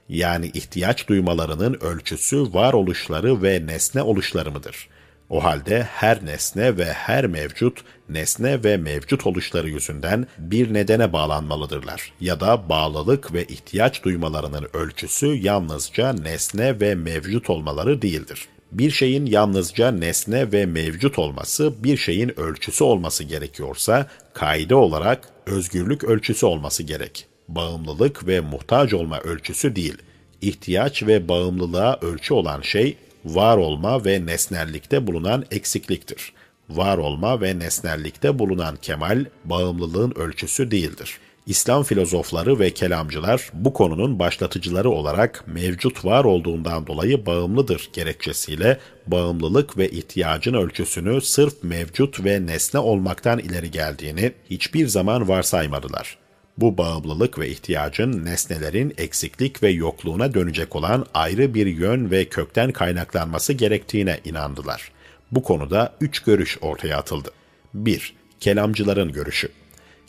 Yani 0.09 0.47
ihtiyaç 0.47 1.09
duymalarının 1.09 1.75
ölçüsü 1.81 2.55
varoluşları 2.55 3.43
ve 3.43 3.67
nesne 3.67 4.03
oluşları 4.03 4.51
mıdır? 4.51 4.89
O 5.31 5.45
halde 5.45 5.83
her 5.83 6.27
nesne 6.27 6.77
ve 6.77 6.85
her 6.85 7.27
mevcut, 7.27 7.85
nesne 8.09 8.65
ve 8.65 8.77
mevcut 8.77 9.27
oluşları 9.27 9.69
yüzünden 9.69 10.27
bir 10.39 10.75
nedene 10.75 11.13
bağlanmalıdırlar. 11.13 12.13
Ya 12.21 12.41
da 12.41 12.69
bağlılık 12.69 13.35
ve 13.35 13.45
ihtiyaç 13.45 14.05
duymalarının 14.05 14.69
ölçüsü 14.73 15.27
yalnızca 15.27 16.13
nesne 16.13 16.81
ve 16.81 16.95
mevcut 16.95 17.51
olmaları 17.51 18.03
değildir 18.03 18.49
bir 18.73 18.91
şeyin 18.91 19.27
yalnızca 19.27 19.91
nesne 19.91 20.53
ve 20.53 20.67
mevcut 20.67 21.19
olması 21.19 21.85
bir 21.85 21.97
şeyin 21.97 22.41
ölçüsü 22.41 22.85
olması 22.85 23.25
gerekiyorsa 23.25 24.07
kaide 24.33 24.75
olarak 24.75 25.29
özgürlük 25.47 26.05
ölçüsü 26.05 26.47
olması 26.47 26.83
gerek. 26.83 27.27
Bağımlılık 27.49 28.27
ve 28.27 28.41
muhtaç 28.41 28.95
olma 28.95 29.21
ölçüsü 29.21 29.77
değil. 29.77 29.99
İhtiyaç 30.41 31.03
ve 31.03 31.29
bağımlılığa 31.29 31.99
ölçü 32.03 32.35
olan 32.35 32.61
şey 32.61 32.97
var 33.25 33.57
olma 33.57 34.05
ve 34.05 34.27
nesnellikte 34.27 35.07
bulunan 35.07 35.45
eksikliktir. 35.51 36.33
Var 36.69 36.99
olma 36.99 37.41
ve 37.41 37.59
nesnellikte 37.59 38.39
bulunan 38.39 38.77
kemal 38.83 39.25
bağımlılığın 39.45 40.13
ölçüsü 40.17 40.71
değildir.'' 40.71 41.28
İslam 41.49 41.83
filozofları 41.83 42.59
ve 42.59 42.71
kelamcılar 42.71 43.51
bu 43.53 43.73
konunun 43.73 44.19
başlatıcıları 44.19 44.91
olarak 44.91 45.45
mevcut 45.47 46.05
var 46.05 46.25
olduğundan 46.25 46.87
dolayı 46.87 47.27
bağımlıdır 47.27 47.89
gerekçesiyle 47.93 48.79
bağımlılık 49.07 49.79
ve 49.79 49.91
ihtiyacın 49.91 50.55
ölçüsünü 50.55 51.21
sırf 51.21 51.63
mevcut 51.63 52.25
ve 52.25 52.47
nesne 52.47 52.81
olmaktan 52.81 53.39
ileri 53.39 53.71
geldiğini 53.71 54.33
hiçbir 54.51 54.87
zaman 54.87 55.29
varsaymadılar. 55.29 56.19
Bu 56.59 56.79
bağımlılık 56.79 57.39
ve 57.39 57.49
ihtiyacın 57.49 58.25
nesnelerin 58.25 58.95
eksiklik 58.99 59.63
ve 59.63 59.71
yokluğuna 59.71 60.35
dönecek 60.35 60.77
olan 60.77 61.07
ayrı 61.15 61.55
bir 61.55 61.67
yön 61.67 62.11
ve 62.11 62.25
kökten 62.25 62.73
kaynaklanması 62.73 63.53
gerektiğine 63.53 64.21
inandılar. 64.25 64.93
Bu 65.33 65.43
konuda 65.43 65.95
üç 66.01 66.21
görüş 66.21 66.59
ortaya 66.61 66.99
atıldı. 66.99 67.31
1. 67.75 68.15
Kelamcıların 68.41 69.13
görüşü 69.13 69.49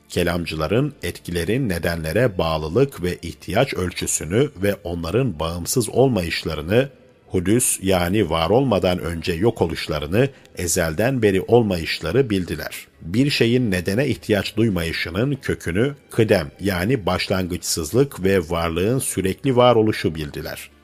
Kelamcıların 0.10 0.94
etkilerin 1.04 1.70
nedenlere 1.70 2.38
bağlılık 2.38 3.04
ve 3.04 3.18
ihtiyaç 3.22 3.74
ölçüsünü 3.74 4.50
ve 4.64 4.76
onların 4.84 5.40
bağımsız 5.40 5.90
olmayışlarını, 5.90 6.90
hudüs 7.28 7.80
yani 7.82 8.30
var 8.30 8.50
olmadan 8.50 9.00
önce 9.00 9.34
yok 9.34 9.62
oluşlarını, 9.62 10.30
ezelden 10.58 11.22
beri 11.22 11.42
olmayışları 11.42 12.30
bildiler. 12.30 12.88
Bir 13.02 13.30
şeyin 13.30 13.72
nedene 13.72 14.08
ihtiyaç 14.08 14.58
duymayışının 14.58 15.36
kökünü 15.36 15.96
kıdem 16.10 16.52
yani 16.60 17.06
başlangıçsızlık 17.06 18.24
ve 18.24 18.50
varlığın 18.50 19.00
sürekli 19.00 19.56
varoluşu 19.56 20.16
bildiler.'' 20.16 20.79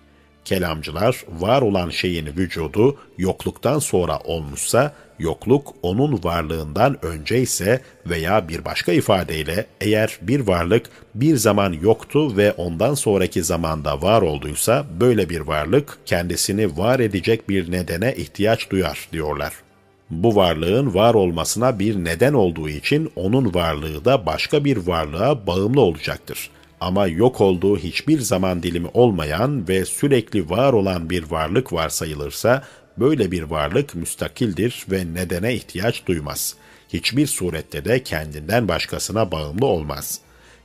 Kelamcılar 0.45 1.23
var 1.39 1.61
olan 1.61 1.89
şeyin 1.89 2.25
vücudu 2.25 2.97
yokluktan 3.17 3.79
sonra 3.79 4.19
olmuşsa, 4.19 4.93
yokluk 5.19 5.73
onun 5.81 6.23
varlığından 6.23 7.05
önce 7.05 7.41
ise 7.41 7.81
veya 8.05 8.49
bir 8.49 8.65
başka 8.65 8.91
ifadeyle 8.91 9.65
eğer 9.81 10.19
bir 10.21 10.39
varlık 10.39 10.85
bir 11.15 11.35
zaman 11.35 11.73
yoktu 11.73 12.37
ve 12.37 12.51
ondan 12.51 12.93
sonraki 12.93 13.43
zamanda 13.43 14.01
var 14.01 14.21
olduysa 14.21 14.85
böyle 14.99 15.29
bir 15.29 15.39
varlık 15.39 15.97
kendisini 16.05 16.77
var 16.77 16.99
edecek 16.99 17.49
bir 17.49 17.71
nedene 17.71 18.15
ihtiyaç 18.15 18.69
duyar 18.69 19.09
diyorlar. 19.11 19.53
Bu 20.09 20.35
varlığın 20.35 20.93
var 20.93 21.13
olmasına 21.13 21.79
bir 21.79 21.95
neden 21.95 22.33
olduğu 22.33 22.69
için 22.69 23.11
onun 23.15 23.53
varlığı 23.53 24.05
da 24.05 24.25
başka 24.25 24.65
bir 24.65 24.77
varlığa 24.77 25.47
bağımlı 25.47 25.81
olacaktır 25.81 26.49
ama 26.81 27.07
yok 27.07 27.41
olduğu 27.41 27.77
hiçbir 27.77 28.19
zaman 28.19 28.63
dilimi 28.63 28.87
olmayan 28.93 29.67
ve 29.67 29.85
sürekli 29.85 30.49
var 30.49 30.73
olan 30.73 31.09
bir 31.09 31.31
varlık 31.31 31.73
varsayılırsa, 31.73 32.63
böyle 32.97 33.31
bir 33.31 33.43
varlık 33.43 33.95
müstakildir 33.95 34.85
ve 34.91 35.13
nedene 35.13 35.53
ihtiyaç 35.53 36.05
duymaz. 36.05 36.55
Hiçbir 36.93 37.27
surette 37.27 37.85
de 37.85 38.03
kendinden 38.03 38.67
başkasına 38.67 39.31
bağımlı 39.31 39.65
olmaz. 39.65 40.19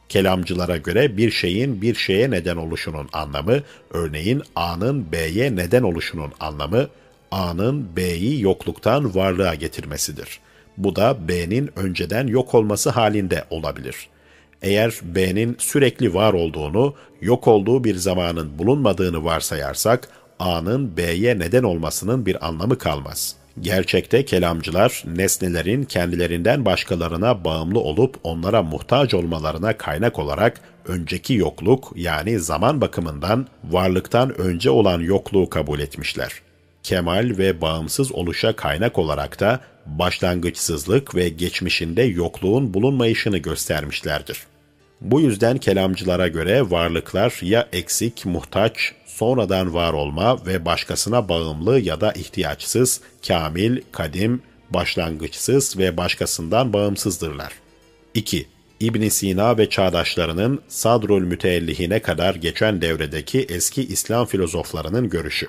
Kelamcılara 0.09 0.77
göre 0.77 1.17
bir 1.17 1.31
şeyin 1.31 1.83
bir 1.83 1.95
şeye 1.95 2.31
neden 2.31 2.57
oluşunun 2.57 3.09
anlamı, 3.13 3.63
örneğin 3.91 4.43
A'nın 4.57 5.13
B'ye 5.13 5.57
neden 5.57 5.83
oluşunun 5.83 6.33
anlamı, 6.41 6.89
A'nın 7.31 7.97
B'yi 7.97 8.43
yokluktan 8.43 9.15
varlığa 9.15 9.55
getirmesidir. 9.55 10.41
Bu 10.77 10.97
da 10.97 11.29
B'nin 11.29 11.71
önceden 11.77 12.27
yok 12.27 12.55
olması 12.55 12.91
halinde 12.91 13.45
olabilir.'' 13.51 14.20
Eğer 14.63 15.01
B'nin 15.03 15.57
sürekli 15.59 16.15
var 16.15 16.33
olduğunu, 16.33 16.95
yok 17.21 17.49
olduğu 17.49 17.85
bir 17.85 17.95
zamanın 17.95 18.59
bulunmadığını 18.59 19.25
varsayarsak, 19.25 20.09
A'nın 20.39 20.97
B'ye 20.97 21.39
neden 21.39 21.63
olmasının 21.63 22.27
bir 22.27 22.47
anlamı 22.47 22.79
kalmaz. 22.79 23.37
Gerçekte 23.61 24.25
kelamcılar 24.25 25.05
nesnelerin 25.07 25.85
kendilerinden 25.85 26.65
başkalarına 26.65 27.45
bağımlı 27.45 27.81
olup 27.81 28.17
onlara 28.23 28.63
muhtaç 28.63 29.15
olmalarına 29.15 29.77
kaynak 29.77 30.19
olarak 30.19 30.61
önceki 30.87 31.35
yokluk 31.35 31.93
yani 31.97 32.39
zaman 32.39 32.81
bakımından 32.81 33.47
varlıktan 33.65 34.41
önce 34.41 34.71
olan 34.71 35.01
yokluğu 35.01 35.51
kabul 35.51 35.81
etmişler. 35.81 36.33
Kemal 36.83 37.33
ve 37.39 37.61
bağımsız 37.61 38.13
oluşa 38.13 38.57
kaynak 38.57 38.99
olarak 38.99 39.41
da 39.41 39.61
başlangıçsızlık 39.87 41.15
ve 41.15 41.29
geçmişinde 41.29 42.03
yokluğun 42.03 42.75
bulunmayışını 42.75 43.39
göstermişlerdir. 43.39 44.50
Bu 45.01 45.21
yüzden 45.21 45.59
kelamcılara 45.59 46.29
göre 46.29 46.71
varlıklar 46.71 47.39
ya 47.43 47.69
eksik, 47.73 48.27
muhtaç, 48.27 48.93
sonradan 49.07 49.75
var 49.75 49.93
olma 49.93 50.47
ve 50.47 50.65
başkasına 50.65 51.29
bağımlı 51.29 51.81
ya 51.81 52.01
da 52.01 52.13
ihtiyaçsız, 52.13 53.01
kamil, 53.27 53.81
kadim, 53.93 54.43
başlangıçsız 54.71 55.79
ve 55.79 55.97
başkasından 55.97 56.73
bağımsızdırlar. 56.73 57.53
2. 58.15 58.47
ibn 58.81 59.09
Sina 59.09 59.59
ve 59.59 59.71
çağdaşlarının 59.71 60.61
Sadrul 60.69 61.23
Müteellihine 61.23 62.03
kadar 62.03 62.35
geçen 62.35 62.83
devredeki 62.83 63.41
eski 63.41 63.83
İslam 63.83 64.27
filozoflarının 64.27 65.09
görüşü. 65.09 65.49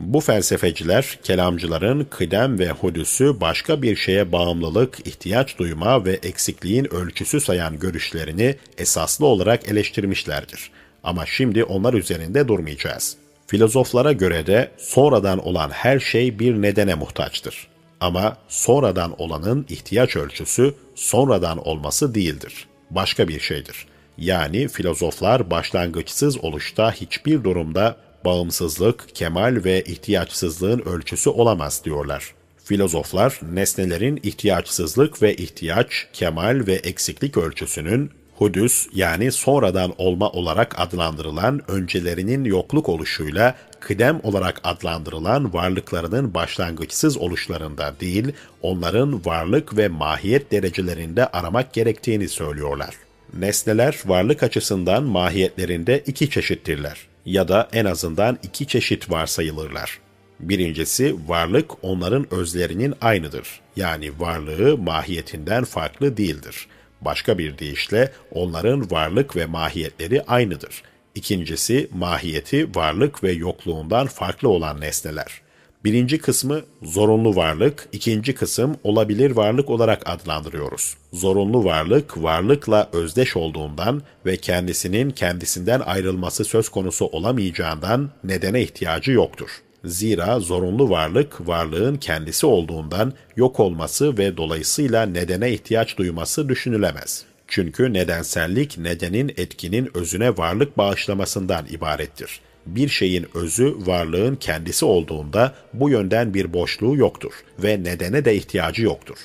Bu 0.00 0.20
felsefeciler, 0.20 1.18
kelamcıların 1.22 2.04
kıdem 2.10 2.58
ve 2.58 2.70
hudüsü 2.70 3.40
başka 3.40 3.82
bir 3.82 3.96
şeye 3.96 4.32
bağımlılık, 4.32 5.06
ihtiyaç 5.06 5.58
duyma 5.58 6.04
ve 6.04 6.12
eksikliğin 6.12 6.94
ölçüsü 6.94 7.40
sayan 7.40 7.78
görüşlerini 7.78 8.56
esaslı 8.78 9.26
olarak 9.26 9.68
eleştirmişlerdir. 9.68 10.70
Ama 11.04 11.26
şimdi 11.26 11.64
onlar 11.64 11.94
üzerinde 11.94 12.48
durmayacağız. 12.48 13.16
Filozoflara 13.46 14.12
göre 14.12 14.46
de 14.46 14.70
sonradan 14.78 15.46
olan 15.46 15.70
her 15.70 16.00
şey 16.00 16.38
bir 16.38 16.62
nedene 16.62 16.94
muhtaçtır. 16.94 17.68
Ama 18.00 18.36
sonradan 18.48 19.14
olanın 19.18 19.66
ihtiyaç 19.68 20.16
ölçüsü 20.16 20.74
sonradan 20.94 21.68
olması 21.68 22.14
değildir. 22.14 22.66
Başka 22.90 23.28
bir 23.28 23.40
şeydir. 23.40 23.86
Yani 24.18 24.68
filozoflar 24.68 25.50
başlangıçsız 25.50 26.44
oluşta 26.44 26.92
hiçbir 26.92 27.44
durumda 27.44 27.96
bağımsızlık, 28.24 29.14
kemal 29.14 29.60
ve 29.64 29.84
ihtiyaçsızlığın 29.84 30.78
ölçüsü 30.78 31.30
olamaz 31.30 31.84
diyorlar. 31.84 32.34
Filozoflar, 32.64 33.40
nesnelerin 33.52 34.20
ihtiyaçsızlık 34.22 35.22
ve 35.22 35.34
ihtiyaç, 35.34 36.06
kemal 36.12 36.66
ve 36.66 36.74
eksiklik 36.74 37.36
ölçüsünün 37.36 38.10
hudüs 38.36 38.86
yani 38.94 39.32
sonradan 39.32 39.94
olma 39.98 40.30
olarak 40.30 40.80
adlandırılan 40.80 41.70
öncelerinin 41.70 42.44
yokluk 42.44 42.88
oluşuyla 42.88 43.54
kıdem 43.80 44.20
olarak 44.22 44.60
adlandırılan 44.64 45.54
varlıklarının 45.54 46.34
başlangıçsız 46.34 47.16
oluşlarında 47.16 47.94
değil, 48.00 48.32
onların 48.62 49.24
varlık 49.24 49.76
ve 49.76 49.88
mahiyet 49.88 50.52
derecelerinde 50.52 51.26
aramak 51.26 51.72
gerektiğini 51.72 52.28
söylüyorlar. 52.28 52.94
Nesneler 53.34 53.98
varlık 54.06 54.42
açısından 54.42 55.02
mahiyetlerinde 55.02 56.02
iki 56.06 56.30
çeşittirler 56.30 57.09
ya 57.26 57.48
da 57.48 57.68
en 57.72 57.84
azından 57.84 58.38
iki 58.42 58.66
çeşit 58.66 59.10
varsayılırlar. 59.10 59.98
Birincisi 60.40 61.16
varlık 61.28 61.84
onların 61.84 62.34
özlerinin 62.34 62.94
aynıdır. 63.00 63.60
Yani 63.76 64.20
varlığı 64.20 64.78
mahiyetinden 64.78 65.64
farklı 65.64 66.16
değildir. 66.16 66.66
Başka 67.00 67.38
bir 67.38 67.58
deyişle 67.58 68.12
onların 68.30 68.90
varlık 68.90 69.36
ve 69.36 69.46
mahiyetleri 69.46 70.22
aynıdır. 70.22 70.82
İkincisi 71.14 71.88
mahiyeti 71.94 72.74
varlık 72.74 73.24
ve 73.24 73.32
yokluğundan 73.32 74.06
farklı 74.06 74.48
olan 74.48 74.80
nesneler. 74.80 75.40
Birinci 75.84 76.18
kısmı 76.18 76.60
zorunlu 76.82 77.36
varlık, 77.36 77.88
ikinci 77.92 78.34
kısım 78.34 78.76
olabilir 78.84 79.30
varlık 79.30 79.70
olarak 79.70 80.02
adlandırıyoruz. 80.06 80.96
Zorunlu 81.12 81.64
varlık, 81.64 82.22
varlıkla 82.22 82.88
özdeş 82.92 83.36
olduğundan 83.36 84.02
ve 84.26 84.36
kendisinin 84.36 85.10
kendisinden 85.10 85.80
ayrılması 85.80 86.44
söz 86.44 86.68
konusu 86.68 87.06
olamayacağından 87.06 88.10
nedene 88.24 88.62
ihtiyacı 88.62 89.12
yoktur. 89.12 89.50
Zira 89.84 90.40
zorunlu 90.40 90.90
varlık, 90.90 91.48
varlığın 91.48 91.96
kendisi 91.96 92.46
olduğundan 92.46 93.12
yok 93.36 93.60
olması 93.60 94.18
ve 94.18 94.36
dolayısıyla 94.36 95.06
nedene 95.06 95.52
ihtiyaç 95.52 95.98
duyması 95.98 96.48
düşünülemez. 96.48 97.24
Çünkü 97.48 97.92
nedensellik 97.92 98.78
nedenin 98.78 99.28
etkinin 99.36 99.90
özüne 99.94 100.36
varlık 100.36 100.78
bağışlamasından 100.78 101.66
ibarettir 101.70 102.40
bir 102.66 102.88
şeyin 102.88 103.26
özü 103.34 103.74
varlığın 103.78 104.36
kendisi 104.36 104.84
olduğunda 104.84 105.54
bu 105.72 105.90
yönden 105.90 106.34
bir 106.34 106.52
boşluğu 106.52 106.96
yoktur 106.96 107.32
ve 107.62 107.84
nedene 107.84 108.24
de 108.24 108.34
ihtiyacı 108.34 108.82
yoktur. 108.82 109.16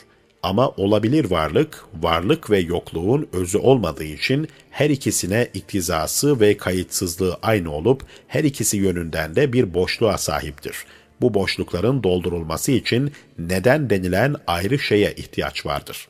Ama 0.43 0.69
olabilir 0.69 1.31
varlık, 1.31 1.85
varlık 2.01 2.49
ve 2.49 2.59
yokluğun 2.59 3.27
özü 3.33 3.57
olmadığı 3.57 4.03
için 4.03 4.47
her 4.71 4.89
ikisine 4.89 5.47
iktizası 5.53 6.39
ve 6.39 6.57
kayıtsızlığı 6.57 7.37
aynı 7.41 7.71
olup 7.71 8.03
her 8.27 8.43
ikisi 8.43 8.77
yönünden 8.77 9.35
de 9.35 9.53
bir 9.53 9.73
boşluğa 9.73 10.17
sahiptir. 10.17 10.85
Bu 11.21 11.33
boşlukların 11.33 12.03
doldurulması 12.03 12.71
için 12.71 13.11
neden 13.39 13.89
denilen 13.89 14.35
ayrı 14.47 14.79
şeye 14.79 15.13
ihtiyaç 15.13 15.65
vardır. 15.65 16.07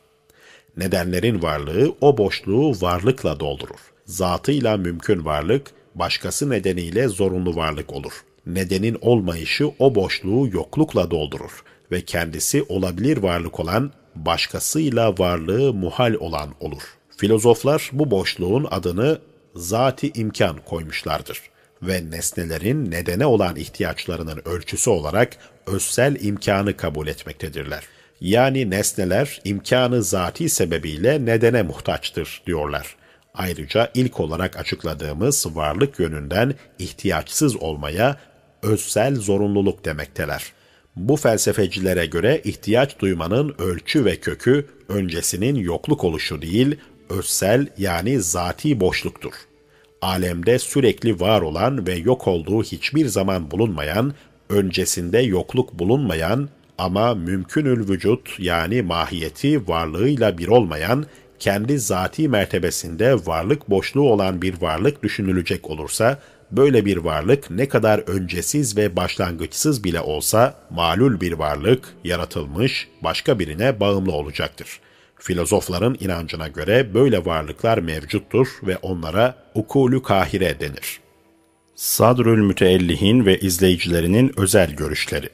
Nedenlerin 0.77 1.41
varlığı 1.41 1.95
o 2.01 2.17
boşluğu 2.17 2.81
varlıkla 2.81 3.39
doldurur. 3.39 3.79
Zatıyla 4.05 4.77
mümkün 4.77 5.25
varlık, 5.25 5.71
başkası 5.95 6.49
nedeniyle 6.49 7.07
zorunlu 7.07 7.55
varlık 7.55 7.93
olur. 7.93 8.13
Nedenin 8.45 8.97
olmayışı 9.01 9.71
o 9.79 9.95
boşluğu 9.95 10.47
yoklukla 10.47 11.11
doldurur 11.11 11.63
ve 11.91 12.01
kendisi 12.01 12.63
olabilir 12.69 13.17
varlık 13.17 13.59
olan, 13.59 13.91
başkasıyla 14.15 15.17
varlığı 15.17 15.73
muhal 15.73 16.13
olan 16.13 16.49
olur. 16.59 16.81
Filozoflar 17.17 17.89
bu 17.93 18.11
boşluğun 18.11 18.67
adını 18.71 19.19
zati 19.55 20.11
imkan 20.15 20.57
koymuşlardır 20.65 21.41
ve 21.81 22.11
nesnelerin 22.11 22.91
nedene 22.91 23.25
olan 23.25 23.55
ihtiyaçlarının 23.55 24.41
ölçüsü 24.45 24.89
olarak 24.89 25.37
özsel 25.67 26.17
imkanı 26.21 26.77
kabul 26.77 27.07
etmektedirler. 27.07 27.83
Yani 28.21 28.69
nesneler 28.69 29.41
imkanı 29.43 30.03
zati 30.03 30.49
sebebiyle 30.49 31.25
nedene 31.25 31.63
muhtaçtır 31.63 32.41
diyorlar. 32.47 32.95
Ayrıca 33.37 33.91
ilk 33.93 34.19
olarak 34.19 34.57
açıkladığımız 34.57 35.55
varlık 35.55 35.99
yönünden 35.99 36.53
ihtiyaçsız 36.79 37.55
olmaya 37.55 38.17
özsel 38.63 39.15
zorunluluk 39.15 39.85
demekteler. 39.85 40.43
Bu 40.95 41.15
felsefecilere 41.15 42.05
göre 42.05 42.41
ihtiyaç 42.43 42.99
duymanın 42.99 43.55
ölçü 43.59 44.05
ve 44.05 44.15
kökü 44.15 44.65
öncesinin 44.89 45.55
yokluk 45.55 46.03
oluşu 46.03 46.41
değil, 46.41 46.75
özsel 47.09 47.67
yani 47.77 48.19
zati 48.19 48.79
boşluktur. 48.79 49.33
Alemde 50.01 50.59
sürekli 50.59 51.19
var 51.19 51.41
olan 51.41 51.87
ve 51.87 51.95
yok 51.95 52.27
olduğu 52.27 52.63
hiçbir 52.63 53.05
zaman 53.05 53.51
bulunmayan, 53.51 54.13
öncesinde 54.49 55.19
yokluk 55.19 55.79
bulunmayan 55.79 56.49
ama 56.77 57.15
mümkünül 57.15 57.89
vücut 57.89 58.39
yani 58.39 58.81
mahiyeti 58.81 59.67
varlığıyla 59.67 60.37
bir 60.37 60.47
olmayan, 60.47 61.05
kendi 61.39 61.79
zati 61.79 62.29
mertebesinde 62.29 63.13
varlık 63.13 63.69
boşluğu 63.69 64.11
olan 64.11 64.41
bir 64.41 64.61
varlık 64.61 65.03
düşünülecek 65.03 65.69
olursa, 65.69 66.19
böyle 66.51 66.85
bir 66.85 66.97
varlık 66.97 67.51
ne 67.51 67.69
kadar 67.69 67.99
öncesiz 67.99 68.77
ve 68.77 68.95
başlangıçsız 68.95 69.83
bile 69.83 70.01
olsa 70.01 70.53
malul 70.69 71.21
bir 71.21 71.33
varlık, 71.33 71.93
yaratılmış, 72.03 72.87
başka 73.03 73.39
birine 73.39 73.79
bağımlı 73.79 74.11
olacaktır. 74.11 74.79
Filozofların 75.19 75.97
inancına 75.99 76.47
göre 76.47 76.93
böyle 76.93 77.25
varlıklar 77.25 77.77
mevcuttur 77.77 78.47
ve 78.63 78.77
onlara 78.77 79.35
ukulü 79.55 80.03
kahire 80.03 80.59
denir. 80.59 80.99
Sadrül 81.75 82.43
Müteellihin 82.43 83.25
ve 83.25 83.39
izleyicilerinin 83.39 84.31
özel 84.37 84.71
görüşleri 84.71 85.29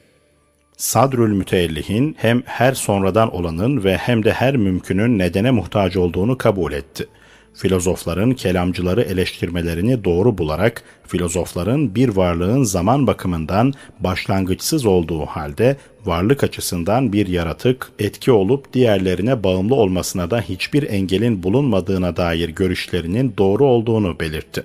Sadrül 0.82 1.32
Müteellihin 1.32 2.16
hem 2.18 2.42
her 2.44 2.74
sonradan 2.74 3.34
olanın 3.34 3.84
ve 3.84 3.96
hem 3.96 4.24
de 4.24 4.32
her 4.32 4.56
mümkünün 4.56 5.18
nedene 5.18 5.50
muhtaç 5.50 5.96
olduğunu 5.96 6.38
kabul 6.38 6.72
etti. 6.72 7.06
Filozofların 7.54 8.32
kelamcıları 8.32 9.02
eleştirmelerini 9.02 10.04
doğru 10.04 10.38
bularak 10.38 10.82
filozofların 11.06 11.94
bir 11.94 12.08
varlığın 12.08 12.62
zaman 12.62 13.06
bakımından 13.06 13.72
başlangıçsız 14.00 14.86
olduğu 14.86 15.26
halde 15.26 15.76
varlık 16.04 16.44
açısından 16.44 17.12
bir 17.12 17.26
yaratık, 17.26 17.90
etki 17.98 18.32
olup 18.32 18.72
diğerlerine 18.72 19.44
bağımlı 19.44 19.74
olmasına 19.74 20.30
da 20.30 20.40
hiçbir 20.40 20.90
engelin 20.90 21.42
bulunmadığına 21.42 22.16
dair 22.16 22.48
görüşlerinin 22.48 23.34
doğru 23.38 23.64
olduğunu 23.64 24.20
belirtti. 24.20 24.64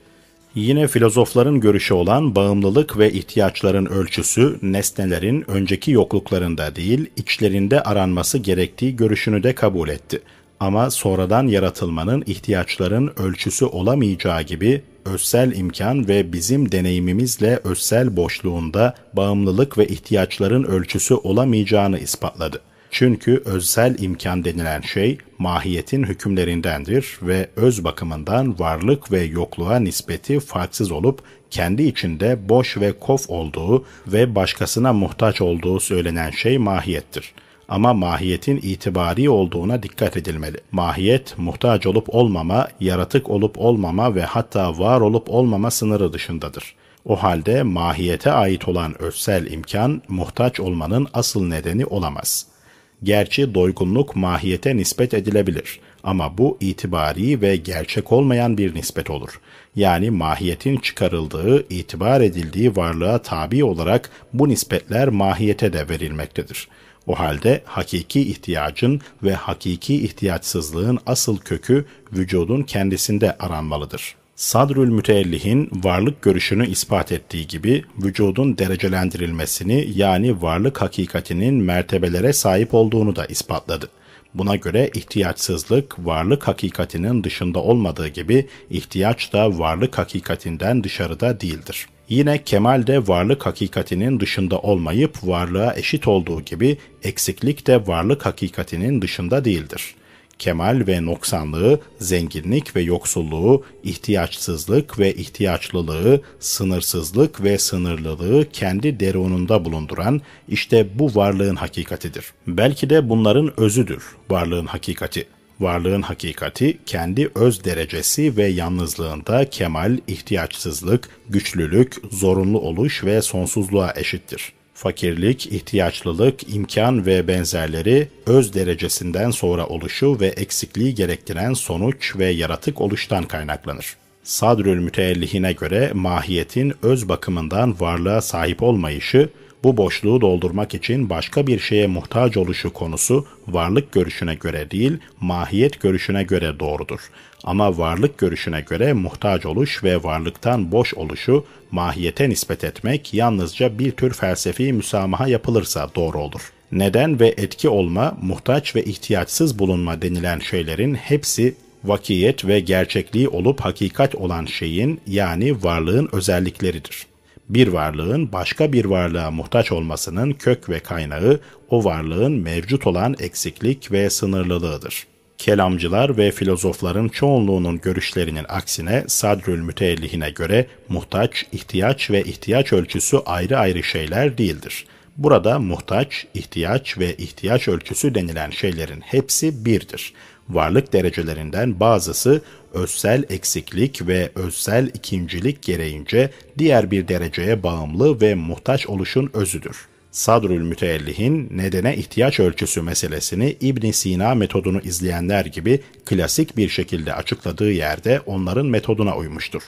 Yine 0.56 0.88
filozofların 0.88 1.60
görüşü 1.60 1.94
olan 1.94 2.36
bağımlılık 2.36 2.98
ve 2.98 3.12
ihtiyaçların 3.12 3.86
ölçüsü 3.86 4.60
nesnelerin 4.62 5.52
önceki 5.52 5.92
yokluklarında 5.92 6.76
değil, 6.76 7.10
içlerinde 7.16 7.84
aranması 7.84 8.38
gerektiği 8.38 8.96
görüşünü 8.96 9.44
de 9.44 9.56
kabul 9.56 9.90
etti. 9.90 10.22
Ama 10.60 10.92
sonradan 10.92 11.48
yaratılmanın 11.48 12.24
ihtiyaçların 12.28 13.14
ölçüsü 13.18 13.66
olamayacağı 13.66 14.42
gibi 14.42 14.82
özsel 15.06 15.56
imkan 15.56 16.08
ve 16.08 16.34
bizim 16.34 16.72
deneyimimizle 16.72 17.60
özsel 17.64 18.18
boşluğunda 18.18 18.96
bağımlılık 19.14 19.78
ve 19.78 19.88
ihtiyaçların 19.88 20.64
ölçüsü 20.64 21.14
olamayacağını 21.14 22.00
ispatladı. 22.00 22.62
Çünkü 23.00 23.42
özsel 23.46 23.96
imkan 24.00 24.46
denilen 24.46 24.82
şey 24.82 25.18
mahiyetin 25.38 26.04
hükümlerindendir 26.04 27.20
ve 27.22 27.50
öz 27.56 27.84
bakımından 27.84 28.60
varlık 28.60 29.12
ve 29.12 29.24
yokluğa 29.24 29.80
nispeti 29.80 30.40
farksız 30.40 30.92
olup 30.92 31.22
kendi 31.50 31.84
içinde 31.84 32.50
boş 32.50 32.78
ve 32.78 33.00
kof 33.00 33.30
olduğu 33.30 33.86
ve 34.08 34.36
başkasına 34.36 34.94
muhtaç 34.94 35.42
olduğu 35.42 35.80
söylenen 35.80 36.32
şey 36.32 36.58
mahiyettir. 36.58 37.34
Ama 37.70 37.94
mahiyetin 37.94 38.58
itibari 38.58 39.30
olduğuna 39.30 39.84
dikkat 39.84 40.18
edilmeli. 40.18 40.58
Mahiyet, 40.72 41.38
muhtaç 41.38 41.86
olup 41.86 42.16
olmama, 42.16 42.68
yaratık 42.80 43.30
olup 43.30 43.60
olmama 43.60 44.16
ve 44.16 44.24
hatta 44.24 44.80
var 44.80 45.02
olup 45.02 45.30
olmama 45.30 45.72
sınırı 45.72 46.14
dışındadır. 46.14 46.76
O 47.06 47.16
halde 47.16 47.64
mahiyete 47.64 48.32
ait 48.32 48.68
olan 48.68 49.02
özsel 49.02 49.52
imkan, 49.52 50.02
muhtaç 50.08 50.60
olmanın 50.60 51.08
asıl 51.14 51.48
nedeni 51.48 51.86
olamaz.'' 51.86 52.57
Gerçi 53.04 53.54
doygunluk 53.54 54.16
mahiyete 54.16 54.78
nispet 54.78 55.14
edilebilir 55.14 55.80
ama 56.04 56.38
bu 56.38 56.58
itibari 56.60 57.42
ve 57.42 57.56
gerçek 57.56 58.12
olmayan 58.12 58.58
bir 58.58 58.76
nispet 58.76 59.10
olur. 59.10 59.42
Yani 59.76 60.12
mahiyetin 60.12 60.78
çıkarıldığı, 60.78 61.66
itibar 61.70 62.22
edildiği 62.22 62.76
varlığa 62.76 63.22
tabi 63.22 63.64
olarak 63.64 64.10
bu 64.34 64.50
nispetler 64.50 65.08
mahiyete 65.08 65.74
de 65.74 65.90
verilmektedir. 65.90 66.68
O 67.08 67.20
halde 67.20 67.62
hakiki 67.66 68.22
ihtiyacın 68.22 69.02
ve 69.24 69.34
hakiki 69.34 70.06
ihtiyaçsızlığın 70.06 71.00
asıl 71.06 71.38
kökü 71.38 71.86
vücudun 72.14 72.64
kendisinde 72.64 73.38
aranmalıdır.'' 73.38 74.17
Sadrül 74.38 74.90
Müteellihin 74.90 75.70
varlık 75.84 76.22
görüşünü 76.22 76.68
ispat 76.68 77.12
ettiği 77.12 77.48
gibi 77.48 77.84
vücudun 78.04 78.58
derecelendirilmesini 78.58 79.90
yani 79.96 80.42
varlık 80.42 80.82
hakikatinin 80.82 81.54
mertebelere 81.54 82.34
sahip 82.34 82.74
olduğunu 82.74 83.16
da 83.16 83.26
ispatladı. 83.26 83.90
Buna 84.34 84.56
göre 84.56 84.90
ihtiyaçsızlık 84.94 86.06
varlık 86.06 86.48
hakikatinin 86.48 87.24
dışında 87.24 87.60
olmadığı 87.60 88.08
gibi 88.08 88.48
ihtiyaç 88.70 89.34
da 89.34 89.60
varlık 89.60 89.98
hakikatinden 89.98 90.84
dışarıda 90.84 91.42
değildir. 91.42 91.88
Yine 92.10 92.44
kemal 92.44 92.88
de 92.88 93.08
varlık 93.08 93.46
hakikatinin 93.46 94.20
dışında 94.20 94.60
olmayıp 94.60 95.18
varlığa 95.24 95.76
eşit 95.76 96.08
olduğu 96.08 96.42
gibi 96.42 96.78
eksiklik 97.04 97.68
de 97.68 97.88
varlık 97.88 98.26
hakikatinin 98.26 99.02
dışında 99.02 99.46
değildir 99.46 99.96
kemal 100.40 100.84
ve 100.88 101.06
noksanlığı, 101.06 101.80
zenginlik 102.00 102.76
ve 102.76 102.82
yoksulluğu, 102.82 103.64
ihtiyaçsızlık 103.84 105.00
ve 105.00 105.14
ihtiyaçlılığı, 105.14 106.22
sınırsızlık 106.40 107.44
ve 107.44 107.58
sınırlılığı 107.58 108.50
kendi 108.54 109.00
derununda 109.00 109.66
bulunduran 109.66 110.22
işte 110.50 110.88
bu 111.00 111.16
varlığın 111.16 111.56
hakikatidir. 111.56 112.26
Belki 112.48 112.90
de 112.90 113.10
bunların 113.10 113.60
özüdür 113.60 114.04
varlığın 114.30 114.66
hakikati. 114.66 115.28
Varlığın 115.60 116.02
hakikati 116.02 116.78
kendi 116.86 117.30
öz 117.36 117.64
derecesi 117.64 118.38
ve 118.38 118.46
yalnızlığında 118.46 119.50
kemal, 119.50 119.98
ihtiyaçsızlık, 120.08 121.10
güçlülük, 121.30 121.96
zorunlu 122.12 122.60
oluş 122.60 123.04
ve 123.04 123.22
sonsuzluğa 123.22 123.94
eşittir 123.96 124.57
fakirlik, 124.78 125.46
ihtiyaçlılık, 125.46 126.56
imkan 126.56 127.06
ve 127.06 127.28
benzerleri 127.28 128.08
öz 128.26 128.54
derecesinden 128.54 129.32
sonra 129.32 129.68
oluşu 129.68 130.20
ve 130.20 130.28
eksikliği 130.28 130.96
gerektiren 130.96 131.54
sonuç 131.54 132.16
ve 132.16 132.26
yaratık 132.26 132.82
oluştan 132.82 133.24
kaynaklanır. 133.24 133.98
Sadrül 134.24 134.80
müteellihine 134.80 135.54
göre 135.54 135.92
mahiyetin 135.94 136.74
öz 136.84 137.10
bakımından 137.10 137.80
varlığa 137.80 138.22
sahip 138.22 138.64
olmayışı, 138.64 139.30
bu 139.64 139.78
boşluğu 139.78 140.22
doldurmak 140.22 140.74
için 140.74 141.10
başka 141.10 141.48
bir 141.48 141.60
şeye 141.60 141.88
muhtaç 141.88 142.38
oluşu 142.38 142.74
konusu 142.74 143.26
varlık 143.48 143.92
görüşüne 143.92 144.36
göre 144.36 144.72
değil, 144.72 144.98
mahiyet 145.20 145.82
görüşüne 145.82 146.24
göre 146.24 146.60
doğrudur. 146.60 147.00
Ama 147.44 147.78
varlık 147.78 148.18
görüşüne 148.18 148.62
göre 148.62 148.94
muhtaç 148.94 149.46
oluş 149.46 149.84
ve 149.84 150.04
varlıktan 150.04 150.72
boş 150.72 150.94
oluşu 150.94 151.46
mahiyete 151.72 152.30
nispet 152.30 152.64
etmek 152.64 153.14
yalnızca 153.14 153.80
bir 153.80 153.92
tür 153.92 154.14
felsefi 154.14 154.74
müsamaha 154.74 155.28
yapılırsa 155.28 155.90
doğru 155.96 156.20
olur. 156.20 156.52
Neden 156.72 157.20
ve 157.20 157.28
etki 157.28 157.70
olma, 157.70 158.18
muhtaç 158.22 158.76
ve 158.76 158.84
ihtiyaçsız 158.84 159.60
bulunma 159.60 160.02
denilen 160.02 160.40
şeylerin 160.40 160.96
hepsi 160.96 161.56
vakiyet 161.84 162.46
ve 162.46 162.60
gerçekliği 162.60 163.28
olup 163.28 163.60
hakikat 163.60 164.16
olan 164.16 164.46
şeyin 164.46 165.02
yani 165.08 165.64
varlığın 165.64 166.10
özellikleridir. 166.12 167.08
Bir 167.50 167.68
varlığın 167.68 168.32
başka 168.32 168.74
bir 168.74 168.86
varlığa 168.86 169.32
muhtaç 169.32 169.72
olmasının 169.72 170.32
kök 170.32 170.70
ve 170.70 170.80
kaynağı 170.80 171.40
o 171.70 171.84
varlığın 171.84 172.32
mevcut 172.32 172.88
olan 172.88 173.16
eksiklik 173.20 173.92
ve 173.92 174.10
sınırlılığıdır. 174.10 175.08
Kelamcılar 175.38 176.18
ve 176.18 176.32
filozofların 176.32 177.10
çoğunluğunun 177.10 177.82
görüşlerinin 177.82 178.46
aksine 178.50 179.04
Sadrül 179.08 179.62
Müteellihine 179.62 180.30
göre 180.30 180.68
muhtaç, 180.90 181.46
ihtiyaç 181.52 182.12
ve 182.12 182.24
ihtiyaç 182.24 182.74
ölçüsü 182.74 183.18
ayrı 183.26 183.58
ayrı 183.58 183.84
şeyler 183.84 184.38
değildir. 184.38 184.86
Burada 185.18 185.60
muhtaç, 185.60 186.28
ihtiyaç 186.34 186.98
ve 186.98 187.16
ihtiyaç 187.16 187.68
ölçüsü 187.68 188.16
denilen 188.16 188.50
şeylerin 188.50 189.02
hepsi 189.02 189.66
birdir. 189.66 190.14
Varlık 190.50 190.94
derecelerinden 190.94 191.80
bazısı 191.80 192.42
özsel 192.74 193.24
eksiklik 193.30 194.08
ve 194.08 194.30
özsel 194.36 194.88
ikincilik 194.88 195.62
gereğince 195.62 196.30
diğer 196.58 196.92
bir 196.92 197.08
dereceye 197.08 197.64
bağımlı 197.64 198.22
ve 198.22 198.36
muhtaç 198.36 198.88
oluşun 198.88 199.30
özüdür. 199.34 199.88
Sadrül 200.18 200.62
Müteellihin 200.62 201.50
nedene 201.52 201.98
ihtiyaç 201.98 202.40
ölçüsü 202.40 202.82
meselesini 202.82 203.58
İbn 203.62 203.92
Sina 203.92 204.36
metodunu 204.36 204.82
izleyenler 204.82 205.46
gibi 205.46 205.80
klasik 206.06 206.58
bir 206.58 206.70
şekilde 206.70 207.14
açıkladığı 207.14 207.72
yerde 207.72 208.22
onların 208.26 208.66
metoduna 208.66 209.18
uymuştur. 209.18 209.62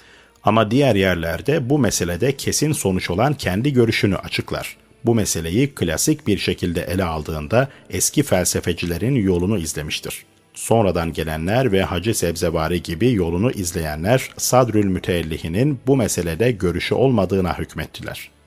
Ama 0.43 0.71
diğer 0.71 0.95
yerlerde 0.95 1.69
bu 1.69 1.79
meselede 1.79 2.37
kesin 2.37 2.71
sonuç 2.71 3.09
olan 3.09 3.33
kendi 3.33 3.73
görüşünü 3.73 4.15
açıklar. 4.15 4.77
Bu 5.05 5.15
meseleyi 5.15 5.75
klasik 5.75 6.27
bir 6.27 6.37
şekilde 6.37 6.81
ele 6.81 7.03
aldığında 7.03 7.69
eski 7.89 8.23
felsefecilerin 8.23 9.15
yolunu 9.15 9.57
izlemiştir. 9.57 10.25
Sonradan 10.53 11.13
gelenler 11.13 11.71
ve 11.71 11.83
Hacı 11.83 12.13
Sebzevari 12.13 12.83
gibi 12.83 13.13
yolunu 13.13 13.51
izleyenler 13.51 14.29
Sadrül 14.37 14.85
Müteellihinin 14.85 15.79
bu 15.87 15.97
meselede 15.97 16.51
görüşü 16.51 16.95
olmadığına 16.95 17.59
hükmettiler. 17.59 18.38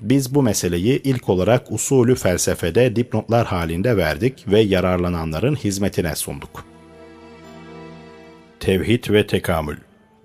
Biz 0.00 0.34
bu 0.34 0.42
meseleyi 0.42 1.02
ilk 1.02 1.28
olarak 1.28 1.72
usulü 1.72 2.14
felsefede 2.14 2.96
dipnotlar 2.96 3.46
halinde 3.46 3.96
verdik 3.96 4.44
ve 4.48 4.60
yararlananların 4.60 5.54
hizmetine 5.54 6.16
sunduk. 6.16 6.64
Tevhid 8.60 9.10
ve 9.10 9.26
tekamül 9.26 9.76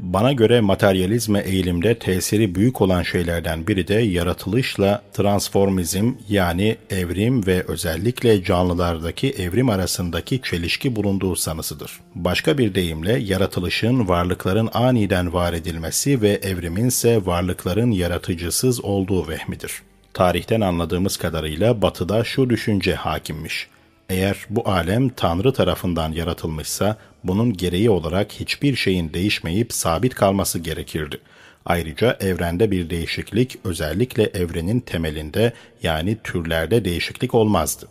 bana 0.03 0.31
göre 0.31 0.61
materyalizme 0.61 1.39
eğilimde 1.39 1.99
tesiri 1.99 2.55
büyük 2.55 2.81
olan 2.81 3.03
şeylerden 3.03 3.67
biri 3.67 3.87
de 3.87 3.93
yaratılışla 3.93 5.01
transformizm 5.13 6.11
yani 6.29 6.77
evrim 6.89 7.47
ve 7.47 7.63
özellikle 7.67 8.43
canlılardaki 8.43 9.29
evrim 9.31 9.69
arasındaki 9.69 10.41
çelişki 10.41 10.95
bulunduğu 10.95 11.35
sanısıdır. 11.35 11.99
Başka 12.15 12.57
bir 12.57 12.75
deyimle 12.75 13.19
yaratılışın 13.19 14.07
varlıkların 14.07 14.69
aniden 14.73 15.33
var 15.33 15.53
edilmesi 15.53 16.21
ve 16.21 16.29
evrimin 16.29 16.87
ise 16.87 17.25
varlıkların 17.25 17.91
yaratıcısız 17.91 18.85
olduğu 18.85 19.27
vehmidir. 19.27 19.81
Tarihten 20.13 20.61
anladığımız 20.61 21.17
kadarıyla 21.17 21.81
batıda 21.81 22.23
şu 22.23 22.49
düşünce 22.49 22.95
hakimmiş. 22.95 23.67
Eğer 24.09 24.45
bu 24.49 24.69
alem 24.69 25.09
Tanrı 25.09 25.53
tarafından 25.53 26.11
yaratılmışsa 26.11 26.97
bunun 27.23 27.53
gereği 27.53 27.89
olarak 27.89 28.31
hiçbir 28.31 28.75
şeyin 28.75 29.13
değişmeyip 29.13 29.73
sabit 29.73 30.15
kalması 30.15 30.59
gerekirdi. 30.59 31.19
Ayrıca 31.65 32.17
evrende 32.19 32.71
bir 32.71 32.89
değişiklik 32.89 33.57
özellikle 33.63 34.23
evrenin 34.23 34.79
temelinde 34.79 35.53
yani 35.83 36.17
türlerde 36.23 36.85
değişiklik 36.85 37.35
olmazdı. 37.35 37.87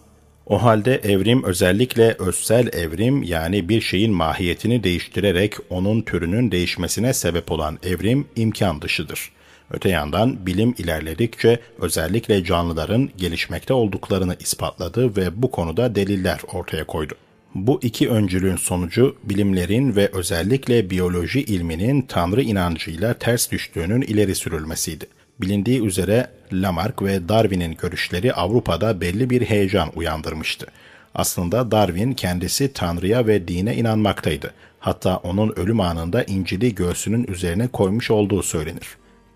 O 0.46 0.62
halde 0.62 0.94
evrim 0.94 1.44
özellikle 1.44 2.16
özsel 2.18 2.68
evrim 2.72 3.22
yani 3.22 3.68
bir 3.68 3.80
şeyin 3.80 4.12
mahiyetini 4.12 4.84
değiştirerek 4.84 5.54
onun 5.70 6.02
türünün 6.02 6.50
değişmesine 6.50 7.12
sebep 7.14 7.52
olan 7.52 7.78
evrim 7.82 8.26
imkan 8.36 8.82
dışıdır. 8.82 9.32
Öte 9.70 9.88
yandan 9.88 10.46
bilim 10.46 10.74
ilerledikçe 10.78 11.60
özellikle 11.78 12.44
canlıların 12.44 13.10
gelişmekte 13.16 13.74
olduklarını 13.74 14.36
ispatladı 14.40 15.16
ve 15.16 15.42
bu 15.42 15.50
konuda 15.50 15.94
deliller 15.94 16.40
ortaya 16.52 16.86
koydu. 16.86 17.14
Bu 17.54 17.80
iki 17.82 18.08
öncülün 18.08 18.56
sonucu 18.56 19.16
bilimlerin 19.24 19.96
ve 19.96 20.10
özellikle 20.12 20.90
biyoloji 20.90 21.42
ilminin 21.42 22.02
Tanrı 22.02 22.42
inancıyla 22.42 23.14
ters 23.14 23.50
düştüğünün 23.50 24.02
ileri 24.02 24.34
sürülmesiydi. 24.34 25.06
Bilindiği 25.40 25.82
üzere 25.82 26.30
Lamarck 26.52 27.02
ve 27.02 27.28
Darwin'in 27.28 27.76
görüşleri 27.82 28.32
Avrupa'da 28.32 29.00
belli 29.00 29.30
bir 29.30 29.42
heyecan 29.42 29.90
uyandırmıştı. 29.94 30.66
Aslında 31.14 31.70
Darwin 31.70 32.12
kendisi 32.12 32.72
Tanrı'ya 32.72 33.26
ve 33.26 33.48
dine 33.48 33.76
inanmaktaydı. 33.76 34.54
Hatta 34.80 35.16
onun 35.16 35.52
ölüm 35.56 35.80
anında 35.80 36.24
İncil'i 36.24 36.74
göğsünün 36.74 37.24
üzerine 37.24 37.68
koymuş 37.68 38.10
olduğu 38.10 38.42
söylenir. 38.42 38.86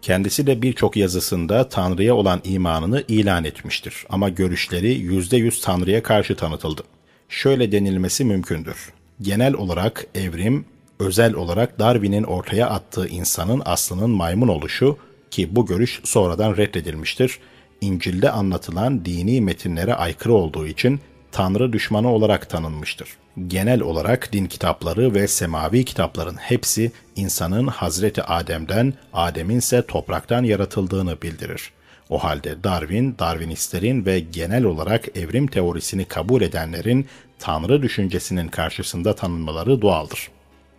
Kendisi 0.03 0.47
de 0.47 0.62
birçok 0.62 0.97
yazısında 0.97 1.69
Tanrı'ya 1.69 2.14
olan 2.14 2.41
imanını 2.45 3.05
ilan 3.09 3.45
etmiştir 3.45 4.07
ama 4.09 4.29
görüşleri 4.29 5.01
%100 5.01 5.62
Tanrı'ya 5.62 6.03
karşı 6.03 6.37
tanıtıldı 6.37 6.83
şöyle 7.29 7.72
denilmesi 7.72 8.24
mümkündür. 8.24 8.93
Genel 9.22 9.55
olarak 9.55 10.07
evrim, 10.14 10.64
özel 10.99 11.35
olarak 11.35 11.79
Darwin'in 11.79 12.22
ortaya 12.22 12.68
attığı 12.70 13.09
insanın 13.09 13.62
aslının 13.64 14.11
maymun 14.11 14.49
oluşu 14.49 14.99
ki 15.31 15.57
bu 15.57 15.66
görüş 15.66 16.01
sonradan 16.05 16.57
reddedilmiştir. 16.57 17.39
İncil'de 17.81 18.31
anlatılan 18.31 19.05
dini 19.05 19.41
metinlere 19.41 19.95
aykırı 19.95 20.33
olduğu 20.33 20.66
için 20.66 21.01
Tanrı 21.33 21.72
düşmanı 21.72 22.12
olarak 22.12 22.51
tanınmıştır. 22.51 23.09
Genel 23.47 23.81
olarak 23.81 24.33
din 24.33 24.47
kitapları 24.47 25.14
ve 25.14 25.29
semavi 25.29 25.85
kitapların 25.85 26.37
hepsi 26.37 26.93
insanın 27.16 27.66
Hazreti 27.66 28.22
Adem'den, 28.22 28.95
Adem'in 29.12 29.59
ise 29.59 29.87
topraktan 29.87 30.45
yaratıldığını 30.45 31.22
bildirir. 31.22 31.72
O 32.11 32.19
halde 32.19 32.65
Darwin, 32.65 33.17
Darwinistlerin 33.19 34.07
ve 34.07 34.21
genel 34.21 34.65
olarak 34.65 35.17
evrim 35.19 35.47
teorisini 35.47 36.05
kabul 36.05 36.43
edenlerin 36.43 37.07
Tanrı 37.39 37.83
düşüncesinin 37.83 38.49
karşısında 38.49 39.15
tanınmaları 39.15 39.83
doğaldır. 39.83 40.29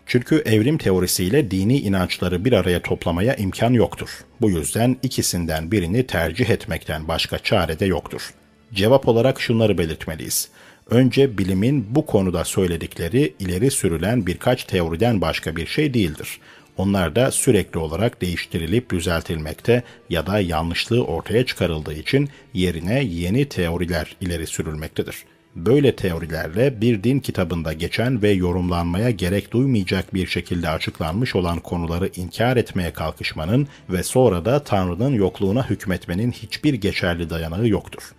Çünkü 0.06 0.36
evrim 0.46 0.78
teorisiyle 0.78 1.52
dini 1.52 1.80
inançları 1.80 2.46
bir 2.46 2.54
araya 2.54 2.82
toplamaya 2.82 3.36
imkan 3.36 3.74
yoktur. 3.74 4.10
Bu 4.42 4.50
yüzden 4.50 4.98
ikisinden 5.04 5.72
birini 5.72 6.08
tercih 6.08 6.50
etmekten 6.50 7.08
başka 7.08 7.40
çare 7.40 7.80
de 7.80 7.86
yoktur. 7.86 8.34
Cevap 8.74 9.08
olarak 9.08 9.42
şunları 9.42 9.78
belirtmeliyiz. 9.78 10.50
Önce 10.90 11.38
bilimin 11.38 11.88
bu 11.90 12.06
konuda 12.06 12.46
söyledikleri 12.46 13.34
ileri 13.40 13.72
sürülen 13.72 14.28
birkaç 14.28 14.64
teoriden 14.64 15.22
başka 15.22 15.56
bir 15.56 15.66
şey 15.66 15.94
değildir. 15.94 16.40
Onlar 16.78 17.16
da 17.16 17.32
sürekli 17.32 17.80
olarak 17.80 18.22
değiştirilip 18.22 18.92
düzeltilmekte 18.92 19.84
ya 20.10 20.28
da 20.28 20.40
yanlışlığı 20.40 21.04
ortaya 21.04 21.46
çıkarıldığı 21.46 21.94
için 21.94 22.30
yerine 22.54 23.04
yeni 23.04 23.50
teoriler 23.50 24.16
ileri 24.22 24.48
sürülmektedir. 24.48 25.16
Böyle 25.56 25.96
teorilerle 25.96 26.82
bir 26.82 27.04
din 27.04 27.20
kitabında 27.20 27.74
geçen 27.74 28.22
ve 28.22 28.32
yorumlanmaya 28.32 29.10
gerek 29.10 29.52
duymayacak 29.52 30.14
bir 30.14 30.28
şekilde 30.28 30.70
açıklanmış 30.70 31.36
olan 31.36 31.60
konuları 31.60 32.10
inkar 32.16 32.58
etmeye 32.58 32.94
kalkışmanın 32.94 33.68
ve 33.90 34.04
sonra 34.04 34.46
da 34.46 34.64
Tanrı'nın 34.64 35.14
yokluğuna 35.14 35.70
hükmetmenin 35.70 36.32
hiçbir 36.32 36.74
geçerli 36.74 37.30
dayanağı 37.30 37.68
yoktur. 37.68 38.14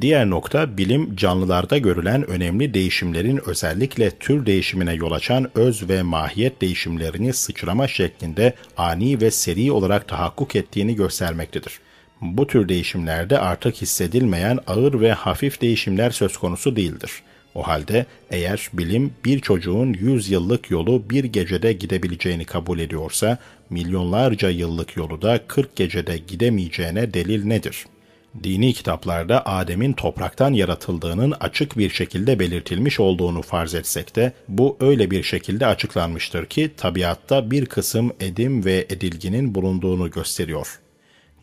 Diğer 0.00 0.30
nokta 0.30 0.76
bilim 0.76 1.16
canlılarda 1.16 1.78
görülen 1.78 2.30
önemli 2.30 2.74
değişimlerin 2.74 3.40
özellikle 3.46 4.10
tür 4.10 4.46
değişimine 4.46 4.94
yol 4.94 5.12
açan 5.12 5.50
öz 5.54 5.88
ve 5.88 6.02
mahiyet 6.02 6.60
değişimlerini 6.60 7.32
sıçrama 7.32 7.88
şeklinde 7.88 8.54
ani 8.76 9.20
ve 9.20 9.30
seri 9.30 9.72
olarak 9.72 10.08
tahakkuk 10.08 10.56
ettiğini 10.56 10.94
göstermektedir. 10.94 11.78
Bu 12.20 12.46
tür 12.46 12.68
değişimlerde 12.68 13.38
artık 13.38 13.74
hissedilmeyen 13.74 14.58
ağır 14.66 15.00
ve 15.00 15.12
hafif 15.12 15.60
değişimler 15.60 16.10
söz 16.10 16.36
konusu 16.36 16.76
değildir. 16.76 17.10
O 17.54 17.62
halde 17.62 18.06
eğer 18.30 18.70
bilim 18.72 19.12
bir 19.24 19.40
çocuğun 19.40 19.92
100 19.92 20.30
yıllık 20.30 20.70
yolu 20.70 21.10
bir 21.10 21.24
gecede 21.24 21.72
gidebileceğini 21.72 22.44
kabul 22.44 22.78
ediyorsa, 22.78 23.38
milyonlarca 23.70 24.50
yıllık 24.50 24.96
yolu 24.96 25.22
da 25.22 25.40
40 25.48 25.76
gecede 25.76 26.18
gidemeyeceğine 26.18 27.14
delil 27.14 27.44
nedir?'' 27.44 28.01
Dini 28.42 28.72
kitaplarda 28.72 29.46
Adem'in 29.46 29.92
topraktan 29.92 30.52
yaratıldığının 30.52 31.34
açık 31.40 31.78
bir 31.78 31.90
şekilde 31.90 32.38
belirtilmiş 32.38 33.00
olduğunu 33.00 33.42
farz 33.42 33.74
etsek 33.74 34.16
de 34.16 34.32
bu 34.48 34.76
öyle 34.80 35.10
bir 35.10 35.22
şekilde 35.22 35.66
açıklanmıştır 35.66 36.46
ki 36.46 36.70
tabiatta 36.76 37.50
bir 37.50 37.66
kısım 37.66 38.12
edim 38.20 38.64
ve 38.64 38.86
edilginin 38.90 39.54
bulunduğunu 39.54 40.10
gösteriyor. 40.10 40.80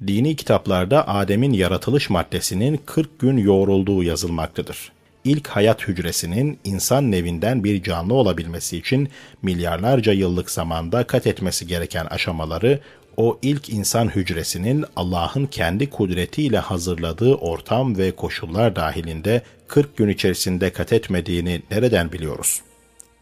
Dini 0.07 0.35
kitaplarda 0.35 1.07
Adem'in 1.07 1.53
yaratılış 1.53 2.09
maddesinin 2.09 2.79
40 2.85 3.19
gün 3.19 3.37
yoğrulduğu 3.37 4.03
yazılmaktadır. 4.03 4.91
İlk 5.23 5.47
hayat 5.47 5.87
hücresinin 5.87 6.59
insan 6.63 7.11
nevinden 7.11 7.63
bir 7.63 7.83
canlı 7.83 8.13
olabilmesi 8.13 8.77
için 8.77 9.09
milyarlarca 9.41 10.13
yıllık 10.13 10.51
zamanda 10.51 11.03
kat 11.03 11.27
etmesi 11.27 11.67
gereken 11.67 12.05
aşamaları 12.05 12.79
o 13.18 13.39
ilk 13.41 13.70
insan 13.70 14.16
hücresinin 14.16 14.86
Allah'ın 14.95 15.45
kendi 15.45 15.89
kudretiyle 15.89 16.60
hazırladığı 16.60 17.36
ortam 17.36 17.97
ve 17.97 18.12
koşullar 18.12 18.76
dahilinde 18.76 19.41
40 19.68 19.97
gün 19.97 20.10
içerisinde 20.10 20.70
kat 20.70 20.93
etmediğini 20.93 21.62
nereden 21.72 22.12
biliyoruz? 22.12 22.62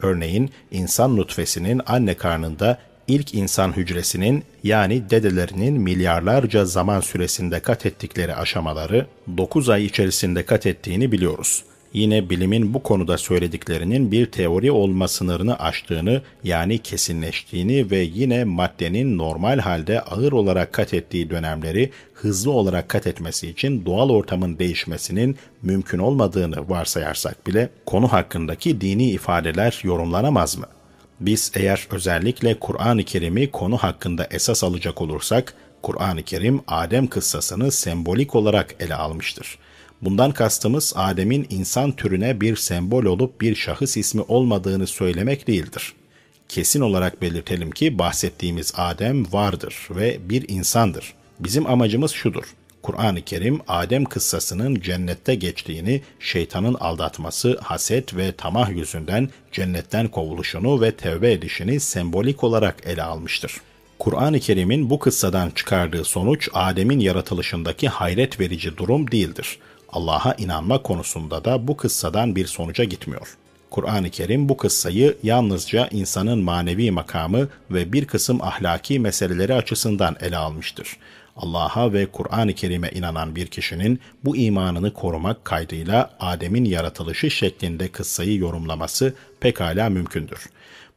Örneğin 0.01 0.51
insan 0.71 1.17
nutfesinin 1.17 1.81
anne 1.85 2.13
karnında 2.13 2.77
ilk 3.07 3.33
insan 3.33 3.77
hücresinin 3.77 4.43
yani 4.63 5.09
dedelerinin 5.09 5.81
milyarlarca 5.81 6.65
zaman 6.65 6.99
süresinde 6.99 7.59
kat 7.59 7.85
ettikleri 7.85 8.35
aşamaları 8.35 9.07
9 9.37 9.69
ay 9.69 9.85
içerisinde 9.85 10.45
kat 10.45 10.65
ettiğini 10.65 11.11
biliyoruz 11.11 11.63
yine 11.93 12.29
bilimin 12.29 12.73
bu 12.73 12.83
konuda 12.83 13.17
söylediklerinin 13.17 14.11
bir 14.11 14.25
teori 14.25 14.71
olma 14.71 15.07
sınırını 15.07 15.59
aştığını 15.59 16.21
yani 16.43 16.77
kesinleştiğini 16.77 17.91
ve 17.91 17.97
yine 17.97 18.43
maddenin 18.43 19.17
normal 19.17 19.59
halde 19.59 20.01
ağır 20.01 20.31
olarak 20.31 20.73
kat 20.73 20.93
ettiği 20.93 21.29
dönemleri 21.29 21.91
hızlı 22.13 22.51
olarak 22.51 22.89
kat 22.89 23.07
etmesi 23.07 23.49
için 23.49 23.85
doğal 23.85 24.09
ortamın 24.09 24.59
değişmesinin 24.59 25.37
mümkün 25.61 25.99
olmadığını 25.99 26.69
varsayarsak 26.69 27.47
bile 27.47 27.69
konu 27.85 28.07
hakkındaki 28.07 28.81
dini 28.81 29.09
ifadeler 29.09 29.81
yorumlanamaz 29.83 30.57
mı? 30.57 30.65
Biz 31.19 31.51
eğer 31.55 31.87
özellikle 31.91 32.59
Kur'an-ı 32.59 33.03
Kerim'i 33.03 33.51
konu 33.51 33.77
hakkında 33.77 34.27
esas 34.31 34.63
alacak 34.63 35.01
olursak, 35.01 35.53
Kur'an-ı 35.81 36.23
Kerim 36.23 36.61
Adem 36.67 37.07
kıssasını 37.07 37.71
sembolik 37.71 38.35
olarak 38.35 38.75
ele 38.79 38.95
almıştır. 38.95 39.57
Bundan 40.01 40.31
kastımız 40.31 40.93
Adem'in 40.95 41.47
insan 41.49 41.91
türüne 41.91 42.41
bir 42.41 42.55
sembol 42.55 43.03
olup 43.03 43.41
bir 43.41 43.55
şahıs 43.55 43.97
ismi 43.97 44.21
olmadığını 44.21 44.87
söylemek 44.87 45.47
değildir. 45.47 45.93
Kesin 46.49 46.81
olarak 46.81 47.21
belirtelim 47.21 47.71
ki 47.71 47.99
bahsettiğimiz 47.99 48.73
Adem 48.77 49.33
vardır 49.33 49.75
ve 49.89 50.17
bir 50.29 50.49
insandır. 50.49 51.13
Bizim 51.39 51.67
amacımız 51.67 52.11
şudur. 52.11 52.43
Kur'an-ı 52.81 53.21
Kerim 53.21 53.59
Adem 53.67 54.05
kıssasının 54.05 54.75
cennette 54.75 55.35
geçtiğini, 55.35 56.01
şeytanın 56.19 56.73
aldatması, 56.73 57.59
haset 57.63 58.15
ve 58.15 58.31
tamah 58.31 58.69
yüzünden 58.69 59.29
cennetten 59.51 60.07
kovuluşunu 60.07 60.81
ve 60.81 60.91
tevbe 60.91 61.31
edişini 61.31 61.79
sembolik 61.79 62.43
olarak 62.43 62.75
ele 62.85 63.03
almıştır. 63.03 63.51
Kur'an-ı 63.99 64.39
Kerim'in 64.39 64.89
bu 64.89 64.99
kıssadan 64.99 65.49
çıkardığı 65.49 66.03
sonuç 66.03 66.49
Adem'in 66.53 66.99
yaratılışındaki 66.99 67.87
hayret 67.89 68.39
verici 68.39 68.77
durum 68.77 69.11
değildir. 69.11 69.57
Allah'a 69.97 70.33
inanma 70.33 70.81
konusunda 70.81 71.45
da 71.45 71.67
bu 71.67 71.77
kıssadan 71.77 72.35
bir 72.35 72.45
sonuca 72.45 72.83
gitmiyor. 72.83 73.37
Kur'an-ı 73.69 74.09
Kerim 74.09 74.49
bu 74.49 74.57
kıssayı 74.57 75.17
yalnızca 75.23 75.87
insanın 75.91 76.43
manevi 76.43 76.91
makamı 76.91 77.47
ve 77.71 77.93
bir 77.93 78.05
kısım 78.05 78.41
ahlaki 78.41 78.99
meseleleri 78.99 79.53
açısından 79.53 80.15
ele 80.21 80.37
almıştır. 80.37 80.97
Allah'a 81.37 81.93
ve 81.93 82.05
Kur'an-ı 82.05 82.53
Kerim'e 82.53 82.89
inanan 82.89 83.35
bir 83.35 83.47
kişinin 83.47 83.99
bu 84.25 84.37
imanını 84.37 84.93
korumak 84.93 85.45
kaydıyla 85.45 86.09
Adem'in 86.19 86.65
yaratılışı 86.65 87.31
şeklinde 87.31 87.87
kıssayı 87.87 88.37
yorumlaması 88.37 89.13
pekala 89.39 89.89
mümkündür. 89.89 90.39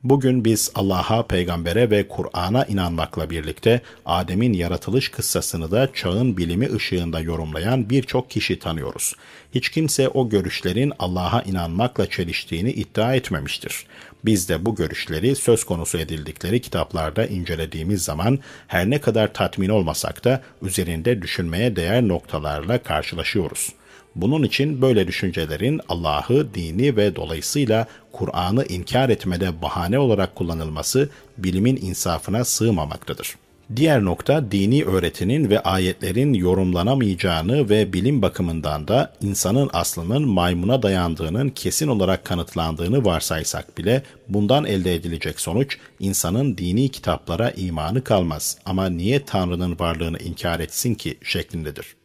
Bugün 0.05 0.45
biz 0.45 0.71
Allah'a, 0.75 1.27
peygambere 1.27 1.91
ve 1.91 2.09
Kur'an'a 2.09 2.65
inanmakla 2.65 3.31
birlikte 3.31 3.81
Adem'in 4.07 4.53
yaratılış 4.53 5.09
kıssasını 5.09 5.71
da 5.71 5.89
çağın 5.95 6.37
bilimi 6.37 6.73
ışığında 6.75 7.21
yorumlayan 7.21 7.91
birçok 7.91 8.31
kişi 8.31 8.59
tanıyoruz. 8.59 9.15
Hiç 9.55 9.69
kimse 9.69 10.09
o 10.09 10.29
görüşlerin 10.29 10.93
Allah'a 10.99 11.43
inanmakla 11.43 12.11
çeliştiğini 12.11 12.71
iddia 12.73 13.15
etmemiştir. 13.15 13.87
Biz 14.25 14.49
de 14.49 14.67
bu 14.67 14.75
görüşleri 14.77 15.37
söz 15.37 15.65
konusu 15.65 15.99
edildikleri 15.99 16.61
kitaplarda 16.61 17.27
incelediğimiz 17.27 18.03
zaman 18.03 18.39
her 18.67 18.91
ne 18.91 19.01
kadar 19.01 19.33
tatmin 19.33 19.69
olmasak 19.69 20.25
da 20.25 20.43
üzerinde 20.63 21.23
düşünmeye 21.23 21.77
değer 21.77 22.09
noktalarla 22.09 22.83
karşılaşıyoruz. 22.83 23.80
Bunun 24.15 24.43
için 24.43 24.83
böyle 24.83 25.07
düşüncelerin 25.07 25.81
Allah'ı, 25.89 26.55
dini 26.55 26.97
ve 26.97 27.17
dolayısıyla 27.17 27.87
Kur'an'ı 28.13 28.65
inkar 28.65 29.09
etmede 29.09 29.63
bahane 29.63 29.99
olarak 29.99 30.35
kullanılması 30.35 31.09
bilimin 31.39 31.77
insafına 31.77 32.45
sığmamaktadır. 32.45 33.37
Diğer 33.77 34.05
nokta 34.05 34.51
dini 34.51 34.85
öğretinin 34.85 35.51
ve 35.51 35.61
ayetlerin 35.61 36.35
yorumlanamayacağını 36.35 37.69
ve 37.69 37.93
bilim 37.93 38.23
bakımından 38.23 38.89
da 38.89 39.13
insanın 39.21 39.71
aslının 39.73 40.29
maymuna 40.29 40.83
dayandığının 40.83 41.49
kesin 41.49 41.89
olarak 41.89 42.25
kanıtlandığını 42.25 43.05
varsaysak 43.05 43.79
bile 43.79 44.03
bundan 44.29 44.65
elde 44.65 44.95
edilecek 44.95 45.41
sonuç 45.41 45.79
insanın 46.01 46.59
dini 46.59 46.89
kitaplara 46.89 47.51
imanı 47.51 48.05
kalmaz 48.05 48.59
ama 48.65 48.87
niye 48.87 49.25
Tanrı'nın 49.25 49.79
varlığını 49.79 50.19
inkar 50.19 50.61
etsin 50.61 50.95
ki 50.95 51.19
şeklindedir. 51.23 52.00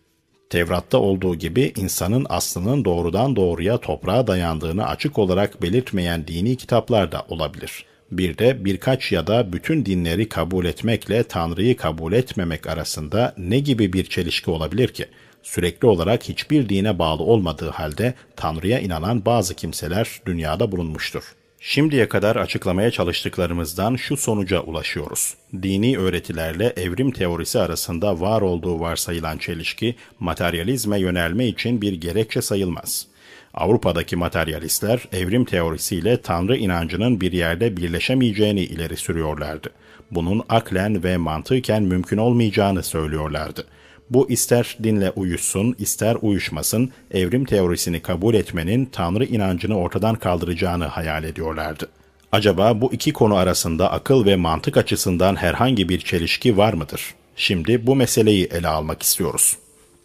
Tevrat'ta 0.49 0.97
olduğu 0.97 1.35
gibi 1.35 1.73
insanın 1.75 2.25
aslının 2.29 2.85
doğrudan 2.85 3.35
doğruya 3.35 3.77
toprağa 3.77 4.27
dayandığını 4.27 4.87
açık 4.87 5.19
olarak 5.19 5.61
belirtmeyen 5.61 6.27
dini 6.27 6.55
kitaplar 6.55 7.11
da 7.11 7.25
olabilir. 7.29 7.85
Bir 8.11 8.37
de 8.37 8.65
birkaç 8.65 9.11
ya 9.11 9.27
da 9.27 9.53
bütün 9.53 9.85
dinleri 9.85 10.29
kabul 10.29 10.65
etmekle 10.65 11.23
Tanrı'yı 11.23 11.77
kabul 11.77 12.13
etmemek 12.13 12.67
arasında 12.67 13.33
ne 13.37 13.59
gibi 13.59 13.93
bir 13.93 14.05
çelişki 14.05 14.51
olabilir 14.51 14.87
ki? 14.87 15.05
Sürekli 15.43 15.87
olarak 15.87 16.23
hiçbir 16.23 16.69
dine 16.69 16.99
bağlı 16.99 17.23
olmadığı 17.23 17.69
halde 17.69 18.13
Tanrı'ya 18.35 18.79
inanan 18.79 19.25
bazı 19.25 19.55
kimseler 19.55 20.21
dünyada 20.25 20.71
bulunmuştur. 20.71 21.23
Şimdiye 21.67 22.09
kadar 22.09 22.35
açıklamaya 22.35 22.91
çalıştıklarımızdan 22.91 23.95
şu 23.95 24.17
sonuca 24.17 24.59
ulaşıyoruz. 24.59 25.33
Dini 25.61 25.97
öğretilerle 25.97 26.73
evrim 26.77 27.11
teorisi 27.11 27.59
arasında 27.59 28.19
var 28.21 28.41
olduğu 28.41 28.79
varsayılan 28.79 29.37
çelişki, 29.37 29.95
materyalizme 30.19 30.99
yönelme 30.99 31.47
için 31.47 31.81
bir 31.81 31.93
gerekçe 31.93 32.41
sayılmaz. 32.41 33.07
Avrupa'daki 33.53 34.15
materyalistler 34.15 35.07
evrim 35.11 35.45
teorisiyle 35.45 36.21
Tanrı 36.21 36.57
inancının 36.57 37.21
bir 37.21 37.31
yerde 37.31 37.77
birleşemeyeceğini 37.77 38.61
ileri 38.61 38.97
sürüyorlardı. 38.97 39.69
Bunun 40.11 40.43
aklen 40.49 41.03
ve 41.03 41.17
mantıken 41.17 41.83
mümkün 41.83 42.17
olmayacağını 42.17 42.83
söylüyorlardı. 42.83 43.65
Bu 44.09 44.29
ister 44.29 44.77
dinle 44.83 45.11
uyuşsun, 45.11 45.75
ister 45.79 46.17
uyuşmasın, 46.21 46.91
evrim 47.11 47.45
teorisini 47.45 47.99
kabul 47.99 48.33
etmenin 48.33 48.85
Tanrı 48.85 49.25
inancını 49.25 49.77
ortadan 49.77 50.15
kaldıracağını 50.15 50.85
hayal 50.85 51.23
ediyorlardı. 51.23 51.89
Acaba 52.31 52.81
bu 52.81 52.93
iki 52.93 53.13
konu 53.13 53.35
arasında 53.35 53.91
akıl 53.91 54.25
ve 54.25 54.35
mantık 54.35 54.77
açısından 54.77 55.35
herhangi 55.35 55.89
bir 55.89 55.99
çelişki 55.99 56.57
var 56.57 56.73
mıdır? 56.73 57.13
Şimdi 57.35 57.87
bu 57.87 57.95
meseleyi 57.95 58.45
ele 58.45 58.67
almak 58.67 59.03
istiyoruz. 59.03 59.57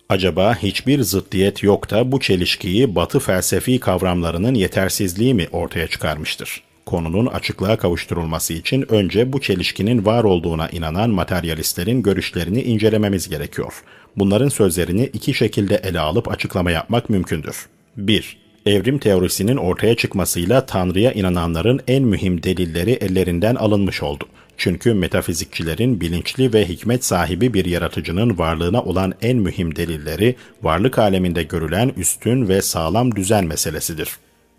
Acaba 0.09 0.55
hiçbir 0.55 1.02
zıddiyet 1.02 1.62
yok 1.62 1.90
da 1.90 2.12
bu 2.12 2.20
çelişkiyi 2.20 2.94
batı 2.94 3.18
felsefi 3.18 3.81
kavramlarının 3.81 4.55
yetersizliği 4.55 5.35
mi 5.35 5.48
ortaya 5.52 5.89
çıkarmıştır? 5.89 6.62
Konunun 6.90 7.26
açıklığa 7.26 7.76
kavuşturulması 7.76 8.52
için 8.52 8.92
önce 8.92 9.32
bu 9.32 9.40
çelişkinin 9.40 10.06
var 10.06 10.24
olduğuna 10.24 10.68
inanan 10.68 11.10
materyalistlerin 11.10 12.02
görüşlerini 12.02 12.62
incelememiz 12.62 13.28
gerekiyor. 13.28 13.72
Bunların 14.16 14.48
sözlerini 14.48 15.04
iki 15.04 15.34
şekilde 15.34 15.74
ele 15.74 16.00
alıp 16.00 16.30
açıklama 16.30 16.70
yapmak 16.70 17.10
mümkündür. 17.10 17.66
1. 17.96 18.36
Evrim 18.66 18.98
teorisinin 18.98 19.56
ortaya 19.56 19.96
çıkmasıyla 19.96 20.66
Tanrı'ya 20.66 21.12
inananların 21.12 21.80
en 21.88 22.02
mühim 22.02 22.42
delilleri 22.42 22.90
ellerinden 22.90 23.54
alınmış 23.54 24.02
oldu. 24.02 24.24
Çünkü 24.56 24.94
metafizikçilerin 24.94 26.00
bilinçli 26.00 26.52
ve 26.52 26.68
hikmet 26.68 27.04
sahibi 27.04 27.54
bir 27.54 27.64
yaratıcının 27.64 28.38
varlığına 28.38 28.82
olan 28.82 29.14
en 29.22 29.36
mühim 29.36 29.76
delilleri 29.76 30.36
varlık 30.62 30.98
aleminde 30.98 31.42
görülen 31.42 31.92
üstün 31.96 32.48
ve 32.48 32.62
sağlam 32.62 33.16
düzen 33.16 33.44
meselesidir. 33.44 34.08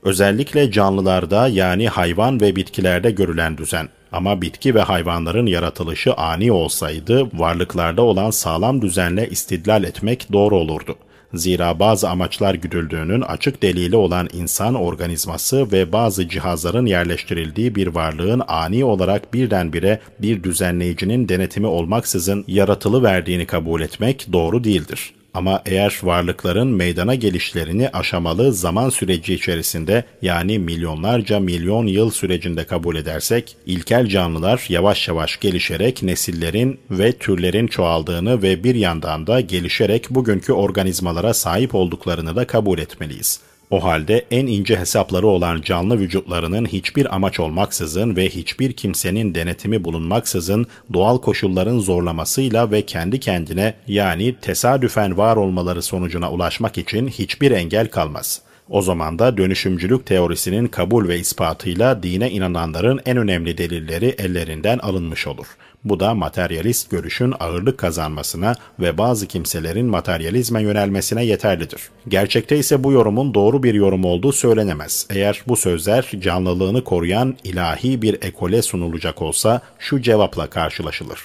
Özellikle 0.04 0.72
canlılarda 0.72 1.48
yani 1.48 1.90
hayvan 1.90 2.42
ve 2.42 2.56
bitkilerde 2.56 3.12
görülen 3.12 3.58
düzen. 3.58 3.90
Ama 4.12 4.42
bitki 4.42 4.76
ve 4.76 4.82
hayvanların 4.82 5.46
yaratılışı 5.46 6.14
ani 6.14 6.52
olsaydı 6.52 7.40
varlıklarda 7.40 8.02
olan 8.02 8.32
sağlam 8.32 8.82
düzenle 8.82 9.30
istidlal 9.30 9.84
etmek 9.84 10.32
doğru 10.32 10.56
olurdu. 10.56 10.96
Zira 11.34 11.80
bazı 11.80 12.10
amaçlar 12.10 12.56
güdüldüğünün 12.56 13.22
açık 13.22 13.64
delili 13.64 13.96
olan 13.96 14.30
insan 14.34 14.76
organizması 14.76 15.72
ve 15.72 15.92
bazı 15.92 16.30
cihazların 16.30 16.86
yerleştirildiği 16.86 17.76
bir 17.76 17.88
varlığın 17.88 18.42
ani 18.48 18.86
olarak 18.86 19.34
birdenbire 19.34 20.00
bir 20.20 20.44
düzenleyicinin 20.44 21.30
denetimi 21.30 21.68
olmaksızın 21.68 22.46
yaratılı 22.48 23.04
verdiğini 23.04 23.46
kabul 23.46 23.82
etmek 23.82 24.28
doğru 24.34 24.64
değildir. 24.64 25.14
Ama 25.34 25.62
eğer 25.66 26.00
varlıkların 26.04 26.68
meydana 26.68 27.16
gelişlerini 27.16 27.90
aşamalı 27.90 28.54
zaman 28.54 28.90
süreci 28.90 29.34
içerisinde 29.34 30.04
yani 30.22 30.60
milyonlarca 30.60 31.40
milyon 31.40 31.88
yıl 31.88 32.12
sürecinde 32.12 32.64
kabul 32.64 32.96
edersek, 32.96 33.56
ilkel 33.66 34.08
canlılar 34.08 34.66
yavaş 34.70 35.08
yavaş 35.08 35.40
gelişerek 35.40 36.04
nesillerin 36.04 36.80
ve 36.92 37.12
türlerin 37.12 37.68
çoğaldığını 37.68 38.42
ve 38.42 38.64
bir 38.64 38.76
yandan 38.76 39.28
da 39.28 39.42
gelişerek 39.42 40.10
bugünkü 40.10 40.54
organizmalara 40.54 41.34
sahip 41.34 41.76
olduklarını 41.76 42.36
da 42.36 42.48
kabul 42.48 42.80
etmeliyiz. 42.80 43.51
O 43.72 43.84
halde 43.84 44.26
en 44.32 44.48
ince 44.48 44.78
hesapları 44.78 45.28
olan 45.28 45.62
canlı 45.62 46.00
vücutlarının 46.00 46.66
hiçbir 46.66 47.16
amaç 47.16 47.40
olmaksızın 47.40 48.16
ve 48.16 48.30
hiçbir 48.30 48.74
kimsenin 48.74 49.36
denetimi 49.36 49.84
bulunmaksızın 49.84 50.66
doğal 50.94 51.18
koşulların 51.18 51.80
zorlamasıyla 51.80 52.72
ve 52.72 52.82
kendi 52.82 53.20
kendine 53.20 53.74
yani 53.88 54.36
tesadüfen 54.42 55.18
var 55.18 55.36
olmaları 55.36 55.82
sonucuna 55.82 56.32
ulaşmak 56.32 56.78
için 56.78 57.08
hiçbir 57.08 57.52
engel 57.52 57.88
kalmaz.'' 57.88 58.52
O 58.72 58.82
zaman 58.82 59.20
da 59.20 59.38
dönüşümcülük 59.38 60.06
teorisinin 60.06 60.68
kabul 60.68 61.08
ve 61.08 61.20
ispatıyla 61.20 62.04
dine 62.04 62.32
inananların 62.32 63.00
en 63.06 63.18
önemli 63.18 63.58
delilleri 63.58 64.06
ellerinden 64.06 64.78
alınmış 64.78 65.28
olur. 65.28 65.46
Bu 65.84 66.00
da 66.00 66.14
materyalist 66.14 66.92
görüşün 66.92 67.34
ağırlık 67.40 67.78
kazanmasına 67.78 68.56
ve 68.80 68.98
bazı 68.98 69.28
kimselerin 69.28 69.86
materyalizme 69.86 70.62
yönelmesine 70.62 71.26
yeterlidir. 71.26 71.82
Gerçekte 72.08 72.58
ise 72.58 72.84
bu 72.84 72.92
yorumun 72.92 73.34
doğru 73.34 73.64
bir 73.64 73.74
yorum 73.74 74.06
olduğu 74.06 74.32
söylenemez. 74.32 75.08
Eğer 75.10 75.44
bu 75.48 75.56
sözler 75.56 76.10
canlılığını 76.20 76.84
koruyan 76.84 77.38
ilahi 77.44 78.02
bir 78.02 78.14
ekole 78.14 78.62
sunulacak 78.62 79.22
olsa 79.22 79.62
şu 79.80 80.02
cevapla 80.02 80.48
karşılaşılır. 80.48 81.20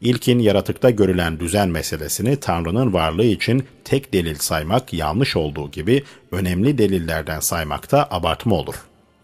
İlkin 0.00 0.38
yaratıkta 0.38 0.90
görülen 0.90 1.40
düzen 1.40 1.68
meselesini 1.68 2.36
Tanrı'nın 2.36 2.92
varlığı 2.92 3.24
için 3.24 3.64
tek 3.84 4.12
delil 4.12 4.34
saymak 4.34 4.92
yanlış 4.92 5.36
olduğu 5.36 5.70
gibi 5.70 6.04
önemli 6.32 6.78
delillerden 6.78 7.40
saymakta 7.40 8.08
abartma 8.10 8.56
olur. 8.56 8.74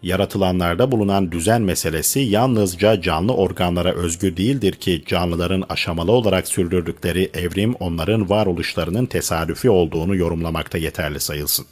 Yaratılanlarda 0.03 0.91
bulunan 0.91 1.31
düzen 1.31 1.61
meselesi 1.61 2.19
yalnızca 2.19 3.01
canlı 3.01 3.33
organlara 3.33 3.93
özgü 3.93 4.37
değildir 4.37 4.73
ki 4.73 5.03
canlıların 5.07 5.63
aşamalı 5.69 6.11
olarak 6.11 6.47
sürdürdükleri 6.47 7.29
evrim 7.33 7.73
onların 7.73 8.29
varoluşlarının 8.29 9.05
tesadüfi 9.05 9.69
olduğunu 9.69 10.15
yorumlamakta 10.15 10.77
yeterli 10.77 11.19
sayılsın. 11.19 11.65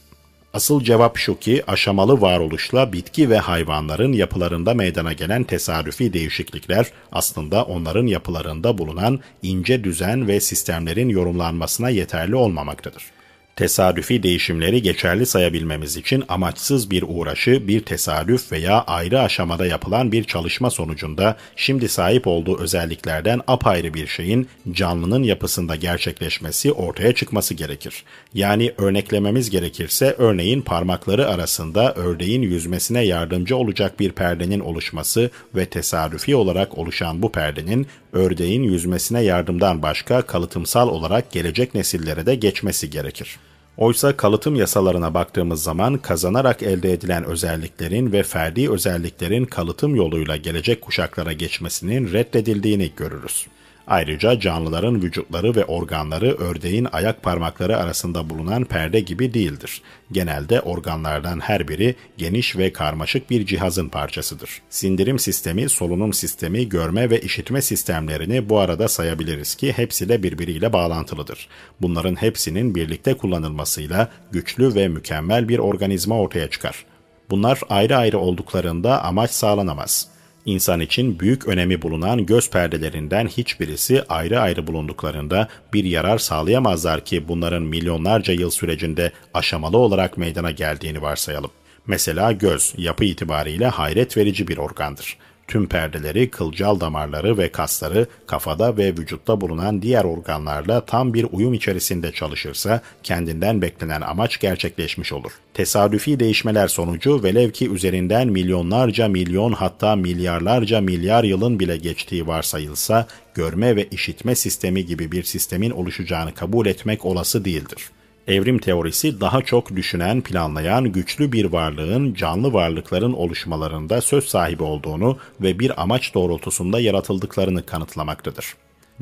Asıl 0.53 0.83
cevap 0.83 1.17
şu 1.17 1.39
ki 1.39 1.63
aşamalı 1.67 2.21
varoluşla 2.21 2.93
bitki 2.93 3.29
ve 3.29 3.37
hayvanların 3.37 4.13
yapılarında 4.13 4.73
meydana 4.73 5.13
gelen 5.13 5.43
tesadüfi 5.43 6.13
değişiklikler 6.13 6.87
aslında 7.11 7.63
onların 7.63 8.05
yapılarında 8.05 8.77
bulunan 8.77 9.19
ince 9.43 9.83
düzen 9.83 10.27
ve 10.27 10.39
sistemlerin 10.39 11.09
yorumlanmasına 11.09 11.89
yeterli 11.89 12.35
olmamaktadır. 12.35 13.14
Tesadüfi 13.55 14.23
değişimleri 14.23 14.81
geçerli 14.81 15.25
sayabilmemiz 15.25 15.97
için 15.97 16.23
amaçsız 16.27 16.91
bir 16.91 17.03
uğraşı, 17.07 17.67
bir 17.67 17.81
tesadüf 17.81 18.51
veya 18.51 18.81
ayrı 18.81 19.21
aşamada 19.21 19.65
yapılan 19.65 20.11
bir 20.11 20.23
çalışma 20.23 20.69
sonucunda 20.69 21.37
şimdi 21.55 21.89
sahip 21.89 22.27
olduğu 22.27 22.59
özelliklerden 22.59 23.41
apayrı 23.47 23.93
bir 23.93 24.07
şeyin 24.07 24.47
canlının 24.71 25.23
yapısında 25.23 25.75
gerçekleşmesi, 25.75 26.71
ortaya 26.71 27.15
çıkması 27.15 27.53
gerekir. 27.53 28.03
Yani 28.33 28.73
örneklememiz 28.77 29.49
gerekirse 29.49 30.15
örneğin 30.17 30.61
parmakları 30.61 31.27
arasında 31.27 31.93
ördeğin 31.93 32.41
yüzmesine 32.41 33.01
yardımcı 33.05 33.57
olacak 33.57 33.99
bir 33.99 34.11
perdenin 34.11 34.59
oluşması 34.59 35.29
ve 35.55 35.65
tesadüfi 35.65 36.35
olarak 36.35 36.77
oluşan 36.77 37.21
bu 37.21 37.31
perdenin 37.31 37.87
ördeğin 38.13 38.63
yüzmesine 38.63 39.21
yardımdan 39.21 39.81
başka 39.81 40.21
kalıtımsal 40.21 40.89
olarak 40.89 41.31
gelecek 41.31 41.75
nesillere 41.75 42.25
de 42.25 42.35
geçmesi 42.35 42.89
gerekir. 42.89 43.37
Oysa 43.77 44.17
kalıtım 44.17 44.55
yasalarına 44.55 45.13
baktığımız 45.13 45.63
zaman 45.63 45.97
kazanarak 45.97 46.63
elde 46.63 46.93
edilen 46.93 47.23
özelliklerin 47.23 48.11
ve 48.11 48.23
ferdi 48.23 48.71
özelliklerin 48.71 49.45
kalıtım 49.45 49.95
yoluyla 49.95 50.35
gelecek 50.35 50.81
kuşaklara 50.81 51.33
geçmesinin 51.33 52.13
reddedildiğini 52.13 52.91
görürüz. 52.97 53.47
Ayrıca 53.87 54.39
canlıların 54.39 55.01
vücutları 55.01 55.55
ve 55.55 55.65
organları 55.65 56.35
ördeğin 56.35 56.87
ayak 56.91 57.23
parmakları 57.23 57.77
arasında 57.77 58.29
bulunan 58.29 58.65
perde 58.65 58.99
gibi 58.99 59.33
değildir. 59.33 59.81
Genelde 60.11 60.61
organlardan 60.61 61.39
her 61.39 61.67
biri 61.67 61.95
geniş 62.17 62.57
ve 62.57 62.73
karmaşık 62.73 63.29
bir 63.29 63.45
cihazın 63.45 63.89
parçasıdır. 63.89 64.61
Sindirim 64.69 65.19
sistemi, 65.19 65.69
solunum 65.69 66.13
sistemi, 66.13 66.69
görme 66.69 67.09
ve 67.09 67.21
işitme 67.21 67.61
sistemlerini 67.61 68.49
bu 68.49 68.59
arada 68.59 68.87
sayabiliriz 68.87 69.55
ki 69.55 69.73
hepsi 69.73 70.09
de 70.09 70.23
birbiriyle 70.23 70.73
bağlantılıdır. 70.73 71.47
Bunların 71.81 72.15
hepsinin 72.15 72.75
birlikte 72.75 73.17
kullanılmasıyla 73.17 74.09
güçlü 74.31 74.75
ve 74.75 74.87
mükemmel 74.87 75.49
bir 75.49 75.59
organizma 75.59 76.19
ortaya 76.19 76.49
çıkar. 76.49 76.85
Bunlar 77.29 77.59
ayrı 77.69 77.97
ayrı 77.97 78.19
olduklarında 78.19 79.03
amaç 79.03 79.31
sağlanamaz. 79.31 80.14
İnsan 80.45 80.79
için 80.79 81.19
büyük 81.19 81.47
önemi 81.47 81.81
bulunan 81.81 82.25
göz 82.25 82.49
perdelerinden 82.49 83.27
hiçbirisi 83.27 84.03
ayrı 84.09 84.39
ayrı 84.39 84.67
bulunduklarında 84.67 85.47
bir 85.73 85.83
yarar 85.83 86.17
sağlayamazlar 86.17 87.05
ki 87.05 87.27
bunların 87.27 87.63
milyonlarca 87.63 88.33
yıl 88.33 88.49
sürecinde 88.49 89.11
aşamalı 89.33 89.77
olarak 89.77 90.17
meydana 90.17 90.51
geldiğini 90.51 91.01
varsayalım. 91.01 91.51
Mesela 91.87 92.31
göz 92.31 92.73
yapı 92.77 93.05
itibariyle 93.05 93.67
hayret 93.67 94.17
verici 94.17 94.47
bir 94.47 94.57
organdır 94.57 95.17
tüm 95.47 95.67
perdeleri, 95.67 96.29
kılcal 96.29 96.79
damarları 96.79 97.37
ve 97.37 97.51
kasları 97.51 98.07
kafada 98.27 98.77
ve 98.77 98.87
vücutta 98.87 99.41
bulunan 99.41 99.81
diğer 99.81 100.03
organlarla 100.03 100.85
tam 100.85 101.13
bir 101.13 101.27
uyum 101.31 101.53
içerisinde 101.53 102.11
çalışırsa 102.11 102.81
kendinden 103.03 103.61
beklenen 103.61 104.01
amaç 104.01 104.39
gerçekleşmiş 104.39 105.13
olur. 105.13 105.31
Tesadüfi 105.53 106.19
değişmeler 106.19 106.67
sonucu 106.67 107.23
velev 107.23 107.51
ki 107.51 107.69
üzerinden 107.69 108.27
milyonlarca 108.27 109.07
milyon 109.07 109.53
hatta 109.53 109.95
milyarlarca 109.95 110.81
milyar 110.81 111.23
yılın 111.23 111.59
bile 111.59 111.77
geçtiği 111.77 112.27
varsayılsa 112.27 113.07
görme 113.33 113.75
ve 113.75 113.87
işitme 113.91 114.35
sistemi 114.35 114.85
gibi 114.85 115.11
bir 115.11 115.23
sistemin 115.23 115.71
oluşacağını 115.71 116.33
kabul 116.33 116.65
etmek 116.65 117.05
olası 117.05 117.45
değildir. 117.45 117.89
Evrim 118.27 118.59
teorisi 118.59 119.21
daha 119.21 119.41
çok 119.41 119.75
düşünen, 119.75 120.21
planlayan 120.21 120.91
güçlü 120.91 121.31
bir 121.31 121.45
varlığın 121.45 122.13
canlı 122.13 122.53
varlıkların 122.53 123.13
oluşmalarında 123.13 124.01
söz 124.01 124.25
sahibi 124.25 124.63
olduğunu 124.63 125.17
ve 125.41 125.59
bir 125.59 125.81
amaç 125.81 126.13
doğrultusunda 126.13 126.79
yaratıldıklarını 126.79 127.65
kanıtlamaktadır. 127.65 128.45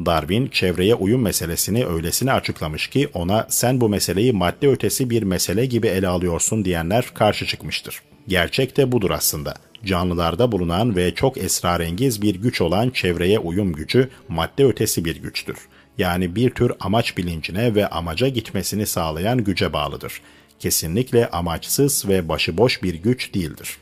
Darwin 0.06 0.48
çevreye 0.48 0.96
uyum 0.96 1.22
meselesini 1.22 1.86
öylesine 1.86 2.34
açıklamış 2.34 2.88
ki 2.88 3.10
ona 3.14 3.48
sen 3.50 3.82
bu 3.82 3.90
meseleyi 3.90 4.34
madde 4.34 4.68
ötesi 4.68 5.10
bir 5.10 5.24
mesele 5.24 5.66
gibi 5.66 5.88
ele 5.88 6.08
alıyorsun 6.08 6.66
diyenler 6.66 7.06
karşı 7.14 7.46
çıkmıştır. 7.46 8.02
Gerçek 8.28 8.78
de 8.78 8.92
budur 8.92 9.12
aslında. 9.12 9.54
Canlılarda 9.86 10.52
bulunan 10.52 10.96
ve 10.96 11.16
çok 11.16 11.38
esrarengiz 11.38 12.22
bir 12.22 12.36
güç 12.36 12.62
olan 12.62 12.90
çevreye 12.90 13.40
uyum 13.40 13.74
gücü 13.74 14.10
madde 14.30 14.66
ötesi 14.66 15.06
bir 15.06 15.16
güçtür 15.16 15.58
yani 15.98 16.36
bir 16.36 16.50
tür 16.50 16.72
amaç 16.80 17.18
bilincine 17.18 17.76
ve 17.76 17.88
amaca 17.88 18.28
gitmesini 18.28 18.86
sağlayan 18.86 19.44
güce 19.44 19.74
bağlıdır. 19.74 20.22
Kesinlikle 20.60 21.30
amaçsız 21.30 22.08
ve 22.08 22.30
başıboş 22.30 22.84
bir 22.84 22.94
güç 22.94 23.34
değildir. 23.34 23.78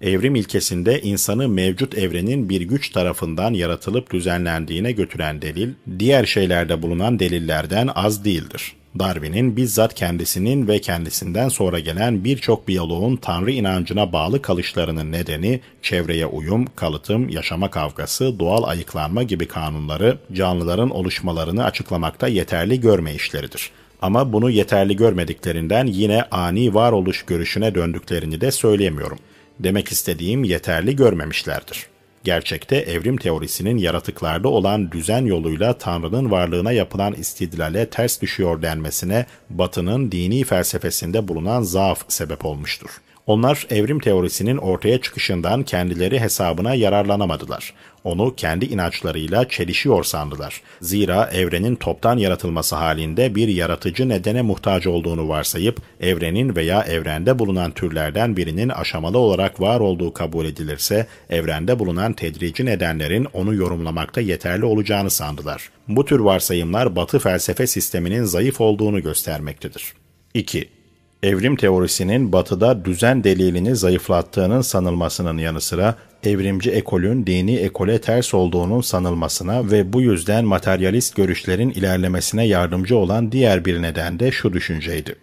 Evrim 0.00 0.34
ilkesinde 0.34 1.00
insanı 1.00 1.48
mevcut 1.48 1.98
evrenin 1.98 2.48
bir 2.48 2.60
güç 2.60 2.90
tarafından 2.90 3.54
yaratılıp 3.54 4.12
düzenlendiğine 4.12 4.92
götüren 4.92 5.42
delil, 5.42 5.72
diğer 5.98 6.24
şeylerde 6.24 6.82
bulunan 6.82 7.18
delillerden 7.18 7.90
az 7.94 8.24
değildir. 8.24 8.72
Darwin'in 8.98 9.56
bizzat 9.56 9.94
kendisinin 9.94 10.68
ve 10.68 10.80
kendisinden 10.80 11.48
sonra 11.48 11.78
gelen 11.78 12.24
birçok 12.24 12.68
biyoloğun 12.68 13.16
tanrı 13.16 13.50
inancına 13.50 14.12
bağlı 14.12 14.42
kalışlarının 14.42 15.12
nedeni 15.12 15.60
çevreye 15.82 16.26
uyum, 16.26 16.66
kalıtım, 16.76 17.28
yaşama 17.28 17.70
kavgası, 17.70 18.38
doğal 18.38 18.62
ayıklanma 18.62 19.22
gibi 19.22 19.48
kanunları 19.48 20.18
canlıların 20.32 20.90
oluşmalarını 20.90 21.64
açıklamakta 21.64 22.28
yeterli 22.28 22.80
görme 22.80 23.14
işleridir. 23.14 23.70
Ama 24.02 24.32
bunu 24.32 24.50
yeterli 24.50 24.96
görmediklerinden 24.96 25.86
yine 25.86 26.22
ani 26.22 26.74
varoluş 26.74 27.22
görüşüne 27.22 27.74
döndüklerini 27.74 28.40
de 28.40 28.50
söyleyemiyorum. 28.50 29.18
Demek 29.60 29.92
istediğim 29.92 30.44
yeterli 30.44 30.96
görmemişlerdir. 30.96 31.91
Gerçekte 32.24 32.76
evrim 32.76 33.16
teorisinin 33.16 33.78
yaratıklarda 33.78 34.48
olan 34.48 34.92
düzen 34.92 35.24
yoluyla 35.24 35.78
Tanrı'nın 35.78 36.30
varlığına 36.30 36.72
yapılan 36.72 37.14
istidlale 37.14 37.90
ters 37.90 38.22
düşüyor 38.22 38.62
denmesine 38.62 39.26
Batı'nın 39.50 40.12
dini 40.12 40.44
felsefesinde 40.44 41.28
bulunan 41.28 41.62
zaaf 41.62 42.04
sebep 42.08 42.44
olmuştur. 42.44 42.90
Onlar 43.26 43.66
evrim 43.70 43.98
teorisinin 43.98 44.56
ortaya 44.56 45.00
çıkışından 45.00 45.62
kendileri 45.62 46.20
hesabına 46.20 46.74
yararlanamadılar. 46.74 47.74
Onu 48.04 48.34
kendi 48.36 48.64
inançlarıyla 48.64 49.48
çelişiyor 49.48 50.04
sandılar. 50.04 50.60
Zira 50.80 51.30
evrenin 51.32 51.76
toptan 51.76 52.18
yaratılması 52.18 52.76
halinde 52.76 53.34
bir 53.34 53.48
yaratıcı 53.48 54.08
nedene 54.08 54.42
muhtaç 54.42 54.86
olduğunu 54.86 55.28
varsayıp 55.28 55.80
evrenin 56.00 56.56
veya 56.56 56.82
evrende 56.82 57.38
bulunan 57.38 57.70
türlerden 57.70 58.36
birinin 58.36 58.68
aşamalı 58.68 59.18
olarak 59.18 59.60
var 59.60 59.80
olduğu 59.80 60.12
kabul 60.12 60.46
edilirse 60.46 61.06
evrende 61.30 61.78
bulunan 61.78 62.12
tedrici 62.12 62.64
nedenlerin 62.64 63.26
onu 63.32 63.54
yorumlamakta 63.54 64.20
yeterli 64.20 64.64
olacağını 64.64 65.10
sandılar. 65.10 65.70
Bu 65.88 66.04
tür 66.04 66.20
varsayımlar 66.20 66.96
Batı 66.96 67.18
felsefe 67.18 67.66
sisteminin 67.66 68.24
zayıf 68.24 68.60
olduğunu 68.60 69.02
göstermektedir. 69.02 69.92
2. 70.34 70.81
Evrim 71.22 71.56
teorisinin 71.56 72.32
batıda 72.32 72.84
düzen 72.84 73.24
delilini 73.24 73.76
zayıflattığının 73.76 74.60
sanılmasının 74.60 75.38
yanı 75.38 75.60
sıra 75.60 75.94
evrimci 76.24 76.70
ekolün 76.70 77.26
dini 77.26 77.56
ekole 77.56 78.00
ters 78.00 78.34
olduğunun 78.34 78.80
sanılmasına 78.80 79.70
ve 79.70 79.92
bu 79.92 80.00
yüzden 80.00 80.44
materyalist 80.44 81.16
görüşlerin 81.16 81.70
ilerlemesine 81.70 82.46
yardımcı 82.46 82.96
olan 82.96 83.32
diğer 83.32 83.64
bir 83.64 83.82
neden 83.82 84.20
de 84.20 84.30
şu 84.30 84.52
düşünceydi. 84.52 85.16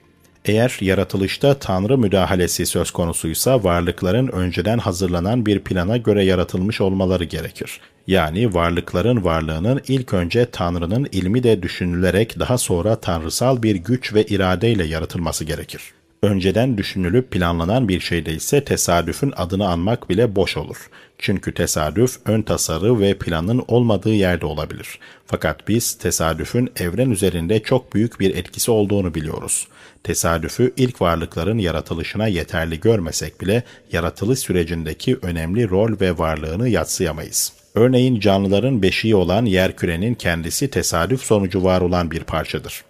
Eğer 0.49 0.77
yaratılışta 0.81 1.59
tanrı 1.59 1.97
müdahalesi 1.97 2.65
söz 2.65 2.91
konusuysa 2.91 3.63
varlıkların 3.63 4.27
önceden 4.27 4.77
hazırlanan 4.77 5.45
bir 5.45 5.59
plana 5.59 5.97
göre 5.97 6.23
yaratılmış 6.23 6.81
olmaları 6.81 7.23
gerekir. 7.23 7.79
Yani 8.07 8.53
varlıkların 8.53 9.23
varlığının 9.23 9.81
ilk 9.87 10.13
önce 10.13 10.45
tanrının 10.45 11.07
ilmi 11.11 11.43
de 11.43 11.63
düşünülerek 11.63 12.39
daha 12.39 12.57
sonra 12.57 12.95
tanrısal 12.95 13.63
bir 13.63 13.75
güç 13.75 14.13
ve 14.13 14.23
iradeyle 14.23 14.83
yaratılması 14.83 15.45
gerekir. 15.45 15.81
Önceden 16.23 16.77
düşünülüp 16.77 17.31
planlanan 17.31 17.87
bir 17.87 17.99
şeyde 17.99 18.33
ise 18.33 18.63
tesadüfün 18.63 19.33
adını 19.37 19.67
anmak 19.67 20.09
bile 20.09 20.35
boş 20.35 20.57
olur. 20.57 20.89
Çünkü 21.17 21.53
tesadüf 21.53 22.17
ön 22.25 22.41
tasarı 22.41 22.99
ve 22.99 23.13
planın 23.13 23.63
olmadığı 23.67 24.13
yerde 24.13 24.45
olabilir. 24.45 24.99
Fakat 25.25 25.67
biz 25.67 25.93
tesadüfün 25.93 26.69
evren 26.75 27.09
üzerinde 27.09 27.59
çok 27.59 27.93
büyük 27.93 28.19
bir 28.19 28.35
etkisi 28.35 28.71
olduğunu 28.71 29.13
biliyoruz. 29.13 29.67
Tesadüfü 30.03 30.73
ilk 30.77 31.01
varlıkların 31.01 31.57
yaratılışına 31.57 32.27
yeterli 32.27 32.79
görmesek 32.79 33.41
bile 33.41 33.63
yaratılış 33.91 34.39
sürecindeki 34.39 35.17
önemli 35.21 35.69
rol 35.69 35.99
ve 36.01 36.17
varlığını 36.17 36.69
yatsıyamayız. 36.69 37.53
Örneğin 37.75 38.19
canlıların 38.19 38.81
beşiği 38.81 39.15
olan 39.15 39.45
yer 39.45 39.75
kürenin 39.75 40.13
kendisi 40.13 40.69
tesadüf 40.69 41.21
sonucu 41.21 41.63
var 41.63 41.81
olan 41.81 42.11
bir 42.11 42.23
parçadır. 42.23 42.83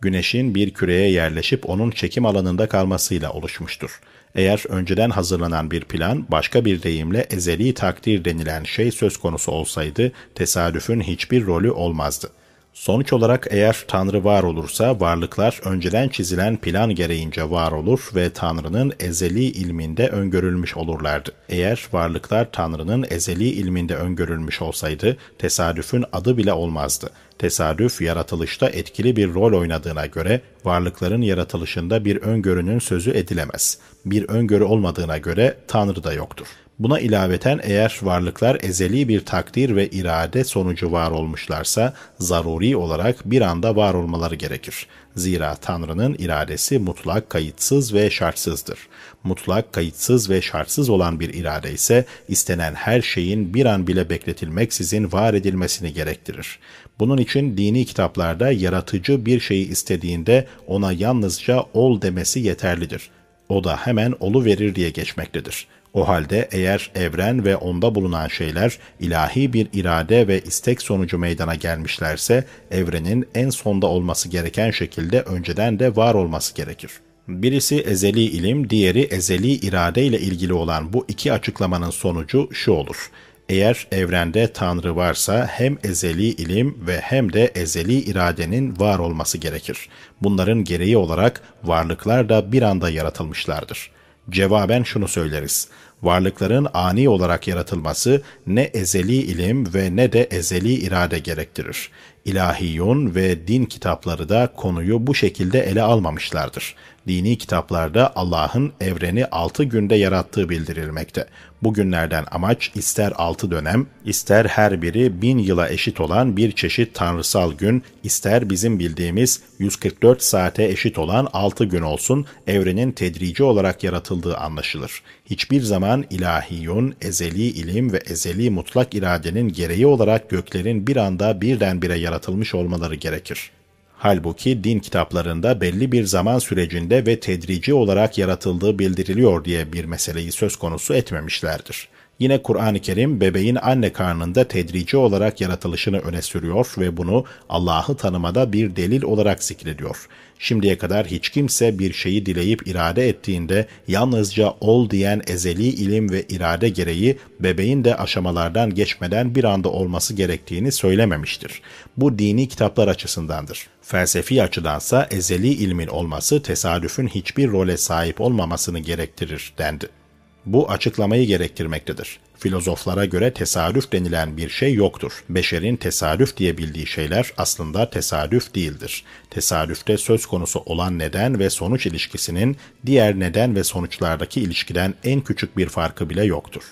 Güneşin 0.00 0.54
bir 0.54 0.70
küreye 0.70 1.10
yerleşip 1.10 1.70
onun 1.70 1.90
çekim 1.90 2.26
alanında 2.26 2.68
kalmasıyla 2.68 3.32
oluşmuştur. 3.32 4.00
Eğer 4.34 4.64
önceden 4.68 5.10
hazırlanan 5.10 5.70
bir 5.70 5.84
plan, 5.84 6.26
başka 6.28 6.64
bir 6.64 6.82
deyimle 6.82 7.26
ezeli 7.30 7.74
takdir 7.74 8.24
denilen 8.24 8.64
şey 8.64 8.92
söz 8.92 9.16
konusu 9.16 9.52
olsaydı, 9.52 10.12
tesadüfün 10.34 11.00
hiçbir 11.00 11.46
rolü 11.46 11.70
olmazdı. 11.70 12.30
Sonuç 12.74 13.12
olarak 13.12 13.46
eğer 13.50 13.84
Tanrı 13.88 14.24
var 14.24 14.42
olursa 14.42 15.00
varlıklar 15.00 15.60
önceden 15.64 16.08
çizilen 16.08 16.56
plan 16.56 16.94
gereğince 16.94 17.50
var 17.50 17.72
olur 17.72 18.10
ve 18.14 18.30
Tanrı'nın 18.30 18.92
ezeli 19.00 19.44
ilminde 19.44 20.08
öngörülmüş 20.08 20.76
olurlardı. 20.76 21.32
Eğer 21.48 21.88
varlıklar 21.92 22.52
Tanrı'nın 22.52 23.06
ezeli 23.10 23.44
ilminde 23.44 23.96
öngörülmüş 23.96 24.62
olsaydı 24.62 25.16
tesadüfün 25.38 26.04
adı 26.12 26.36
bile 26.36 26.52
olmazdı. 26.52 27.10
Tesadüf 27.38 28.00
yaratılışta 28.00 28.68
etkili 28.68 29.16
bir 29.16 29.34
rol 29.34 29.60
oynadığına 29.60 30.06
göre 30.06 30.40
varlıkların 30.64 31.22
yaratılışında 31.22 32.04
bir 32.04 32.16
öngörünün 32.16 32.78
sözü 32.78 33.10
edilemez. 33.10 33.78
Bir 34.04 34.28
öngörü 34.28 34.64
olmadığına 34.64 35.18
göre 35.18 35.56
Tanrı 35.68 36.04
da 36.04 36.12
yoktur. 36.12 36.46
Buna 36.78 37.00
ilaveten 37.00 37.60
eğer 37.62 37.98
varlıklar 38.02 38.58
ezeli 38.62 39.08
bir 39.08 39.24
takdir 39.24 39.76
ve 39.76 39.88
irade 39.88 40.44
sonucu 40.44 40.92
var 40.92 41.10
olmuşlarsa 41.10 41.94
zaruri 42.18 42.76
olarak 42.76 43.30
bir 43.30 43.40
anda 43.40 43.76
var 43.76 43.94
olmaları 43.94 44.34
gerekir. 44.34 44.86
Zira 45.16 45.54
Tanrı'nın 45.54 46.16
iradesi 46.18 46.78
mutlak, 46.78 47.30
kayıtsız 47.30 47.94
ve 47.94 48.10
şartsızdır. 48.10 48.78
Mutlak, 49.24 49.72
kayıtsız 49.72 50.30
ve 50.30 50.42
şartsız 50.42 50.88
olan 50.88 51.20
bir 51.20 51.34
irade 51.34 51.72
ise 51.72 52.04
istenen 52.28 52.74
her 52.74 53.02
şeyin 53.02 53.54
bir 53.54 53.66
an 53.66 53.86
bile 53.86 54.10
bekletilmeksizin 54.10 55.12
var 55.12 55.34
edilmesini 55.34 55.92
gerektirir. 55.92 56.58
Bunun 56.98 57.18
için 57.18 57.56
dini 57.56 57.84
kitaplarda 57.84 58.50
yaratıcı 58.50 59.26
bir 59.26 59.40
şeyi 59.40 59.68
istediğinde 59.68 60.46
ona 60.66 60.92
yalnızca 60.92 61.64
ol 61.74 62.02
demesi 62.02 62.40
yeterlidir. 62.40 63.10
O 63.48 63.64
da 63.64 63.76
hemen 63.76 64.14
olu 64.20 64.44
verir 64.44 64.74
diye 64.74 64.90
geçmektedir. 64.90 65.66
O 65.94 66.08
halde 66.08 66.48
eğer 66.52 66.90
evren 66.94 67.44
ve 67.44 67.56
onda 67.56 67.94
bulunan 67.94 68.28
şeyler 68.28 68.78
ilahi 69.00 69.52
bir 69.52 69.68
irade 69.72 70.28
ve 70.28 70.40
istek 70.40 70.82
sonucu 70.82 71.18
meydana 71.18 71.54
gelmişlerse 71.54 72.44
evrenin 72.70 73.28
en 73.34 73.50
sonda 73.50 73.86
olması 73.86 74.28
gereken 74.28 74.70
şekilde 74.70 75.20
önceden 75.20 75.78
de 75.78 75.96
var 75.96 76.14
olması 76.14 76.54
gerekir. 76.54 76.90
Birisi 77.28 77.80
ezeli 77.80 78.22
ilim, 78.22 78.70
diğeri 78.70 79.00
ezeli 79.00 79.50
irade 79.50 80.04
ile 80.04 80.20
ilgili 80.20 80.52
olan 80.52 80.92
bu 80.92 81.04
iki 81.08 81.32
açıklamanın 81.32 81.90
sonucu 81.90 82.48
şu 82.52 82.72
olur. 82.72 83.10
Eğer 83.48 83.86
evrende 83.92 84.52
Tanrı 84.52 84.96
varsa 84.96 85.46
hem 85.46 85.78
ezeli 85.84 86.24
ilim 86.24 86.86
ve 86.86 87.00
hem 87.00 87.32
de 87.32 87.52
ezeli 87.54 87.94
iradenin 87.94 88.80
var 88.80 88.98
olması 88.98 89.38
gerekir. 89.38 89.88
Bunların 90.22 90.64
gereği 90.64 90.96
olarak 90.96 91.42
varlıklar 91.64 92.28
da 92.28 92.52
bir 92.52 92.62
anda 92.62 92.90
yaratılmışlardır.'' 92.90 93.91
Cevaben 94.30 94.82
şunu 94.82 95.08
söyleriz. 95.08 95.68
Varlıkların 96.02 96.68
ani 96.74 97.08
olarak 97.08 97.48
yaratılması 97.48 98.22
ne 98.46 98.62
ezeli 98.62 99.14
ilim 99.14 99.74
ve 99.74 99.96
ne 99.96 100.12
de 100.12 100.22
ezeli 100.22 100.72
irade 100.72 101.18
gerektirir. 101.18 101.90
İlahiyun 102.24 103.14
ve 103.14 103.48
din 103.48 103.64
kitapları 103.64 104.28
da 104.28 104.52
konuyu 104.56 105.06
bu 105.06 105.14
şekilde 105.14 105.60
ele 105.60 105.82
almamışlardır. 105.82 106.74
Dini 107.08 107.38
kitaplarda 107.38 108.12
Allah'ın 108.16 108.72
evreni 108.80 109.26
altı 109.26 109.64
günde 109.64 109.94
yarattığı 109.94 110.48
bildirilmekte. 110.48 111.26
Bu 111.62 111.74
günlerden 111.74 112.24
amaç 112.30 112.70
ister 112.74 113.12
altı 113.16 113.50
dönem, 113.50 113.86
ister 114.04 114.44
her 114.44 114.82
biri 114.82 115.22
bin 115.22 115.38
yıla 115.38 115.68
eşit 115.68 116.00
olan 116.00 116.36
bir 116.36 116.52
çeşit 116.52 116.94
tanrısal 116.94 117.52
gün, 117.52 117.82
ister 118.02 118.50
bizim 118.50 118.78
bildiğimiz 118.78 119.40
144 119.58 120.22
saate 120.22 120.64
eşit 120.64 120.98
olan 120.98 121.28
altı 121.32 121.64
gün 121.64 121.82
olsun, 121.82 122.26
evrenin 122.46 122.92
tedrici 122.92 123.42
olarak 123.42 123.84
yaratıldığı 123.84 124.36
anlaşılır. 124.36 125.02
Hiçbir 125.30 125.60
zaman 125.62 126.04
ilahiyun, 126.10 126.94
ezeli 127.00 127.42
ilim 127.42 127.92
ve 127.92 127.96
ezeli 127.96 128.50
mutlak 128.50 128.94
iradenin 128.94 129.48
gereği 129.48 129.86
olarak 129.86 130.30
göklerin 130.30 130.86
bir 130.86 130.96
anda 130.96 131.40
birdenbire 131.40 131.98
yaratılmış 131.98 132.54
olmaları 132.54 132.94
gerekir. 132.94 133.50
Halbuki 133.96 134.64
din 134.64 134.78
kitaplarında 134.78 135.60
belli 135.60 135.92
bir 135.92 136.04
zaman 136.04 136.38
sürecinde 136.38 137.06
ve 137.06 137.20
tedrici 137.20 137.74
olarak 137.74 138.18
yaratıldığı 138.18 138.78
bildiriliyor 138.78 139.44
diye 139.44 139.72
bir 139.72 139.84
meseleyi 139.84 140.32
söz 140.32 140.56
konusu 140.56 140.94
etmemişlerdir. 140.94 141.88
Yine 142.18 142.42
Kur'an-ı 142.42 142.78
Kerim 142.78 143.20
bebeğin 143.20 143.58
anne 143.62 143.92
karnında 143.92 144.48
tedrici 144.48 144.96
olarak 144.96 145.40
yaratılışını 145.40 145.98
öne 145.98 146.22
sürüyor 146.22 146.74
ve 146.78 146.96
bunu 146.96 147.24
Allah'ı 147.48 147.96
tanımada 147.96 148.52
bir 148.52 148.76
delil 148.76 149.02
olarak 149.02 149.44
zikrediyor. 149.44 150.08
Şimdiye 150.38 150.78
kadar 150.78 151.06
hiç 151.06 151.28
kimse 151.28 151.78
bir 151.78 151.92
şeyi 151.92 152.26
dileyip 152.26 152.68
irade 152.68 153.08
ettiğinde 153.08 153.66
yalnızca 153.88 154.54
ol 154.60 154.90
diyen 154.90 155.22
ezeli 155.26 155.66
ilim 155.66 156.10
ve 156.10 156.22
irade 156.22 156.68
gereği 156.68 157.18
bebeğin 157.40 157.84
de 157.84 157.96
aşamalardan 157.96 158.74
geçmeden 158.74 159.34
bir 159.34 159.44
anda 159.44 159.68
olması 159.68 160.14
gerektiğini 160.14 160.72
söylememiştir. 160.72 161.62
Bu 161.96 162.18
dini 162.18 162.48
kitaplar 162.48 162.88
açısındandır. 162.88 163.66
Felsefi 163.82 164.42
açıdansa 164.42 165.08
ezeli 165.10 165.48
ilmin 165.48 165.88
olması 165.88 166.42
tesadüfün 166.42 167.08
hiçbir 167.08 167.48
role 167.48 167.76
sahip 167.76 168.20
olmamasını 168.20 168.78
gerektirir 168.78 169.52
dendi. 169.58 170.01
Bu 170.46 170.70
açıklamayı 170.70 171.26
gerektirmektedir. 171.26 172.20
Filozoflara 172.38 173.04
göre 173.04 173.32
tesadüf 173.32 173.92
denilen 173.92 174.36
bir 174.36 174.48
şey 174.48 174.74
yoktur. 174.74 175.24
Beşerin 175.28 175.76
tesadüf 175.76 176.36
diye 176.36 176.58
bildiği 176.58 176.86
şeyler 176.86 177.32
aslında 177.36 177.90
tesadüf 177.90 178.54
değildir. 178.54 179.04
Tesadüfte 179.30 179.98
söz 179.98 180.26
konusu 180.26 180.62
olan 180.66 180.98
neden 180.98 181.38
ve 181.38 181.50
sonuç 181.50 181.86
ilişkisinin 181.86 182.56
diğer 182.86 183.20
neden 183.20 183.54
ve 183.54 183.64
sonuçlardaki 183.64 184.40
ilişkiden 184.40 184.94
en 185.04 185.20
küçük 185.20 185.56
bir 185.56 185.68
farkı 185.68 186.10
bile 186.10 186.24
yoktur. 186.24 186.62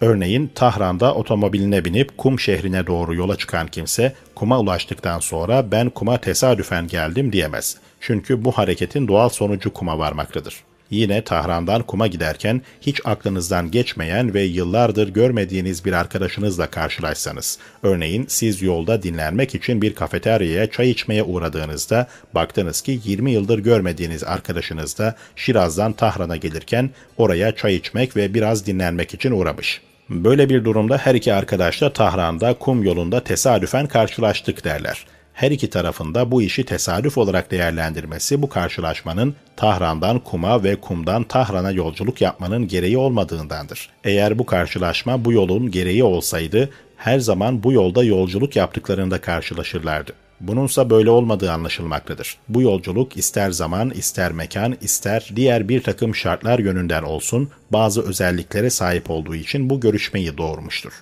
Örneğin 0.00 0.50
Tahran'da 0.54 1.14
otomobiline 1.14 1.84
binip 1.84 2.18
Kum 2.18 2.40
şehrine 2.40 2.86
doğru 2.86 3.14
yola 3.14 3.36
çıkan 3.36 3.66
kimse 3.66 4.14
Kum'a 4.34 4.60
ulaştıktan 4.60 5.18
sonra 5.18 5.70
ben 5.72 5.90
Kum'a 5.90 6.18
tesadüfen 6.18 6.86
geldim 6.88 7.32
diyemez. 7.32 7.76
Çünkü 8.00 8.44
bu 8.44 8.52
hareketin 8.52 9.08
doğal 9.08 9.28
sonucu 9.28 9.72
Kum'a 9.72 9.98
varmaktadır. 9.98 10.54
Yine 10.90 11.24
Tahran'dan 11.24 11.82
Kum'a 11.82 12.06
giderken 12.06 12.62
hiç 12.80 13.00
aklınızdan 13.04 13.70
geçmeyen 13.70 14.34
ve 14.34 14.42
yıllardır 14.42 15.08
görmediğiniz 15.08 15.84
bir 15.84 15.92
arkadaşınızla 15.92 16.66
karşılaşsanız, 16.66 17.58
örneğin 17.82 18.26
siz 18.28 18.62
yolda 18.62 19.02
dinlenmek 19.02 19.54
için 19.54 19.82
bir 19.82 19.94
kafeteryaya 19.94 20.70
çay 20.70 20.90
içmeye 20.90 21.22
uğradığınızda 21.22 22.06
baktınız 22.34 22.80
ki 22.80 23.00
20 23.04 23.32
yıldır 23.32 23.58
görmediğiniz 23.58 24.24
arkadaşınız 24.24 24.98
da 24.98 25.16
Şiraz'dan 25.36 25.92
Tahran'a 25.92 26.36
gelirken 26.36 26.90
oraya 27.16 27.56
çay 27.56 27.74
içmek 27.74 28.16
ve 28.16 28.34
biraz 28.34 28.66
dinlenmek 28.66 29.14
için 29.14 29.30
uğramış. 29.30 29.80
Böyle 30.10 30.48
bir 30.48 30.64
durumda 30.64 30.98
her 30.98 31.14
iki 31.14 31.34
arkadaş 31.34 31.80
da 31.80 31.92
Tahran'da 31.92 32.54
kum 32.54 32.82
yolunda 32.82 33.24
tesadüfen 33.24 33.86
karşılaştık 33.86 34.64
derler 34.64 35.06
her 35.34 35.50
iki 35.50 35.70
tarafında 35.70 36.30
bu 36.30 36.42
işi 36.42 36.64
tesadüf 36.64 37.18
olarak 37.18 37.50
değerlendirmesi 37.50 38.42
bu 38.42 38.48
karşılaşmanın 38.48 39.34
Tahran'dan 39.56 40.18
Kum'a 40.18 40.64
ve 40.64 40.76
Kum'dan 40.76 41.24
Tahran'a 41.24 41.70
yolculuk 41.70 42.20
yapmanın 42.20 42.68
gereği 42.68 42.98
olmadığındandır. 42.98 43.90
Eğer 44.04 44.38
bu 44.38 44.46
karşılaşma 44.46 45.24
bu 45.24 45.32
yolun 45.32 45.70
gereği 45.70 46.04
olsaydı 46.04 46.70
her 46.96 47.18
zaman 47.18 47.62
bu 47.62 47.72
yolda 47.72 48.04
yolculuk 48.04 48.56
yaptıklarında 48.56 49.20
karşılaşırlardı. 49.20 50.12
Bununsa 50.40 50.90
böyle 50.90 51.10
olmadığı 51.10 51.52
anlaşılmaktadır. 51.52 52.36
Bu 52.48 52.62
yolculuk 52.62 53.16
ister 53.16 53.50
zaman, 53.50 53.90
ister 53.90 54.32
mekan, 54.32 54.76
ister 54.80 55.30
diğer 55.36 55.68
bir 55.68 55.82
takım 55.82 56.14
şartlar 56.14 56.58
yönünden 56.58 57.02
olsun 57.02 57.50
bazı 57.70 58.02
özelliklere 58.02 58.70
sahip 58.70 59.10
olduğu 59.10 59.34
için 59.34 59.70
bu 59.70 59.80
görüşmeyi 59.80 60.38
doğurmuştur. 60.38 60.92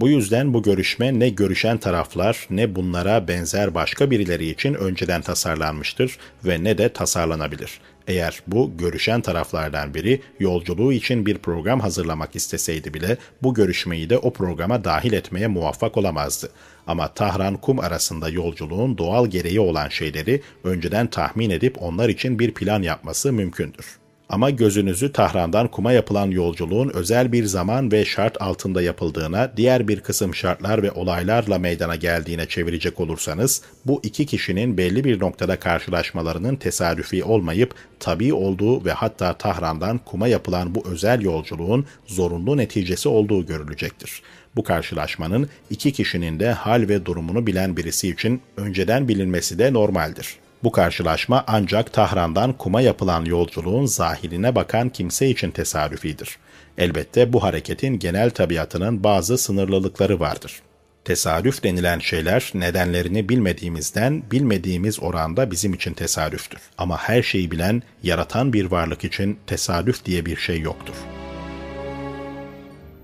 Bu 0.00 0.08
yüzden 0.08 0.54
bu 0.54 0.62
görüşme 0.62 1.18
ne 1.18 1.28
görüşen 1.28 1.78
taraflar 1.78 2.46
ne 2.50 2.74
bunlara 2.74 3.28
benzer 3.28 3.74
başka 3.74 4.10
birileri 4.10 4.48
için 4.48 4.74
önceden 4.74 5.22
tasarlanmıştır 5.22 6.18
ve 6.44 6.64
ne 6.64 6.78
de 6.78 6.88
tasarlanabilir. 6.88 7.80
Eğer 8.08 8.42
bu 8.46 8.76
görüşen 8.78 9.20
taraflardan 9.20 9.94
biri 9.94 10.20
yolculuğu 10.40 10.92
için 10.92 11.26
bir 11.26 11.38
program 11.38 11.80
hazırlamak 11.80 12.36
isteseydi 12.36 12.94
bile 12.94 13.16
bu 13.42 13.54
görüşmeyi 13.54 14.10
de 14.10 14.18
o 14.18 14.32
programa 14.32 14.84
dahil 14.84 15.12
etmeye 15.12 15.46
muvaffak 15.46 15.96
olamazdı. 15.96 16.50
Ama 16.86 17.14
Tahran-Kum 17.14 17.80
arasında 17.80 18.28
yolculuğun 18.28 18.98
doğal 18.98 19.26
gereği 19.26 19.60
olan 19.60 19.88
şeyleri 19.88 20.42
önceden 20.64 21.06
tahmin 21.06 21.50
edip 21.50 21.82
onlar 21.82 22.08
için 22.08 22.38
bir 22.38 22.54
plan 22.54 22.82
yapması 22.82 23.32
mümkündür. 23.32 24.03
Ama 24.28 24.50
gözünüzü 24.50 25.12
Tahran'dan 25.12 25.68
Kum'a 25.68 25.92
yapılan 25.92 26.30
yolculuğun 26.30 26.90
özel 26.94 27.32
bir 27.32 27.44
zaman 27.44 27.92
ve 27.92 28.04
şart 28.04 28.42
altında 28.42 28.82
yapıldığına, 28.82 29.52
diğer 29.56 29.88
bir 29.88 30.00
kısım 30.00 30.34
şartlar 30.34 30.82
ve 30.82 30.90
olaylarla 30.90 31.58
meydana 31.58 31.96
geldiğine 31.96 32.46
çevirecek 32.46 33.00
olursanız, 33.00 33.62
bu 33.86 34.00
iki 34.02 34.26
kişinin 34.26 34.78
belli 34.78 35.04
bir 35.04 35.20
noktada 35.20 35.58
karşılaşmalarının 35.58 36.56
tesadüfi 36.56 37.24
olmayıp 37.24 37.74
tabi 38.00 38.34
olduğu 38.34 38.84
ve 38.84 38.92
hatta 38.92 39.32
Tahran'dan 39.32 39.98
Kum'a 39.98 40.28
yapılan 40.28 40.74
bu 40.74 40.82
özel 40.86 41.20
yolculuğun 41.20 41.86
zorunlu 42.06 42.56
neticesi 42.56 43.08
olduğu 43.08 43.46
görülecektir. 43.46 44.22
Bu 44.56 44.62
karşılaşmanın 44.62 45.48
iki 45.70 45.92
kişinin 45.92 46.40
de 46.40 46.52
hal 46.52 46.88
ve 46.88 47.06
durumunu 47.06 47.46
bilen 47.46 47.76
birisi 47.76 48.08
için 48.08 48.42
önceden 48.56 49.08
bilinmesi 49.08 49.58
de 49.58 49.72
normaldir. 49.72 50.43
Bu 50.64 50.72
karşılaşma 50.72 51.44
ancak 51.46 51.92
Tahran'dan 51.92 52.52
Kum'a 52.52 52.80
yapılan 52.80 53.24
yolculuğun 53.24 53.86
zahiline 53.86 54.54
bakan 54.54 54.88
kimse 54.88 55.28
için 55.28 55.50
tesadüfidir. 55.50 56.36
Elbette 56.78 57.32
bu 57.32 57.42
hareketin 57.42 57.98
genel 57.98 58.30
tabiatının 58.30 59.04
bazı 59.04 59.38
sınırlılıkları 59.38 60.20
vardır. 60.20 60.62
Tesadüf 61.04 61.64
denilen 61.64 61.98
şeyler 61.98 62.50
nedenlerini 62.54 63.28
bilmediğimizden 63.28 64.22
bilmediğimiz 64.30 65.02
oranda 65.02 65.50
bizim 65.50 65.74
için 65.74 65.94
tesadüftür. 65.94 66.60
Ama 66.78 66.98
her 66.98 67.22
şeyi 67.22 67.50
bilen, 67.50 67.82
yaratan 68.02 68.52
bir 68.52 68.64
varlık 68.64 69.04
için 69.04 69.38
tesadüf 69.46 70.04
diye 70.04 70.26
bir 70.26 70.36
şey 70.36 70.60
yoktur. 70.60 70.94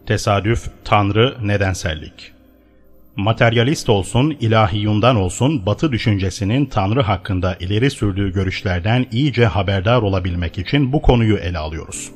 Tesadüf, 0.07 0.71
Tanrı, 0.85 1.37
nedensellik 1.43 2.40
Materyalist 3.21 3.89
olsun, 3.89 4.37
ilahiyundan 4.41 5.17
olsun 5.17 5.67
batı 5.67 5.93
düşüncesinin 5.93 6.67
Tanrı 6.67 7.03
hakkında 7.03 7.57
ileri 7.61 7.91
sürdüğü 7.91 8.33
görüşlerden 8.33 9.07
iyice 9.13 9.47
haberdar 9.47 10.03
olabilmek 10.03 10.59
için 10.59 10.93
bu 10.93 11.03
konuyu 11.03 11.37
ele 11.37 11.59
alıyoruz. 11.59 12.11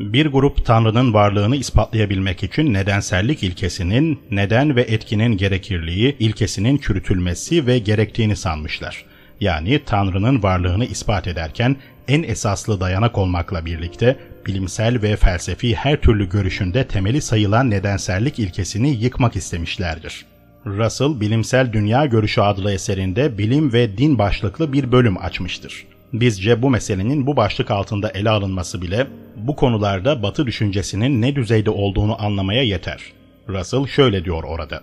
Bir 0.00 0.26
grup 0.26 0.64
Tanrı'nın 0.64 1.14
varlığını 1.14 1.56
ispatlayabilmek 1.56 2.42
için 2.42 2.74
nedensellik 2.74 3.42
ilkesinin, 3.42 4.20
neden 4.30 4.76
ve 4.76 4.82
etkinin 4.82 5.36
gerekirliği 5.36 6.16
ilkesinin 6.18 6.78
çürütülmesi 6.78 7.66
ve 7.66 7.78
gerektiğini 7.78 8.36
sanmışlar. 8.36 9.04
Yani 9.40 9.80
Tanrı'nın 9.86 10.42
varlığını 10.42 10.84
ispat 10.84 11.26
ederken 11.26 11.76
en 12.08 12.22
esaslı 12.22 12.80
dayanak 12.80 13.18
olmakla 13.18 13.66
birlikte 13.66 14.16
bilimsel 14.46 15.02
ve 15.02 15.16
felsefi 15.16 15.74
her 15.74 16.00
türlü 16.00 16.28
görüşünde 16.28 16.86
temeli 16.86 17.22
sayılan 17.22 17.70
nedensellik 17.70 18.38
ilkesini 18.38 18.90
yıkmak 18.90 19.36
istemişlerdir. 19.36 20.24
Russell, 20.66 21.20
Bilimsel 21.20 21.72
Dünya 21.72 22.06
Görüşü 22.06 22.40
adlı 22.40 22.72
eserinde 22.72 23.38
bilim 23.38 23.72
ve 23.72 23.98
din 23.98 24.18
başlıklı 24.18 24.72
bir 24.72 24.92
bölüm 24.92 25.18
açmıştır. 25.18 25.86
Bizce 26.12 26.62
bu 26.62 26.70
meselenin 26.70 27.26
bu 27.26 27.36
başlık 27.36 27.70
altında 27.70 28.10
ele 28.10 28.30
alınması 28.30 28.82
bile 28.82 29.06
bu 29.36 29.56
konularda 29.56 30.22
Batı 30.22 30.46
düşüncesinin 30.46 31.22
ne 31.22 31.36
düzeyde 31.36 31.70
olduğunu 31.70 32.24
anlamaya 32.24 32.62
yeter. 32.62 33.00
Russell 33.48 33.86
şöyle 33.86 34.24
diyor 34.24 34.44
orada. 34.44 34.82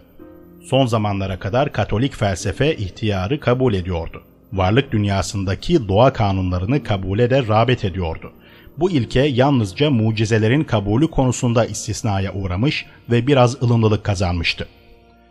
Son 0.69 0.85
zamanlara 0.85 1.39
kadar 1.39 1.71
Katolik 1.71 2.15
felsefe 2.15 2.75
ihtiyarı 2.75 3.39
kabul 3.39 3.73
ediyordu. 3.73 4.21
Varlık 4.53 4.91
dünyasındaki 4.91 5.87
doğa 5.87 6.13
kanunlarını 6.13 6.83
kabule 6.83 7.29
de 7.29 7.47
rağbet 7.47 7.85
ediyordu. 7.85 8.31
Bu 8.77 8.91
ilke 8.91 9.19
yalnızca 9.19 9.89
mucizelerin 9.91 10.63
kabulü 10.63 11.11
konusunda 11.11 11.65
istisnaya 11.65 12.33
uğramış 12.33 12.85
ve 13.11 13.27
biraz 13.27 13.63
ılımlılık 13.63 14.03
kazanmıştı. 14.03 14.67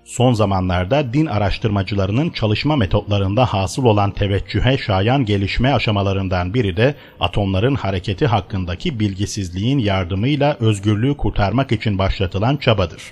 Son 0.04 0.32
zamanlarda 0.32 1.12
din 1.12 1.26
araştırmacılarının 1.26 2.30
çalışma 2.30 2.76
metotlarında 2.76 3.46
hasıl 3.46 3.84
olan 3.84 4.10
teveccühe 4.10 4.78
şayan 4.78 5.24
gelişme 5.24 5.72
aşamalarından 5.72 6.54
biri 6.54 6.76
de 6.76 6.94
atomların 7.20 7.74
hareketi 7.74 8.26
hakkındaki 8.26 9.00
bilgisizliğin 9.00 9.78
yardımıyla 9.78 10.56
özgürlüğü 10.60 11.16
kurtarmak 11.16 11.72
için 11.72 11.98
başlatılan 11.98 12.56
çabadır. 12.56 13.02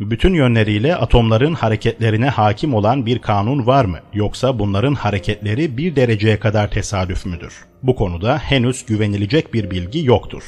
Bütün 0.00 0.34
yönleriyle 0.34 0.96
atomların 0.96 1.54
hareketlerine 1.54 2.28
hakim 2.28 2.74
olan 2.74 3.06
bir 3.06 3.18
kanun 3.18 3.66
var 3.66 3.84
mı 3.84 3.98
yoksa 4.14 4.58
bunların 4.58 4.94
hareketleri 4.94 5.76
bir 5.76 5.96
dereceye 5.96 6.38
kadar 6.38 6.70
tesadüf 6.70 7.26
müdür? 7.26 7.64
Bu 7.82 7.94
konuda 7.94 8.38
henüz 8.38 8.86
güvenilecek 8.86 9.54
bir 9.54 9.70
bilgi 9.70 10.04
yoktur 10.04 10.42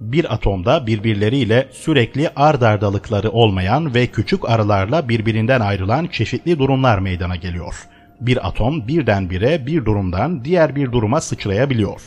bir 0.00 0.34
atomda 0.34 0.86
birbirleriyle 0.86 1.68
sürekli 1.72 2.30
ardardalıkları 2.36 3.30
olmayan 3.30 3.94
ve 3.94 4.06
küçük 4.06 4.50
aralarla 4.50 5.08
birbirinden 5.08 5.60
ayrılan 5.60 6.06
çeşitli 6.06 6.58
durumlar 6.58 6.98
meydana 6.98 7.36
geliyor. 7.36 7.74
Bir 8.20 8.48
atom 8.48 8.88
birdenbire 8.88 9.66
bir 9.66 9.84
durumdan 9.84 10.44
diğer 10.44 10.76
bir 10.76 10.92
duruma 10.92 11.20
sıçrayabiliyor. 11.20 12.00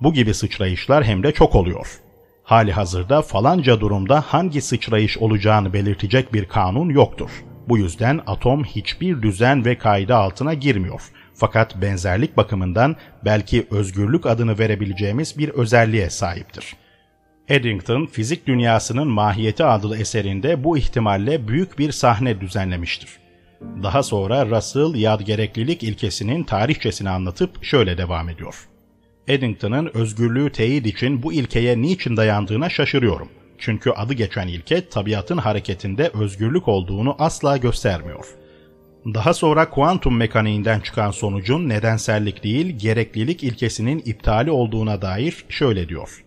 Bu 0.00 0.12
gibi 0.12 0.34
sıçrayışlar 0.34 1.04
hem 1.04 1.22
de 1.22 1.32
çok 1.32 1.54
oluyor. 1.54 1.86
Hali 2.44 2.72
hazırda 2.72 3.22
falanca 3.22 3.80
durumda 3.80 4.20
hangi 4.20 4.60
sıçrayış 4.60 5.18
olacağını 5.18 5.72
belirtecek 5.72 6.32
bir 6.32 6.44
kanun 6.44 6.88
yoktur. 6.88 7.30
Bu 7.68 7.78
yüzden 7.78 8.20
atom 8.26 8.64
hiçbir 8.64 9.22
düzen 9.22 9.64
ve 9.64 9.78
kaide 9.78 10.14
altına 10.14 10.54
girmiyor. 10.54 11.02
Fakat 11.34 11.82
benzerlik 11.82 12.36
bakımından 12.36 12.96
belki 13.24 13.66
özgürlük 13.70 14.26
adını 14.26 14.58
verebileceğimiz 14.58 15.38
bir 15.38 15.48
özelliğe 15.48 16.10
sahiptir. 16.10 16.76
Eddington, 17.48 18.06
Fizik 18.06 18.46
Dünyasının 18.46 19.08
Mahiyeti 19.08 19.64
adlı 19.64 19.98
eserinde 19.98 20.64
bu 20.64 20.78
ihtimalle 20.78 21.48
büyük 21.48 21.78
bir 21.78 21.92
sahne 21.92 22.40
düzenlemiştir. 22.40 23.18
Daha 23.82 24.02
sonra 24.02 24.46
Russell 24.46 24.94
yad 24.94 25.20
gereklilik 25.20 25.82
ilkesinin 25.82 26.44
tarihçesini 26.44 27.10
anlatıp 27.10 27.64
şöyle 27.64 27.98
devam 27.98 28.28
ediyor. 28.28 28.68
Eddington'ın 29.28 29.90
özgürlüğü 29.94 30.52
teyit 30.52 30.86
için 30.86 31.22
bu 31.22 31.32
ilkeye 31.32 31.82
niçin 31.82 32.16
dayandığına 32.16 32.70
şaşırıyorum. 32.70 33.28
Çünkü 33.58 33.90
adı 33.90 34.14
geçen 34.14 34.48
ilke 34.48 34.88
tabiatın 34.88 35.38
hareketinde 35.38 36.10
özgürlük 36.14 36.68
olduğunu 36.68 37.16
asla 37.18 37.56
göstermiyor. 37.56 38.26
Daha 39.14 39.34
sonra 39.34 39.70
kuantum 39.70 40.16
mekaniğinden 40.16 40.80
çıkan 40.80 41.10
sonucun 41.10 41.68
nedensellik 41.68 42.44
değil 42.44 42.78
gereklilik 42.78 43.44
ilkesinin 43.44 43.98
iptali 43.98 44.50
olduğuna 44.50 45.02
dair 45.02 45.44
şöyle 45.48 45.88
diyor 45.88 46.24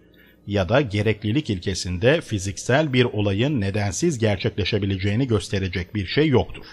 ya 0.47 0.69
da 0.69 0.81
gereklilik 0.81 1.49
ilkesinde 1.49 2.21
fiziksel 2.21 2.93
bir 2.93 3.03
olayın 3.03 3.61
nedensiz 3.61 4.19
gerçekleşebileceğini 4.19 5.27
gösterecek 5.27 5.95
bir 5.95 6.05
şey 6.05 6.27
yoktur. 6.27 6.65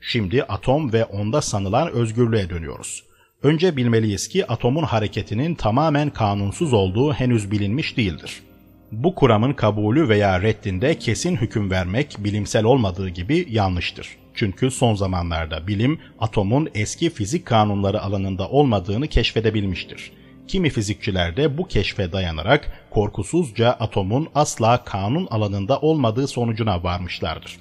Şimdi 0.00 0.42
atom 0.42 0.92
ve 0.92 1.04
onda 1.04 1.42
sanılan 1.42 1.92
özgürlüğe 1.92 2.50
dönüyoruz. 2.50 3.04
Önce 3.44 3.76
bilmeliyiz 3.76 4.28
ki 4.28 4.46
atomun 4.46 4.82
hareketinin 4.82 5.54
tamamen 5.54 6.10
kanunsuz 6.10 6.72
olduğu 6.72 7.12
henüz 7.12 7.50
bilinmiş 7.50 7.96
değildir. 7.96 8.42
Bu 8.92 9.14
kuramın 9.14 9.52
kabulü 9.52 10.08
veya 10.08 10.42
reddinde 10.42 10.98
kesin 10.98 11.36
hüküm 11.36 11.70
vermek 11.70 12.16
bilimsel 12.18 12.64
olmadığı 12.64 13.08
gibi 13.08 13.46
yanlıştır. 13.50 14.08
Çünkü 14.34 14.70
son 14.70 14.94
zamanlarda 14.94 15.66
bilim 15.66 15.98
atomun 16.18 16.68
eski 16.74 17.10
fizik 17.10 17.46
kanunları 17.46 18.02
alanında 18.02 18.48
olmadığını 18.48 19.08
keşfedebilmiştir 19.08 20.12
Kimi 20.48 20.70
fizikçiler 20.70 21.36
de 21.36 21.58
bu 21.58 21.68
keşfe 21.68 22.12
dayanarak 22.12 22.88
korkusuzca 22.90 23.70
atomun 23.70 24.28
asla 24.34 24.84
kanun 24.84 25.26
alanında 25.30 25.78
olmadığı 25.80 26.28
sonucuna 26.28 26.82
varmışlardır. 26.82 27.60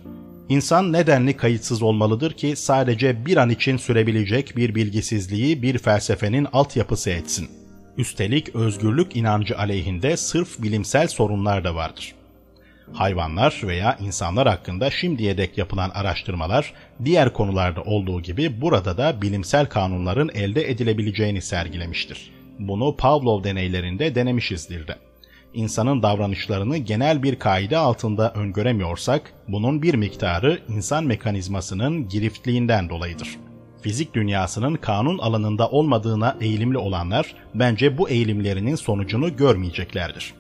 İnsan 0.54 0.94
nedenli 0.94 1.38
kayıtsız 1.38 1.82
olmalıdır 1.82 2.34
ki 2.34 2.56
sadece 2.56 3.26
bir 3.26 3.38
an 3.38 3.50
için 3.50 3.78
sürebilecek 3.78 4.58
bir 4.58 4.76
bilgisizliği 4.76 5.62
bir 5.62 5.78
felsefenin 5.78 6.48
altyapısı 6.54 7.10
etsin. 7.10 7.50
Üstelik 7.98 8.56
özgürlük 8.56 9.16
inancı 9.16 9.58
aleyhinde 9.58 10.18
sırf 10.18 10.62
bilimsel 10.62 11.08
sorunlar 11.08 11.64
da 11.64 11.76
vardır. 11.76 12.16
Hayvanlar 12.94 13.62
veya 13.64 13.98
insanlar 14.02 14.48
hakkında 14.48 14.92
şimdiye 14.92 15.38
dek 15.38 15.58
yapılan 15.58 15.90
araştırmalar 15.90 16.74
diğer 17.06 17.34
konularda 17.34 17.82
olduğu 17.82 18.22
gibi 18.22 18.62
burada 18.62 18.98
da 18.98 19.22
bilimsel 19.22 19.66
kanunların 19.66 20.30
elde 20.34 20.70
edilebileceğini 20.70 21.42
sergilemiştir. 21.42 22.32
Bunu 22.60 22.96
Pavlov 22.98 23.44
deneylerinde 23.44 24.16
denemişizdir 24.16 24.88
de. 24.88 24.96
İnsanın 25.54 26.04
davranışlarını 26.04 26.78
genel 26.78 27.24
bir 27.24 27.40
kaide 27.40 27.78
altında 27.78 28.32
öngöremiyorsak, 28.34 29.34
bunun 29.48 29.82
bir 29.82 29.94
miktarı 29.94 30.60
insan 30.70 31.06
mekanizmasının 31.06 32.10
giriftliğinden 32.10 32.90
dolayıdır. 32.90 33.38
Fizik 33.82 34.14
dünyasının 34.14 34.76
kanun 34.76 35.18
alanında 35.18 35.70
olmadığına 35.70 36.38
eğilimli 36.42 36.78
olanlar, 36.78 37.36
bence 37.54 37.98
bu 37.98 38.10
eğilimlerinin 38.10 38.76
sonucunu 38.76 39.36
görmeyeceklerdir. 39.36 40.34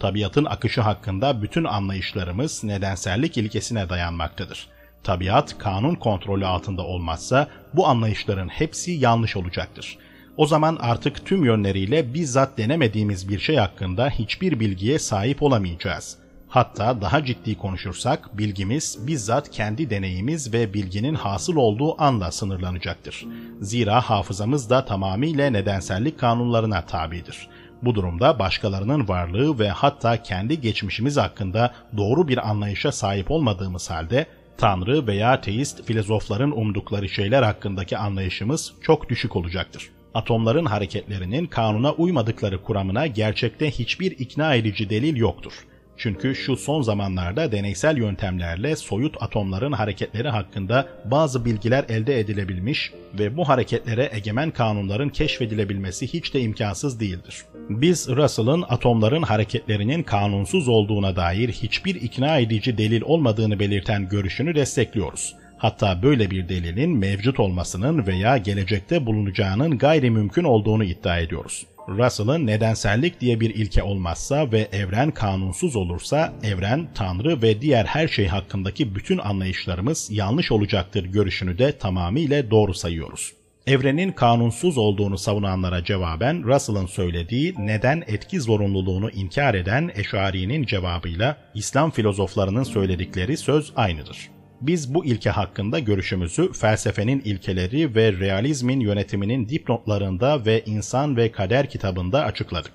Tabiatın 0.00 0.44
akışı 0.44 0.80
hakkında 0.80 1.42
bütün 1.42 1.64
anlayışlarımız 1.64 2.64
nedensellik 2.64 3.36
ilkesine 3.36 3.88
dayanmaktadır. 3.88 4.68
Tabiat 5.04 5.58
kanun 5.58 5.94
kontrolü 5.94 6.46
altında 6.46 6.82
olmazsa 6.82 7.48
bu 7.74 7.86
anlayışların 7.86 8.48
hepsi 8.48 8.90
yanlış 8.92 9.36
olacaktır 9.36 9.98
o 10.38 10.46
zaman 10.46 10.78
artık 10.80 11.26
tüm 11.26 11.44
yönleriyle 11.44 12.14
bizzat 12.14 12.58
denemediğimiz 12.58 13.28
bir 13.28 13.38
şey 13.38 13.56
hakkında 13.56 14.10
hiçbir 14.10 14.60
bilgiye 14.60 14.98
sahip 14.98 15.42
olamayacağız. 15.42 16.16
Hatta 16.48 17.00
daha 17.00 17.24
ciddi 17.24 17.58
konuşursak 17.58 18.38
bilgimiz 18.38 19.06
bizzat 19.06 19.50
kendi 19.50 19.90
deneyimiz 19.90 20.52
ve 20.52 20.74
bilginin 20.74 21.14
hasıl 21.14 21.56
olduğu 21.56 22.02
anla 22.02 22.30
sınırlanacaktır. 22.30 23.26
Zira 23.60 24.00
hafızamız 24.00 24.70
da 24.70 24.84
tamamıyla 24.84 25.50
nedensellik 25.50 26.18
kanunlarına 26.18 26.86
tabidir. 26.86 27.48
Bu 27.82 27.94
durumda 27.94 28.38
başkalarının 28.38 29.08
varlığı 29.08 29.58
ve 29.58 29.68
hatta 29.68 30.22
kendi 30.22 30.60
geçmişimiz 30.60 31.16
hakkında 31.16 31.74
doğru 31.96 32.28
bir 32.28 32.48
anlayışa 32.50 32.92
sahip 32.92 33.30
olmadığımız 33.30 33.90
halde 33.90 34.26
Tanrı 34.58 35.06
veya 35.06 35.40
teist 35.40 35.84
filozofların 35.84 36.58
umdukları 36.58 37.08
şeyler 37.08 37.42
hakkındaki 37.42 37.98
anlayışımız 37.98 38.72
çok 38.82 39.08
düşük 39.08 39.36
olacaktır 39.36 39.90
atomların 40.14 40.64
hareketlerinin 40.64 41.46
kanuna 41.46 41.92
uymadıkları 41.92 42.62
kuramına 42.62 43.06
gerçekte 43.06 43.70
hiçbir 43.70 44.10
ikna 44.10 44.54
edici 44.54 44.90
delil 44.90 45.16
yoktur. 45.16 45.52
Çünkü 45.98 46.34
şu 46.34 46.56
son 46.56 46.82
zamanlarda 46.82 47.52
deneysel 47.52 47.96
yöntemlerle 47.96 48.76
soyut 48.76 49.22
atomların 49.22 49.72
hareketleri 49.72 50.28
hakkında 50.28 50.88
bazı 51.04 51.44
bilgiler 51.44 51.84
elde 51.88 52.20
edilebilmiş 52.20 52.92
ve 53.18 53.36
bu 53.36 53.48
hareketlere 53.48 54.10
egemen 54.12 54.50
kanunların 54.50 55.08
keşfedilebilmesi 55.08 56.06
hiç 56.06 56.34
de 56.34 56.40
imkansız 56.40 57.00
değildir. 57.00 57.44
Biz 57.70 58.08
Russell'ın 58.08 58.64
atomların 58.68 59.22
hareketlerinin 59.22 60.02
kanunsuz 60.02 60.68
olduğuna 60.68 61.16
dair 61.16 61.48
hiçbir 61.48 61.94
ikna 61.94 62.38
edici 62.38 62.78
delil 62.78 63.02
olmadığını 63.02 63.58
belirten 63.58 64.08
görüşünü 64.08 64.54
destekliyoruz. 64.54 65.34
Hatta 65.58 66.02
böyle 66.02 66.30
bir 66.30 66.48
delilin 66.48 66.98
mevcut 66.98 67.40
olmasının 67.40 68.06
veya 68.06 68.36
gelecekte 68.36 69.06
bulunacağının 69.06 69.78
gayri 69.78 70.10
mümkün 70.10 70.44
olduğunu 70.44 70.84
iddia 70.84 71.18
ediyoruz. 71.18 71.66
Russell'ın 71.88 72.46
nedensellik 72.46 73.20
diye 73.20 73.40
bir 73.40 73.54
ilke 73.54 73.82
olmazsa 73.82 74.52
ve 74.52 74.68
evren 74.72 75.10
kanunsuz 75.10 75.76
olursa 75.76 76.32
evren, 76.42 76.88
tanrı 76.94 77.42
ve 77.42 77.60
diğer 77.60 77.84
her 77.84 78.08
şey 78.08 78.26
hakkındaki 78.26 78.94
bütün 78.94 79.18
anlayışlarımız 79.18 80.08
yanlış 80.10 80.52
olacaktır 80.52 81.04
görüşünü 81.04 81.58
de 81.58 81.78
tamamıyla 81.78 82.50
doğru 82.50 82.74
sayıyoruz. 82.74 83.32
Evrenin 83.66 84.12
kanunsuz 84.12 84.78
olduğunu 84.78 85.18
savunanlara 85.18 85.84
cevaben 85.84 86.44
Russell'ın 86.44 86.86
söylediği 86.86 87.54
neden 87.58 88.04
etki 88.06 88.40
zorunluluğunu 88.40 89.10
inkar 89.10 89.54
eden 89.54 89.90
Eşari'nin 89.94 90.66
cevabıyla 90.66 91.36
İslam 91.54 91.90
filozoflarının 91.90 92.62
söyledikleri 92.62 93.36
söz 93.36 93.72
aynıdır. 93.76 94.37
Biz 94.60 94.94
bu 94.94 95.04
ilke 95.04 95.30
hakkında 95.30 95.78
görüşümüzü 95.78 96.52
felsefenin 96.52 97.20
ilkeleri 97.20 97.94
ve 97.94 98.12
realizmin 98.12 98.80
yönetiminin 98.80 99.48
dipnotlarında 99.48 100.46
ve 100.46 100.62
İnsan 100.66 101.16
ve 101.16 101.32
Kader 101.32 101.70
kitabında 101.70 102.24
açıkladık. 102.24 102.72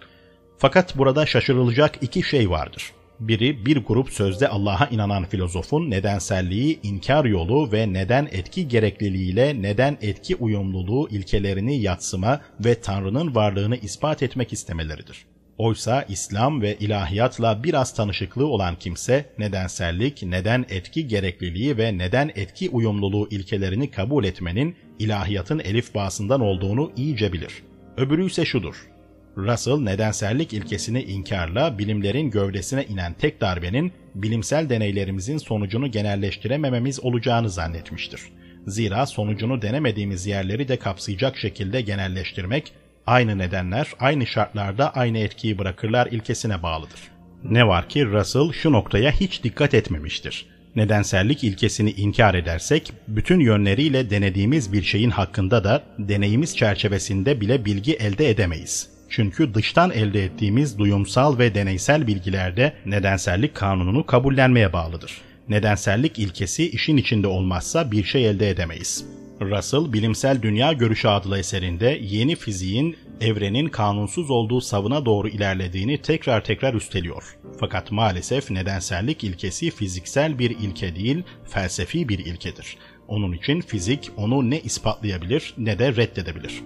Fakat 0.58 0.98
burada 0.98 1.26
şaşırılacak 1.26 1.98
iki 2.02 2.24
şey 2.24 2.50
vardır. 2.50 2.92
Biri 3.20 3.66
bir 3.66 3.78
grup 3.78 4.10
sözde 4.10 4.48
Allah'a 4.48 4.86
inanan 4.86 5.26
filozofun 5.26 5.90
nedenselliği, 5.90 6.80
inkar 6.84 7.26
yolu 7.26 7.72
ve 7.72 7.94
neden 7.94 8.28
etki 8.32 8.68
gerekliliğiyle 8.68 9.62
neden 9.62 9.98
etki 10.02 10.36
uyumluluğu 10.36 11.10
ilkelerini 11.10 11.82
yatsıma 11.82 12.42
ve 12.60 12.82
Tanrı'nın 12.82 13.36
varlığını 13.36 13.78
ispat 13.78 14.24
etmek 14.24 14.54
istemeleridir. 14.54 15.26
Oysa 15.58 16.06
İslam 16.10 16.62
ve 16.62 16.78
ilahiyatla 16.78 17.64
biraz 17.64 17.94
tanışıklığı 17.94 18.48
olan 18.48 18.76
kimse 18.76 19.26
nedensellik, 19.38 20.24
neden 20.24 20.66
etki 20.70 21.08
gerekliliği 21.08 21.78
ve 21.78 21.98
neden 21.98 22.32
etki 22.36 22.70
uyumluluğu 22.70 23.28
ilkelerini 23.32 23.92
kabul 23.92 24.24
etmenin 24.24 24.76
ilahiyatın 25.00 25.60
elif 25.60 25.96
bağısından 25.96 26.42
olduğunu 26.42 26.92
iyice 26.98 27.34
bilir. 27.34 27.64
Öbürü 27.98 28.26
ise 28.26 28.46
şudur. 28.46 28.88
Russell 29.38 29.78
nedensellik 29.78 30.54
ilkesini 30.54 31.04
inkarla 31.04 31.80
bilimlerin 31.80 32.32
gövdesine 32.32 32.86
inen 32.86 33.14
tek 33.14 33.42
darbenin 33.42 33.92
bilimsel 34.16 34.70
deneylerimizin 34.70 35.38
sonucunu 35.38 35.92
genelleştiremememiz 35.92 37.00
olacağını 37.00 37.50
zannetmiştir. 37.50 38.22
Zira 38.68 39.06
sonucunu 39.06 39.62
denemediğimiz 39.62 40.28
yerleri 40.28 40.68
de 40.68 40.80
kapsayacak 40.80 41.38
şekilde 41.38 41.82
genelleştirmek 41.82 42.74
aynı 43.08 43.38
nedenler 43.38 43.88
aynı 44.00 44.26
şartlarda 44.28 44.94
aynı 44.94 45.18
etkiyi 45.18 45.58
bırakırlar 45.58 46.08
ilkesine 46.08 46.64
bağlıdır. 46.64 47.00
Ne 47.44 47.68
var 47.68 47.90
ki 47.90 48.06
Russell 48.06 48.52
şu 48.52 48.72
noktaya 48.72 49.12
hiç 49.12 49.44
dikkat 49.44 49.74
etmemiştir. 49.74 50.46
Nedensellik 50.76 51.44
ilkesini 51.44 51.92
inkar 51.92 52.34
edersek, 52.36 52.94
bütün 53.08 53.40
yönleriyle 53.40 54.10
denediğimiz 54.10 54.74
bir 54.74 54.84
şeyin 54.84 55.10
hakkında 55.10 55.64
da 55.64 55.84
deneyimiz 56.00 56.58
çerçevesinde 56.58 57.42
bile 57.42 57.66
bilgi 57.66 57.94
elde 57.94 58.30
edemeyiz. 58.30 58.90
Çünkü 59.10 59.54
dıştan 59.54 59.92
elde 59.92 60.24
ettiğimiz 60.24 60.80
duyumsal 60.80 61.40
ve 61.40 61.56
deneysel 61.56 62.08
bilgilerde 62.08 62.74
nedensellik 62.86 63.56
kanununu 63.56 64.06
kabullenmeye 64.06 64.74
bağlıdır. 64.74 65.22
Nedensellik 65.50 66.20
ilkesi 66.20 66.70
işin 66.70 66.98
içinde 66.98 67.28
olmazsa 67.28 67.92
bir 67.92 68.04
şey 68.04 68.30
elde 68.30 68.50
edemeyiz. 68.50 69.06
Russell, 69.46 69.94
Bilimsel 69.94 70.42
Dünya 70.42 70.74
Görüşü 70.74 71.08
adlı 71.08 71.40
eserinde 71.40 72.00
yeni 72.02 72.36
fiziğin 72.36 72.98
evrenin 73.22 73.68
kanunsuz 73.68 74.32
olduğu 74.32 74.62
savına 74.62 75.06
doğru 75.06 75.28
ilerlediğini 75.28 76.02
tekrar 76.02 76.44
tekrar 76.44 76.74
üsteliyor. 76.74 77.38
Fakat 77.60 77.92
maalesef 77.92 78.52
nedensellik 78.52 79.24
ilkesi 79.24 79.72
fiziksel 79.72 80.40
bir 80.40 80.50
ilke 80.50 80.96
değil, 80.96 81.24
felsefi 81.46 82.10
bir 82.10 82.20
ilkedir. 82.20 82.78
Onun 83.08 83.32
için 83.32 83.62
fizik 83.62 84.12
onu 84.18 84.50
ne 84.50 84.60
ispatlayabilir 84.60 85.54
ne 85.58 85.80
de 85.80 85.96
reddedebilir. 85.96 86.62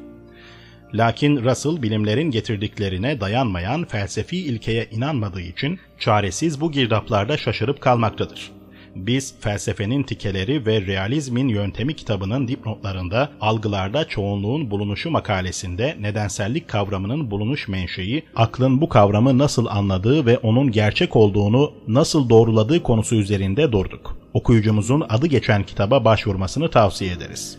Lakin 0.93 1.43
Russell 1.43 1.81
bilimlerin 1.81 2.31
getirdiklerine 2.31 3.21
dayanmayan 3.21 3.85
felsefi 3.85 4.37
ilkeye 4.37 4.87
inanmadığı 4.91 5.41
için 5.41 5.79
çaresiz 5.99 6.61
bu 6.61 6.71
girdaplarda 6.71 7.37
şaşırıp 7.37 7.81
kalmaktadır. 7.81 8.56
Biz 9.05 9.33
felsefenin 9.39 10.03
tikeleri 10.03 10.65
ve 10.65 10.81
realizmin 10.81 11.47
yöntemi 11.47 11.95
kitabının 11.95 12.47
dipnotlarında 12.47 13.29
algılarda 13.41 14.07
çoğunluğun 14.07 14.71
bulunuşu 14.71 15.11
makalesinde 15.11 15.97
nedensellik 15.99 16.67
kavramının 16.67 17.31
bulunuş 17.31 17.67
menşei, 17.67 18.23
aklın 18.35 18.81
bu 18.81 18.89
kavramı 18.89 19.37
nasıl 19.37 19.65
anladığı 19.65 20.25
ve 20.25 20.37
onun 20.37 20.71
gerçek 20.71 21.15
olduğunu 21.15 21.73
nasıl 21.87 22.29
doğruladığı 22.29 22.83
konusu 22.83 23.15
üzerinde 23.15 23.71
durduk. 23.71 24.17
Okuyucumuzun 24.33 25.05
adı 25.09 25.27
geçen 25.27 25.63
kitaba 25.63 26.05
başvurmasını 26.05 26.69
tavsiye 26.69 27.11
ederiz. 27.11 27.57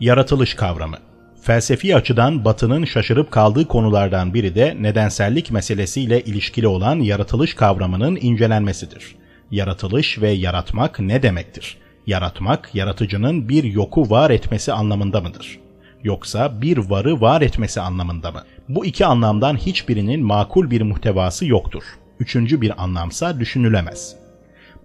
Yaratılış 0.00 0.54
kavramı 0.54 0.96
Felsefi 1.42 1.96
açıdan 1.96 2.44
Batı'nın 2.44 2.84
şaşırıp 2.84 3.30
kaldığı 3.30 3.68
konulardan 3.68 4.34
biri 4.34 4.54
de 4.54 4.76
nedensellik 4.80 5.50
meselesiyle 5.50 6.20
ilişkili 6.20 6.66
olan 6.66 7.00
yaratılış 7.00 7.54
kavramının 7.54 8.18
incelenmesidir. 8.20 9.23
Yaratılış 9.54 10.20
ve 10.20 10.30
yaratmak 10.30 11.00
ne 11.00 11.22
demektir? 11.22 11.76
Yaratmak, 12.06 12.70
yaratıcının 12.74 13.48
bir 13.48 13.64
yoku 13.64 14.10
var 14.10 14.30
etmesi 14.30 14.72
anlamında 14.72 15.20
mıdır? 15.20 15.58
Yoksa 16.02 16.62
bir 16.62 16.78
varı 16.78 17.20
var 17.20 17.42
etmesi 17.42 17.80
anlamında 17.80 18.30
mı? 18.30 18.42
Bu 18.68 18.86
iki 18.86 19.06
anlamdan 19.06 19.56
hiçbirinin 19.56 20.24
makul 20.24 20.70
bir 20.70 20.82
muhtevası 20.82 21.46
yoktur. 21.46 21.82
Üçüncü 22.20 22.60
bir 22.60 22.82
anlamsa 22.82 23.40
düşünülemez. 23.40 24.16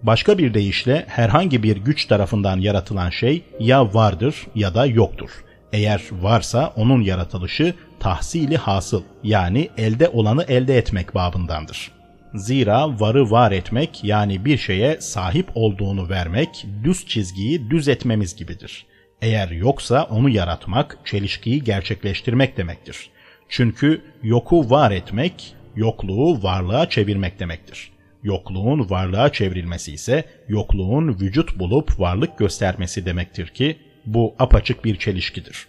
Başka 0.02 0.38
bir 0.38 0.54
deyişle 0.54 1.04
herhangi 1.08 1.62
bir 1.62 1.76
güç 1.76 2.06
tarafından 2.06 2.60
yaratılan 2.60 3.10
şey 3.10 3.42
ya 3.60 3.94
vardır 3.94 4.46
ya 4.54 4.74
da 4.74 4.86
yoktur. 4.86 5.30
Eğer 5.72 6.02
varsa 6.12 6.72
onun 6.76 7.00
yaratılışı 7.00 7.74
tahsili 8.00 8.56
hasıl 8.56 9.02
yani 9.22 9.70
elde 9.78 10.08
olanı 10.08 10.42
elde 10.42 10.78
etmek 10.78 11.14
babındandır. 11.14 11.99
Zira 12.34 13.00
varı 13.00 13.30
var 13.30 13.52
etmek 13.52 14.04
yani 14.04 14.44
bir 14.44 14.58
şeye 14.58 15.00
sahip 15.00 15.50
olduğunu 15.54 16.08
vermek 16.08 16.66
düz 16.84 17.06
çizgiyi 17.06 17.70
düz 17.70 17.88
etmemiz 17.88 18.36
gibidir. 18.36 18.86
Eğer 19.22 19.48
yoksa 19.48 20.04
onu 20.10 20.28
yaratmak, 20.28 20.98
çelişkiyi 21.04 21.64
gerçekleştirmek 21.64 22.56
demektir. 22.56 23.10
Çünkü 23.48 24.02
yoku 24.22 24.70
var 24.70 24.90
etmek, 24.90 25.54
yokluğu 25.76 26.42
varlığa 26.42 26.88
çevirmek 26.88 27.40
demektir. 27.40 27.90
Yokluğun 28.22 28.90
varlığa 28.90 29.32
çevrilmesi 29.32 29.92
ise 29.92 30.24
yokluğun 30.48 31.08
vücut 31.08 31.58
bulup 31.58 32.00
varlık 32.00 32.38
göstermesi 32.38 33.06
demektir 33.06 33.46
ki 33.46 33.76
bu 34.06 34.34
apaçık 34.38 34.84
bir 34.84 34.96
çelişkidir. 34.96 35.66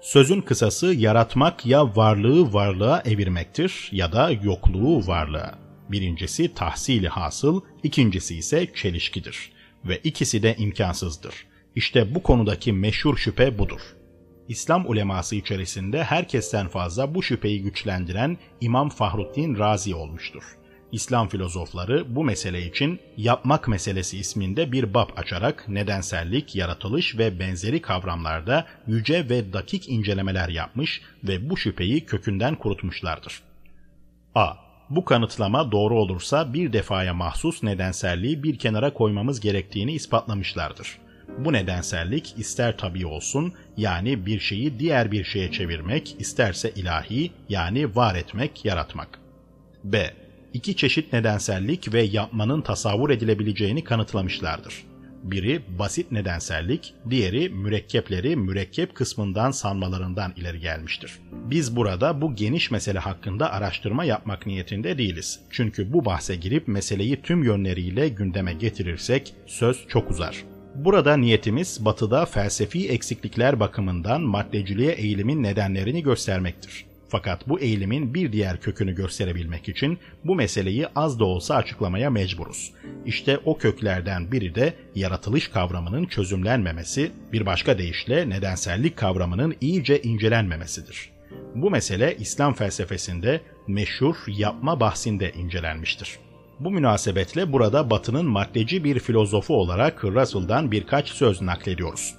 Sözün 0.00 0.40
kısası 0.40 0.94
yaratmak 0.94 1.66
ya 1.66 1.96
varlığı 1.96 2.52
varlığa 2.52 3.02
evirmektir 3.04 3.88
ya 3.92 4.12
da 4.12 4.30
yokluğu 4.30 5.06
varlığa. 5.06 5.69
Birincisi 5.92 6.54
tahsili 6.54 7.08
hasıl, 7.08 7.60
ikincisi 7.82 8.36
ise 8.36 8.72
çelişkidir. 8.74 9.52
Ve 9.84 9.98
ikisi 10.04 10.42
de 10.42 10.56
imkansızdır. 10.58 11.34
İşte 11.76 12.14
bu 12.14 12.22
konudaki 12.22 12.72
meşhur 12.72 13.16
şüphe 13.16 13.58
budur. 13.58 13.80
İslam 14.48 14.90
uleması 14.90 15.36
içerisinde 15.36 16.04
herkesten 16.04 16.68
fazla 16.68 17.14
bu 17.14 17.22
şüpheyi 17.22 17.62
güçlendiren 17.62 18.38
İmam 18.60 18.88
Fahruddin 18.88 19.58
Razi 19.58 19.94
olmuştur. 19.94 20.42
İslam 20.92 21.28
filozofları 21.28 22.16
bu 22.16 22.24
mesele 22.24 22.66
için 22.66 23.00
yapmak 23.16 23.68
meselesi 23.68 24.18
isminde 24.18 24.72
bir 24.72 24.94
bab 24.94 25.08
açarak 25.16 25.68
nedensellik, 25.68 26.56
yaratılış 26.56 27.18
ve 27.18 27.38
benzeri 27.38 27.82
kavramlarda 27.82 28.66
yüce 28.86 29.28
ve 29.28 29.52
dakik 29.52 29.88
incelemeler 29.88 30.48
yapmış 30.48 31.02
ve 31.24 31.50
bu 31.50 31.56
şüpheyi 31.56 32.06
kökünden 32.06 32.54
kurutmuşlardır. 32.54 33.42
A. 34.34 34.69
Bu 34.90 35.04
kanıtlama 35.04 35.72
doğru 35.72 35.98
olursa 35.98 36.54
bir 36.54 36.72
defaya 36.72 37.14
mahsus 37.14 37.62
nedenselliği 37.62 38.42
bir 38.42 38.58
kenara 38.58 38.94
koymamız 38.94 39.40
gerektiğini 39.40 39.92
ispatlamışlardır. 39.92 40.98
Bu 41.38 41.52
nedensellik 41.52 42.34
ister 42.38 42.78
tabi 42.78 43.06
olsun 43.06 43.52
yani 43.76 44.26
bir 44.26 44.40
şeyi 44.40 44.78
diğer 44.78 45.12
bir 45.12 45.24
şeye 45.24 45.52
çevirmek, 45.52 46.16
isterse 46.18 46.70
ilahi 46.70 47.30
yani 47.48 47.96
var 47.96 48.14
etmek, 48.14 48.64
yaratmak. 48.64 49.18
B 49.84 50.14
iki 50.54 50.76
çeşit 50.76 51.12
nedensellik 51.12 51.92
ve 51.92 52.02
yapmanın 52.02 52.60
tasavvur 52.60 53.10
edilebileceğini 53.10 53.84
kanıtlamışlardır. 53.84 54.89
Biri 55.22 55.60
basit 55.78 56.12
nedensellik, 56.12 56.94
diğeri 57.10 57.48
mürekkepleri 57.48 58.36
mürekkep 58.36 58.94
kısmından 58.94 59.50
sanmalarından 59.50 60.32
ileri 60.36 60.60
gelmiştir. 60.60 61.18
Biz 61.32 61.76
burada 61.76 62.20
bu 62.20 62.34
geniş 62.34 62.70
mesele 62.70 62.98
hakkında 62.98 63.52
araştırma 63.52 64.04
yapmak 64.04 64.46
niyetinde 64.46 64.98
değiliz. 64.98 65.40
Çünkü 65.50 65.92
bu 65.92 66.04
bahse 66.04 66.36
girip 66.36 66.68
meseleyi 66.68 67.22
tüm 67.22 67.44
yönleriyle 67.44 68.08
gündeme 68.08 68.52
getirirsek 68.52 69.34
söz 69.46 69.88
çok 69.88 70.10
uzar. 70.10 70.44
Burada 70.74 71.16
niyetimiz 71.16 71.84
batıda 71.84 72.26
felsefi 72.26 72.88
eksiklikler 72.88 73.60
bakımından 73.60 74.22
maddeciliğe 74.22 74.92
eğilimin 74.92 75.42
nedenlerini 75.42 76.02
göstermektir. 76.02 76.89
Fakat 77.10 77.48
bu 77.48 77.60
eğilimin 77.60 78.14
bir 78.14 78.32
diğer 78.32 78.60
kökünü 78.60 78.94
gösterebilmek 78.94 79.68
için 79.68 79.98
bu 80.24 80.34
meseleyi 80.34 80.86
az 80.96 81.18
da 81.18 81.24
olsa 81.24 81.54
açıklamaya 81.54 82.10
mecburuz. 82.10 82.72
İşte 83.06 83.38
o 83.44 83.58
köklerden 83.58 84.32
biri 84.32 84.54
de 84.54 84.74
yaratılış 84.94 85.48
kavramının 85.48 86.06
çözümlenmemesi, 86.06 87.10
bir 87.32 87.46
başka 87.46 87.78
deyişle 87.78 88.28
nedensellik 88.28 88.96
kavramının 88.96 89.56
iyice 89.60 90.02
incelenmemesidir. 90.02 91.10
Bu 91.54 91.70
mesele 91.70 92.16
İslam 92.16 92.54
felsefesinde 92.54 93.40
meşhur 93.66 94.16
yapma 94.26 94.80
bahsinde 94.80 95.32
incelenmiştir. 95.32 96.18
Bu 96.60 96.70
münasebetle 96.70 97.52
burada 97.52 97.90
Batı'nın 97.90 98.26
maddeci 98.26 98.84
bir 98.84 98.98
filozofu 98.98 99.54
olarak 99.54 100.04
Russell'dan 100.04 100.70
birkaç 100.70 101.08
söz 101.08 101.42
naklediyoruz. 101.42 102.14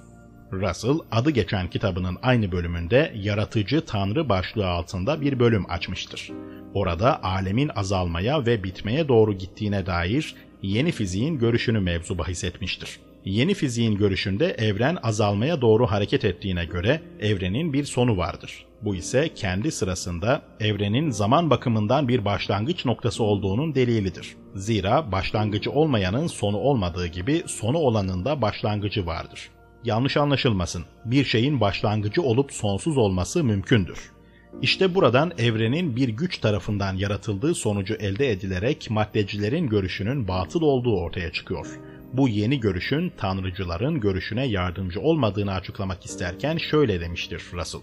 Russell 0.52 0.98
adı 1.10 1.30
geçen 1.30 1.70
kitabının 1.70 2.18
aynı 2.22 2.52
bölümünde 2.52 3.12
yaratıcı 3.16 3.84
tanrı 3.86 4.28
başlığı 4.28 4.68
altında 4.68 5.20
bir 5.20 5.38
bölüm 5.38 5.70
açmıştır. 5.70 6.30
Orada 6.74 7.22
alemin 7.22 7.70
azalmaya 7.76 8.46
ve 8.46 8.64
bitmeye 8.64 9.08
doğru 9.08 9.32
gittiğine 9.32 9.86
dair 9.86 10.34
yeni 10.62 10.92
fiziğin 10.92 11.38
görüşünü 11.38 11.80
mevzu 11.80 12.18
bahis 12.18 12.44
etmiştir. 12.44 13.00
Yeni 13.24 13.54
fiziğin 13.54 13.96
görüşünde 13.96 14.46
evren 14.46 14.98
azalmaya 15.02 15.60
doğru 15.60 15.86
hareket 15.86 16.24
ettiğine 16.24 16.64
göre 16.64 17.02
evrenin 17.20 17.72
bir 17.72 17.84
sonu 17.84 18.16
vardır. 18.16 18.66
Bu 18.82 18.94
ise 18.94 19.34
kendi 19.34 19.72
sırasında 19.72 20.42
evrenin 20.60 21.10
zaman 21.10 21.50
bakımından 21.50 22.08
bir 22.08 22.24
başlangıç 22.24 22.84
noktası 22.84 23.24
olduğunun 23.24 23.74
delilidir. 23.74 24.36
Zira 24.54 25.12
başlangıcı 25.12 25.70
olmayanın 25.70 26.26
sonu 26.26 26.56
olmadığı 26.56 27.06
gibi 27.06 27.42
sonu 27.46 27.78
olanın 27.78 28.24
da 28.24 28.42
başlangıcı 28.42 29.06
vardır. 29.06 29.50
Yanlış 29.84 30.16
anlaşılmasın. 30.16 30.84
Bir 31.04 31.24
şeyin 31.24 31.60
başlangıcı 31.60 32.22
olup 32.22 32.52
sonsuz 32.52 32.98
olması 32.98 33.44
mümkündür. 33.44 34.12
İşte 34.62 34.94
buradan 34.94 35.32
evrenin 35.38 35.96
bir 35.96 36.08
güç 36.08 36.38
tarafından 36.38 36.94
yaratıldığı 36.94 37.54
sonucu 37.54 37.94
elde 37.94 38.30
edilerek 38.30 38.90
maddecilerin 38.90 39.66
görüşünün 39.66 40.28
batıl 40.28 40.62
olduğu 40.62 40.96
ortaya 40.96 41.32
çıkıyor. 41.32 41.66
Bu 42.12 42.28
yeni 42.28 42.60
görüşün 42.60 43.12
tanrıcıların 43.16 44.00
görüşüne 44.00 44.46
yardımcı 44.46 45.00
olmadığını 45.00 45.52
açıklamak 45.52 46.04
isterken 46.04 46.58
şöyle 46.58 47.00
demiştir 47.00 47.42
Russell. 47.52 47.80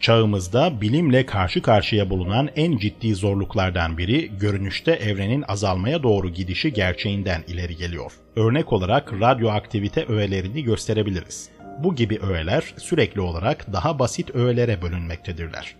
Çağımızda 0.00 0.80
bilimle 0.80 1.26
karşı 1.26 1.62
karşıya 1.62 2.10
bulunan 2.10 2.48
en 2.56 2.78
ciddi 2.78 3.14
zorluklardan 3.14 3.98
biri 3.98 4.38
görünüşte 4.38 4.92
evrenin 4.92 5.44
azalmaya 5.48 6.02
doğru 6.02 6.28
gidişi 6.28 6.72
gerçeğinden 6.72 7.44
ileri 7.48 7.76
geliyor. 7.76 8.12
Örnek 8.36 8.72
olarak 8.72 9.12
radyoaktivite 9.12 10.04
öğelerini 10.04 10.64
gösterebiliriz. 10.64 11.48
Bu 11.78 11.94
gibi 11.94 12.18
öğeler 12.18 12.74
sürekli 12.76 13.20
olarak 13.20 13.72
daha 13.72 13.98
basit 13.98 14.34
öğelere 14.34 14.82
bölünmektedirler. 14.82 15.74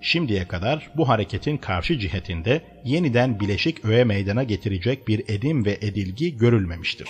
Şimdiye 0.00 0.48
kadar 0.48 0.90
bu 0.96 1.08
hareketin 1.08 1.56
karşı 1.56 1.98
cihetinde 1.98 2.60
yeniden 2.84 3.40
bileşik 3.40 3.84
öğe 3.84 4.04
meydana 4.04 4.42
getirecek 4.42 5.08
bir 5.08 5.24
edim 5.28 5.64
ve 5.64 5.78
edilgi 5.80 6.36
görülmemiştir. 6.36 7.08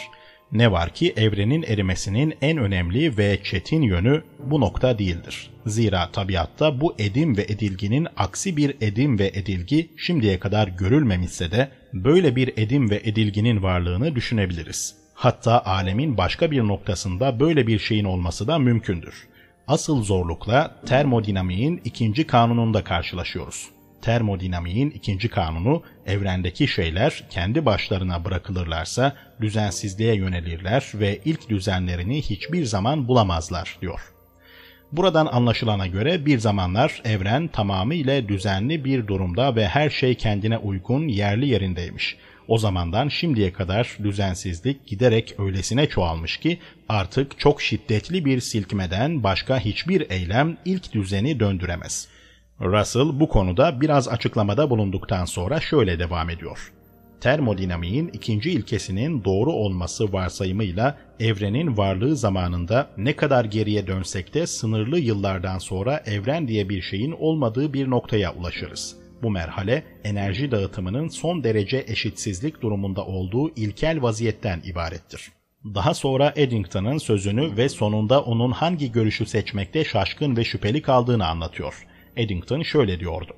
Ne 0.53 0.73
var 0.73 0.95
ki 0.95 1.15
evrenin 1.17 1.63
erimesinin 1.63 2.35
en 2.43 2.59
önemli 2.59 3.19
ve 3.19 3.39
çetin 3.45 3.83
yönü 3.83 4.23
bu 4.39 4.61
nokta 4.61 4.99
değildir. 4.99 5.51
Zira 5.67 6.13
tabiatta 6.13 6.81
bu 6.81 6.95
edim 6.99 7.37
ve 7.37 7.43
edilginin 7.43 8.09
aksi 8.17 8.57
bir 8.57 8.77
edim 8.81 9.19
ve 9.19 9.27
edilgi 9.35 9.89
şimdiye 9.97 10.39
kadar 10.39 10.69
görülmemişse 10.69 11.51
de 11.51 11.69
böyle 11.93 12.37
bir 12.37 12.53
edim 12.57 12.91
ve 12.91 13.01
edilginin 13.05 13.63
varlığını 13.63 14.15
düşünebiliriz. 14.15 14.95
Hatta 15.15 15.65
alemin 15.65 16.17
başka 16.17 16.51
bir 16.51 16.63
noktasında 16.63 17.41
böyle 17.41 17.67
bir 17.67 17.79
şeyin 17.79 18.05
olması 18.05 18.47
da 18.47 18.59
mümkündür. 18.59 19.27
Asıl 19.69 20.03
zorlukla 20.03 20.77
termodinamiğin 20.87 21.81
ikinci 21.85 22.27
kanununda 22.27 22.85
karşılaşıyoruz 22.85 23.76
termodinamiğin 24.07 24.91
ikinci 24.91 25.29
kanunu 25.29 25.83
evrendeki 26.07 26.69
şeyler 26.69 27.25
kendi 27.31 27.67
başlarına 27.67 28.25
bırakılırlarsa 28.25 29.17
düzensizliğe 29.41 30.15
yönelirler 30.15 30.91
ve 30.95 31.21
ilk 31.25 31.49
düzenlerini 31.49 32.23
hiçbir 32.23 32.65
zaman 32.65 33.09
bulamazlar 33.09 33.79
diyor. 33.83 34.01
Buradan 34.93 35.27
anlaşılana 35.27 35.87
göre 35.87 36.27
bir 36.27 36.39
zamanlar 36.39 37.03
evren 37.05 37.49
tamamıyla 37.49 38.29
düzenli 38.29 38.85
bir 38.85 39.07
durumda 39.07 39.57
ve 39.57 39.69
her 39.69 39.91
şey 39.91 40.15
kendine 40.15 40.59
uygun 40.59 41.09
yerli 41.09 41.49
yerindeymiş. 41.49 42.17
O 42.49 42.59
zamandan 42.59 43.09
şimdiye 43.09 43.53
kadar 43.53 43.97
düzensizlik 44.05 44.87
giderek 44.87 45.35
öylesine 45.39 45.89
çoğalmış 45.89 46.37
ki 46.37 46.59
artık 46.89 47.39
çok 47.39 47.63
şiddetli 47.63 48.25
bir 48.25 48.41
silkmeden 48.41 49.23
başka 49.23 49.59
hiçbir 49.59 50.11
eylem 50.11 50.57
ilk 50.65 50.93
düzeni 50.93 51.41
döndüremez.'' 51.41 52.16
Russell 52.61 53.21
bu 53.21 53.29
konuda 53.29 53.81
biraz 53.81 54.09
açıklamada 54.09 54.71
bulunduktan 54.71 55.25
sonra 55.25 55.61
şöyle 55.61 55.99
devam 55.99 56.31
ediyor. 56.31 56.73
Termodinamiğin 57.21 58.09
ikinci 58.09 58.51
ilkesinin 58.51 59.25
doğru 59.25 59.53
olması 59.53 60.13
varsayımıyla 60.13 60.99
evrenin 61.21 61.77
varlığı 61.77 62.17
zamanında 62.17 62.91
ne 62.97 63.17
kadar 63.17 63.45
geriye 63.45 63.87
dönsek 63.87 64.35
de 64.35 64.47
sınırlı 64.47 64.99
yıllardan 64.99 65.59
sonra 65.59 66.03
evren 66.07 66.49
diye 66.49 66.69
bir 66.69 66.83
şeyin 66.83 67.13
olmadığı 67.13 67.73
bir 67.73 67.91
noktaya 67.91 68.35
ulaşırız. 68.35 68.97
Bu 69.23 69.31
merhale 69.31 69.83
enerji 70.05 70.51
dağıtımının 70.51 71.09
son 71.09 71.45
derece 71.45 71.85
eşitsizlik 71.89 72.63
durumunda 72.63 73.07
olduğu 73.07 73.51
ilkel 73.51 74.03
vaziyetten 74.03 74.61
ibarettir. 74.65 75.33
Daha 75.75 75.95
sonra 75.95 76.33
Eddington'ın 76.37 76.99
sözünü 76.99 77.57
ve 77.57 77.69
sonunda 77.69 78.23
onun 78.23 78.53
hangi 78.53 78.93
görüşü 78.93 79.27
seçmekte 79.27 79.85
şaşkın 79.85 80.37
ve 80.37 80.45
şüpheli 80.45 80.83
kaldığını 80.83 81.27
anlatıyor. 81.27 81.87
Eddington 82.17 82.63
şöyle 82.63 83.01
diyordu. 83.01 83.33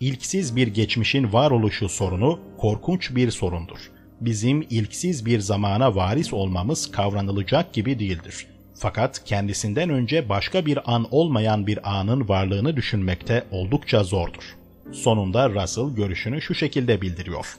İlksiz 0.00 0.56
bir 0.56 0.66
geçmişin 0.68 1.32
varoluşu 1.32 1.88
sorunu 1.88 2.38
korkunç 2.58 3.14
bir 3.16 3.30
sorundur. 3.30 3.90
Bizim 4.20 4.66
ilksiz 4.70 5.26
bir 5.26 5.40
zamana 5.40 5.96
varis 5.96 6.32
olmamız 6.32 6.90
kavranılacak 6.90 7.72
gibi 7.72 7.98
değildir. 7.98 8.46
Fakat 8.74 9.24
kendisinden 9.24 9.90
önce 9.90 10.28
başka 10.28 10.66
bir 10.66 10.94
an 10.94 11.06
olmayan 11.10 11.66
bir 11.66 11.98
anın 11.98 12.28
varlığını 12.28 12.76
düşünmekte 12.76 13.44
oldukça 13.50 14.04
zordur. 14.04 14.56
Sonunda 14.92 15.50
Russell 15.50 15.94
görüşünü 15.94 16.40
şu 16.40 16.54
şekilde 16.54 17.00
bildiriyor. 17.00 17.56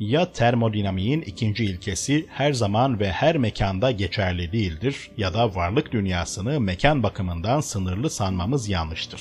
Ya 0.00 0.32
termodinamiğin 0.32 1.20
ikinci 1.20 1.64
ilkesi 1.64 2.26
her 2.28 2.52
zaman 2.52 3.00
ve 3.00 3.12
her 3.12 3.38
mekanda 3.38 3.90
geçerli 3.90 4.52
değildir 4.52 5.10
ya 5.16 5.34
da 5.34 5.54
varlık 5.54 5.92
dünyasını 5.92 6.60
mekan 6.60 7.02
bakımından 7.02 7.60
sınırlı 7.60 8.10
sanmamız 8.10 8.68
yanlıştır. 8.68 9.20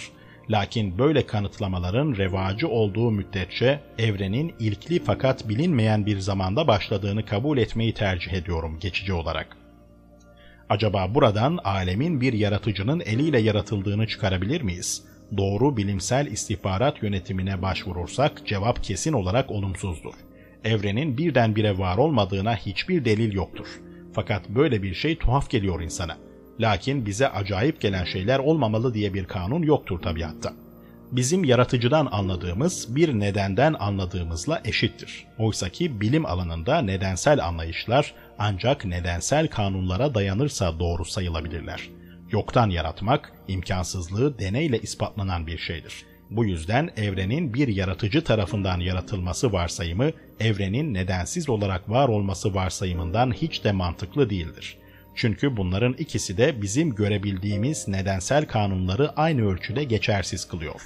Lakin 0.49 0.97
böyle 0.97 1.25
kanıtlamaların 1.25 2.15
revacı 2.15 2.67
olduğu 2.67 3.11
müddetçe 3.11 3.79
evrenin 3.97 4.53
ilkli 4.59 5.03
fakat 5.03 5.49
bilinmeyen 5.49 6.05
bir 6.05 6.19
zamanda 6.19 6.67
başladığını 6.67 7.25
kabul 7.25 7.57
etmeyi 7.57 7.93
tercih 7.93 8.33
ediyorum 8.33 8.77
geçici 8.79 9.13
olarak. 9.13 9.57
Acaba 10.69 11.15
buradan 11.15 11.59
alemin 11.63 12.21
bir 12.21 12.33
yaratıcının 12.33 12.99
eliyle 12.99 13.39
yaratıldığını 13.39 14.07
çıkarabilir 14.07 14.61
miyiz? 14.61 15.03
Doğru 15.37 15.77
bilimsel 15.77 16.27
istihbarat 16.27 17.03
yönetimine 17.03 17.61
başvurursak 17.61 18.47
cevap 18.47 18.83
kesin 18.83 19.13
olarak 19.13 19.51
olumsuzdur. 19.51 20.13
Evrenin 20.63 21.17
birdenbire 21.17 21.77
var 21.77 21.97
olmadığına 21.97 22.55
hiçbir 22.55 23.05
delil 23.05 23.33
yoktur. 23.33 23.67
Fakat 24.13 24.49
böyle 24.49 24.83
bir 24.83 24.93
şey 24.93 25.17
tuhaf 25.17 25.49
geliyor 25.49 25.81
insana. 25.81 26.17
Lakin 26.59 27.05
bize 27.05 27.29
acayip 27.29 27.81
gelen 27.81 28.05
şeyler 28.05 28.39
olmamalı 28.39 28.93
diye 28.93 29.13
bir 29.13 29.25
kanun 29.25 29.61
yoktur 29.63 29.99
tabiatta. 29.99 30.53
Bizim 31.11 31.43
yaratıcıdan 31.43 32.07
anladığımız 32.11 32.95
bir 32.95 33.19
nedenden 33.19 33.75
anladığımızla 33.79 34.61
eşittir. 34.65 35.25
Oysaki 35.37 36.01
bilim 36.01 36.25
alanında 36.25 36.81
nedensel 36.81 37.45
anlayışlar 37.45 38.13
ancak 38.39 38.85
nedensel 38.85 39.47
kanunlara 39.47 40.15
dayanırsa 40.15 40.79
doğru 40.79 41.05
sayılabilirler. 41.05 41.89
Yoktan 42.31 42.69
yaratmak, 42.69 43.31
imkansızlığı 43.47 44.39
deneyle 44.39 44.79
ispatlanan 44.79 45.47
bir 45.47 45.57
şeydir. 45.57 46.05
Bu 46.29 46.45
yüzden 46.45 46.89
evrenin 46.97 47.53
bir 47.53 47.67
yaratıcı 47.67 48.23
tarafından 48.23 48.79
yaratılması 48.79 49.51
varsayımı, 49.51 50.11
evrenin 50.39 50.93
nedensiz 50.93 51.49
olarak 51.49 51.89
var 51.89 52.07
olması 52.07 52.53
varsayımından 52.53 53.31
hiç 53.31 53.63
de 53.63 53.71
mantıklı 53.71 54.29
değildir. 54.29 54.77
Çünkü 55.17 55.57
bunların 55.57 55.93
ikisi 55.93 56.37
de 56.37 56.61
bizim 56.61 56.95
görebildiğimiz 56.95 57.87
nedensel 57.87 58.45
kanunları 58.45 59.11
aynı 59.15 59.51
ölçüde 59.51 59.83
geçersiz 59.83 60.47
kılıyor. 60.47 60.81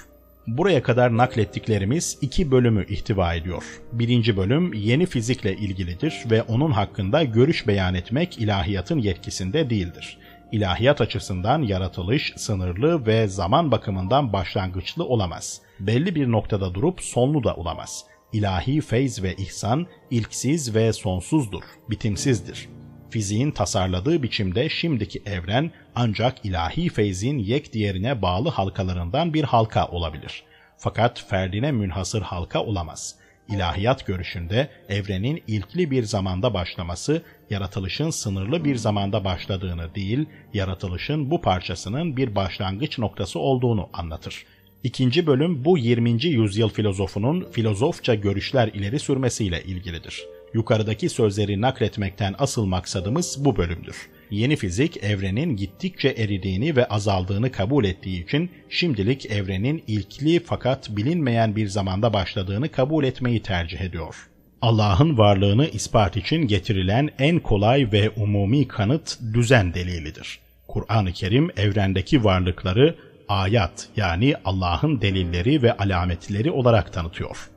Buraya 0.46 0.82
kadar 0.82 1.16
naklettiklerimiz 1.16 2.18
iki 2.20 2.50
bölümü 2.50 2.86
ihtiva 2.86 3.34
ediyor. 3.34 3.64
Birinci 3.92 4.36
bölüm 4.36 4.72
yeni 4.72 5.06
fizikle 5.06 5.56
ilgilidir 5.56 6.24
ve 6.30 6.42
onun 6.42 6.70
hakkında 6.70 7.22
görüş 7.22 7.66
beyan 7.66 7.94
etmek 7.94 8.38
ilahiyatın 8.38 8.98
yetkisinde 8.98 9.70
değildir. 9.70 10.18
İlahiyat 10.52 11.00
açısından 11.00 11.62
yaratılış 11.62 12.32
sınırlı 12.36 13.06
ve 13.06 13.28
zaman 13.28 13.70
bakımından 13.70 14.32
başlangıçlı 14.32 15.04
olamaz. 15.04 15.60
Belli 15.80 16.14
bir 16.14 16.30
noktada 16.30 16.74
durup 16.74 17.02
sonlu 17.02 17.44
da 17.44 17.54
olamaz. 17.54 18.04
İlahi 18.32 18.80
feyz 18.80 19.22
ve 19.22 19.34
ihsan 19.34 19.86
ilksiz 20.10 20.74
ve 20.74 20.92
sonsuzdur, 20.92 21.62
bitimsizdir. 21.90 22.68
Fiziğin 23.12 23.50
tasarladığı 23.50 24.22
biçimde 24.22 24.68
şimdiki 24.68 25.22
evren 25.26 25.70
ancak 25.94 26.44
ilahi 26.44 26.88
feyzin 26.88 27.38
yek 27.38 27.72
diğerine 27.72 28.22
bağlı 28.22 28.48
halkalarından 28.48 29.34
bir 29.34 29.44
halka 29.44 29.86
olabilir. 29.86 30.42
Fakat 30.78 31.24
ferdine 31.28 31.72
münhasır 31.72 32.22
halka 32.22 32.62
olamaz. 32.62 33.14
İlahiyat 33.48 34.06
görüşünde 34.06 34.68
evrenin 34.88 35.42
ilkli 35.46 35.90
bir 35.90 36.02
zamanda 36.02 36.54
başlaması, 36.54 37.22
yaratılışın 37.50 38.10
sınırlı 38.10 38.64
bir 38.64 38.76
zamanda 38.76 39.24
başladığını 39.24 39.94
değil, 39.94 40.26
yaratılışın 40.54 41.30
bu 41.30 41.40
parçasının 41.40 42.16
bir 42.16 42.34
başlangıç 42.34 42.98
noktası 42.98 43.38
olduğunu 43.38 43.88
anlatır. 43.92 44.44
İkinci 44.82 45.26
bölüm 45.26 45.64
bu 45.64 45.78
20. 45.78 46.24
yüzyıl 46.24 46.68
filozofunun 46.68 47.46
filozofça 47.52 48.14
görüşler 48.14 48.68
ileri 48.68 48.98
sürmesiyle 48.98 49.62
ilgilidir. 49.62 50.24
Yukarıdaki 50.54 51.08
sözleri 51.08 51.60
nakletmekten 51.60 52.34
asıl 52.38 52.64
maksadımız 52.64 53.44
bu 53.44 53.56
bölümdür. 53.56 53.96
Yeni 54.30 54.56
fizik 54.56 55.04
evrenin 55.04 55.56
gittikçe 55.56 56.08
eridiğini 56.08 56.76
ve 56.76 56.86
azaldığını 56.86 57.52
kabul 57.52 57.84
ettiği 57.84 58.24
için 58.24 58.50
şimdilik 58.68 59.30
evrenin 59.30 59.84
ilkli 59.86 60.40
fakat 60.40 60.96
bilinmeyen 60.96 61.56
bir 61.56 61.66
zamanda 61.66 62.12
başladığını 62.12 62.68
kabul 62.68 63.04
etmeyi 63.04 63.42
tercih 63.42 63.80
ediyor. 63.80 64.28
Allah'ın 64.62 65.18
varlığını 65.18 65.66
ispat 65.66 66.16
için 66.16 66.46
getirilen 66.46 67.10
en 67.18 67.38
kolay 67.38 67.92
ve 67.92 68.10
umumi 68.10 68.68
kanıt 68.68 69.18
düzen 69.34 69.74
delilidir. 69.74 70.38
Kur'an-ı 70.68 71.12
Kerim 71.12 71.50
evrendeki 71.56 72.24
varlıkları 72.24 72.96
ayat 73.28 73.88
yani 73.96 74.34
Allah'ın 74.44 75.00
delilleri 75.00 75.62
ve 75.62 75.76
alametleri 75.76 76.50
olarak 76.50 76.92
tanıtıyor. 76.92 77.50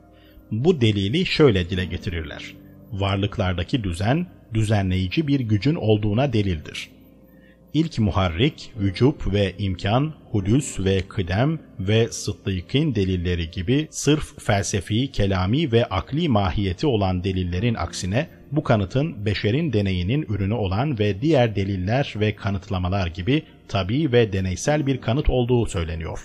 Bu 0.50 0.80
delili 0.80 1.26
şöyle 1.26 1.70
dile 1.70 1.84
getirirler. 1.84 2.54
Varlıklardaki 2.92 3.84
düzen, 3.84 4.26
düzenleyici 4.54 5.26
bir 5.26 5.40
gücün 5.40 5.74
olduğuna 5.74 6.32
delildir. 6.32 6.90
İlk 7.74 7.98
muharrik, 7.98 8.72
vücub 8.80 9.32
ve 9.32 9.54
imkan, 9.58 10.12
hudüs 10.30 10.80
ve 10.80 11.02
kıdem 11.08 11.58
ve 11.80 12.08
sıddıkın 12.08 12.94
delilleri 12.94 13.50
gibi 13.50 13.88
sırf 13.90 14.44
felsefi, 14.44 15.12
kelami 15.12 15.72
ve 15.72 15.84
akli 15.84 16.28
mahiyeti 16.28 16.86
olan 16.86 17.24
delillerin 17.24 17.74
aksine 17.74 18.28
bu 18.52 18.62
kanıtın 18.62 19.26
beşerin 19.26 19.72
deneyinin 19.72 20.26
ürünü 20.28 20.54
olan 20.54 20.98
ve 20.98 21.22
diğer 21.22 21.56
deliller 21.56 22.14
ve 22.16 22.36
kanıtlamalar 22.36 23.06
gibi 23.06 23.42
tabi 23.68 24.12
ve 24.12 24.32
deneysel 24.32 24.86
bir 24.86 25.00
kanıt 25.00 25.30
olduğu 25.30 25.66
söyleniyor. 25.66 26.18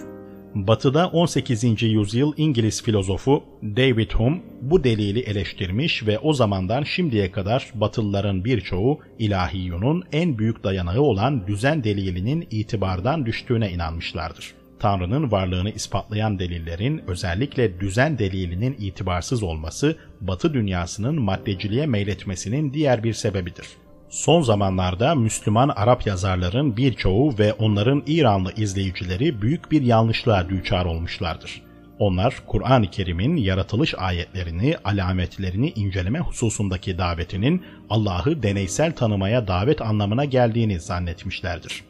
Batı'da 0.56 1.08
18. 1.08 1.84
yüzyıl 1.84 2.34
İngiliz 2.38 2.84
filozofu 2.84 3.44
David 3.64 4.12
Hume 4.12 4.42
bu 4.62 4.84
delili 4.84 5.20
eleştirmiş 5.20 6.08
ve 6.08 6.20
o 6.20 6.34
zamandan 6.34 6.84
şimdiye 6.84 7.32
kadar 7.32 7.72
Batılıların 7.74 8.46
birçoğu 8.46 9.00
ilahiyunun 9.20 10.04
en 10.12 10.38
büyük 10.38 10.64
dayanağı 10.64 11.02
olan 11.02 11.48
düzen 11.48 11.84
delilinin 11.84 12.48
itibardan 12.52 13.26
düştüğüne 13.26 13.72
inanmışlardır. 13.72 14.54
Tanrı'nın 14.80 15.32
varlığını 15.32 15.70
ispatlayan 15.70 16.40
delillerin 16.40 17.02
özellikle 17.08 17.80
düzen 17.80 18.20
delilinin 18.20 18.76
itibarsız 18.80 19.44
olması 19.44 19.98
Batı 20.22 20.54
dünyasının 20.54 21.22
maddeciliğe 21.22 21.86
meyletmesinin 21.86 22.74
diğer 22.74 23.04
bir 23.04 23.14
sebebidir. 23.14 23.68
Son 24.12 24.42
zamanlarda 24.42 25.16
Müslüman 25.16 25.70
Arap 25.70 26.08
yazarların 26.08 26.78
birçoğu 26.78 27.38
ve 27.40 27.54
onların 27.54 28.04
İranlı 28.08 28.54
izleyicileri 28.58 29.42
büyük 29.42 29.72
bir 29.72 29.82
yanlışlığa 29.82 30.50
düçar 30.50 30.86
olmuşlardır. 30.86 31.62
Onlar 32.00 32.36
Kur'an-ı 32.48 32.92
Kerim'in 32.92 33.36
yaratılış 33.36 33.96
ayetlerini, 33.98 34.76
alametlerini 34.84 35.70
inceleme 35.70 36.20
hususundaki 36.20 36.98
davetinin 36.98 37.64
Allah'ı 37.90 38.44
deneysel 38.44 38.96
tanımaya 38.96 39.48
davet 39.48 39.82
anlamına 39.82 40.26
geldiğini 40.26 40.80
zannetmişlerdir. 40.80 41.84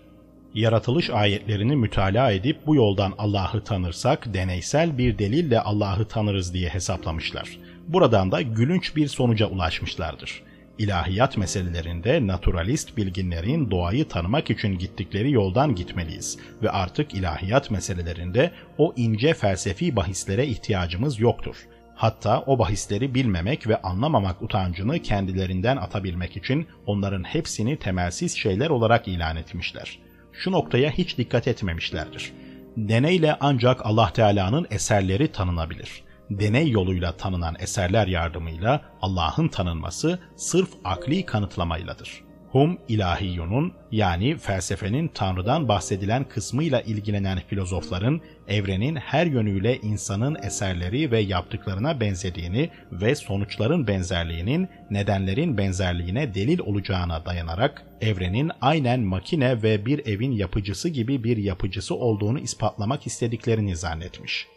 Yaratılış 0.54 1.10
ayetlerini 1.10 1.76
mütalaa 1.76 2.32
edip 2.32 2.58
bu 2.68 2.76
yoldan 2.76 3.14
Allah'ı 3.18 3.64
tanırsak 3.64 4.34
deneysel 4.34 4.98
bir 4.98 5.18
delille 5.18 5.60
Allah'ı 5.62 6.06
tanırız 6.06 6.54
diye 6.54 6.70
hesaplamışlar. 6.70 7.58
Buradan 7.88 8.32
da 8.32 8.42
gülünç 8.42 8.96
bir 8.96 9.08
sonuca 9.08 9.48
ulaşmışlardır 9.48 10.51
İlahiyat 10.82 11.38
meselelerinde 11.38 12.28
naturalist 12.28 12.98
bilginlerin 12.98 13.72
doğayı 13.72 14.08
tanımak 14.08 14.50
için 14.50 14.78
gittikleri 14.78 15.32
yoldan 15.32 15.76
gitmeliyiz 15.76 16.38
ve 16.64 16.70
artık 16.70 17.14
ilahiyat 17.14 17.72
meselelerinde 17.72 18.52
o 18.78 18.94
ince 18.96 19.34
felsefi 19.34 19.96
bahislere 19.96 20.48
ihtiyacımız 20.48 21.20
yoktur. 21.20 21.56
Hatta 21.96 22.42
o 22.42 22.60
bahisleri 22.60 23.16
bilmemek 23.16 23.68
ve 23.68 23.82
anlamamak 23.82 24.42
utancını 24.42 25.00
kendilerinden 25.00 25.78
atabilmek 25.78 26.38
için 26.38 26.68
onların 26.86 27.24
hepsini 27.24 27.80
temelsiz 27.80 28.38
şeyler 28.38 28.70
olarak 28.70 29.08
ilan 29.08 29.36
etmişler. 29.36 30.00
Şu 30.34 30.52
noktaya 30.52 30.92
hiç 30.92 31.18
dikkat 31.18 31.48
etmemişlerdir. 31.48 32.34
Deneyle 32.78 33.38
ancak 33.40 33.86
Allah 33.86 34.14
Teala'nın 34.14 34.68
eserleri 34.72 35.32
tanınabilir.'' 35.32 36.11
Deney 36.40 36.70
yoluyla 36.70 37.18
tanınan 37.18 37.56
eserler 37.60 38.08
yardımıyla 38.08 38.82
Allah'ın 39.02 39.48
tanınması 39.48 40.20
sırf 40.36 40.70
akli 40.84 41.26
kanıtlamayladır. 41.26 42.24
Hum 42.52 42.78
ilahiyunun 42.88 43.74
yani 43.92 44.38
felsefenin 44.38 45.08
Tanrı'dan 45.08 45.68
bahsedilen 45.68 46.24
kısmıyla 46.24 46.82
ilgilenen 46.82 47.40
filozofların 47.48 48.22
evrenin 48.48 48.96
her 48.96 49.26
yönüyle 49.26 49.78
insanın 49.78 50.38
eserleri 50.44 51.12
ve 51.12 51.20
yaptıklarına 51.20 52.00
benzediğini 52.00 52.70
ve 52.92 53.16
sonuçların 53.16 53.88
benzerliğinin 53.88 54.70
nedenlerin 54.90 55.58
benzerliğine 55.58 56.36
delil 56.36 56.60
olacağına 56.60 57.26
dayanarak 57.26 57.86
evrenin 58.02 58.52
aynen 58.62 59.00
makine 59.00 59.64
ve 59.64 59.86
bir 59.86 60.06
evin 60.06 60.32
yapıcısı 60.32 60.90
gibi 60.90 61.24
bir 61.24 61.38
yapıcısı 61.38 61.96
olduğunu 61.96 62.40
ispatlamak 62.40 63.08
istediklerini 63.08 63.76
zannetmiş. 63.76 64.48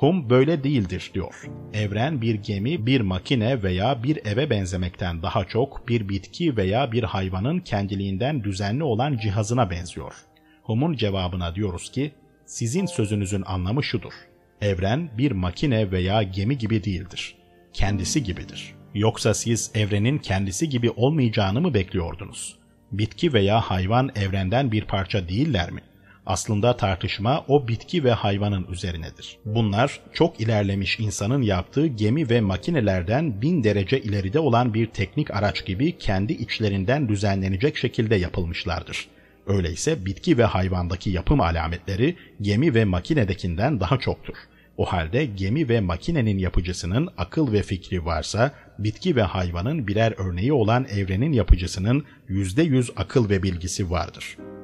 Hum 0.00 0.30
böyle 0.30 0.64
değildir 0.64 1.10
diyor. 1.14 1.34
Evren 1.72 2.20
bir 2.20 2.34
gemi, 2.34 2.86
bir 2.86 3.00
makine 3.00 3.62
veya 3.62 4.02
bir 4.02 4.26
eve 4.26 4.50
benzemekten 4.50 5.22
daha 5.22 5.44
çok 5.44 5.88
bir 5.88 6.08
bitki 6.08 6.56
veya 6.56 6.92
bir 6.92 7.02
hayvanın 7.02 7.60
kendiliğinden 7.60 8.44
düzenli 8.44 8.84
olan 8.84 9.16
cihazına 9.16 9.70
benziyor. 9.70 10.14
Hum'un 10.62 10.96
cevabına 10.96 11.54
diyoruz 11.54 11.92
ki, 11.92 12.12
sizin 12.46 12.86
sözünüzün 12.86 13.42
anlamı 13.46 13.84
şudur. 13.84 14.12
Evren 14.60 15.10
bir 15.18 15.32
makine 15.32 15.90
veya 15.90 16.22
gemi 16.22 16.58
gibi 16.58 16.84
değildir. 16.84 17.34
Kendisi 17.72 18.24
gibidir. 18.24 18.74
Yoksa 18.94 19.34
siz 19.34 19.70
evrenin 19.74 20.18
kendisi 20.18 20.68
gibi 20.68 20.90
olmayacağını 20.90 21.60
mı 21.60 21.74
bekliyordunuz? 21.74 22.58
Bitki 22.92 23.32
veya 23.32 23.60
hayvan 23.60 24.10
evrenden 24.16 24.72
bir 24.72 24.84
parça 24.84 25.28
değiller 25.28 25.70
mi? 25.70 25.80
Aslında 26.26 26.76
tartışma 26.76 27.44
o 27.48 27.68
bitki 27.68 28.04
ve 28.04 28.12
hayvanın 28.12 28.66
üzerinedir. 28.72 29.38
Bunlar 29.44 30.00
çok 30.12 30.40
ilerlemiş 30.40 31.00
insanın 31.00 31.42
yaptığı 31.42 31.86
gemi 31.86 32.30
ve 32.30 32.40
makinelerden 32.40 33.42
bin 33.42 33.64
derece 33.64 34.00
ileride 34.00 34.38
olan 34.38 34.74
bir 34.74 34.86
teknik 34.86 35.30
araç 35.30 35.66
gibi 35.66 35.98
kendi 35.98 36.32
içlerinden 36.32 37.08
düzenlenecek 37.08 37.76
şekilde 37.76 38.16
yapılmışlardır. 38.16 39.08
Öyleyse 39.46 40.06
bitki 40.06 40.38
ve 40.38 40.44
hayvandaki 40.44 41.10
yapım 41.10 41.40
alametleri 41.40 42.16
gemi 42.40 42.74
ve 42.74 42.84
makinedekinden 42.84 43.80
daha 43.80 43.98
çoktur. 43.98 44.34
O 44.76 44.84
halde 44.84 45.24
gemi 45.24 45.68
ve 45.68 45.80
makinenin 45.80 46.38
yapıcısının 46.38 47.08
akıl 47.18 47.52
ve 47.52 47.62
fikri 47.62 48.04
varsa, 48.04 48.54
bitki 48.78 49.16
ve 49.16 49.22
hayvanın 49.22 49.86
birer 49.86 50.14
örneği 50.16 50.52
olan 50.52 50.86
evrenin 50.94 51.32
yapıcısının 51.32 52.04
yüzde 52.28 52.62
yüz 52.62 52.90
akıl 52.96 53.28
ve 53.28 53.42
bilgisi 53.42 53.90
vardır.'' 53.90 54.59